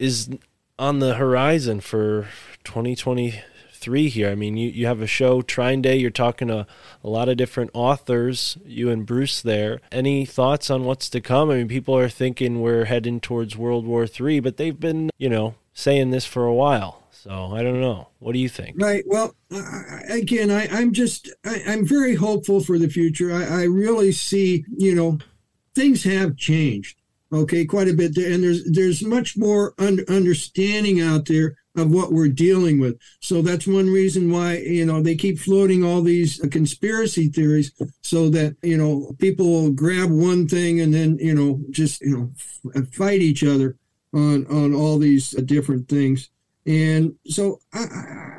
is 0.00 0.28
on 0.80 0.98
the 0.98 1.14
horizon 1.16 1.78
for 1.80 2.26
2023 2.64 4.08
here? 4.08 4.30
I 4.30 4.34
mean, 4.34 4.56
you, 4.56 4.70
you 4.70 4.86
have 4.86 5.02
a 5.02 5.06
show, 5.06 5.42
TrineDay. 5.42 6.00
You're 6.00 6.10
talking 6.10 6.48
to 6.48 6.66
a 7.04 7.08
lot 7.08 7.28
of 7.28 7.36
different 7.36 7.70
authors, 7.74 8.56
you 8.64 8.88
and 8.88 9.04
Bruce 9.04 9.42
there. 9.42 9.80
Any 9.92 10.24
thoughts 10.24 10.70
on 10.70 10.84
what's 10.84 11.10
to 11.10 11.20
come? 11.20 11.50
I 11.50 11.56
mean, 11.56 11.68
people 11.68 11.96
are 11.96 12.08
thinking 12.08 12.60
we're 12.60 12.86
heading 12.86 13.20
towards 13.20 13.56
World 13.56 13.86
War 13.86 14.06
III, 14.06 14.40
but 14.40 14.56
they've 14.56 14.80
been, 14.80 15.10
you 15.18 15.28
know, 15.28 15.54
saying 15.74 16.10
this 16.10 16.24
for 16.24 16.46
a 16.46 16.54
while. 16.54 17.04
So 17.12 17.52
I 17.54 17.62
don't 17.62 17.82
know. 17.82 18.08
What 18.18 18.32
do 18.32 18.38
you 18.38 18.48
think? 18.48 18.80
Right. 18.80 19.04
Well, 19.06 19.34
again, 20.08 20.50
I, 20.50 20.66
I'm 20.68 20.94
just 20.94 21.30
I, 21.44 21.56
am 21.66 21.86
very 21.86 22.14
hopeful 22.14 22.60
for 22.60 22.78
the 22.78 22.88
future. 22.88 23.30
I, 23.30 23.44
I 23.44 23.62
really 23.64 24.12
see, 24.12 24.64
you 24.74 24.94
know, 24.94 25.18
things 25.74 26.04
have 26.04 26.38
changed. 26.38 26.99
Okay, 27.32 27.64
quite 27.64 27.88
a 27.88 27.94
bit 27.94 28.14
there, 28.14 28.32
and 28.32 28.42
there's 28.42 28.64
there's 28.64 29.04
much 29.04 29.36
more 29.36 29.74
un- 29.78 30.04
understanding 30.08 31.00
out 31.00 31.26
there 31.26 31.56
of 31.76 31.92
what 31.92 32.12
we're 32.12 32.28
dealing 32.28 32.80
with. 32.80 32.98
So 33.20 33.40
that's 33.40 33.68
one 33.68 33.88
reason 33.88 34.32
why 34.32 34.58
you 34.58 34.84
know 34.84 35.00
they 35.00 35.14
keep 35.14 35.38
floating 35.38 35.84
all 35.84 36.02
these 36.02 36.40
conspiracy 36.50 37.28
theories, 37.28 37.72
so 38.02 38.30
that 38.30 38.56
you 38.62 38.76
know 38.76 39.14
people 39.18 39.70
grab 39.70 40.10
one 40.10 40.48
thing 40.48 40.80
and 40.80 40.92
then 40.92 41.18
you 41.20 41.34
know 41.34 41.60
just 41.70 42.00
you 42.00 42.16
know 42.16 42.32
f- 42.74 42.88
fight 42.92 43.20
each 43.20 43.44
other 43.44 43.76
on 44.12 44.44
on 44.48 44.74
all 44.74 44.98
these 44.98 45.30
different 45.30 45.88
things. 45.88 46.30
And 46.66 47.14
so 47.26 47.60
I, 47.72 47.84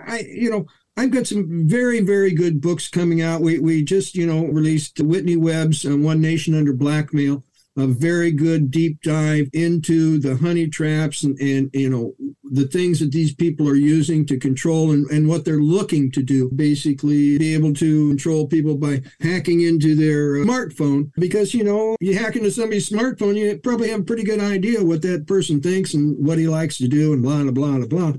I, 0.07 0.19
you 0.29 0.49
know, 0.49 0.65
I've 0.97 1.11
got 1.11 1.27
some 1.27 1.67
very, 1.67 2.01
very 2.01 2.31
good 2.31 2.61
books 2.61 2.87
coming 2.89 3.21
out. 3.21 3.41
We, 3.41 3.59
we 3.59 3.83
just, 3.83 4.15
you 4.15 4.27
know, 4.27 4.45
released 4.45 4.99
Whitney 4.99 5.37
Webb's 5.37 5.85
uh, 5.85 5.97
One 5.97 6.21
Nation 6.21 6.53
Under 6.53 6.73
Blackmail 6.73 7.43
a 7.77 7.87
very 7.87 8.31
good 8.31 8.69
deep 8.69 9.01
dive 9.01 9.49
into 9.53 10.19
the 10.19 10.35
honey 10.35 10.67
traps 10.67 11.23
and, 11.23 11.39
and 11.39 11.69
you 11.73 11.89
know 11.89 12.13
the 12.43 12.67
things 12.67 12.99
that 12.99 13.11
these 13.11 13.33
people 13.33 13.67
are 13.67 13.75
using 13.75 14.25
to 14.25 14.37
control 14.37 14.91
and, 14.91 15.09
and 15.09 15.27
what 15.27 15.45
they're 15.45 15.57
looking 15.57 16.11
to 16.11 16.21
do. 16.21 16.49
Basically 16.49 17.37
be 17.37 17.53
able 17.53 17.73
to 17.75 18.09
control 18.09 18.47
people 18.47 18.75
by 18.75 19.01
hacking 19.21 19.61
into 19.61 19.95
their 19.95 20.41
uh, 20.41 20.45
smartphone 20.45 21.11
because 21.15 21.53
you 21.53 21.63
know 21.63 21.95
you 21.99 22.17
hack 22.17 22.35
into 22.35 22.51
somebody's 22.51 22.89
smartphone 22.89 23.35
you 23.35 23.57
probably 23.57 23.89
have 23.89 24.01
a 24.01 24.03
pretty 24.03 24.23
good 24.23 24.41
idea 24.41 24.83
what 24.83 25.01
that 25.01 25.27
person 25.27 25.61
thinks 25.61 25.93
and 25.93 26.15
what 26.25 26.37
he 26.37 26.47
likes 26.47 26.77
to 26.77 26.87
do 26.87 27.13
and 27.13 27.21
blah 27.21 27.43
blah 27.43 27.51
blah 27.51 27.85
blah 27.85 28.13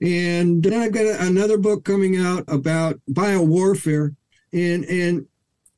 and 0.00 0.62
then 0.62 0.74
i've 0.74 0.92
got 0.92 1.06
another 1.20 1.58
book 1.58 1.84
coming 1.84 2.16
out 2.16 2.44
about 2.48 3.00
biowarfare. 3.10 4.14
And 4.52 4.84
and 4.84 5.26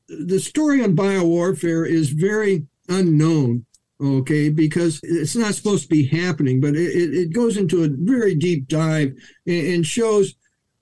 the 0.08 0.38
story 0.38 0.82
on 0.82 0.94
biowarfare 0.94 1.88
is 1.88 2.10
very 2.10 2.66
unknown 2.88 3.66
okay? 4.00 4.50
Because 4.50 5.00
it's 5.02 5.36
not 5.36 5.54
supposed 5.54 5.84
to 5.84 5.88
be 5.88 6.06
happening 6.06 6.60
but 6.60 6.74
it, 6.74 7.14
it 7.14 7.32
goes 7.32 7.56
into 7.56 7.84
a 7.84 7.88
very 7.90 8.34
deep 8.34 8.68
dive 8.68 9.12
and, 9.46 9.86
shows 9.86 10.34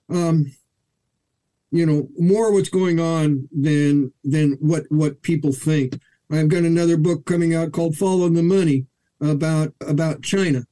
um 0.09 0.45
you 1.71 1.85
know 1.85 2.07
more 2.17 2.51
what's 2.51 2.69
going 2.69 2.99
on 2.99 3.47
than 3.51 4.11
than 4.23 4.57
what 4.59 4.83
what 4.89 5.21
people 5.21 5.51
think. 5.51 5.99
I've 6.31 6.49
got 6.49 6.63
another 6.63 6.97
book 6.97 7.25
coming 7.25 7.53
out 7.53 7.71
called 7.71 7.95
follow 7.95 8.29
the 8.29 8.43
money 8.43 8.85
about 9.21 9.73
about 9.81 10.21
china 10.21 10.65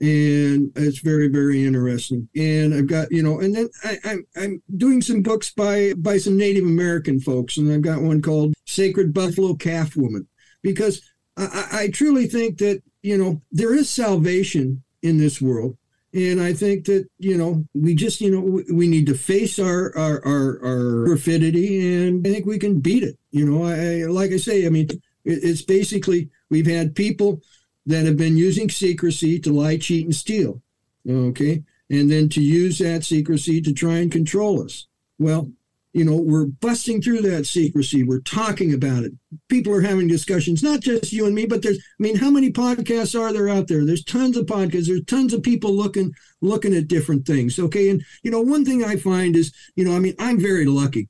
and 0.00 0.70
it's 0.76 0.98
very 0.98 1.28
very 1.28 1.64
interesting. 1.64 2.28
And 2.36 2.74
i've 2.74 2.86
got 2.86 3.10
you 3.10 3.22
know 3.22 3.40
and 3.40 3.54
then 3.54 3.68
I, 3.82 3.98
I'm, 4.04 4.26
I'm 4.36 4.62
doing 4.76 5.00
some 5.02 5.22
books 5.22 5.50
by 5.52 5.94
by 5.96 6.18
some 6.18 6.36
native 6.36 6.64
american 6.64 7.20
folks 7.20 7.56
and 7.56 7.72
i've 7.72 7.82
got 7.82 8.02
one 8.02 8.20
called 8.20 8.54
sacred 8.66 9.14
buffalo 9.14 9.54
calf 9.54 9.96
woman 9.96 10.28
because 10.66 11.00
I, 11.36 11.68
I 11.72 11.88
truly 11.88 12.26
think 12.26 12.58
that 12.58 12.82
you 13.02 13.16
know 13.16 13.40
there 13.52 13.74
is 13.74 13.88
salvation 13.88 14.82
in 15.02 15.18
this 15.18 15.40
world 15.40 15.76
and 16.16 16.40
I 16.40 16.54
think 16.54 16.86
that 16.86 17.08
you 17.18 17.36
know 17.36 17.64
we 17.74 17.94
just 17.94 18.20
you 18.20 18.30
know 18.30 18.62
we 18.72 18.88
need 18.88 19.06
to 19.06 19.14
face 19.14 19.58
our 19.58 19.94
our 19.96 20.24
our, 20.24 20.60
our 20.64 21.06
perfidy, 21.06 22.06
and 22.06 22.26
I 22.26 22.30
think 22.30 22.46
we 22.46 22.58
can 22.58 22.80
beat 22.80 23.02
it. 23.02 23.18
You 23.30 23.44
know, 23.44 23.64
I 23.64 24.10
like 24.10 24.32
I 24.32 24.38
say, 24.38 24.66
I 24.66 24.70
mean, 24.70 24.88
it's 25.24 25.62
basically 25.62 26.30
we've 26.48 26.66
had 26.66 26.94
people 26.94 27.42
that 27.84 28.06
have 28.06 28.16
been 28.16 28.36
using 28.36 28.70
secrecy 28.70 29.38
to 29.40 29.52
lie, 29.52 29.76
cheat, 29.76 30.06
and 30.06 30.14
steal. 30.14 30.62
Okay, 31.08 31.62
and 31.90 32.10
then 32.10 32.28
to 32.30 32.40
use 32.40 32.78
that 32.78 33.04
secrecy 33.04 33.60
to 33.60 33.72
try 33.72 33.98
and 33.98 34.10
control 34.10 34.62
us. 34.62 34.86
Well, 35.18 35.50
you 35.96 36.04
know, 36.04 36.16
we're 36.16 36.44
busting 36.44 37.00
through 37.00 37.22
that 37.22 37.46
secrecy. 37.46 38.04
We're 38.04 38.20
talking 38.20 38.74
about 38.74 39.04
it. 39.04 39.12
People 39.48 39.72
are 39.72 39.80
having 39.80 40.08
discussions, 40.08 40.62
not 40.62 40.80
just 40.80 41.10
you 41.10 41.24
and 41.24 41.34
me, 41.34 41.46
but 41.46 41.62
there's, 41.62 41.78
I 41.78 42.02
mean, 42.02 42.16
how 42.16 42.28
many 42.28 42.52
podcasts 42.52 43.18
are 43.18 43.32
there 43.32 43.48
out 43.48 43.66
there? 43.66 43.82
There's 43.82 44.04
tons 44.04 44.36
of 44.36 44.44
podcasts. 44.44 44.88
There's 44.88 45.06
tons 45.06 45.32
of 45.32 45.42
people 45.42 45.72
looking, 45.72 46.12
looking 46.42 46.74
at 46.74 46.88
different 46.88 47.26
things. 47.26 47.58
Okay. 47.58 47.88
And, 47.88 48.04
you 48.22 48.30
know, 48.30 48.42
one 48.42 48.62
thing 48.62 48.84
I 48.84 48.96
find 48.96 49.34
is, 49.34 49.54
you 49.74 49.86
know, 49.86 49.96
I 49.96 49.98
mean, 49.98 50.14
I'm 50.18 50.38
very 50.38 50.66
lucky. 50.66 51.08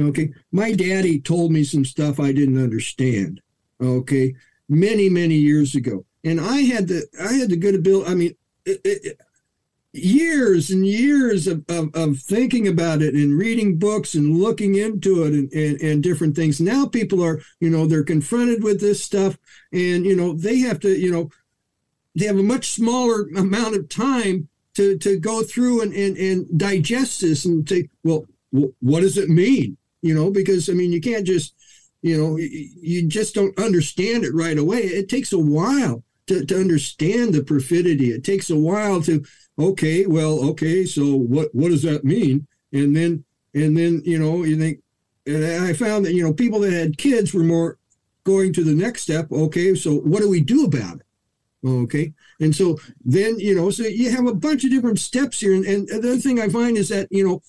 Okay. 0.00 0.32
My 0.50 0.72
daddy 0.72 1.20
told 1.20 1.52
me 1.52 1.62
some 1.62 1.84
stuff 1.84 2.18
I 2.18 2.32
didn't 2.32 2.62
understand. 2.62 3.42
Okay. 3.82 4.34
Many, 4.66 5.10
many 5.10 5.34
years 5.34 5.74
ago. 5.74 6.06
And 6.24 6.40
I 6.40 6.62
had 6.62 6.88
the, 6.88 7.06
I 7.22 7.34
had 7.34 7.50
the 7.50 7.56
good 7.58 7.74
ability. 7.74 8.10
I 8.10 8.14
mean, 8.14 8.34
it, 8.64 8.80
it, 8.82 9.20
years 9.92 10.70
and 10.70 10.86
years 10.86 11.46
of, 11.46 11.64
of, 11.68 11.94
of, 11.94 12.18
thinking 12.18 12.66
about 12.66 13.02
it 13.02 13.14
and 13.14 13.38
reading 13.38 13.78
books 13.78 14.14
and 14.14 14.38
looking 14.38 14.74
into 14.74 15.24
it 15.24 15.34
and, 15.34 15.52
and, 15.52 15.80
and, 15.82 16.02
different 16.02 16.34
things. 16.34 16.60
Now 16.60 16.86
people 16.86 17.22
are, 17.22 17.42
you 17.60 17.68
know, 17.68 17.86
they're 17.86 18.02
confronted 18.02 18.62
with 18.62 18.80
this 18.80 19.04
stuff 19.04 19.38
and, 19.70 20.06
you 20.06 20.16
know, 20.16 20.32
they 20.32 20.60
have 20.60 20.80
to, 20.80 20.88
you 20.88 21.12
know, 21.12 21.30
they 22.14 22.24
have 22.24 22.38
a 22.38 22.42
much 22.42 22.70
smaller 22.70 23.28
amount 23.36 23.76
of 23.76 23.88
time 23.90 24.48
to, 24.74 24.96
to 24.98 25.18
go 25.18 25.42
through 25.42 25.82
and, 25.82 25.92
and, 25.92 26.16
and 26.16 26.58
digest 26.58 27.20
this 27.20 27.44
and 27.44 27.68
say, 27.68 27.88
well, 28.02 28.24
what 28.80 29.00
does 29.00 29.18
it 29.18 29.28
mean? 29.28 29.76
You 30.00 30.14
know, 30.14 30.30
because 30.30 30.70
I 30.70 30.72
mean, 30.72 30.92
you 30.92 31.00
can't 31.02 31.26
just, 31.26 31.54
you 32.00 32.16
know, 32.20 32.36
you 32.36 33.06
just 33.08 33.34
don't 33.34 33.58
understand 33.58 34.24
it 34.24 34.34
right 34.34 34.58
away. 34.58 34.80
It 34.80 35.08
takes 35.08 35.32
a 35.32 35.38
while 35.38 36.02
to, 36.26 36.44
to 36.46 36.60
understand 36.60 37.34
the 37.34 37.42
perfidy. 37.42 38.10
It 38.10 38.24
takes 38.24 38.50
a 38.50 38.56
while 38.56 39.00
to, 39.02 39.24
okay, 39.58 40.06
well, 40.06 40.44
okay, 40.50 40.84
so 40.84 41.14
what 41.14 41.48
what 41.54 41.70
does 41.70 41.82
that 41.82 42.04
mean? 42.04 42.46
And 42.72 42.96
then 42.96 43.24
and 43.54 43.76
then 43.76 44.02
you 44.04 44.18
know 44.18 44.44
you 44.44 44.56
think, 44.58 44.80
and 45.26 45.64
I 45.64 45.72
found 45.72 46.04
that 46.06 46.14
you 46.14 46.22
know 46.22 46.32
people 46.32 46.60
that 46.60 46.72
had 46.72 46.98
kids 46.98 47.32
were 47.32 47.44
more 47.44 47.78
going 48.24 48.52
to 48.54 48.64
the 48.64 48.74
next 48.74 49.02
step. 49.02 49.30
Okay, 49.30 49.74
so 49.74 49.96
what 49.96 50.20
do 50.20 50.28
we 50.28 50.40
do 50.40 50.64
about 50.64 50.96
it? 50.96 51.06
Okay, 51.66 52.12
and 52.40 52.54
so 52.54 52.78
then 53.04 53.38
you 53.38 53.54
know 53.54 53.70
so 53.70 53.84
you 53.84 54.10
have 54.10 54.26
a 54.26 54.34
bunch 54.34 54.64
of 54.64 54.70
different 54.70 54.98
steps 54.98 55.40
here, 55.40 55.54
and, 55.54 55.64
and 55.64 55.88
the 55.88 55.98
other 55.98 56.18
thing 56.18 56.40
I 56.40 56.48
find 56.48 56.76
is 56.76 56.88
that 56.88 57.08
you 57.10 57.26
know 57.26 57.42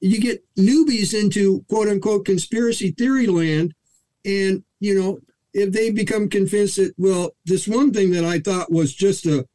you 0.00 0.20
get 0.20 0.44
newbies 0.56 1.18
into 1.18 1.64
quote 1.68 1.88
unquote 1.88 2.24
conspiracy 2.24 2.92
theory 2.92 3.26
land, 3.26 3.74
and 4.24 4.64
you 4.78 4.98
know 4.98 5.18
if 5.52 5.72
they 5.72 5.90
become 5.90 6.28
convinced 6.28 6.76
that 6.76 6.94
well 6.96 7.32
this 7.44 7.66
one 7.66 7.92
thing 7.92 8.12
that 8.12 8.24
I 8.24 8.38
thought 8.38 8.72
was 8.72 8.94
just 8.94 9.26
a 9.26 9.46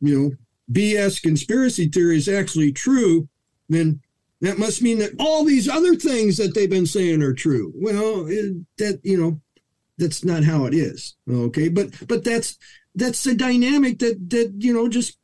you 0.00 0.18
know 0.18 0.30
BS 0.70 1.22
conspiracy 1.22 1.88
theory 1.88 2.16
is 2.16 2.28
actually 2.28 2.72
true, 2.72 3.28
then 3.68 4.00
that 4.40 4.58
must 4.58 4.82
mean 4.82 4.98
that 4.98 5.14
all 5.18 5.44
these 5.44 5.68
other 5.68 5.94
things 5.94 6.36
that 6.36 6.54
they've 6.54 6.70
been 6.70 6.86
saying 6.86 7.22
are 7.22 7.34
true. 7.34 7.72
Well, 7.74 8.26
it, 8.28 8.64
that 8.78 9.00
you 9.02 9.20
know, 9.20 9.40
that's 9.96 10.24
not 10.24 10.44
how 10.44 10.64
it 10.66 10.74
is. 10.74 11.16
Okay, 11.30 11.68
but 11.68 11.90
but 12.06 12.24
that's 12.24 12.58
that's 12.94 13.24
the 13.24 13.34
dynamic 13.34 13.98
that 13.98 14.30
that 14.30 14.54
you 14.58 14.72
know 14.72 14.88
just 14.88 15.18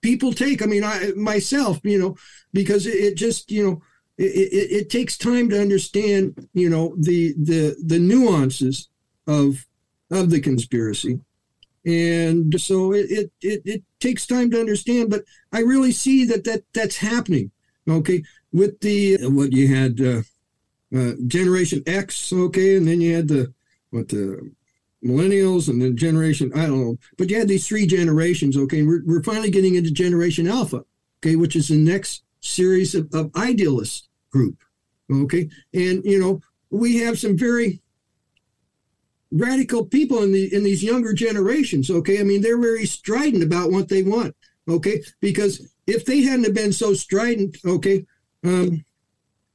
people 0.00 0.32
take. 0.32 0.62
I 0.62 0.66
mean, 0.66 0.84
I 0.84 1.12
myself, 1.16 1.80
you 1.82 1.98
know, 1.98 2.16
because 2.52 2.86
it, 2.86 2.94
it 2.94 3.14
just, 3.16 3.50
you 3.50 3.64
know, 3.64 3.82
it, 4.18 4.52
it, 4.52 4.72
it 4.72 4.90
takes 4.90 5.16
time 5.16 5.48
to 5.50 5.60
understand, 5.60 6.48
you 6.52 6.68
know, 6.68 6.94
the 6.98 7.34
the 7.38 7.76
the 7.84 7.98
nuances 7.98 8.88
of 9.26 9.66
of 10.10 10.30
the 10.30 10.40
conspiracy, 10.40 11.20
and 11.84 12.60
so 12.60 12.92
it 12.92 13.10
it 13.10 13.32
it, 13.40 13.62
it 13.64 13.82
takes 14.00 14.26
time 14.26 14.50
to 14.50 14.60
understand. 14.60 15.10
But 15.10 15.22
I 15.52 15.60
really 15.60 15.92
see 15.92 16.24
that 16.26 16.44
that 16.44 16.64
that's 16.72 16.96
happening. 16.96 17.50
Okay, 17.88 18.22
with 18.52 18.80
the 18.80 19.18
what 19.28 19.52
you 19.52 19.74
had. 19.74 20.00
Uh, 20.00 20.22
uh, 20.94 21.12
Generation 21.26 21.82
X, 21.86 22.32
okay, 22.32 22.76
and 22.76 22.86
then 22.86 23.00
you 23.00 23.14
had 23.14 23.28
the 23.28 23.52
what 23.90 24.08
the 24.08 24.50
millennials 25.04 25.68
and 25.68 25.80
then 25.80 25.96
generation 25.96 26.50
I 26.54 26.66
don't 26.66 26.80
know, 26.80 26.98
but 27.16 27.30
you 27.30 27.38
had 27.38 27.48
these 27.48 27.66
three 27.66 27.86
generations, 27.86 28.56
okay. 28.56 28.82
We're 28.82 29.02
we're 29.06 29.22
finally 29.22 29.50
getting 29.50 29.76
into 29.76 29.90
Generation 29.90 30.48
Alpha, 30.48 30.84
okay, 31.20 31.36
which 31.36 31.56
is 31.56 31.68
the 31.68 31.76
next 31.76 32.24
series 32.40 32.94
of, 32.94 33.08
of 33.14 33.30
idealist 33.36 34.08
group, 34.32 34.56
okay, 35.12 35.48
and 35.72 36.04
you 36.04 36.18
know 36.18 36.40
we 36.70 36.98
have 36.98 37.18
some 37.18 37.36
very 37.36 37.80
radical 39.32 39.84
people 39.84 40.22
in 40.22 40.32
the 40.32 40.52
in 40.54 40.64
these 40.64 40.82
younger 40.82 41.12
generations, 41.12 41.90
okay. 41.90 42.20
I 42.20 42.24
mean 42.24 42.42
they're 42.42 42.60
very 42.60 42.86
strident 42.86 43.42
about 43.42 43.70
what 43.70 43.88
they 43.88 44.02
want, 44.02 44.34
okay, 44.68 45.02
because 45.20 45.72
if 45.86 46.04
they 46.04 46.22
hadn't 46.22 46.44
have 46.44 46.54
been 46.54 46.72
so 46.72 46.94
strident, 46.94 47.56
okay. 47.64 48.06
Um, 48.44 48.84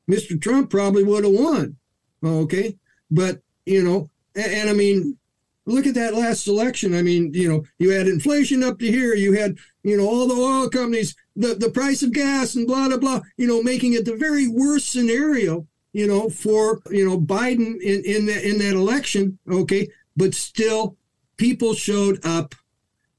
Mr. 0.10 0.39
Trump 0.39 0.69
probably 0.69 1.03
would 1.03 1.23
have 1.23 1.34
won. 1.34 1.77
Okay. 2.23 2.77
But, 3.11 3.41
you 3.65 3.84
know, 3.84 4.10
and, 4.35 4.52
and, 4.52 4.69
I 4.69 4.73
mean, 4.73 5.18
look 5.65 5.85
at 5.85 5.95
that 5.95 6.14
last 6.14 6.47
election. 6.47 6.95
I 6.95 7.02
mean, 7.02 7.34
you 7.34 7.49
know, 7.49 7.64
you 7.77 7.91
had 7.91 8.07
inflation 8.07 8.64
up 8.64 8.80
to 8.80 8.88
here. 8.91 9.15
You 9.15 9.34
had, 9.34 9.57
you 9.84 9.97
know, 9.97 10.07
all 10.07 10.27
the 10.27 10.35
oil 10.35 10.69
companies, 10.69 11.15
the, 11.35 11.56
the 11.56 11.69
price 11.69 12.03
of 12.03 12.14
gas 12.14 12.56
and 12.56 12.68
blah, 12.68 12.88
blah, 12.88 12.97
blah, 12.97 13.22
you 13.38 13.47
know, 13.47 13.61
making 13.61 13.93
it 13.93 14.06
the 14.06 14.15
very 14.15 14.47
worst 14.47 14.91
scenario, 14.91 15.68
you 15.95 16.07
know, 16.07 16.27
for, 16.27 16.81
you 16.91 17.07
know, 17.07 17.17
Biden 17.17 17.80
in, 17.80 18.03
in, 18.03 18.26
the, 18.26 18.49
in 18.49 18.57
that 18.57 18.73
election. 18.73 19.39
Okay. 19.49 19.88
But 20.17 20.34
still, 20.34 20.97
people 21.38 21.73
showed 21.73 22.19
up 22.26 22.53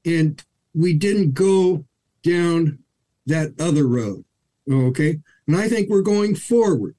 and 0.05 0.43
we 0.75 0.93
didn't 0.93 1.33
go 1.33 1.85
down 2.21 2.77
that 3.25 3.59
other 3.59 3.87
road. 3.87 4.23
Okay. 4.71 5.17
And 5.47 5.55
I 5.55 5.67
think 5.67 5.89
we're 5.89 6.03
going 6.03 6.35
forward. 6.35 6.95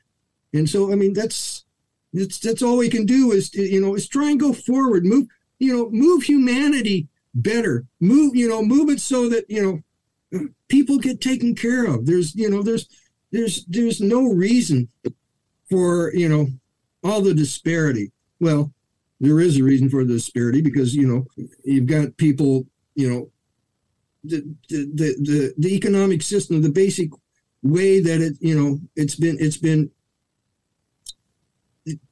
And 0.53 0.69
so, 0.69 0.91
I 0.91 0.97
mean, 0.97 1.13
that's 1.13 1.65
that's 2.13 2.41
that's 2.41 2.63
all 2.63 2.79
we 2.79 2.89
can 2.89 3.07
do 3.07 3.31
is 3.31 3.55
you 3.55 3.81
know 3.81 3.95
is 3.95 4.09
try 4.09 4.31
and 4.31 4.41
go 4.41 4.53
forward, 4.53 5.05
move 5.05 5.29
you 5.59 5.77
know 5.77 5.91
move 5.91 6.23
humanity 6.23 7.07
better, 7.35 7.85
move 8.01 8.35
you 8.35 8.49
know 8.49 8.63
move 8.63 8.89
it 8.89 8.99
so 8.99 9.29
that 9.29 9.45
you 9.49 9.85
know 10.33 10.49
people 10.69 10.99
get 10.99 11.21
taken 11.21 11.55
care 11.55 11.85
of. 11.85 12.07
There's 12.07 12.35
you 12.35 12.51
know 12.51 12.63
there's 12.63 12.89
there's 13.31 13.65
there's 13.67 14.01
no 14.01 14.27
reason 14.27 14.89
for 15.71 16.15
you 16.15 16.29
know 16.29 16.49
all 17.05 17.21
the 17.21 17.35
disparity. 17.35 18.13
Well, 18.41 18.73
there 19.21 19.41
is 19.41 19.59
a 19.59 19.65
reason 19.65 19.91
for 19.91 20.05
the 20.05 20.15
disparity 20.15 20.61
because 20.61 20.95
you 20.95 21.07
know 21.07 21.27
you've 21.65 21.87
got 21.87 22.17
people 22.17 22.67
you 22.95 23.11
know 23.11 23.31
the 24.25 24.43
the 24.69 25.17
the, 25.21 25.55
the 25.59 25.75
economic 25.75 26.23
system, 26.23 26.63
the 26.63 26.71
basic 26.71 27.11
way 27.63 28.01
that 28.01 28.21
it 28.21 28.35
you 28.41 28.59
know 28.59 28.79
it's 28.97 29.17
been 29.17 29.37
it's 29.41 29.57
been 29.57 29.91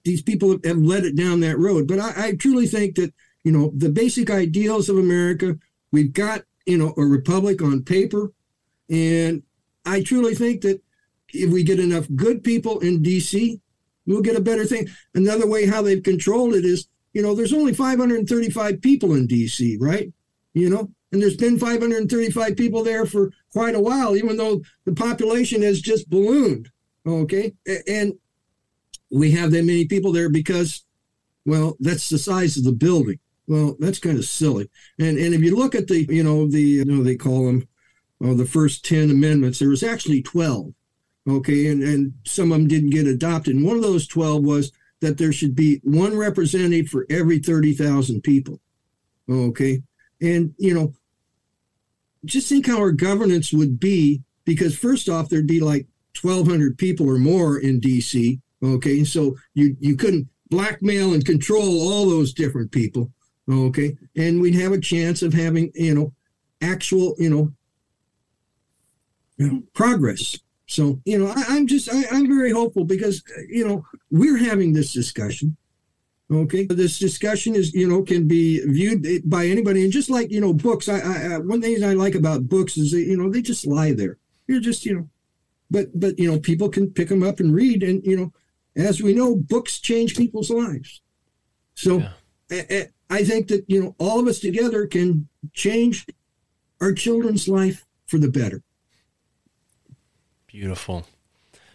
these 0.05 0.23
people 0.23 0.59
have 0.65 0.79
led 0.79 1.05
it 1.05 1.17
down 1.17 1.41
that 1.41 1.59
road 1.59 1.87
but 1.87 2.01
I, 2.01 2.29
I 2.29 2.35
truly 2.35 2.67
think 2.67 2.97
that 2.97 3.13
you 3.45 3.53
know 3.53 3.73
the 3.77 3.91
basic 3.91 4.31
ideals 4.31 4.89
of 4.89 4.97
america 4.97 5.57
we've 5.93 6.13
got 6.13 6.43
you 6.65 6.79
know 6.79 6.95
a 6.97 7.05
republic 7.05 7.63
on 7.63 7.85
paper 7.85 8.33
and 8.91 9.43
i 9.85 10.03
truly 10.03 10.35
think 10.35 10.63
that 10.63 10.81
if 11.33 11.51
we 11.51 11.63
get 11.63 11.81
enough 11.81 12.07
good 12.15 12.43
people 12.43 12.79
in 12.81 13.03
dc 13.03 13.61
we'll 14.07 14.23
get 14.23 14.37
a 14.37 14.41
better 14.41 14.65
thing 14.65 14.89
another 15.15 15.47
way 15.47 15.67
how 15.67 15.83
they've 15.83 16.03
controlled 16.03 16.55
it 16.55 16.65
is 16.65 16.89
you 17.13 17.23
know 17.23 17.35
there's 17.35 17.53
only 17.53 17.75
535 17.75 18.81
people 18.81 19.15
in 19.15 19.27
dc 19.27 19.77
right 19.81 20.13
you 20.55 20.71
know 20.71 20.91
and 21.13 21.23
there's 21.23 21.37
been 21.37 21.59
535 21.59 22.57
people 22.57 22.83
there 22.83 23.07
for 23.07 23.33
quite 23.53 23.75
a 23.75 23.81
while, 23.81 24.17
even 24.17 24.37
though 24.37 24.63
the 24.85 24.93
population 24.93 25.63
has 25.63 25.81
just 25.81 26.11
ballooned. 26.11 26.71
Okay. 27.07 27.55
And 27.89 28.15
we 29.11 29.31
have 29.31 29.53
that 29.53 29.65
many 29.65 29.87
people 29.87 30.13
there 30.13 30.29
because, 30.29 30.85
well, 31.45 31.77
that's 31.81 32.09
the 32.09 32.19
size 32.19 32.57
of 32.57 32.65
the 32.65 32.73
building. 32.73 33.19
Well, 33.47 33.77
that's 33.79 34.01
kind 34.01 34.19
of 34.19 34.25
silly. 34.25 34.69
And 34.99 35.17
and 35.17 35.33
if 35.33 35.41
you 35.41 35.57
look 35.57 35.77
at 35.77 35.87
the, 35.87 36.05
you 36.11 36.25
know, 36.25 36.49
the, 36.49 36.61
you 36.61 36.85
know, 36.85 37.05
they 37.05 37.15
call 37.15 37.47
them 37.47 37.69
oh, 38.21 38.35
the 38.35 38.45
first 38.45 38.85
10 38.85 39.11
amendments, 39.11 39.61
there 39.61 39.69
was 39.69 39.85
actually 39.85 40.21
12. 40.23 40.75
Okay. 41.29 41.67
And, 41.69 41.83
and 41.83 42.15
some 42.25 42.53
of 42.53 42.59
them 42.59 42.69
didn't 42.69 42.91
get 42.91 43.07
adopted. 43.07 43.57
And 43.57 43.65
one 43.65 43.77
of 43.77 43.83
those 43.83 44.07
12 44.07 44.43
was 44.43 44.73
that 45.01 45.19
there 45.19 45.33
should 45.33 45.55
be 45.55 45.81
one 45.83 46.17
representative 46.17 46.89
for 46.89 47.07
every 47.11 47.39
30,000 47.39 48.23
people. 48.23 48.61
Okay. 49.29 49.83
And, 50.21 50.55
you 50.59 50.75
know, 50.75 50.95
just 52.25 52.49
think 52.49 52.67
how 52.67 52.79
our 52.79 52.93
governance 52.93 53.53
would 53.53 53.79
be 53.79 54.23
because, 54.45 54.77
first 54.77 55.09
off, 55.09 55.29
there'd 55.29 55.47
be 55.47 55.61
like 55.61 55.87
1,200 56.21 56.79
people 56.79 57.09
or 57.09 57.19
more 57.19 57.59
in 57.59 57.81
DC. 57.81 58.41
Okay. 58.63 59.05
So 59.05 59.37
you, 59.55 59.77
you 59.81 59.97
couldn't 59.97 60.29
blackmail 60.49 61.13
and 61.13 61.25
control 61.25 61.89
all 61.89 62.09
those 62.09 62.33
different 62.33 62.71
people. 62.73 63.11
Okay. 63.51 63.97
And 64.17 64.41
we'd 64.41 64.55
have 64.55 64.73
a 64.73 64.81
chance 64.81 65.23
of 65.23 65.35
having, 65.35 65.71
you 65.75 65.95
know, 65.95 66.13
actual, 66.63 67.15
you 67.19 67.31
know, 67.31 67.53
you 69.37 69.51
know 69.51 69.63
progress. 69.75 70.39
So, 70.67 71.01
you 71.05 71.19
know, 71.19 71.33
I, 71.35 71.57
am 71.57 71.67
just, 71.67 71.89
I, 71.93 72.05
I'm 72.11 72.27
very 72.27 72.51
hopeful 72.51 72.85
because, 72.85 73.23
you 73.49 73.67
know, 73.67 73.87
we're 74.11 74.39
having 74.39 74.73
this 74.73 74.93
discussion 74.93 75.57
Okay, 76.29 76.67
this 76.67 76.99
discussion 76.99 77.55
is 77.55 77.73
you 77.73 77.89
know 77.89 78.03
can 78.03 78.27
be 78.27 78.59
viewed 78.67 79.31
by 79.31 79.47
anybody, 79.47 79.85
and 79.85 79.93
just 79.93 80.11
like 80.11 80.33
you 80.33 80.41
know 80.41 80.53
books, 80.53 80.89
I, 80.89 80.99
I 80.99 81.39
one 81.39 81.63
thing 81.63 81.83
I 81.85 81.93
like 81.93 82.17
about 82.17 82.49
books 82.49 82.77
is 82.77 82.91
that 82.91 83.03
you 83.03 83.17
know 83.17 83.31
they 83.31 83.41
just 83.41 83.65
lie 83.65 83.93
there. 83.93 84.19
You're 84.49 84.61
just 84.61 84.85
you 84.85 84.97
know, 84.97 85.09
but 85.71 85.89
but 85.99 86.19
you 86.19 86.29
know 86.29 86.41
people 86.41 86.69
can 86.69 86.91
pick 86.91 87.11
them 87.11 87.23
up 87.23 87.39
and 87.39 87.55
read, 87.55 87.85
and 87.85 88.05
you 88.05 88.17
know, 88.17 88.33
as 88.75 89.01
we 89.01 89.15
know, 89.15 89.37
books 89.37 89.79
change 89.79 90.17
people's 90.17 90.51
lives. 90.51 91.01
So 91.75 91.99
yeah. 92.51 92.63
I, 92.71 92.89
I 93.09 93.25
think 93.25 93.47
that 93.49 93.65
you 93.69 93.85
know 93.85 93.95
all 94.01 94.19
of 94.19 94.27
us 94.27 94.41
together 94.41 94.89
can 94.89 95.29
change 95.53 96.07
our 96.81 96.93
children's 96.93 97.47
life 97.47 97.87
for 98.09 98.19
the 98.19 98.31
better. 98.31 98.65
Beautiful, 100.59 101.05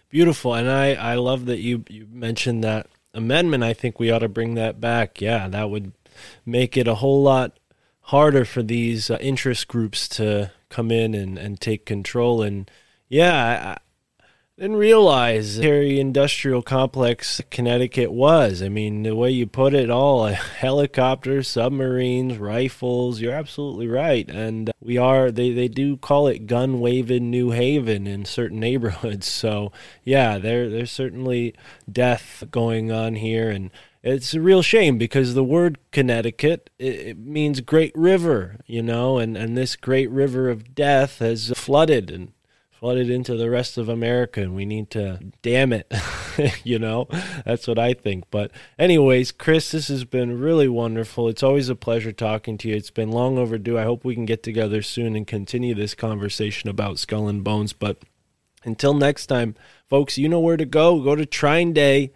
beautiful, 0.10 0.56
and 0.56 0.68
I 0.68 0.96
I 0.96 1.14
love 1.14 1.46
that 1.46 1.60
you 1.60 1.86
you 1.88 2.08
mentioned 2.12 2.64
that 2.64 2.88
amendment, 3.14 3.64
I 3.64 3.74
think 3.74 4.00
we 4.00 4.10
ought 4.10 4.26
to 4.26 4.28
bring 4.28 4.56
that 4.56 4.82
back. 4.82 5.22
Yeah, 5.22 5.48
that 5.50 5.70
would 5.70 5.92
make 6.48 6.76
it 6.76 6.88
a 6.88 6.96
whole 6.96 7.22
lot 7.22 7.60
harder 8.06 8.44
for 8.44 8.64
these 8.64 9.12
uh, 9.12 9.20
interest 9.22 9.68
groups 9.68 10.10
to 10.10 10.52
come 10.70 10.90
in 10.90 11.14
and, 11.14 11.38
and 11.38 11.62
take 11.62 11.86
control. 11.86 12.42
And 12.42 12.72
yeah, 13.08 13.76
I, 13.76 13.91
didn't 14.62 14.78
realize 14.78 15.58
Terry 15.58 16.00
Industrial 16.00 16.62
Complex 16.62 17.42
Connecticut 17.50 18.12
was. 18.12 18.62
I 18.62 18.70
mean, 18.70 19.02
the 19.02 19.16
way 19.16 19.32
you 19.32 19.48
put 19.48 19.74
it 19.74 19.90
all 19.90 20.26
helicopters, 20.28 21.48
submarines, 21.48 22.38
rifles, 22.38 23.20
you're 23.20 23.34
absolutely 23.34 23.88
right. 23.88 24.30
And 24.30 24.70
uh, 24.70 24.74
we 24.80 25.00
are, 25.00 25.32
they, 25.32 25.52
they 25.52 25.68
do 25.68 25.98
call 25.98 26.28
it 26.28 26.46
gun 26.46 26.80
waving 26.80 27.32
New 27.32 27.50
Haven 27.50 28.06
in 28.06 28.24
certain 28.24 28.60
neighborhoods. 28.62 29.26
So, 29.26 29.72
yeah, 30.04 30.38
there, 30.38 30.70
there's 30.70 30.92
certainly 30.92 31.56
death 31.92 32.44
going 32.52 32.92
on 32.92 33.16
here. 33.16 33.50
And 33.50 33.72
it's 34.04 34.36
a 34.36 34.42
real 34.42 34.62
shame 34.62 35.00
because 35.00 35.34
the 35.34 35.44
word 35.44 35.80
Connecticut 35.92 36.70
it, 36.78 37.18
means 37.18 37.62
great 37.62 37.96
river, 37.96 38.58
you 38.68 38.84
know, 38.84 39.18
and, 39.18 39.36
and 39.36 39.58
this 39.58 39.76
great 39.76 40.12
river 40.12 40.52
of 40.52 40.76
death 40.76 41.18
has 41.18 41.52
flooded 41.56 42.12
and 42.12 42.32
flooded 42.82 43.12
into 43.12 43.38
the 43.38 43.50
rest 43.50 43.78
of 43.78 43.88
America 43.88 44.42
and 44.42 44.56
we 44.56 44.66
need 44.66 44.90
to 44.90 45.20
damn 45.44 45.72
it. 45.72 45.90
you 46.64 46.80
know, 46.80 47.08
that's 47.46 47.68
what 47.68 47.78
I 47.78 47.94
think. 47.94 48.24
But, 48.32 48.52
anyways, 48.80 49.32
Kris, 49.32 49.70
this 49.70 49.88
has 49.90 50.04
been 50.04 50.40
really 50.40 50.68
wonderful. 50.68 51.30
It's 51.30 51.44
always 51.44 51.70
a 51.70 51.76
pleasure 51.76 52.12
talking 52.12 52.58
to 52.58 52.68
you. 52.68 52.76
It's 52.76 52.90
been 52.90 53.12
long 53.12 53.38
overdue. 53.38 53.78
I 53.78 53.84
hope 53.84 54.04
we 54.04 54.16
can 54.16 54.26
get 54.26 54.42
together 54.42 54.82
soon 54.82 55.16
and 55.16 55.28
continue 55.28 55.76
this 55.76 55.94
conversation 55.94 56.72
about 56.72 56.98
Skull 56.98 57.28
and 57.28 57.44
Bones. 57.44 57.72
But 57.72 58.00
until 58.64 58.96
next 58.96 59.28
time, 59.28 59.54
folks, 59.88 60.18
you 60.18 60.28
know 60.28 60.40
where 60.40 60.58
to 60.58 60.66
go. 60.66 61.02
Go 61.02 61.16
to 61.16 61.26
TrineDay. 61.28 62.10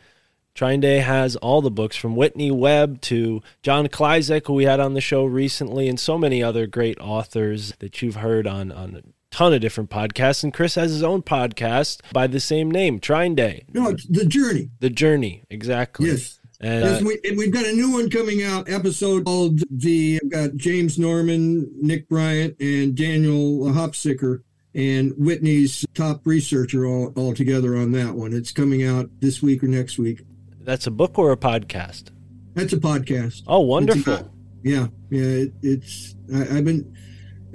Trine 0.56 0.80
Day 0.80 1.00
has 1.00 1.36
all 1.36 1.62
the 1.62 1.70
books 1.70 1.98
from 1.98 2.16
Whitney 2.16 2.50
Webb 2.50 3.02
to 3.02 3.44
John 3.62 3.88
Klyzek, 3.88 4.48
who 4.48 4.54
we 4.54 4.64
had 4.64 4.80
on 4.80 4.94
the 4.94 5.02
show 5.02 5.26
recently, 5.26 5.90
and 5.90 6.00
so 6.00 6.18
many 6.18 6.42
other 6.42 6.66
great 6.66 6.98
authors 7.02 7.74
that 7.80 8.02
you've 8.02 8.16
heard 8.16 8.48
on, 8.48 8.72
on 8.72 9.14
ton 9.36 9.53
of 9.53 9.60
different 9.60 9.90
podcasts, 9.90 10.44
and 10.45 10.53
Kris 10.53 10.76
has 10.76 10.91
his 10.91 11.03
own 11.03 11.22
podcast 11.22 11.99
by 12.14 12.26
the 12.26 12.40
same 12.40 12.72
name, 12.72 13.02
TrineDay. 13.02 13.66
No, 13.74 13.90
it's 13.90 14.06
The 14.07 14.26
Journey. 14.26 14.70
The 14.80 14.90
Journey, 14.90 15.44
exactly. 15.49 16.07
Yes. 16.07 16.40
And 16.62 16.86
Yes, 16.86 17.02
uh, 17.02 17.06
we, 17.06 17.20
and 17.30 17.38
we've 17.38 17.52
got 17.52 17.66
a 17.66 17.74
new 17.74 17.91
one 17.91 18.10
coming 18.10 18.41
out. 18.41 18.70
Episode 18.70 19.26
called 19.26 19.60
the. 19.70 20.22
I've 20.24 20.32
got 20.32 20.56
James 20.56 20.98
Norman, 20.98 21.70
Nick 21.82 22.07
Bryant, 22.07 22.56
and 22.62 22.95
Daniel 22.95 23.66
Hopsicker, 23.74 24.40
and 24.74 25.12
Whitney's 25.18 25.86
top 25.95 26.26
researcher 26.26 26.86
all, 26.86 27.12
all 27.18 27.34
together 27.34 27.76
on 27.76 27.91
that 27.91 28.16
one. 28.16 28.32
It's 28.32 28.53
coming 28.53 28.86
out 28.86 29.10
this 29.20 29.41
week 29.41 29.64
or 29.64 29.68
next 29.68 29.98
week. 29.98 30.22
that's 30.62 30.88
a 30.88 30.91
book 30.91 31.20
or 31.20 31.34
a 31.34 31.38
podcast? 31.38 32.06
That's 32.53 32.72
a 32.72 32.78
podcast. 32.78 33.44
Oh, 33.48 33.60
wonderful. 33.60 34.14
A- 34.14 34.30
yeah, 34.64 34.88
yeah. 35.12 35.22
It, 35.44 35.53
it's 35.62 36.16
I, 36.34 36.57
I've 36.57 36.66
been. 36.66 36.95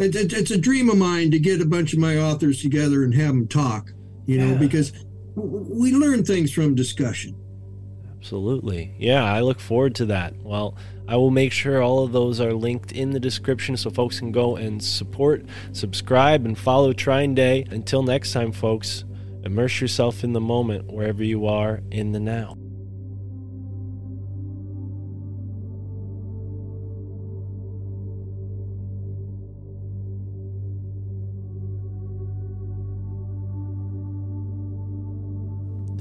It, 0.01 0.15
it, 0.17 0.33
it's 0.33 0.51
a 0.51 0.59
dream 0.59 0.89
of 0.91 0.97
mine 0.97 1.31
to 1.31 1.39
get 1.39 1.61
a 1.61 1.67
bunch 1.67 1.93
of 1.93 1.99
my 1.99 2.17
authors 2.19 2.63
together 2.63 3.05
and 3.05 3.15
have 3.15 3.29
them 3.29 3.47
talk. 3.47 3.93
You 4.27 4.39
know, 4.39 4.47
Yeah. 4.53 4.59
because 4.59 4.93
we 5.35 5.93
learn 5.93 6.25
things 6.25 6.51
from 6.53 6.75
discussion. 6.75 7.37
Absolutely. 8.17 8.95
Yeah, 8.99 9.25
I 9.25 9.41
look 9.41 9.61
forward 9.61 9.95
to 9.97 10.07
that. 10.07 10.35
Well, 10.43 10.77
I 11.09 11.17
will 11.17 11.31
make 11.31 11.53
sure 11.53 11.83
all 11.83 12.05
of 12.05 12.13
those 12.13 12.39
are 12.41 12.53
linked 12.53 12.93
in 12.93 13.11
the 13.11 13.21
description 13.21 13.77
so 13.77 13.91
folks 13.91 14.19
can 14.19 14.31
go 14.31 14.57
and 14.57 14.83
support, 14.83 15.45
subscribe, 15.73 16.45
and 16.45 16.57
follow 16.59 16.93
TrineDay. 16.93 17.73
Until 17.73 18.03
next 18.03 18.33
time, 18.33 18.53
folks, 18.53 19.05
immerse 19.45 19.81
yourself 19.81 20.23
in 20.23 20.35
the 20.35 20.41
moment 20.41 20.93
wherever 20.93 21.25
you 21.25 21.47
are 21.47 21.81
in 21.91 22.13
the 22.13 22.21
now. 22.21 22.57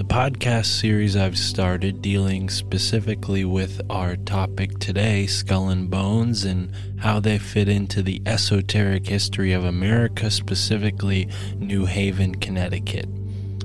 Podcast 0.10 0.66
series 0.66 1.16
I've 1.16 1.38
started 1.38 2.02
dealing 2.02 2.50
specifically 2.50 3.46
with 3.46 3.80
our 3.92 4.16
topic 4.16 4.80
today, 4.80 5.28
Skull 5.28 5.70
and 5.70 5.88
Bones, 5.88 6.46
and 6.46 6.72
how 6.98 7.20
they 7.20 7.38
fit 7.38 7.70
into 7.70 8.02
the 8.02 8.20
esoteric 8.26 9.06
history 9.06 9.54
of 9.54 9.64
America, 9.64 10.32
specifically 10.32 11.30
New 11.58 11.86
Haven, 11.86 12.34
Connecticut. 12.34 13.08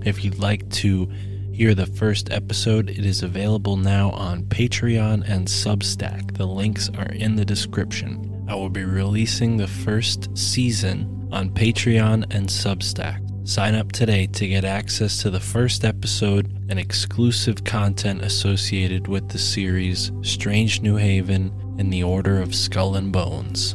If 0.04 0.22
you'd 0.22 0.38
like 0.38 0.68
to 0.72 1.06
hear 1.50 1.74
the 1.74 1.86
first 1.86 2.30
episode, 2.30 2.90
it 2.90 3.06
is 3.06 3.22
available 3.22 3.78
now 3.78 4.10
on 4.10 4.42
Patreon 4.42 5.26
and 5.26 5.48
Substack. 5.48 6.36
The 6.36 6.46
links 6.46 6.90
are 6.90 7.10
in 7.12 7.36
the 7.36 7.46
description. 7.46 8.44
I 8.48 8.54
will 8.54 8.68
be 8.68 8.84
releasing 8.84 9.56
the 9.56 9.66
first 9.66 10.36
season 10.36 11.30
on 11.32 11.48
Patreon 11.50 12.34
and 12.34 12.48
Substack. 12.48 13.23
Sign 13.46 13.74
up 13.74 13.92
today 13.92 14.26
to 14.28 14.48
get 14.48 14.64
access 14.64 15.20
to 15.20 15.28
the 15.28 15.38
first 15.38 15.84
episode 15.84 16.46
and 16.70 16.78
exclusive 16.78 17.62
content 17.62 18.22
associated 18.22 19.06
with 19.06 19.28
the 19.28 19.38
series 19.38 20.10
Strange 20.22 20.80
New 20.80 20.96
Haven 20.96 21.52
in 21.78 21.90
the 21.90 22.02
Order 22.02 22.40
of 22.40 22.54
Skull 22.54 22.94
and 22.94 23.12
Bones. 23.12 23.74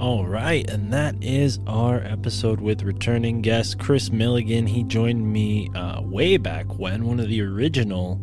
All 0.00 0.26
right, 0.26 0.68
and 0.68 0.92
that 0.92 1.14
is 1.22 1.60
our 1.68 1.98
episode 2.00 2.60
with 2.60 2.82
returning 2.82 3.40
guest 3.40 3.78
Kris 3.78 4.08
Millegan. 4.08 4.68
He 4.68 4.82
joined 4.82 5.32
me 5.32 5.70
uh, 5.76 6.02
way 6.02 6.38
back 6.38 6.76
when, 6.76 7.04
one 7.04 7.20
of 7.20 7.28
the 7.28 7.40
original 7.40 8.20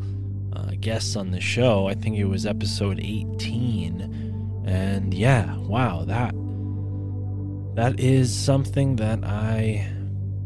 uh, 0.52 0.72
guests 0.82 1.16
on 1.16 1.32
the 1.32 1.40
show. 1.40 1.88
I 1.88 1.94
think 1.94 2.18
it 2.18 2.26
was 2.26 2.46
episode 2.46 3.00
18. 3.02 4.25
And 4.66 5.14
yeah, 5.14 5.56
wow, 5.58 6.06
that 6.06 6.34
that 7.76 8.00
is 8.00 8.36
something 8.36 8.96
that 8.98 9.24
I 9.24 9.88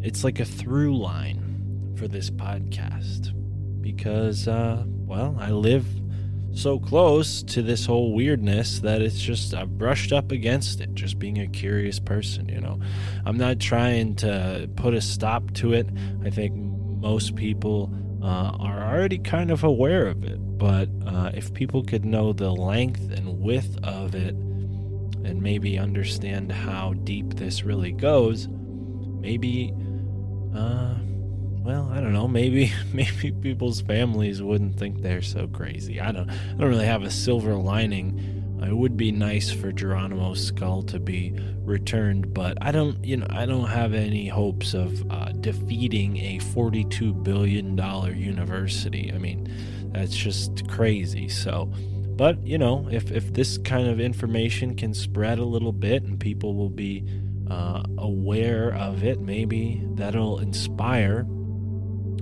it's 0.02 0.24
like 0.24 0.40
a 0.40 0.46
through 0.46 0.98
line 0.98 1.94
for 1.98 2.08
this 2.08 2.30
podcast 2.30 3.34
because 3.82 4.48
uh 4.48 4.84
well, 4.88 5.38
I 5.40 5.52
live 5.52 5.86
so 6.54 6.80
close 6.80 7.44
to 7.44 7.62
this 7.62 7.86
whole 7.86 8.14
weirdness 8.14 8.80
that 8.80 9.02
it's 9.02 9.20
just 9.20 9.54
I've 9.54 9.78
brushed 9.78 10.12
up 10.12 10.32
against 10.32 10.82
it 10.82 10.94
just 10.94 11.18
being 11.18 11.40
a 11.40 11.48
curious 11.48 12.00
person, 12.00 12.50
you 12.50 12.60
know. 12.60 12.80
I'm 13.26 13.38
not 13.38 13.60
trying 13.60 14.16
to 14.16 14.70
put 14.76 14.94
a 14.94 15.02
stop 15.02 15.54
to 15.56 15.74
it. 15.74 15.88
I 16.26 16.30
think 16.30 16.54
most 16.56 17.36
people 17.36 17.94
uh, 18.22 18.56
are 18.60 18.84
already 18.84 19.18
kind 19.18 19.52
of 19.52 19.64
aware 19.64 20.08
of 20.08 20.24
it, 20.24 20.40
but 20.58 20.90
uh, 21.06 21.32
if 21.34 21.54
people 21.54 21.84
could 21.84 22.06
know 22.06 22.34
the 22.34 22.52
length 22.52 23.12
and 23.12 23.40
width 23.40 23.78
of 23.84 24.16
it 24.16 24.36
and 24.36 25.41
maybe 25.41 25.78
understand 25.78 26.52
how 26.52 26.94
deep 27.04 27.36
this 27.36 27.64
really 27.64 27.91
goes, 27.91 28.48
maybe 28.50 29.74
uh 30.56 30.96
well, 31.62 31.90
I 31.91 32.02
don't 32.02 32.14
know, 32.14 32.28
maybe 32.28 32.74
maybe 32.94 33.32
people's 33.32 33.82
families 33.82 34.41
wouldn't 34.41 34.78
think 34.78 35.02
they're 35.02 35.22
so 35.22 35.48
crazy. 35.48 36.00
I 36.00 36.12
don't 36.12 36.30
I 36.30 36.56
don't 36.58 36.70
really 36.70 36.86
have 36.86 37.04
a 37.04 37.12
silver 37.12 37.54
lining. 37.56 38.39
It 38.64 38.76
would 38.76 38.98
be 38.98 39.11
nice 39.11 39.52
for 39.52 39.72
Geronimo's 39.72 40.45
skull 40.45 40.84
to 40.84 40.99
be 40.99 41.34
returned, 41.64 42.34
but 42.34 42.57
I 42.61 42.72
don't, 42.72 43.03
you 43.03 43.18
know, 43.18 43.27
I 43.30 43.45
don't 43.45 43.68
have 43.68 43.94
any 43.94 44.27
hopes 44.27 44.73
of 44.73 45.03
uh, 45.11 45.31
defeating 45.40 46.18
a 46.18 46.40
42 46.40 47.14
billion 47.14 47.76
dollar 47.76 48.11
university. 48.11 49.11
I 49.14 49.18
mean, 49.18 49.52
that's 49.94 50.15
just 50.15 50.68
crazy. 50.68 51.30
So, 51.30 51.72
but 52.15 52.45
you 52.45 52.57
know, 52.57 52.88
if 52.91 53.11
if 53.11 53.34
this 53.34 53.57
kind 53.60 53.88
of 53.88 53.99
information 53.99 54.76
can 54.76 54.94
spread 54.94 55.40
a 55.40 55.45
little 55.45 55.72
bit 55.72 56.03
and 56.03 56.19
people 56.19 56.56
will 56.56 56.69
be 56.69 57.06
uh, 57.49 57.84
aware 57.98 58.73
of 58.73 59.03
it, 59.03 59.19
maybe 59.19 59.81
that'll 59.95 60.40
inspire 60.40 61.26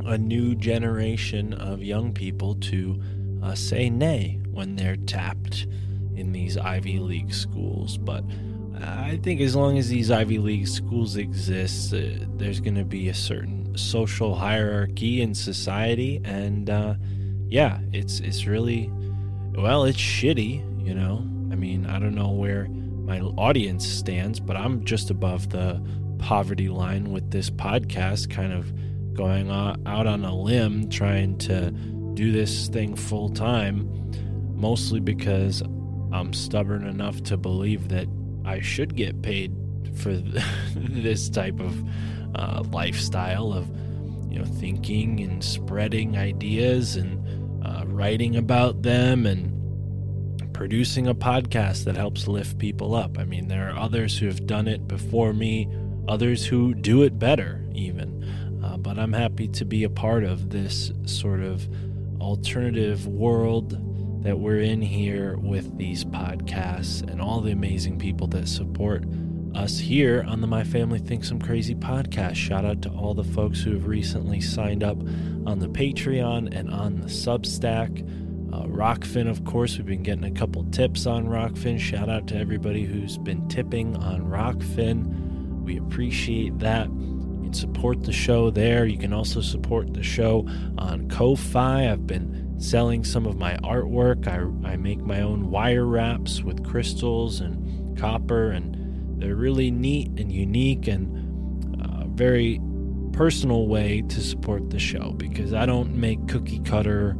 a 0.05 0.18
new 0.18 0.55
generation 0.55 1.53
of 1.53 1.84
young 1.84 2.14
people 2.14 2.55
to 2.55 3.01
uh, 3.43 3.55
say 3.55 3.89
nay 3.89 4.39
when 4.51 4.76
they're 4.76 4.95
tapped 4.95 5.68
in 6.18 6.31
these 6.31 6.57
Ivy 6.57 6.99
League 6.99 7.34
schools. 7.34 7.98
But 7.98 8.23
I 8.81 9.19
think 9.23 9.41
as 9.41 9.56
long 9.56 9.77
as 9.77 9.89
these 9.89 10.11
Ivy 10.11 10.39
League 10.39 10.68
schools 10.68 11.15
exist, 11.15 11.94
uh, 11.94 12.26
there's 12.35 12.60
going 12.60 12.76
to 12.76 12.85
be 12.85 13.10
a 13.10 13.14
certain 13.14 13.77
social 13.77 14.35
hierarchy 14.35 15.22
in 15.22 15.34
society, 15.34 16.22
and 16.23 16.69
uh, 16.69 16.95
yeah, 17.48 17.80
it's 17.94 18.19
it's 18.19 18.45
really 18.45 18.91
well, 19.53 19.85
it's 19.85 19.98
shitty, 19.98 20.85
you 20.85 20.94
know. 20.94 21.18
I 21.52 21.56
mean, 21.56 21.85
I 21.85 21.99
don't 21.99 22.15
know 22.15 22.30
where 22.30 22.68
my 22.68 23.22
audience 23.22 23.88
stands, 23.88 24.39
but 24.39 24.57
I'm 24.57 24.84
just 24.84 25.10
above 25.10 25.49
the 25.49 25.81
poverty 26.19 26.69
line 26.69 27.11
with 27.11 27.31
this 27.31 27.49
podcast, 27.49 28.30
kind 28.30 28.53
of 28.53 28.73
going 29.14 29.49
out 29.49 30.07
on 30.07 30.23
a 30.23 30.35
limb 30.35 30.89
trying 30.89 31.38
to 31.39 31.72
do 32.14 32.31
this 32.31 32.68
thing 32.68 32.95
full 32.95 33.30
time, 33.30 34.11
mostly 34.53 34.99
because 34.99 35.64
I'm 36.11 36.34
stubborn 36.34 36.85
enough 36.85 37.21
to 37.23 37.38
believe 37.38 37.89
that 37.89 38.07
I 38.45 38.61
should 38.61 38.95
get 38.95 39.21
paid 39.21 39.53
for 39.95 40.13
this 40.75 41.29
type 41.29 41.59
of 41.59 41.84
uh, 42.35 42.63
lifestyle 42.71 43.53
of 43.53 43.67
you 44.31 44.39
know 44.39 44.45
thinking 44.45 45.19
and 45.21 45.43
spreading 45.43 46.17
ideas 46.17 46.95
and 46.95 47.65
uh, 47.65 47.84
writing 47.85 48.35
about 48.35 48.84
them 48.84 49.25
and 49.25 49.53
producing 50.53 51.07
a 51.07 51.15
podcast 51.15 51.84
that 51.84 51.95
helps 51.95 52.27
lift 52.27 52.57
people 52.57 52.95
up. 52.95 53.19
I 53.19 53.25
mean, 53.25 53.47
there 53.47 53.69
are 53.69 53.77
others 53.77 54.17
who 54.17 54.25
have 54.25 54.47
done 54.47 54.67
it 54.67 54.88
before 54.88 55.31
me, 55.34 55.69
others 56.07 56.45
who 56.45 56.73
do 56.73 57.03
it 57.03 57.19
better, 57.19 57.63
even. 57.73 58.61
Uh, 58.63 58.75
but 58.77 58.97
I'm 58.97 59.13
happy 59.13 59.47
to 59.49 59.65
be 59.65 59.84
a 59.84 59.89
part 59.89 60.23
of 60.23 60.49
this 60.49 60.91
sort 61.05 61.41
of 61.41 61.67
alternative 62.19 63.05
world 63.05 63.79
that 64.27 64.37
we're 64.37 64.59
in 64.59 64.81
here 64.81 65.37
with 65.37 65.77
these 65.77 66.03
podcasts 66.03 67.01
and 67.09 67.21
all 67.21 67.39
the 67.39 67.53
amazing 67.53 67.97
people 67.97 68.27
that 68.27 68.45
support 68.45 69.05
us 69.55 69.79
here 69.79 70.25
on 70.27 70.41
the 70.41 70.47
My 70.47 70.65
Family 70.65 70.99
Thinks 70.99 71.31
I'm 71.31 71.41
Crazy 71.41 71.75
podcast. 71.75 72.35
Shout 72.35 72.65
out 72.65 72.81
to 72.81 72.89
all 72.89 73.13
the 73.13 73.23
folks 73.23 73.61
who 73.61 73.71
have 73.71 73.87
recently 73.87 74.41
signed 74.41 74.83
up 74.83 74.97
on 75.45 75.59
the 75.59 75.69
Patreon 75.69 76.53
and 76.53 76.69
on 76.69 76.99
the 76.99 77.07
Substack. 77.07 78.01
Uh, 78.53 78.63
Rokfin, 78.63 79.29
of 79.29 79.45
course, 79.45 79.77
we've 79.77 79.85
been 79.85 80.03
getting 80.03 80.25
a 80.25 80.31
couple 80.31 80.65
tips 80.71 81.05
on 81.05 81.27
Rokfin. 81.27 81.79
Shout 81.79 82.09
out 82.09 82.27
to 82.27 82.35
everybody 82.35 82.83
who's 82.83 83.17
been 83.17 83.47
tipping 83.47 83.95
on 83.95 84.23
Rokfin. 84.23 85.63
We 85.63 85.77
appreciate 85.77 86.59
that. 86.59 86.89
You 86.89 87.43
can 87.43 87.53
support 87.53 88.03
the 88.03 88.11
show 88.11 88.49
there. 88.51 88.85
You 88.85 88.97
can 88.97 89.13
also 89.13 89.39
support 89.39 89.93
the 89.93 90.03
show 90.03 90.45
on 90.77 91.07
Ko-Fi. 91.07 91.89
I've 91.89 92.05
been 92.05 92.36
selling 92.57 93.03
some 93.03 93.25
of 93.25 93.38
my 93.38 93.55
artwork. 93.57 94.27
I, 94.27 94.69
I 94.69 94.77
make 94.77 94.99
my 94.99 95.21
own 95.21 95.51
wire 95.51 95.85
wraps 95.85 96.41
with 96.41 96.63
crystals 96.63 97.39
and 97.39 97.97
copper, 97.97 98.51
and 98.51 99.21
they're 99.21 99.35
really 99.35 99.71
neat 99.71 100.07
and 100.19 100.31
unique 100.31 100.88
and 100.88 101.81
uh, 101.84 102.05
very 102.07 102.59
personal 103.13 103.67
way 103.67 104.03
to 104.09 104.21
support 104.21 104.69
the 104.69 104.79
show 104.79 105.11
because 105.11 105.53
I 105.53 105.65
don't 105.65 105.95
make 105.95 106.27
cookie 106.27 106.59
cutter 106.59 107.15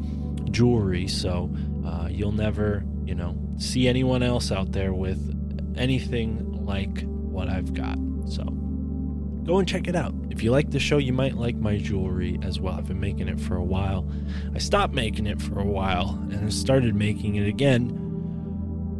jewelry, 0.51 1.07
so 1.07 1.51
uh, 1.85 2.07
you'll 2.09 2.31
never, 2.31 2.84
you 3.03 3.15
know, 3.15 3.38
see 3.57 3.88
anyone 3.88 4.23
else 4.23 4.51
out 4.51 4.72
there 4.72 4.93
with 4.93 5.34
anything 5.77 6.65
like 6.65 7.03
what 7.05 7.49
I've 7.49 7.73
got. 7.73 7.97
So 8.27 8.43
go 9.48 9.60
and 9.60 9.68
check 9.68 9.88
it 9.88 9.95
out. 9.95 10.14
If 10.30 10.44
you 10.44 10.52
like 10.52 10.72
the 10.72 10.80
show, 10.80 10.98
you 10.98 11.14
might 11.14 11.36
like 11.36 11.56
my 11.56 11.78
jewelry 11.78 12.38
as 12.44 12.60
well. 12.60 12.76
I've 12.76 12.88
been 12.88 12.99
making 12.99 13.30
it 13.30 13.40
for 13.40 13.56
a 13.56 13.64
while. 13.64 14.07
I 14.53 14.60
stopped 14.60 14.94
making 14.94 15.26
it 15.26 15.41
for 15.41 15.60
a 15.60 15.65
while 15.65 16.19
and 16.32 16.45
I 16.45 16.49
started 16.49 16.95
making 16.95 17.36
it 17.36 17.48
again 17.48 17.90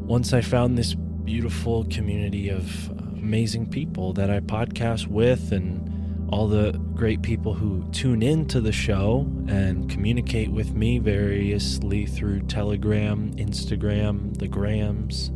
once 0.08 0.32
I 0.32 0.40
found 0.40 0.78
this 0.78 0.96
beautiful 0.96 1.84
community 1.92 2.50
of 2.50 2.90
amazing 3.18 3.70
people 3.70 4.14
that 4.14 4.30
I 4.30 4.40
podcast 4.40 5.08
with 5.08 5.52
and 5.52 6.30
all 6.32 6.48
the 6.48 6.72
great 6.94 7.22
people 7.22 7.54
who 7.54 7.86
tune 7.92 8.24
in 8.24 8.48
to 8.48 8.62
the 8.62 8.72
show 8.72 9.28
and 9.48 9.90
communicate 9.90 10.50
with 10.50 10.74
me 10.74 11.00
variously 11.00 12.06
through 12.06 12.42
Telegram, 12.44 13.34
Instagram, 13.34 14.38
the 14.38 14.48
Grams, 14.48 15.32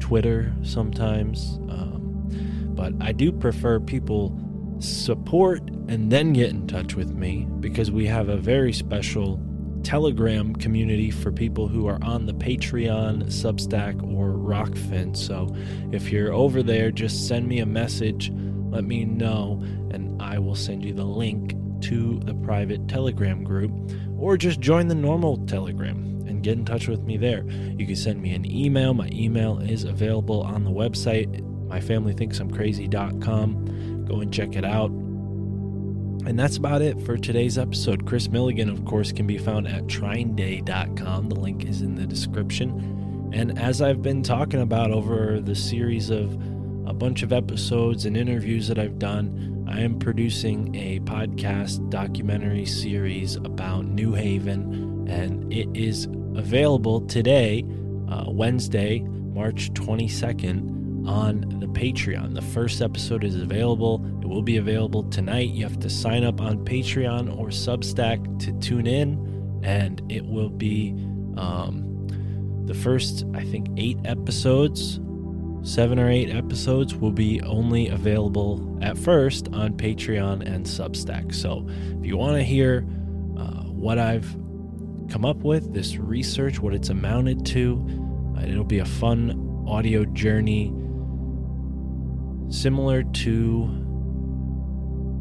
Twitter 0.00 0.52
sometimes. 0.62 1.58
Um, 1.68 2.72
but 2.74 2.92
I 3.00 3.12
do 3.12 3.30
prefer 3.30 3.80
people 3.80 4.38
support 4.78 5.60
and 5.88 6.10
then 6.10 6.32
get 6.32 6.50
in 6.50 6.66
touch 6.66 6.94
with 6.94 7.14
me 7.14 7.46
because 7.60 7.90
we 7.90 8.06
have 8.06 8.28
a 8.28 8.36
very 8.36 8.72
special 8.72 9.40
Telegram 9.82 10.54
community 10.56 11.12
for 11.12 11.30
people 11.30 11.68
who 11.68 11.86
are 11.86 12.02
on 12.02 12.26
the 12.26 12.34
Patreon, 12.34 13.26
Substack, 13.26 14.02
or 14.02 14.32
Rokfin. 14.32 15.16
So 15.16 15.54
if 15.92 16.10
you're 16.10 16.32
over 16.32 16.62
there, 16.62 16.90
just 16.90 17.28
send 17.28 17.46
me 17.46 17.60
a 17.60 17.66
message, 17.66 18.32
let 18.70 18.84
me 18.84 19.04
know, 19.04 19.62
and 19.92 20.20
I 20.20 20.40
will 20.40 20.56
send 20.56 20.84
you 20.84 20.92
the 20.92 21.04
link 21.04 21.54
to 21.82 22.18
the 22.24 22.34
private 22.34 22.88
Telegram 22.88 23.44
group, 23.44 23.70
or 24.18 24.36
just 24.36 24.58
join 24.58 24.88
the 24.88 24.96
normal 24.96 25.36
Telegram 25.46 25.98
and 26.26 26.42
get 26.42 26.58
in 26.58 26.64
touch 26.64 26.88
with 26.88 27.02
me 27.02 27.16
there. 27.16 27.44
You 27.46 27.86
can 27.86 27.94
send 27.94 28.20
me 28.20 28.34
an 28.34 28.50
email. 28.50 28.92
My 28.92 29.08
email 29.12 29.60
is 29.60 29.84
available 29.84 30.42
on 30.42 30.64
the 30.64 30.70
website, 30.70 31.40
myfamilythinksimcrazy.com. 31.68 33.75
Go 34.06 34.20
and 34.20 34.32
check 34.32 34.56
it 34.56 34.64
out. 34.64 34.90
And 34.90 36.38
that's 36.38 36.56
about 36.56 36.82
it 36.82 37.00
for 37.02 37.16
today's 37.16 37.56
episode. 37.58 38.06
Kris 38.06 38.28
Millegan, 38.28 38.70
of 38.70 38.84
course, 38.84 39.12
can 39.12 39.26
be 39.26 39.38
found 39.38 39.68
at 39.68 39.84
trineday.com. 39.84 41.28
The 41.28 41.34
link 41.36 41.64
is 41.64 41.82
in 41.82 41.94
the 41.94 42.06
description. 42.06 43.30
And 43.32 43.58
as 43.58 43.82
I've 43.82 44.02
been 44.02 44.22
talking 44.22 44.60
about 44.60 44.90
over 44.90 45.40
the 45.40 45.54
series 45.54 46.10
of 46.10 46.32
a 46.86 46.94
bunch 46.94 47.22
of 47.22 47.32
episodes 47.32 48.06
and 48.06 48.16
interviews 48.16 48.68
that 48.68 48.78
I've 48.78 48.98
done, 48.98 49.64
I 49.68 49.80
am 49.80 49.98
producing 49.98 50.74
a 50.76 51.00
podcast 51.00 51.90
documentary 51.90 52.66
series 52.66 53.36
about 53.36 53.86
New 53.86 54.14
Haven, 54.14 55.06
and 55.08 55.52
it 55.52 55.68
is 55.74 56.06
available 56.36 57.00
today, 57.06 57.64
uh, 58.08 58.24
Wednesday, 58.28 59.00
March 59.00 59.72
22nd, 59.74 61.06
on 61.08 61.55
Patreon. 61.76 62.34
The 62.34 62.40
first 62.40 62.80
episode 62.80 63.22
is 63.22 63.36
available. 63.36 64.02
It 64.22 64.26
will 64.26 64.40
be 64.40 64.56
available 64.56 65.04
tonight. 65.10 65.50
You 65.50 65.62
have 65.64 65.78
to 65.80 65.90
sign 65.90 66.24
up 66.24 66.40
on 66.40 66.64
Patreon 66.64 67.38
or 67.38 67.48
Substack 67.48 68.40
to 68.40 68.52
tune 68.60 68.86
in, 68.86 69.60
and 69.62 70.00
it 70.10 70.24
will 70.24 70.48
be 70.48 70.92
um, 71.36 72.06
the 72.64 72.72
first, 72.72 73.24
I 73.34 73.44
think, 73.44 73.68
eight 73.76 73.98
episodes, 74.06 75.00
seven 75.62 75.98
or 75.98 76.08
eight 76.08 76.30
episodes, 76.30 76.94
will 76.94 77.12
be 77.12 77.42
only 77.42 77.88
available 77.88 78.78
at 78.80 78.96
first 78.96 79.48
on 79.52 79.74
Patreon 79.74 80.46
and 80.46 80.64
Substack. 80.64 81.34
So 81.34 81.66
if 82.00 82.06
you 82.06 82.16
want 82.16 82.38
to 82.38 82.42
hear 82.42 82.86
uh, 83.36 83.64
what 83.64 83.98
I've 83.98 84.32
come 85.10 85.26
up 85.26 85.36
with, 85.38 85.74
this 85.74 85.98
research, 85.98 86.58
what 86.58 86.72
it's 86.72 86.88
amounted 86.88 87.44
to, 87.46 88.34
uh, 88.38 88.46
it'll 88.46 88.64
be 88.64 88.78
a 88.78 88.86
fun 88.86 89.64
audio 89.68 90.06
journey 90.06 90.72
similar 92.48 93.02
to 93.02 93.86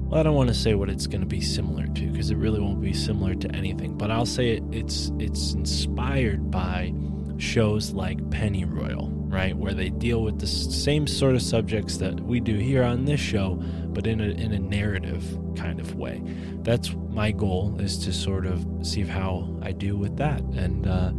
well, 0.08 0.20
I 0.20 0.24
don't 0.24 0.36
want 0.36 0.50
to 0.50 0.56
say 0.56 0.76
what 0.76 0.90
it's 0.90 1.08
going 1.08 1.22
to 1.22 1.28
be 1.28 1.42
similar 1.42 1.88
to 1.88 2.08
because 2.12 2.30
it 2.30 2.38
really 2.38 2.60
won't 2.60 2.82
be 2.82 2.94
similar 2.94 3.34
to 3.36 3.56
anything, 3.56 3.98
but 3.98 4.12
I'll 4.12 4.26
say 4.26 4.52
it, 4.52 4.64
it's 4.72 5.12
it's 5.20 5.54
inspired 5.54 6.52
by 6.52 6.94
shows 7.38 7.92
like 7.92 8.18
Pennyroyal, 8.30 9.10
right, 9.30 9.58
where 9.58 9.74
they 9.74 9.90
deal 9.90 10.22
with 10.22 10.40
the 10.40 10.48
same 10.48 11.08
sort 11.08 11.36
of 11.36 11.42
subjects 11.42 11.98
that 11.98 12.20
we 12.20 12.40
do 12.40 12.56
here 12.56 12.84
on 12.84 13.06
this 13.06 13.20
show, 13.20 13.56
but 13.88 14.06
in 14.06 14.22
a 14.22 14.26
in 14.26 14.52
a 14.52 14.60
narrative 14.60 15.24
kind 15.58 15.80
of 15.80 15.96
way. 15.96 16.22
That's 16.62 16.94
my 17.10 17.32
goal 17.32 17.76
is 17.80 17.98
to 18.06 18.14
sort 18.14 18.46
of 18.46 18.66
see 18.84 19.02
how 19.02 19.58
I 19.64 19.72
do 19.72 19.98
with 19.98 20.18
that, 20.18 20.42
and 20.42 20.88
uh, 20.88 21.12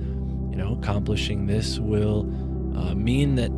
you 0.51 0.57
know, 0.57 0.79
accomplishing 0.81 1.47
this 1.47 1.79
will 1.79 2.21
uh, 2.77 2.95
mean 2.95 3.35
that 3.35 3.51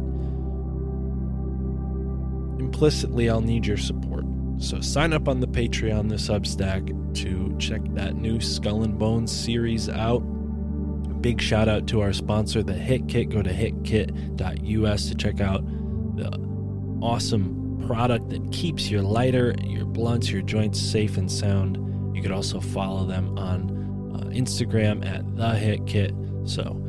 implicitly 2.69 3.31
I'll 3.31 3.41
need 3.41 3.67
your 3.67 3.79
support. 3.79 4.25
So 4.59 4.81
sign 4.81 5.13
up 5.13 5.27
on 5.27 5.41
the 5.41 5.47
Patreon, 5.47 6.09
the 6.09 6.17
Substack, 6.17 7.15
to 7.15 7.57
check 7.59 7.81
that 7.95 8.17
new 8.17 8.41
Skull 8.41 8.83
and 8.83 8.99
Bones 8.99 9.33
series 9.33 9.89
out. 9.89 10.21
Big 11.23 11.41
shout 11.41 11.69
out 11.69 11.87
to 11.89 12.01
our 12.03 12.13
sponsor, 12.13 12.63
the 12.63 12.75
Hit 12.75 13.09
Kit. 13.09 13.31
Go 13.31 13.43
to 13.43 13.51
hitkit.us 13.51 15.09
to 15.09 15.15
check 15.15 15.41
out 15.41 15.65
the 16.17 16.29
awesome 17.03 17.83
product 17.87 18.29
that 18.29 18.53
keeps 18.53 18.91
your 18.91 19.03
lighter, 19.03 19.55
your 19.65 19.87
blunts, 19.87 20.31
your 20.31 20.43
joints 20.43 20.79
safe 20.79 21.17
and 21.17 21.31
sound. 21.31 21.77
You 22.15 22.23
could 22.23 22.33
also 22.33 22.61
follow 22.61 23.07
them 23.07 23.39
on 23.39 23.71
uh, 24.15 24.27
Instagram 24.27 25.07
at 25.07 25.37
the 25.37 25.57
Hit 25.57 25.87
Kit. 25.87 26.15
So 26.45 26.85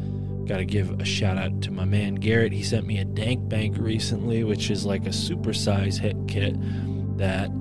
Got 0.49 0.57
to 0.57 0.65
give 0.65 0.99
a 0.99 1.05
shout 1.05 1.38
out 1.38 1.61
to 1.61 1.71
my 1.71 1.85
man 1.85 2.15
Garrett. 2.15 2.51
He 2.51 2.63
sent 2.63 2.88
me 2.88 2.97
a 2.97 3.05
Dank 3.05 3.47
Bank 3.47 3.76
recently, 3.77 4.43
which 4.43 4.71
is 4.71 4.84
like 4.84 5.05
a 5.05 5.09
supersize 5.09 5.99
hit 5.99 6.17
kit 6.27 6.55
that 7.19 7.51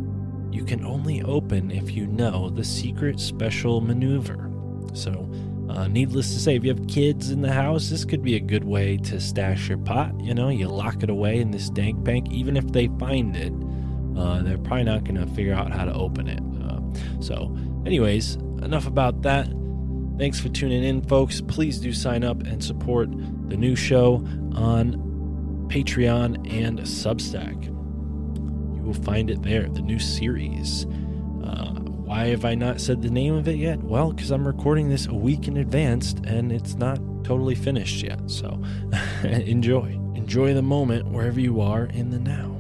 you 0.51 0.65
can 0.65 0.82
only 0.86 1.20
open 1.20 1.70
if 1.70 1.90
you 1.90 2.06
know 2.06 2.48
the 2.48 2.65
secret 2.65 3.20
special 3.20 3.82
maneuver. 3.82 4.51
So, 4.94 5.31
uh, 5.69 5.89
needless 5.89 6.32
to 6.32 6.40
say, 6.40 6.56
if 6.56 6.65
you 6.65 6.73
have 6.73 6.89
kids 6.89 7.31
in 7.31 7.43
the 7.43 7.52
house, 7.52 7.90
this 7.90 8.06
could 8.06 8.23
be 8.23 8.36
a 8.36 8.40
good 8.40 8.65
way 8.65 8.97
to 8.97 9.20
stash 9.20 9.69
your 9.69 9.77
pot. 9.77 10.19
You 10.19 10.32
know, 10.32 10.48
you 10.48 10.66
lock 10.69 11.02
it 11.02 11.10
away 11.10 11.43
in 11.43 11.51
this 11.51 11.69
Dank 11.69 12.02
Bank. 12.02 12.32
Even 12.32 12.56
if 12.56 12.73
they 12.73 12.89
find 12.98 13.36
it, 13.36 13.52
uh, 14.19 14.43
they're 14.43 14.56
probably 14.56 14.85
not 14.85 15.05
going 15.05 15.16
to 15.16 15.27
figure 15.35 15.52
out 15.52 15.70
how 15.73 15.85
to 15.85 15.93
open 15.93 16.27
it. 16.27 16.40
Uh, 16.65 16.81
so, 17.20 17.55
anyways, 17.85 18.36
enough 18.62 18.86
about 18.86 19.20
that. 19.24 19.47
Thanks 20.19 20.40
for 20.40 20.49
tuning 20.49 20.82
in, 20.82 21.03
folks. 21.03 21.40
Please 21.40 21.78
do 21.78 21.93
sign 21.93 22.24
up 22.24 22.43
and 22.43 22.62
support 22.62 23.09
the 23.49 23.57
new 23.57 23.77
show 23.77 24.16
on 24.53 25.69
Patreon 25.69 26.53
and 26.53 26.81
Substack. 26.81 27.66
You 27.66 28.82
will 28.82 28.95
find 28.95 29.31
it 29.31 29.45
there, 29.45 29.69
the 29.69 29.81
new 29.81 30.01
series. 30.01 30.86
Uh, 31.45 31.74
why 32.09 32.27
have 32.27 32.45
I 32.45 32.57
not 32.57 32.81
said 32.81 33.01
the 33.01 33.11
name 33.11 33.35
of 33.35 33.47
it 33.47 33.59
yet? 33.59 33.81
Well, 33.81 34.12
because 34.12 34.32
I'm 34.32 34.45
recording 34.45 34.89
this 34.89 35.07
a 35.07 35.15
week 35.15 35.47
in 35.47 35.57
advance 35.57 36.16
and 36.24 36.51
it's 36.51 36.74
not 36.74 36.99
totally 37.23 37.55
finished 37.55 38.03
yet. 38.03 38.19
So 38.28 38.61
enjoy. 39.23 40.01
Enjoy 40.16 40.53
the 40.53 40.62
moment 40.62 41.12
wherever 41.12 41.39
you 41.39 41.61
are 41.61 41.85
in 41.86 42.11
the 42.11 42.19
now. 42.19 42.57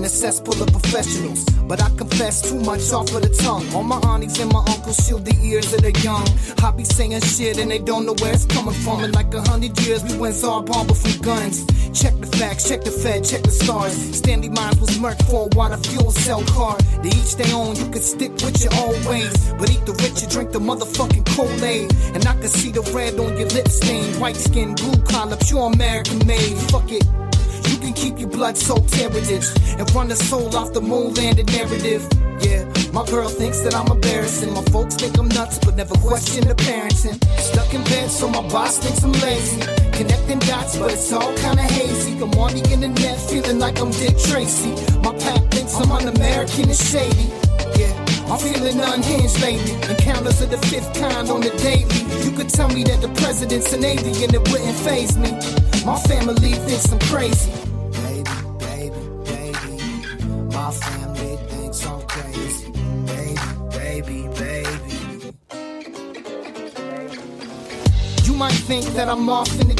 In 0.00 0.06
a 0.06 0.08
cesspool 0.08 0.62
of 0.62 0.72
professionals. 0.72 1.44
But 1.68 1.82
I 1.82 1.90
confess 1.90 2.40
too 2.40 2.58
much 2.60 2.90
off 2.90 3.14
of 3.14 3.20
the 3.20 3.28
tongue. 3.28 3.66
All 3.74 3.82
my 3.82 4.00
aunties 4.08 4.40
and 4.40 4.50
my 4.50 4.60
uncles 4.60 4.96
shield 4.96 5.26
the 5.26 5.36
ears 5.44 5.74
of 5.74 5.82
the 5.82 5.92
young. 6.00 6.26
I 6.64 6.70
be 6.70 6.84
saying 6.84 7.20
shit 7.20 7.58
and 7.58 7.70
they 7.70 7.80
don't 7.80 8.06
know 8.06 8.14
where 8.14 8.32
it's 8.32 8.46
coming 8.46 8.72
from. 8.76 9.04
In 9.04 9.12
like 9.12 9.34
a 9.34 9.42
hundred 9.42 9.78
years, 9.80 10.02
we 10.02 10.16
went 10.16 10.36
Zarbon 10.36 10.88
before 10.88 11.22
guns. 11.22 11.66
Check 11.92 12.16
the 12.16 12.26
facts, 12.38 12.66
check 12.66 12.80
the 12.80 12.90
Fed, 12.90 13.26
check 13.26 13.42
the 13.42 13.50
stars. 13.50 13.92
Stanley 14.16 14.48
Meyer 14.48 14.72
was 14.80 14.96
murked 14.96 15.20
for 15.28 15.50
a 15.52 15.54
water 15.54 15.76
fuel 15.76 16.10
cell 16.12 16.42
car. 16.44 16.78
They 17.02 17.10
each 17.10 17.36
their 17.36 17.54
own, 17.54 17.76
you 17.76 17.90
can 17.92 18.00
stick 18.00 18.32
with 18.40 18.56
your 18.64 18.72
own 18.80 18.96
ways. 19.04 19.36
But 19.58 19.68
eat 19.68 19.84
the 19.84 19.92
rich 20.00 20.22
and 20.22 20.32
drink 20.32 20.52
the 20.52 20.60
motherfucking 20.60 21.26
Kool-Aid. 21.36 21.92
And 22.16 22.26
I 22.26 22.32
can 22.40 22.48
see 22.48 22.72
the 22.72 22.80
red 22.96 23.20
on 23.20 23.36
your 23.36 23.48
lip 23.48 23.68
stain. 23.68 24.18
White 24.18 24.36
skin, 24.36 24.76
blue 24.76 24.96
collar, 25.04 25.36
pure 25.36 25.70
American 25.70 26.26
made. 26.26 26.56
Fuck 26.72 26.90
it. 26.90 27.04
You 27.68 27.78
can 27.78 27.92
keep 27.92 28.18
your 28.18 28.28
blood 28.28 28.56
soaked 28.56 28.94
heritage 28.94 29.46
and 29.78 29.90
run 29.94 30.08
the 30.08 30.16
soul 30.16 30.54
off 30.56 30.72
the 30.72 30.80
moon 30.80 31.14
landed 31.14 31.46
narrative. 31.52 32.06
Yeah, 32.40 32.64
my 32.92 33.04
girl 33.06 33.28
thinks 33.28 33.60
that 33.60 33.74
I'm 33.74 33.90
embarrassing. 33.90 34.52
My 34.54 34.62
folks 34.72 34.94
think 34.94 35.18
I'm 35.18 35.28
nuts, 35.28 35.58
but 35.58 35.76
never 35.76 35.94
question 35.96 36.48
the 36.48 36.54
parenting. 36.54 37.18
Stuck 37.38 37.74
in 37.74 37.84
bed, 37.84 38.10
so 38.10 38.28
my 38.28 38.42
boss 38.48 38.78
thinks 38.78 39.02
I'm 39.02 39.12
lazy. 39.12 39.60
Connecting 39.92 40.38
dots, 40.40 40.78
but 40.78 40.92
it's 40.92 41.12
all 41.12 41.34
kinda 41.36 41.62
hazy. 41.62 42.12
I'm 42.20 42.32
on 42.38 42.54
the 42.54 42.62
internet, 42.70 43.18
feeling 43.28 43.58
like 43.58 43.78
I'm 43.80 43.90
Dick 43.90 44.16
Tracy. 44.18 44.72
My 45.00 45.12
pack 45.18 45.42
thinks 45.50 45.74
I'm 45.74 45.92
un-American 45.92 46.68
and 46.68 46.76
shady. 46.76 47.30
I'm 48.30 48.38
feeling 48.38 48.78
unhinged 48.78 49.40
lately. 49.40 49.72
Encounters 49.90 50.40
of 50.40 50.50
the 50.50 50.58
fifth 50.58 50.94
kind 50.94 51.28
on 51.30 51.40
the 51.40 51.50
daily. 51.58 51.98
You 52.24 52.30
could 52.30 52.48
tell 52.48 52.68
me 52.68 52.84
that 52.84 53.00
the 53.00 53.08
president's 53.20 53.72
an 53.72 53.84
alien, 53.84 54.32
it 54.32 54.48
wouldn't 54.50 54.78
phase 54.86 55.16
me. 55.18 55.32
My 55.84 55.98
family 55.98 56.52
thinks 56.52 56.92
I'm 56.92 57.00
crazy. 57.00 57.50
Baby, 57.90 58.30
baby, 58.60 59.02
baby. 59.24 59.76
My 60.54 60.70
family 60.70 61.36
thinks 61.48 61.84
baby, 63.10 63.48
baby. 63.70 64.28
Baby. 64.38 65.34
You 68.24 68.34
might 68.34 68.60
think 68.70 68.84
that 68.94 69.08
I'm 69.08 69.28
off 69.28 69.50
in 69.60 69.68
the 69.68 69.79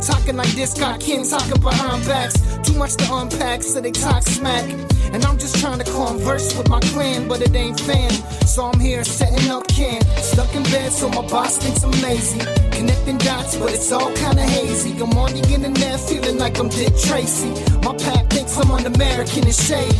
Talking 0.00 0.36
like 0.36 0.52
this, 0.52 0.72
got 0.74 0.98
kin 0.98 1.28
talking 1.28 1.60
behind 1.60 2.06
backs. 2.06 2.40
Too 2.62 2.76
much 2.78 2.96
to 2.96 3.14
unpack, 3.14 3.62
so 3.62 3.80
they 3.80 3.90
talk 3.90 4.22
smack. 4.22 4.64
And 5.12 5.24
I'm 5.24 5.38
just 5.38 5.58
trying 5.60 5.78
to 5.78 5.84
converse 5.84 6.56
with 6.56 6.68
my 6.68 6.80
clan, 6.80 7.28
but 7.28 7.42
it 7.42 7.54
ain't 7.54 7.78
fan. 7.80 8.10
So 8.46 8.64
I'm 8.64 8.80
here 8.80 9.04
setting 9.04 9.50
up 9.50 9.68
camp. 9.68 10.02
Stuck 10.16 10.54
in 10.54 10.62
bed, 10.64 10.90
so 10.92 11.08
my 11.10 11.26
boss 11.28 11.58
thinks 11.58 11.84
I'm 11.84 11.90
lazy. 12.00 12.38
Connecting 12.70 13.18
dots, 13.18 13.56
but 13.56 13.72
it's 13.72 13.92
all 13.92 14.10
kinda 14.14 14.42
hazy. 14.42 14.92
I'm 14.92 15.16
on 15.18 15.32
the 15.32 15.46
internet, 15.52 16.00
feeling 16.00 16.38
like 16.38 16.58
I'm 16.58 16.68
Dick 16.68 16.96
Tracy. 16.96 17.50
My 17.84 17.94
pack 17.96 18.30
thinks 18.30 18.56
I'm 18.56 18.70
un-American 18.70 19.44
and 19.44 19.54
shady. 19.54 19.98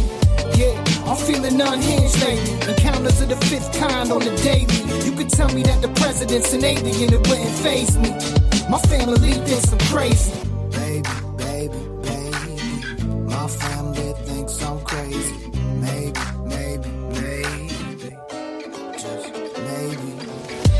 Yeah, 0.56 0.76
I'm 1.06 1.16
feeling 1.16 1.60
unhinged 1.60 2.18
lately. 2.22 2.72
Encounters 2.72 3.20
of 3.20 3.28
the 3.28 3.36
fifth 3.46 3.72
kind 3.78 4.10
on 4.10 4.20
the 4.20 4.34
daily. 4.36 4.80
You 5.04 5.12
could 5.12 5.28
tell 5.28 5.52
me 5.52 5.62
that 5.64 5.82
the 5.82 5.88
president's 6.00 6.52
an 6.54 6.64
alien, 6.64 7.12
it 7.12 7.28
wouldn't 7.28 7.56
phase 7.58 7.98
me. 7.98 8.49
My 8.70 8.78
family 8.82 9.32
thinks 9.32 9.72
I'm 9.72 9.78
crazy. 9.80 10.32
Baby, 10.70 11.08
baby, 11.36 11.78
baby. 12.06 13.04
My 13.26 13.48
family 13.48 14.12
thinks 14.26 14.62
I'm 14.62 14.80
crazy. 14.84 15.34
Maybe, 15.80 16.20
maybe, 16.44 16.88
maybe. 17.18 18.16
Just 18.92 19.26
maybe. 19.66 20.08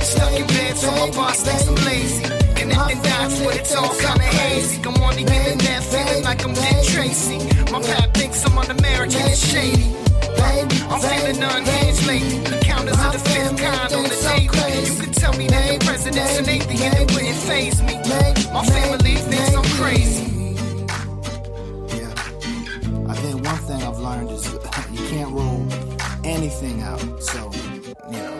Stuck 0.03 0.33
in 0.39 0.47
bed, 0.47 0.77
so 0.77 0.91
my 0.93 1.11
boss 1.11 1.43
thinks 1.43 1.67
I'm 1.67 1.75
lazy. 1.85 2.25
And, 2.27 2.57
Connecting 2.71 3.03
dots, 3.03 3.41
but 3.41 3.57
it's 3.57 3.75
all 3.75 3.93
kinda 3.99 4.23
hazy. 4.39 4.81
I'm 4.85 5.03
on 5.03 5.15
the 5.17 5.23
internet, 5.23 5.83
feeling 5.83 6.23
like 6.23 6.45
I'm 6.45 6.55
Dick 6.55 6.85
Tracy. 6.95 7.39
My 7.73 7.83
pap 7.83 8.15
thinks 8.15 8.47
I'm 8.47 8.57
un-American 8.57 9.21
and 9.21 9.37
shady. 9.37 9.97
I'm 10.93 11.01
feeling 11.01 11.43
unhinged 11.43 12.07
lately. 12.07 12.60
Encounters 12.81 13.05
of 13.05 13.13
the 13.13 13.31
fifth 13.31 13.57
kind 13.59 13.93
on 13.93 14.03
the 14.05 14.09
daily. 14.09 14.87
You 14.87 15.01
could 15.01 15.13
tell 15.15 15.33
me 15.35 15.47
that 15.49 15.81
the 15.81 15.85
president's 15.85 16.39
an 16.39 16.49
alien, 16.49 16.93
it 16.97 17.13
wouldn't 17.13 17.37
phase 17.37 17.83
me. 17.83 17.97
My 18.53 18.65
family 18.65 19.17
thinks 19.17 19.55
I'm 19.55 19.65
crazy. 19.77 20.57
Yeah. 21.95 22.11
I 23.07 23.15
think 23.17 23.45
one 23.45 23.59
thing 23.69 23.83
I've 23.83 23.99
learned 23.99 24.31
is 24.31 24.47
you 24.93 25.09
can't 25.09 25.31
rule 25.31 25.67
anything 26.25 26.81
out. 26.81 27.23
So, 27.23 27.51
you 28.11 28.17
know, 28.17 28.40